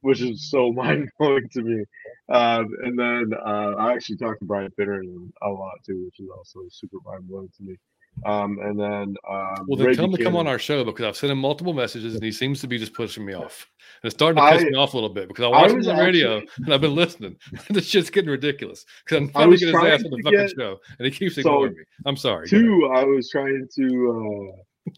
which 0.00 0.20
is 0.20 0.50
so 0.50 0.72
mind 0.80 1.08
blowing 1.18 1.48
to 1.52 1.62
me. 1.62 1.84
Um, 2.28 2.66
and 2.84 2.98
then 2.98 3.30
uh, 3.44 3.74
I 3.78 3.92
actually 3.92 4.16
talked 4.16 4.40
to 4.40 4.46
Brian 4.46 4.70
Finneran 4.78 5.30
a 5.42 5.48
lot 5.48 5.74
too, 5.86 6.04
which 6.06 6.20
is 6.20 6.28
also 6.36 6.60
super 6.70 6.96
mind 7.04 7.28
blowing 7.28 7.48
to 7.56 7.62
me. 7.62 7.76
Um, 8.26 8.58
and 8.60 8.78
then 8.78 9.16
um, 9.28 9.66
Well, 9.66 9.76
then 9.78 9.86
Ray 9.86 9.94
tell 9.94 10.04
him 10.04 10.12
to 10.16 10.22
come 10.22 10.36
on 10.36 10.46
our 10.46 10.58
show 10.58 10.84
because 10.84 11.04
I've 11.04 11.16
sent 11.16 11.30
him 11.32 11.38
multiple 11.38 11.72
messages 11.72 12.14
and 12.14 12.22
he 12.22 12.32
seems 12.32 12.60
to 12.60 12.66
be 12.66 12.78
just 12.78 12.92
pushing 12.92 13.24
me 13.24 13.32
off. 13.34 13.66
And 14.02 14.08
it's 14.08 14.14
starting 14.14 14.42
to 14.42 14.50
piss 14.52 14.62
I- 14.62 14.68
me 14.70 14.76
off 14.76 14.92
a 14.94 14.96
little 14.96 15.08
bit 15.14 15.28
because 15.28 15.44
I 15.44 15.48
I 15.48 15.50
watched 15.50 15.70
him 15.72 15.76
on 15.90 15.96
the 15.96 16.02
radio 16.02 16.38
actually- 16.38 16.64
and 16.64 16.74
I've 16.74 16.80
been 16.80 16.94
listening. 16.94 17.36
this 17.70 17.86
shit's 17.86 18.10
getting 18.10 18.30
ridiculous 18.30 18.84
because 19.04 19.18
I'm 19.18 19.28
I 19.28 19.32
trying 19.32 19.44
to 19.44 19.50
was 19.50 19.60
get 19.60 19.66
his 19.68 19.74
ass 19.76 20.04
on 20.04 20.10
the 20.10 20.22
fucking 20.22 20.38
get- 20.38 20.50
show 20.58 20.78
and 20.98 21.06
he 21.06 21.10
keeps 21.10 21.34
So, 21.36 21.40
ignoring 21.40 21.72
me. 21.72 21.84
I'm 22.06 22.16
sorry. 22.16 22.48
Two, 22.48 22.90
I 22.94 23.04
was 23.04 23.30
trying 23.30 23.66
to. 23.76 24.52
Uh, 24.52 24.90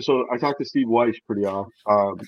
so 0.00 0.26
I 0.30 0.36
talked 0.36 0.58
to 0.60 0.64
Steve 0.66 0.88
Weiss 0.88 1.16
pretty 1.26 1.46
off, 1.46 1.68
um, 1.86 2.20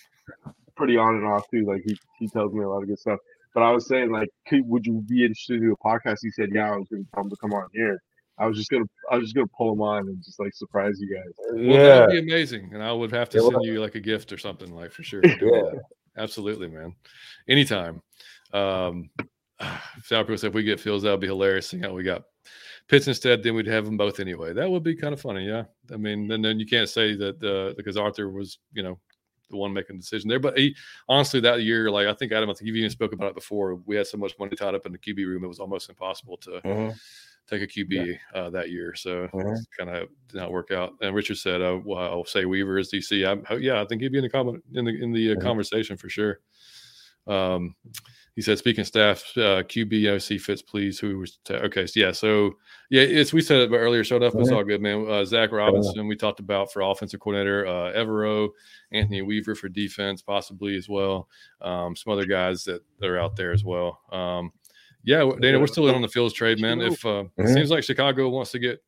pretty 0.76 0.96
on 0.96 1.16
and 1.16 1.26
off 1.26 1.44
too. 1.50 1.64
Like 1.66 1.82
he 1.86 1.96
he 2.18 2.28
tells 2.28 2.52
me 2.54 2.62
a 2.64 2.68
lot 2.68 2.82
of 2.82 2.88
good 2.88 2.98
stuff. 2.98 3.18
But 3.52 3.62
I 3.62 3.70
was 3.70 3.86
saying 3.86 4.10
like, 4.10 4.28
could, 4.48 4.66
would 4.66 4.84
you 4.84 5.00
be 5.06 5.22
interested 5.22 5.60
do 5.60 5.72
a 5.72 5.76
podcast? 5.86 6.18
He 6.22 6.30
said, 6.30 6.48
yeah. 6.52 6.72
I 6.72 6.76
was 6.76 6.88
going 6.88 7.04
to 7.04 7.10
tell 7.14 7.22
him 7.22 7.30
to 7.30 7.36
come 7.36 7.52
on 7.52 7.68
here. 7.72 8.02
I 8.38 8.46
was 8.46 8.56
just 8.56 8.70
gonna 8.70 8.84
I 9.10 9.16
was 9.16 9.24
just 9.26 9.34
gonna 9.34 9.46
pull 9.56 9.70
them 9.70 9.82
on 9.82 10.08
and 10.08 10.22
just 10.22 10.40
like 10.40 10.54
surprise 10.54 10.98
you 11.00 11.14
guys. 11.14 11.32
Well, 11.52 11.62
yeah, 11.62 11.82
that 11.82 12.00
would 12.06 12.12
be 12.12 12.18
amazing, 12.18 12.70
and 12.74 12.82
I 12.82 12.92
would 12.92 13.12
have 13.12 13.28
to 13.30 13.38
It 13.38 13.42
send 13.42 13.54
would. 13.54 13.64
you 13.64 13.80
like 13.80 13.94
a 13.94 14.00
gift 14.00 14.32
or 14.32 14.38
something, 14.38 14.74
like 14.74 14.90
for 14.92 15.02
sure. 15.02 15.22
Yeah. 15.24 15.78
Absolutely, 16.16 16.68
man. 16.68 16.94
Anytime. 17.48 18.00
Um, 18.52 19.10
Sour 20.04 20.36
said 20.36 20.48
if 20.48 20.54
we 20.54 20.62
get 20.62 20.80
Fields, 20.80 21.02
that 21.04 21.10
would 21.10 21.20
be 21.20 21.26
hilarious. 21.26 21.68
Seeing 21.68 21.82
how 21.82 21.92
we 21.92 22.02
got 22.04 22.22
Pitts 22.88 23.08
instead, 23.08 23.42
then 23.42 23.54
we'd 23.54 23.66
have 23.66 23.84
them 23.84 23.96
both 23.96 24.20
anyway. 24.20 24.52
That 24.52 24.70
would 24.70 24.82
be 24.82 24.94
kind 24.94 25.14
of 25.14 25.20
funny, 25.20 25.46
yeah. 25.46 25.64
I 25.92 25.96
mean, 25.96 26.30
and 26.30 26.44
then 26.44 26.60
you 26.60 26.66
can't 26.66 26.88
say 26.88 27.14
that 27.16 27.42
uh, 27.42 27.74
because 27.76 27.96
Arthur 27.96 28.30
was, 28.30 28.58
you 28.72 28.82
know, 28.82 28.98
the 29.50 29.56
one 29.56 29.72
making 29.72 29.96
the 29.96 30.02
decision 30.02 30.28
there. 30.28 30.38
But 30.38 30.58
he, 30.58 30.76
honestly, 31.08 31.40
that 31.40 31.62
year, 31.62 31.90
like 31.90 32.06
I 32.06 32.12
think 32.12 32.32
Adam, 32.32 32.50
I 32.50 32.52
think 32.52 32.68
you 32.68 32.74
even 32.74 32.90
spoke 32.90 33.12
about 33.12 33.28
it 33.30 33.34
before. 33.34 33.76
We 33.86 33.96
had 33.96 34.06
so 34.06 34.18
much 34.18 34.34
money 34.38 34.54
tied 34.54 34.74
up 34.74 34.86
in 34.86 34.92
the 34.92 34.98
QB 34.98 35.24
room; 35.26 35.44
it 35.44 35.48
was 35.48 35.60
almost 35.60 35.88
impossible 35.88 36.36
to 36.38 36.50
Mhm. 36.64 36.94
Take 37.48 37.62
a 37.62 37.66
QB 37.66 38.18
uh, 38.34 38.50
that 38.50 38.70
year. 38.70 38.94
So 38.94 39.28
Mhm. 39.28 39.56
kind 39.76 39.90
of 39.90 40.08
did 40.28 40.36
not 40.38 40.50
work 40.50 40.70
out. 40.70 40.94
And 41.02 41.14
Richard 41.14 41.36
said, 41.36 41.60
uh, 41.60 41.78
well, 41.84 41.98
"I'll 41.98 42.24
say 42.24 42.46
Weaver 42.46 42.78
is 42.78 42.90
DC." 42.90 43.24
I, 43.26 43.54
yeah, 43.56 43.82
I 43.82 43.84
think 43.84 44.00
he'd 44.00 44.12
be 44.12 44.18
in 44.18 44.24
the 44.24 44.30
comment 44.30 44.64
in 44.72 44.84
the 44.86 45.02
in 45.02 45.12
the 45.12 45.32
uh, 45.32 45.34
Mhm. 45.34 45.42
conversation 45.42 45.96
for 45.98 46.08
sure. 46.08 46.40
Um, 47.26 47.74
he 48.34 48.42
said, 48.42 48.58
"Speaking 48.58 48.84
staff, 48.84 49.22
uh, 49.36 49.62
QB 49.62 50.08
OC 50.08 50.38
Fitz, 50.38 50.60
please. 50.62 50.98
Who 50.98 51.18
was 51.20 51.38
okay? 51.50 51.86
So 51.86 52.00
yeah, 52.00 52.12
so 52.12 52.52
yeah, 52.90 53.02
it's 53.02 53.32
we 53.32 53.40
said 53.40 53.60
it 53.70 53.74
earlier. 53.74 54.04
Showed 54.04 54.22
up. 54.22 54.34
It's 54.34 54.50
Mhm. 54.50 54.56
all 54.56 54.64
good, 54.64 54.80
man. 54.82 55.06
Uh, 55.08 55.24
Zac 55.24 55.52
Robinson, 55.52 56.06
we 56.08 56.16
talked 56.16 56.40
about 56.40 56.72
for 56.72 56.82
offensive 56.82 57.20
coordinator. 57.20 57.66
Uh, 57.66 57.92
Evero, 57.92 58.50
Anthony 58.92 59.22
Weaver 59.22 59.54
for 59.54 59.68
defense, 59.68 60.20
possibly 60.20 60.76
as 60.76 60.88
well. 60.88 61.28
Um, 61.60 61.94
some 61.96 62.12
other 62.12 62.26
guys 62.26 62.64
that, 62.64 62.82
that 63.00 63.08
are 63.08 63.18
out 63.18 63.36
there 63.36 63.52
as 63.52 63.64
well. 63.64 64.00
Um, 64.12 64.52
yeah, 65.04 65.30
Dana, 65.40 65.58
we're 65.58 65.66
still 65.66 65.88
in 65.88 65.94
on 65.94 66.02
the 66.02 66.08
Fields 66.08 66.34
trade, 66.34 66.60
man. 66.60 66.80
If 66.80 67.04
uh, 67.04 67.24
it 67.36 67.44
Mhm. 67.44 67.54
seems 67.54 67.70
like 67.70 67.84
Chicago 67.84 68.28
wants 68.28 68.50
to 68.52 68.58
get 68.58 68.82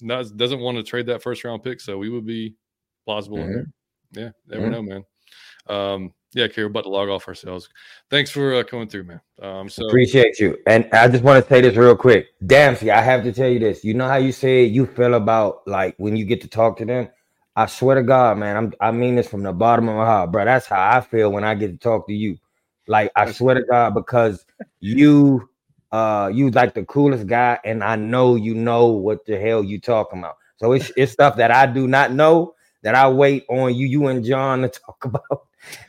not, 0.00 0.36
doesn't 0.36 0.60
want 0.60 0.76
to 0.76 0.82
trade 0.82 1.06
that 1.06 1.22
first 1.22 1.44
round 1.44 1.62
pick, 1.62 1.80
so 1.80 1.98
we 1.98 2.08
would 2.08 2.24
be 2.24 2.54
plausible 3.04 3.38
in 3.38 3.52
there. 3.52 3.66
Yeah, 4.12 4.30
never 4.46 4.66
Mhm. 4.66 4.70
know, 4.70 4.82
man. 4.82 5.04
Um, 5.66 6.14
yeah, 6.34 6.44
okay, 6.44 6.62
we're 6.62 6.68
about 6.68 6.84
to 6.84 6.90
log 6.90 7.08
off 7.08 7.26
ourselves. 7.26 7.68
Thanks 8.10 8.30
for 8.30 8.54
uh, 8.54 8.62
coming 8.62 8.88
through, 8.88 9.04
man. 9.04 9.20
Um, 9.40 9.68
so 9.68 9.86
Appreciate 9.88 10.38
you. 10.38 10.58
And 10.66 10.88
I 10.92 11.08
just 11.08 11.24
want 11.24 11.42
to 11.42 11.48
say 11.48 11.60
this 11.60 11.76
real 11.76 11.96
quick. 11.96 12.28
Dempsey, 12.46 12.90
I 12.90 13.00
have 13.00 13.24
to 13.24 13.32
tell 13.32 13.48
you 13.48 13.58
this. 13.58 13.84
You 13.84 13.94
know 13.94 14.08
how 14.08 14.16
you 14.16 14.32
say 14.32 14.64
you 14.64 14.86
feel 14.86 15.14
about 15.14 15.66
like 15.66 15.94
when 15.98 16.16
you 16.16 16.24
get 16.24 16.40
to 16.42 16.48
talk 16.48 16.76
to 16.78 16.84
them? 16.84 17.08
I 17.56 17.66
swear 17.66 17.96
to 17.96 18.02
God, 18.02 18.38
man, 18.38 18.56
I'm 18.56 18.72
I 18.80 18.92
mean 18.92 19.16
this 19.16 19.26
from 19.28 19.42
the 19.42 19.52
bottom 19.52 19.88
of 19.88 19.96
my 19.96 20.04
heart, 20.04 20.30
bro. 20.30 20.44
That's 20.44 20.66
how 20.66 20.96
I 20.96 21.00
feel 21.00 21.32
when 21.32 21.44
I 21.44 21.54
get 21.54 21.68
to 21.68 21.76
talk 21.76 22.06
to 22.06 22.14
you. 22.14 22.38
Like 22.88 23.12
I 23.14 23.30
swear 23.32 23.54
to 23.54 23.62
God, 23.62 23.94
because 23.94 24.44
you 24.80 25.48
uh 25.92 26.30
you 26.32 26.50
like 26.50 26.74
the 26.74 26.84
coolest 26.84 27.26
guy, 27.26 27.58
and 27.64 27.84
I 27.84 27.96
know 27.96 28.36
you 28.36 28.54
know 28.54 28.88
what 28.88 29.24
the 29.26 29.38
hell 29.38 29.62
you 29.62 29.80
talking 29.80 30.18
about. 30.20 30.36
So 30.56 30.72
it's 30.72 30.90
it's 30.96 31.12
stuff 31.12 31.36
that 31.36 31.50
I 31.50 31.66
do 31.66 31.86
not 31.86 32.12
know 32.12 32.54
that 32.82 32.94
I 32.94 33.08
wait 33.10 33.44
on 33.48 33.74
you, 33.74 33.86
you 33.86 34.06
and 34.08 34.24
John 34.24 34.62
to 34.62 34.68
talk 34.86 35.04
about. 35.04 35.46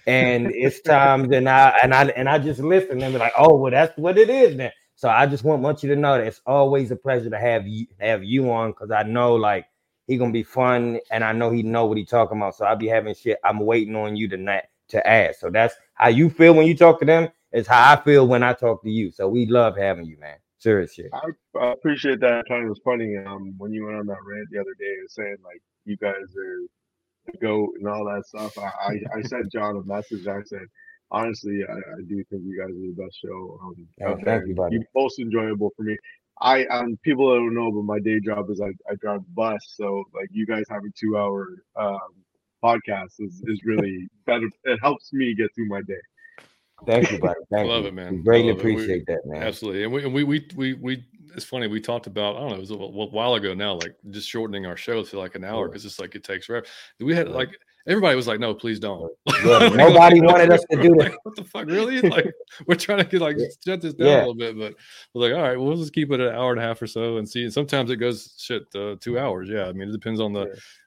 And 0.08 0.52
it's 0.54 0.82
times 0.82 1.32
and 1.32 1.48
I 1.48 1.78
and 1.84 1.94
I 1.94 2.06
and 2.10 2.28
I 2.28 2.40
just 2.40 2.60
listen 2.60 3.02
and 3.02 3.14
be 3.14 3.20
like, 3.20 3.34
oh 3.38 3.56
well, 3.56 3.72
that's 3.72 3.98
what 3.98 4.18
it 4.18 4.30
is 4.30 4.58
then. 4.58 4.72
So 4.96 5.08
I 5.08 5.26
just 5.28 5.46
want, 5.46 5.62
want 5.62 5.82
you 5.82 5.88
to 5.90 5.96
know 5.96 6.18
that 6.18 6.28
it's 6.28 6.42
always 6.46 6.92
a 6.92 6.96
pleasure 6.98 7.30
to 7.30 7.40
have 7.40 7.66
you 7.66 7.88
have 8.00 8.24
you 8.24 8.52
on 8.52 8.72
because 8.72 8.92
I 8.92 9.04
know 9.04 9.36
like 9.36 9.68
he 10.08 10.18
gonna 10.18 10.34
be 10.34 10.44
fun 10.44 11.00
and 11.12 11.24
I 11.24 11.32
know 11.32 11.52
he 11.52 11.64
know 11.64 11.86
what 11.86 11.98
he 11.98 12.04
talking 12.04 12.38
about. 12.38 12.56
So 12.56 12.66
I'll 12.66 12.76
be 12.76 12.88
having 12.88 13.16
shit. 13.16 13.38
I'm 13.46 13.60
waiting 13.60 13.96
on 13.96 14.18
you 14.18 14.28
to 14.28 14.38
not 14.38 14.64
to 14.90 15.08
ask. 15.08 15.40
So 15.40 15.50
that's 15.50 15.76
how 15.94 16.10
you 16.10 16.30
feel 16.30 16.54
when 16.54 16.68
you 16.68 16.76
talk 16.76 17.00
to 17.00 17.06
them. 17.06 17.30
It's 17.52 17.68
how 17.68 17.94
I 17.94 18.02
feel 18.04 18.28
when 18.28 18.44
I 18.44 18.54
talk 18.54 18.84
to 18.84 18.90
you. 18.90 19.12
So 19.12 19.28
we 19.28 19.46
love 19.46 19.76
having 19.76 20.06
you, 20.06 20.18
man. 20.20 20.38
Seriously. 20.60 21.06
I, 21.14 21.60
I 21.60 21.72
appreciate 21.72 22.20
that. 22.20 22.46
Tony 22.48 22.66
it 22.66 22.70
was 22.70 22.82
funny. 22.84 23.16
Um, 23.18 23.56
when 23.58 23.74
you 23.74 23.86
went 23.86 23.98
on 23.98 24.06
that 24.08 24.18
rant 24.26 24.50
the 24.52 24.60
other 24.60 24.76
day, 24.78 24.94
and 25.00 25.10
saying 25.10 25.38
like 25.44 25.62
you 25.86 25.96
guys 25.98 26.36
are 26.38 27.32
the 27.32 27.38
goat 27.38 27.70
and 27.80 27.88
all 27.88 28.06
that 28.06 28.26
stuff. 28.26 28.58
I, 28.58 28.64
I, 28.64 29.00
I 29.18 29.22
sent 29.22 29.52
John 29.52 29.78
a 29.78 29.84
message. 29.84 30.28
I 30.28 30.42
said, 30.44 30.66
honestly, 31.12 31.62
I, 31.68 31.74
I 31.74 32.02
do 32.08 32.24
think 32.30 32.44
you 32.46 32.60
guys 32.60 32.72
are 32.72 32.74
the 32.74 32.96
best 32.98 33.20
show. 33.24 33.60
Um, 33.64 33.88
Oh, 34.06 34.18
thank 34.24 34.48
you, 34.48 34.56
buddy. 34.56 34.76
You 34.76 34.84
most 34.96 35.20
enjoyable 35.20 35.72
for 35.76 35.84
me. 35.84 35.98
I 36.42 36.66
um 36.68 36.98
people 37.04 37.30
that 37.30 37.36
don't 37.36 37.54
know, 37.54 37.72
but 37.72 37.84
my 37.84 38.00
day 38.00 38.20
job 38.20 38.50
is 38.50 38.62
I, 38.62 38.70
I 38.90 38.96
drive 39.02 39.22
bus. 39.36 39.60
So 39.76 40.04
like 40.14 40.30
you 40.32 40.46
guys 40.46 40.64
have 40.70 40.84
a 40.84 40.92
two 40.98 41.18
hour 41.18 41.48
um 41.76 42.00
podcast 42.64 43.14
is, 43.20 43.42
is 43.48 43.62
really 43.66 44.08
better. 44.26 44.50
It 44.66 44.80
helps 44.82 45.14
me 45.14 45.34
get 45.34 45.54
through 45.56 45.68
my 45.68 45.82
day. 45.82 45.96
Thank 46.86 47.12
you, 47.12 47.20
buddy. 47.20 47.40
Thank 47.52 47.68
Love 47.68 47.84
you. 47.84 47.90
it, 47.90 47.94
man. 47.94 48.18
We 48.18 48.24
greatly 48.24 48.52
Love 48.52 48.60
it. 48.60 48.66
We- 48.66 48.72
appreciate 48.74 49.06
that, 49.08 49.22
man. 49.26 49.44
Absolutely, 49.44 49.84
and 49.84 49.94
we 49.94 50.04
and 50.04 50.14
we 50.14 50.24
we 50.24 50.48
we, 50.56 50.74
we 50.76 51.04
it's 51.36 51.46
funny. 51.46 51.68
We 51.68 51.82
talked 51.82 52.08
about 52.08 52.38
I 52.38 52.40
don't 52.40 52.50
know 52.50 52.56
it 52.56 52.60
was 52.62 52.72
a, 52.72 52.78
while 52.78 53.36
ago 53.36 53.54
now, 53.54 53.74
like 53.74 53.96
just 54.10 54.30
shortening 54.30 54.66
our 54.66 54.78
show 54.78 55.04
to 55.04 55.20
like 55.20 55.36
an 55.36 55.44
hour 55.44 55.68
because 55.68 55.86
it's 55.86 56.00
like 56.00 56.16
it 56.16 56.24
takes 56.24 56.46
forever. 56.46 56.66
We 57.00 57.14
had 57.16 57.30
like 57.30 57.50
everybody 57.90 58.16
was 58.16 58.28
like, 58.28 58.40
"No, 58.40 58.54
please 58.54 58.80
don't." 58.80 59.12
Yeah, 59.46 59.70
nobody 59.70 60.20
wanted 60.22 60.52
us 60.52 60.62
to 60.70 60.82
do 60.82 60.90
that. 60.96 60.98
Like, 60.98 61.26
what 61.26 61.36
the 61.36 61.44
fuck, 61.46 61.66
really? 61.68 62.02
Like 62.10 62.32
we're 62.68 62.76
trying 62.76 62.98
to 63.00 63.06
get 63.06 63.22
like 63.22 63.38
shut 63.66 63.82
this 63.82 63.94
down 63.94 64.08
Yeah. 64.08 64.18
a 64.18 64.20
little 64.20 64.34
bit, 64.36 64.58
but 64.58 64.76
we're 65.14 65.30
like, 65.30 65.34
all 65.38 65.48
right, 65.48 65.58
we'll 65.60 65.78
just 65.78 65.94
keep 65.94 66.12
it 66.12 66.20
an 66.20 66.36
hour 66.36 66.52
and 66.52 66.60
a 66.60 66.64
half 66.64 66.82
or 66.82 66.88
so 66.88 67.18
and 67.18 67.28
see. 67.30 67.44
And 67.44 67.54
sometimes 67.54 67.90
it 67.90 67.98
goes 67.98 68.36
shit 68.38 68.64
uh, 68.76 68.96
two 69.00 69.18
hours. 69.18 69.50
Yeah, 69.50 69.66
I 69.68 69.74
mean 69.74 69.90
it 69.90 69.94
depends 69.94 70.20
on 70.20 70.34
the 70.34 70.42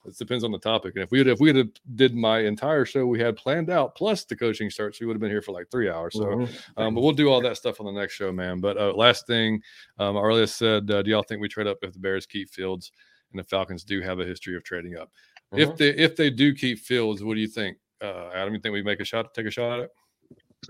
it 0.04 0.18
depends 0.18 0.44
on 0.44 0.52
the 0.52 0.58
topic. 0.58 0.94
And 0.96 1.04
if 1.04 1.10
we 1.10 1.18
would 1.18 1.28
if 1.28 1.40
we 1.40 1.48
had 1.54 1.70
did 1.94 2.14
my 2.14 2.40
entire 2.40 2.84
show 2.84 3.06
we 3.06 3.20
had 3.20 3.36
planned 3.36 3.70
out 3.70 3.94
plus 3.94 4.24
the 4.24 4.36
coaching 4.36 4.68
starts, 4.70 5.00
we 5.00 5.06
would 5.06 5.14
have 5.16 5.20
been 5.20 5.30
here 5.30 5.42
for 5.42 5.52
like 5.52 5.70
three 5.70 5.88
hours. 5.88 6.14
So. 6.14 6.24
Mhm. 6.24 6.48
Um, 6.76 6.94
but 6.94 7.00
we'll 7.00 7.12
do 7.12 7.28
all 7.30 7.40
that 7.42 7.56
stuff 7.56 7.80
on 7.80 7.86
the 7.86 7.98
next 7.98 8.14
show, 8.14 8.32
man. 8.32 8.60
But 8.60 8.76
uh, 8.76 8.92
last 8.92 9.26
thing, 9.26 9.62
um, 9.98 10.16
Arlia 10.16 10.46
said, 10.46 10.90
uh, 10.90 11.00
do 11.02 11.10
y'all 11.10 11.22
think 11.22 11.40
we 11.40 11.48
trade 11.48 11.66
up 11.66 11.78
if 11.82 11.92
the 11.94 11.98
Bears 12.00 12.26
keep 12.26 12.50
Fields 12.50 12.92
and 13.32 13.38
the 13.40 13.44
Falcons 13.44 13.82
do 13.84 14.00
have 14.02 14.18
a 14.20 14.24
history 14.24 14.56
of 14.56 14.62
trading 14.64 14.96
up? 14.98 15.10
If 15.54 15.70
Mhm. 15.70 15.76
they 15.76 15.90
if 15.90 16.16
they 16.16 16.30
do 16.30 16.54
keep 16.54 16.78
Fields, 16.78 17.22
what 17.22 17.34
do 17.34 17.40
you 17.40 17.46
think, 17.48 17.76
uh, 18.00 18.30
Adam? 18.34 18.54
You 18.54 18.60
think 18.60 18.72
we 18.72 18.82
make 18.82 19.00
a 19.00 19.04
shot, 19.04 19.34
take 19.34 19.46
a 19.46 19.50
shot 19.50 19.78
at 19.78 19.84
it? 19.84 19.90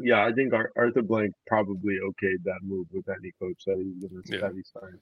Yeah, 0.01 0.25
I 0.25 0.33
think 0.33 0.53
Ar- 0.53 0.73
Arthur 0.77 1.03
Blank 1.03 1.35
probably 1.47 1.99
okayed 2.03 2.43
that 2.45 2.59
move 2.63 2.87
with 2.93 3.09
any 3.09 3.31
coach 3.39 3.63
that 3.67 3.77
he's 3.79 3.95
gonna 4.09 4.23
Yeah. 4.27 4.49
that 4.49 4.55
he 4.55 4.63
signed. 4.63 4.99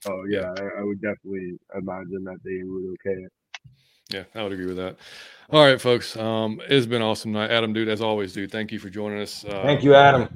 So 0.00 0.24
yeah, 0.24 0.52
I, 0.58 0.80
I 0.80 0.82
would 0.82 1.00
definitely 1.00 1.58
imagine 1.74 2.24
that 2.24 2.42
they 2.44 2.62
would 2.64 2.96
okay 3.06 3.22
it. 3.22 3.32
Yeah, 4.12 4.24
I 4.34 4.42
would 4.42 4.52
agree 4.52 4.66
with 4.66 4.76
that. 4.76 4.96
All 5.50 5.64
right, 5.64 5.80
folks. 5.80 6.16
Um, 6.16 6.60
it's 6.68 6.86
been 6.86 7.02
awesome 7.02 7.32
night, 7.32 7.50
Adam, 7.50 7.72
dude. 7.72 7.88
As 7.88 8.00
always, 8.00 8.32
dude. 8.32 8.50
Thank 8.50 8.72
you 8.72 8.78
for 8.78 8.88
joining 8.88 9.20
us. 9.20 9.44
Uh, 9.44 9.62
Thank 9.62 9.82
you, 9.82 9.94
Adam. 9.94 10.28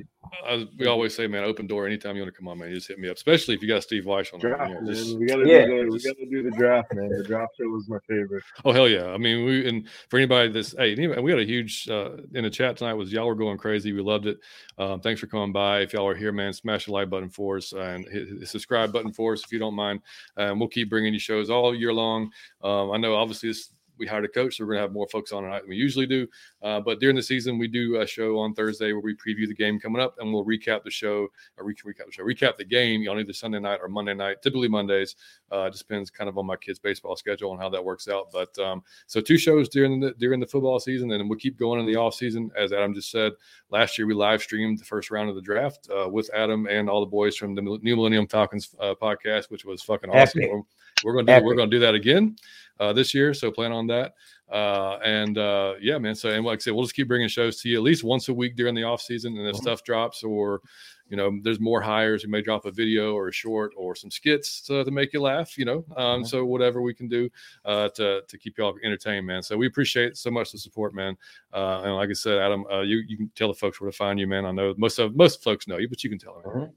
I, 0.44 0.66
we 0.76 0.86
always 0.86 1.14
say, 1.14 1.26
man, 1.28 1.44
open 1.44 1.66
door 1.68 1.86
anytime 1.86 2.16
you 2.16 2.22
want 2.22 2.34
to 2.34 2.38
come 2.38 2.48
on, 2.48 2.58
man. 2.58 2.68
You 2.68 2.74
just 2.74 2.88
hit 2.88 2.98
me 2.98 3.08
up, 3.08 3.16
especially 3.16 3.54
if 3.54 3.62
you 3.62 3.68
got 3.68 3.82
Steve 3.84 4.04
Weiss 4.06 4.32
on. 4.34 4.40
Draft, 4.40 4.58
there. 4.70 4.82
man. 4.82 4.92
Just- 4.94 5.16
we 5.18 5.24
gotta 5.26 5.48
Yeah. 5.48 5.64
do 5.66 5.86
the, 5.86 5.92
we 5.92 6.02
gotta 6.02 6.26
do 6.30 6.42
the 6.42 6.50
draft, 6.50 6.92
man. 6.92 7.08
The 7.08 7.22
draft 7.24 7.52
show 7.58 7.66
was 7.68 7.88
my 7.88 7.98
favorite. 8.08 8.42
Oh 8.64 8.72
hell 8.72 8.88
yeah! 8.88 9.06
I 9.06 9.16
mean, 9.18 9.46
we 9.46 9.66
and 9.68 9.88
for 10.10 10.18
anybody 10.18 10.50
that's 10.50 10.76
hey, 10.76 10.92
anyway, 10.92 11.20
we 11.20 11.30
had 11.30 11.40
a 11.40 11.44
huge 11.46 11.88
uh, 11.88 12.16
in 12.34 12.42
the 12.44 12.50
chat 12.50 12.76
tonight. 12.76 12.94
Was 12.94 13.12
y'all 13.12 13.26
were 13.26 13.34
going 13.36 13.56
crazy? 13.56 13.92
We 13.92 14.02
loved 14.02 14.26
it. 14.26 14.38
Um, 14.78 15.00
thanks 15.00 15.20
for 15.20 15.28
coming 15.28 15.52
by. 15.52 15.80
If 15.80 15.92
y'all 15.92 16.08
are 16.08 16.14
here, 16.14 16.32
man, 16.32 16.52
smash 16.52 16.86
the 16.86 16.92
like 16.92 17.08
button 17.08 17.30
for 17.30 17.56
us 17.56 17.72
and 17.72 18.04
hit 18.08 18.38
the 18.40 18.46
subscribe 18.46 18.92
button 18.92 19.12
for 19.12 19.32
us 19.32 19.44
if 19.44 19.52
you 19.52 19.58
don't 19.60 19.74
mind. 19.74 20.00
And 20.36 20.58
we'll 20.58 20.68
keep 20.68 20.90
bringing 20.90 21.14
you 21.14 21.20
shows 21.20 21.48
all 21.50 21.74
year 21.74 21.92
long. 21.94 22.30
Um, 22.62 22.90
I 22.90 22.96
know 22.98 23.14
obviously 23.14 23.50
this, 23.50 23.65
we 23.98 24.06
hired 24.06 24.24
a 24.24 24.28
coach, 24.28 24.56
so 24.56 24.64
we're 24.64 24.72
gonna 24.74 24.82
have 24.82 24.92
more 24.92 25.08
folks 25.08 25.32
on 25.32 25.42
tonight 25.42 25.60
than 25.60 25.70
we 25.70 25.76
usually 25.76 26.06
do. 26.06 26.26
Uh, 26.66 26.80
but 26.80 26.98
during 26.98 27.14
the 27.14 27.22
season, 27.22 27.58
we 27.58 27.68
do 27.68 28.00
a 28.00 28.06
show 28.06 28.40
on 28.40 28.52
Thursday 28.52 28.92
where 28.92 29.00
we 29.00 29.14
preview 29.14 29.46
the 29.46 29.54
game 29.54 29.78
coming 29.78 30.02
up, 30.02 30.16
and 30.18 30.32
we'll 30.32 30.44
recap 30.44 30.82
the 30.82 30.90
show, 30.90 31.28
or 31.56 31.64
re- 31.64 31.76
recap 31.76 32.06
the 32.06 32.10
show, 32.10 32.24
recap 32.24 32.56
the 32.56 32.64
game 32.64 33.08
on 33.08 33.20
either 33.20 33.32
Sunday 33.32 33.60
night 33.60 33.78
or 33.80 33.86
Monday 33.86 34.14
night. 34.14 34.42
Typically 34.42 34.66
Mondays. 34.66 35.14
Uh, 35.52 35.66
it 35.66 35.70
just 35.70 35.86
depends 35.86 36.10
kind 36.10 36.28
of 36.28 36.38
on 36.38 36.44
my 36.44 36.56
kids' 36.56 36.80
baseball 36.80 37.14
schedule 37.14 37.52
and 37.52 37.62
how 37.62 37.68
that 37.68 37.84
works 37.84 38.08
out. 38.08 38.32
But 38.32 38.58
um, 38.58 38.82
so 39.06 39.20
two 39.20 39.38
shows 39.38 39.68
during 39.68 40.00
the 40.00 40.12
during 40.18 40.40
the 40.40 40.46
football 40.46 40.80
season, 40.80 41.12
and 41.12 41.30
we'll 41.30 41.38
keep 41.38 41.56
going 41.56 41.78
in 41.78 41.86
the 41.86 41.94
off 41.94 42.14
season. 42.14 42.50
As 42.56 42.72
Adam 42.72 42.94
just 42.94 43.12
said, 43.12 43.34
last 43.70 43.96
year 43.96 44.08
we 44.08 44.14
live 44.14 44.42
streamed 44.42 44.80
the 44.80 44.84
first 44.84 45.12
round 45.12 45.28
of 45.28 45.36
the 45.36 45.42
draft 45.42 45.88
uh, 45.96 46.08
with 46.08 46.28
Adam 46.34 46.66
and 46.66 46.90
all 46.90 46.98
the 46.98 47.06
boys 47.06 47.36
from 47.36 47.54
the 47.54 47.62
New 47.62 47.94
Millennium 47.94 48.26
Falcons 48.26 48.74
uh, 48.80 48.92
podcast, 49.00 49.50
which 49.50 49.64
was 49.64 49.84
fucking 49.84 50.10
awesome. 50.10 50.40
Epic. 50.40 50.52
We're, 50.52 50.62
we're 51.04 51.22
gonna 51.22 51.38
do 51.38 51.46
we're 51.46 51.54
gonna 51.54 51.70
do 51.70 51.78
that 51.78 51.94
again 51.94 52.36
uh, 52.80 52.92
this 52.92 53.14
year, 53.14 53.34
so 53.34 53.50
plan 53.50 53.70
on 53.70 53.86
that. 53.88 54.14
Uh, 54.50 54.98
and 55.04 55.38
uh, 55.38 55.74
yeah, 55.80 55.98
man. 55.98 56.14
So 56.14 56.30
and 56.30 56.44
like 56.44 56.58
I 56.58 56.60
said, 56.60 56.72
we'll 56.74 56.84
just 56.84 56.94
keep 56.94 57.08
bringing 57.08 57.28
shows 57.28 57.60
to 57.62 57.68
you 57.68 57.76
at 57.76 57.82
least 57.82 58.04
once 58.04 58.28
a 58.28 58.34
week 58.34 58.54
during 58.56 58.74
the 58.74 58.84
off 58.84 59.00
season, 59.02 59.36
and 59.36 59.46
if 59.48 59.56
Mhm. 59.56 59.60
stuff 59.60 59.82
drops 59.84 60.22
or 60.22 60.60
you 61.08 61.16
know, 61.16 61.38
there's 61.44 61.60
more 61.60 61.80
hires. 61.80 62.24
We 62.24 62.30
may 62.32 62.42
drop 62.42 62.64
a 62.64 62.70
video 62.72 63.14
or 63.14 63.28
a 63.28 63.32
short 63.32 63.72
or 63.76 63.94
some 63.94 64.10
skits 64.10 64.60
to, 64.62 64.82
to 64.82 64.90
make 64.90 65.12
you 65.12 65.20
laugh, 65.20 65.56
you 65.56 65.64
know. 65.64 65.84
Um, 65.96 66.22
Mhm. 66.22 66.26
so 66.26 66.44
whatever 66.44 66.82
we 66.82 66.94
can 66.94 67.06
do 67.06 67.30
uh, 67.64 67.90
to 67.90 68.22
to 68.26 68.38
keep 68.38 68.58
y'all 68.58 68.76
entertained, 68.82 69.24
man. 69.24 69.40
So 69.42 69.56
we 69.56 69.68
appreciate 69.68 70.16
so 70.16 70.32
much 70.32 70.50
the 70.50 70.58
support, 70.58 70.94
man. 70.94 71.16
Uh, 71.52 71.82
and 71.84 71.94
like 71.94 72.10
I 72.10 72.12
said, 72.12 72.38
Adam, 72.38 72.66
uh, 72.70 72.80
you 72.80 73.04
you 73.06 73.16
can 73.16 73.30
tell 73.36 73.48
the 73.48 73.54
folks 73.54 73.80
where 73.80 73.88
to 73.90 73.96
find 73.96 74.18
you, 74.18 74.26
man. 74.26 74.44
I 74.44 74.50
know 74.50 74.74
most 74.76 74.98
of 74.98 75.14
most 75.14 75.44
folks 75.44 75.68
know 75.68 75.78
you, 75.78 75.88
but 75.88 76.02
you 76.02 76.10
can 76.10 76.18
tell 76.18 76.40
them. 76.42 76.52
Mhm. 76.52 76.72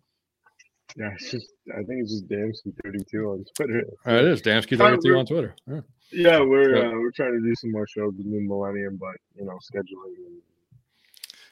Yeah, 0.96 1.12
it's 1.14 1.32
just 1.32 1.48
I 1.72 1.84
think 1.84 2.02
it's 2.02 2.12
just 2.12 2.28
Damski 2.28 2.74
thirty 2.84 3.04
two 3.10 3.26
on 3.32 3.46
Twitter. 3.56 3.84
All 4.06 4.14
right, 4.14 4.24
it 4.26 4.32
is 4.32 4.42
Damski 4.42 4.78
thirty 4.78 4.98
two 5.04 5.18
on 5.18 5.26
Twitter. 5.26 5.56
Yeah. 5.68 5.82
Yeah, 6.12 6.40
we're 6.42 6.76
Yeah. 6.78 6.88
uh, 6.90 6.94
we're 6.94 7.12
trying 7.12 7.34
to 7.34 7.40
do 7.42 7.54
some 7.56 7.72
more 7.72 7.88
shows 7.88 8.14
with 8.18 8.26
New 8.26 8.42
Millennium, 8.48 8.98
but 8.98 9.16
you 9.36 9.46
know, 9.46 9.60
scheduling 9.72 10.16
and 10.26 10.42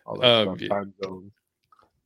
all 0.06 0.18
that 0.20 0.28
Um, 0.28 0.46
stuff, 0.48 0.62
yeah. 0.62 0.68
time 0.70 0.94
zones. 1.04 1.32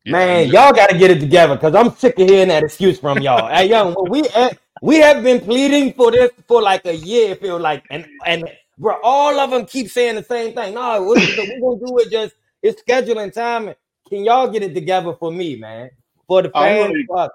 Yeah, 0.03 0.11
Man, 0.13 0.43
and- 0.43 0.51
y'all 0.51 0.73
got 0.73 0.89
to 0.89 0.97
get 0.97 1.11
it 1.11 1.19
together 1.19 1.55
because 1.55 1.75
I'm 1.75 1.91
sick 1.95 2.19
of 2.19 2.27
hearing 2.27 2.49
that 2.49 2.63
excuse 2.63 2.99
from 2.99 3.19
y'all. 3.19 3.47
hey, 3.47 3.69
young, 3.69 3.93
well, 3.93 4.07
we 4.09 4.23
eh, 4.33 4.49
we 4.81 4.97
have 4.97 5.23
been 5.23 5.39
pleading 5.39 5.93
for 5.93 6.11
this 6.11 6.31
for 6.47 6.61
like 6.61 6.85
a 6.85 6.95
year. 6.95 7.31
It 7.33 7.41
feels 7.41 7.61
like, 7.61 7.85
and 7.91 8.05
and 8.25 8.49
bro, 8.77 8.99
all 9.03 9.39
of 9.39 9.51
them 9.51 9.65
keep 9.65 9.89
saying 9.89 10.15
the 10.15 10.23
same 10.23 10.53
thing. 10.53 10.73
No, 10.73 11.03
we're, 11.03 11.15
we're 11.59 11.75
gonna 11.77 11.85
do 11.85 11.97
it. 11.99 12.11
Just 12.11 12.33
it's 12.61 12.81
scheduling 12.81 13.31
time. 13.31 13.73
Can 14.09 14.25
y'all 14.25 14.49
get 14.49 14.63
it 14.63 14.73
together 14.73 15.13
for 15.13 15.31
me, 15.31 15.55
man? 15.55 15.91
For 16.31 16.41
the 16.43 16.51
I'm 16.55 16.85
fans, 16.85 17.05
like- 17.09 17.23
fuck. 17.23 17.33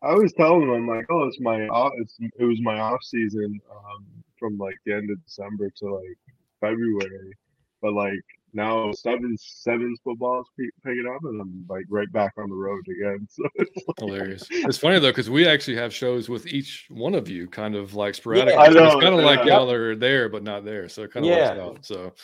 I 0.00 0.14
was 0.14 0.32
telling 0.32 0.62
him, 0.62 0.70
I'm 0.70 0.88
like, 0.88 1.04
oh, 1.10 1.24
it's 1.24 1.40
my 1.40 1.66
off. 1.68 1.92
It's, 1.98 2.16
it 2.38 2.44
was 2.44 2.58
my 2.62 2.80
off 2.80 3.02
season 3.02 3.60
um, 3.70 4.06
from 4.38 4.56
like 4.56 4.76
the 4.86 4.94
end 4.94 5.10
of 5.10 5.22
December 5.26 5.68
to 5.76 5.94
like 5.96 6.16
February, 6.58 7.36
but 7.82 7.92
like 7.92 8.22
now 8.54 8.92
seven 8.92 9.36
sevens 9.38 10.00
football 10.02 10.40
is 10.40 10.70
picking 10.82 11.12
up, 11.14 11.22
and 11.24 11.38
I'm 11.38 11.66
like 11.68 11.84
right 11.90 12.10
back 12.10 12.32
on 12.38 12.48
the 12.48 12.54
road 12.54 12.82
again. 12.88 13.28
So 13.36 13.42
it's 13.56 13.76
like... 13.86 13.98
hilarious. 13.98 14.46
It's 14.50 14.78
funny 14.78 15.00
though 15.00 15.10
because 15.10 15.28
we 15.28 15.46
actually 15.46 15.76
have 15.76 15.92
shows 15.92 16.30
with 16.30 16.46
each 16.46 16.86
one 16.88 17.14
of 17.14 17.28
you, 17.28 17.46
kind 17.46 17.74
of 17.74 17.94
like 17.94 18.14
sporadic. 18.14 18.54
Yeah, 18.54 18.60
I 18.60 18.68
know, 18.68 18.86
it's 18.86 19.04
kind 19.04 19.14
of 19.16 19.20
yeah. 19.20 19.26
like 19.26 19.44
y'all 19.44 19.70
are 19.70 19.94
there 19.94 20.30
but 20.30 20.42
not 20.42 20.64
there, 20.64 20.88
so 20.88 21.02
it 21.02 21.12
kind 21.12 21.26
of 21.26 21.30
Yeah. 21.30 21.56
works 21.66 21.90
out. 21.90 22.14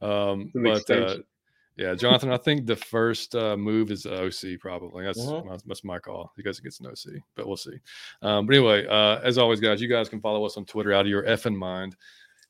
So, 0.00 0.30
um, 0.32 0.40
It's 0.42 0.54
an 0.54 0.62
but 0.62 0.70
uh, 0.70 0.76
extension. 0.76 1.24
Yeah, 1.76 1.94
Jonathan, 1.94 2.30
I 2.30 2.36
think 2.36 2.66
the 2.66 2.76
first 2.76 3.34
uh, 3.34 3.56
move 3.56 3.90
is 3.90 4.06
OC 4.06 4.58
probably. 4.60 5.04
That's 5.04 5.18
Mhm. 5.20 5.48
that's, 5.48 5.62
that's 5.64 5.84
my 5.84 5.98
call. 5.98 6.32
You 6.36 6.44
guys 6.44 6.60
get 6.60 6.78
an 6.80 6.86
OC, 6.86 7.20
but 7.34 7.46
we'll 7.46 7.56
see. 7.56 7.78
Um, 8.22 8.46
but 8.46 8.54
anyway, 8.54 8.86
uh, 8.86 9.18
as 9.22 9.38
always, 9.38 9.60
guys, 9.60 9.80
you 9.82 9.88
guys 9.88 10.08
can 10.08 10.20
follow 10.20 10.44
us 10.44 10.56
on 10.56 10.64
Twitter 10.64 10.92
out 10.92 11.02
of 11.02 11.08
your 11.08 11.24
effing 11.24 11.56
mind. 11.56 11.96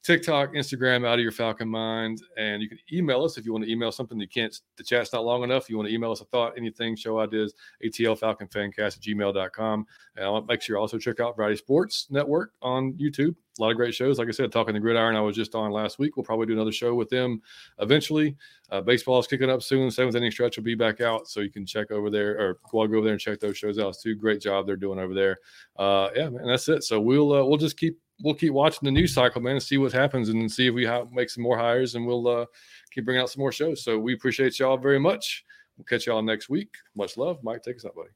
TikTok, 0.05 0.53
Instagram, 0.53 1.07
out 1.07 1.15
of 1.15 1.23
your 1.23 1.33
Falcon 1.33 1.67
mind, 1.67 2.21
and 2.37 2.61
you 2.61 2.69
can 2.69 2.77
email 2.93 3.25
us 3.25 3.39
if 3.39 3.47
you 3.47 3.53
want 3.53 3.65
to 3.65 3.73
email 3.73 3.91
something 3.91 4.21
you 4.21 4.29
can't. 4.29 4.55
The 4.77 4.85
chat's 4.85 5.15
not 5.15 5.25
long 5.25 5.45
enough. 5.45 5.71
You 5.71 5.79
want 5.79 5.89
to 5.89 5.95
email 5.95 6.13
us 6.13 6.21
a 6.21 6.27
thought, 6.27 6.53
anything, 6.59 6.95
show 6.95 7.21
ideas, 7.21 7.55
ATL 7.83 8.19
Falcon 8.19 8.47
Fancast 8.47 8.79
at 8.79 9.01
gmail.com. 9.01 9.87
And 10.17 10.27
I 10.27 10.29
want 10.29 10.47
to 10.47 10.53
make 10.53 10.61
sure 10.61 10.77
you 10.77 10.81
also 10.81 10.99
check 10.99 11.21
out 11.21 11.37
Variety 11.37 11.57
Sports 11.57 12.09
Network 12.11 12.53
on 12.61 12.93
YouTube. 12.93 13.35
A 13.59 13.63
lot 13.63 13.71
of 13.71 13.77
great 13.77 13.95
shows. 13.95 14.19
Like 14.19 14.29
I 14.29 14.33
said, 14.33 14.53
Talking 14.53 14.75
the 14.75 14.81
Gridiron, 14.81 15.17
I 15.17 15.23
was 15.23 15.37
just 15.37 15.55
on 15.55 15.71
last 15.71 15.99
week. 15.99 16.17
We'll 16.17 16.25
probably 16.25 16.47
do 16.47 16.53
another 16.53 16.73
show 16.73 16.95
with 16.95 17.09
them 17.09 17.41
eventually. 17.79 18.37
Uh, 18.71 18.83
baseball 18.83 19.21
is 19.21 19.27
kicking 19.27 19.49
up 19.49 19.63
soon. 19.63 19.91
Seventh 19.91 20.17
inning 20.17 20.33
stretch 20.33 20.57
will 20.57 20.65
be 20.65 20.75
back 20.75 21.01
out, 21.01 21.29
so 21.29 21.41
you 21.41 21.51
can 21.51 21.65
check 21.65 21.91
over 21.91 22.11
there 22.11 22.39
or 22.39 22.59
go 22.71 22.83
over 22.83 23.01
there 23.01 23.13
and 23.13 23.21
check 23.21 23.41
those 23.41 23.57
shows 23.57 23.79
out 23.79 23.97
too. 23.99 24.17
Great 24.17 24.43
job 24.43 24.67
they're 24.67 24.77
doing 24.77 24.99
over 24.99 25.15
there. 25.15 25.39
Uh, 25.79 26.11
yeah, 26.15 26.29
man, 26.29 26.47
that's 26.47 26.69
it. 26.69 26.83
So 26.83 27.01
we'll 27.01 27.33
uh, 27.33 27.45
we'll 27.45 27.57
just 27.57 27.79
keep 27.79 27.97
we'll 28.23 28.35
keep 28.35 28.53
watching 28.53 28.87
the 28.87 28.91
news 28.91 29.15
cycle, 29.15 29.41
man, 29.41 29.55
and 29.55 29.63
see 29.63 29.79
what 29.79 29.93
happens 29.93 30.29
and 30.29 30.51
see 30.51 30.69
if 30.69 30.75
we 30.75 30.85
ha- 30.85 31.05
make 31.13 31.31
some 31.31 31.43
more 31.43 31.59
hires, 31.59 31.95
and 31.95 32.07
we'll 32.07 32.27
uh, 32.29 32.47
keep 32.91 33.05
bringing 33.05 33.23
out 33.23 33.31
some 33.31 33.41
more 33.41 33.53
shows. 33.53 33.83
So 33.83 33.99
we 33.99 34.15
appreciate 34.15 34.59
y'all 34.59 34.77
very 34.77 35.01
much. 35.01 35.45
We'll 35.77 35.85
catch 35.85 36.07
y'all 36.07 36.23
next 36.23 36.49
week. 36.49 36.75
Much 36.95 37.17
love, 37.17 37.43
Mike. 37.43 37.63
Take 37.63 37.77
us 37.77 37.85
out, 37.85 37.97
buddy. 37.97 38.11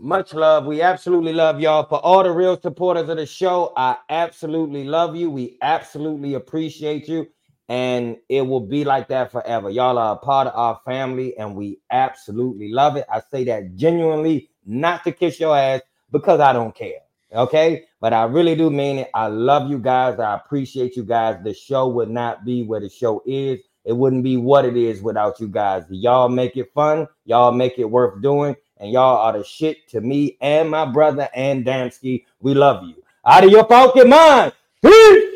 Much 0.00 0.34
love. 0.34 0.66
We 0.66 0.82
absolutely 0.82 1.32
love 1.32 1.60
y'all. 1.60 1.86
For 1.86 1.98
all 1.98 2.24
the 2.24 2.32
real 2.32 2.60
supporters 2.60 3.08
of 3.08 3.16
the 3.16 3.26
show, 3.26 3.72
I 3.76 3.96
absolutely 4.08 4.82
love 4.82 5.14
you. 5.14 5.30
We 5.30 5.56
absolutely 5.62 6.34
appreciate 6.34 7.06
you. 7.06 7.28
And 7.68 8.16
it 8.28 8.42
will 8.42 8.60
be 8.60 8.84
like 8.84 9.08
that 9.08 9.30
forever. 9.30 9.70
Y'all 9.70 9.96
are 9.96 10.16
a 10.16 10.18
part 10.18 10.48
of 10.48 10.54
our 10.54 10.80
family, 10.84 11.38
and 11.38 11.54
we 11.54 11.78
absolutely 11.90 12.72
love 12.72 12.96
it. 12.96 13.06
I 13.10 13.22
say 13.30 13.44
that 13.44 13.76
genuinely, 13.76 14.50
not 14.66 15.04
to 15.04 15.12
kiss 15.12 15.38
your 15.38 15.56
ass 15.56 15.80
because 16.10 16.40
I 16.40 16.52
don't 16.52 16.74
care. 16.74 17.03
Okay. 17.34 17.84
But 18.00 18.12
I 18.12 18.24
really 18.24 18.54
do 18.54 18.70
mean 18.70 18.98
it. 18.98 19.10
I 19.14 19.26
love 19.26 19.70
you 19.70 19.78
guys. 19.78 20.20
I 20.20 20.34
appreciate 20.34 20.96
you 20.96 21.02
guys. 21.02 21.38
The 21.42 21.54
show 21.54 21.88
would 21.88 22.10
not 22.10 22.44
be 22.44 22.62
where 22.62 22.80
the 22.80 22.88
show 22.88 23.22
is. 23.26 23.60
It 23.84 23.92
wouldn't 23.92 24.24
be 24.24 24.36
what 24.36 24.64
it 24.64 24.76
is 24.76 25.02
without 25.02 25.40
you 25.40 25.48
guys. 25.48 25.84
Y'all 25.90 26.28
make 26.28 26.56
it 26.56 26.72
fun. 26.74 27.06
Y'all 27.26 27.52
make 27.52 27.78
it 27.78 27.84
worth 27.84 28.22
doing. 28.22 28.56
And 28.78 28.90
y'all 28.90 29.18
are 29.18 29.38
the 29.38 29.44
shit 29.44 29.88
to 29.90 30.00
me 30.00 30.36
and 30.40 30.70
my 30.70 30.84
brother 30.84 31.28
and 31.34 31.64
Damski. 31.64 32.24
We 32.40 32.54
love 32.54 32.86
you. 32.86 33.02
Out 33.24 33.44
of 33.44 33.50
your 33.50 34.06
mind. 34.06 34.52
Peace. 34.82 35.33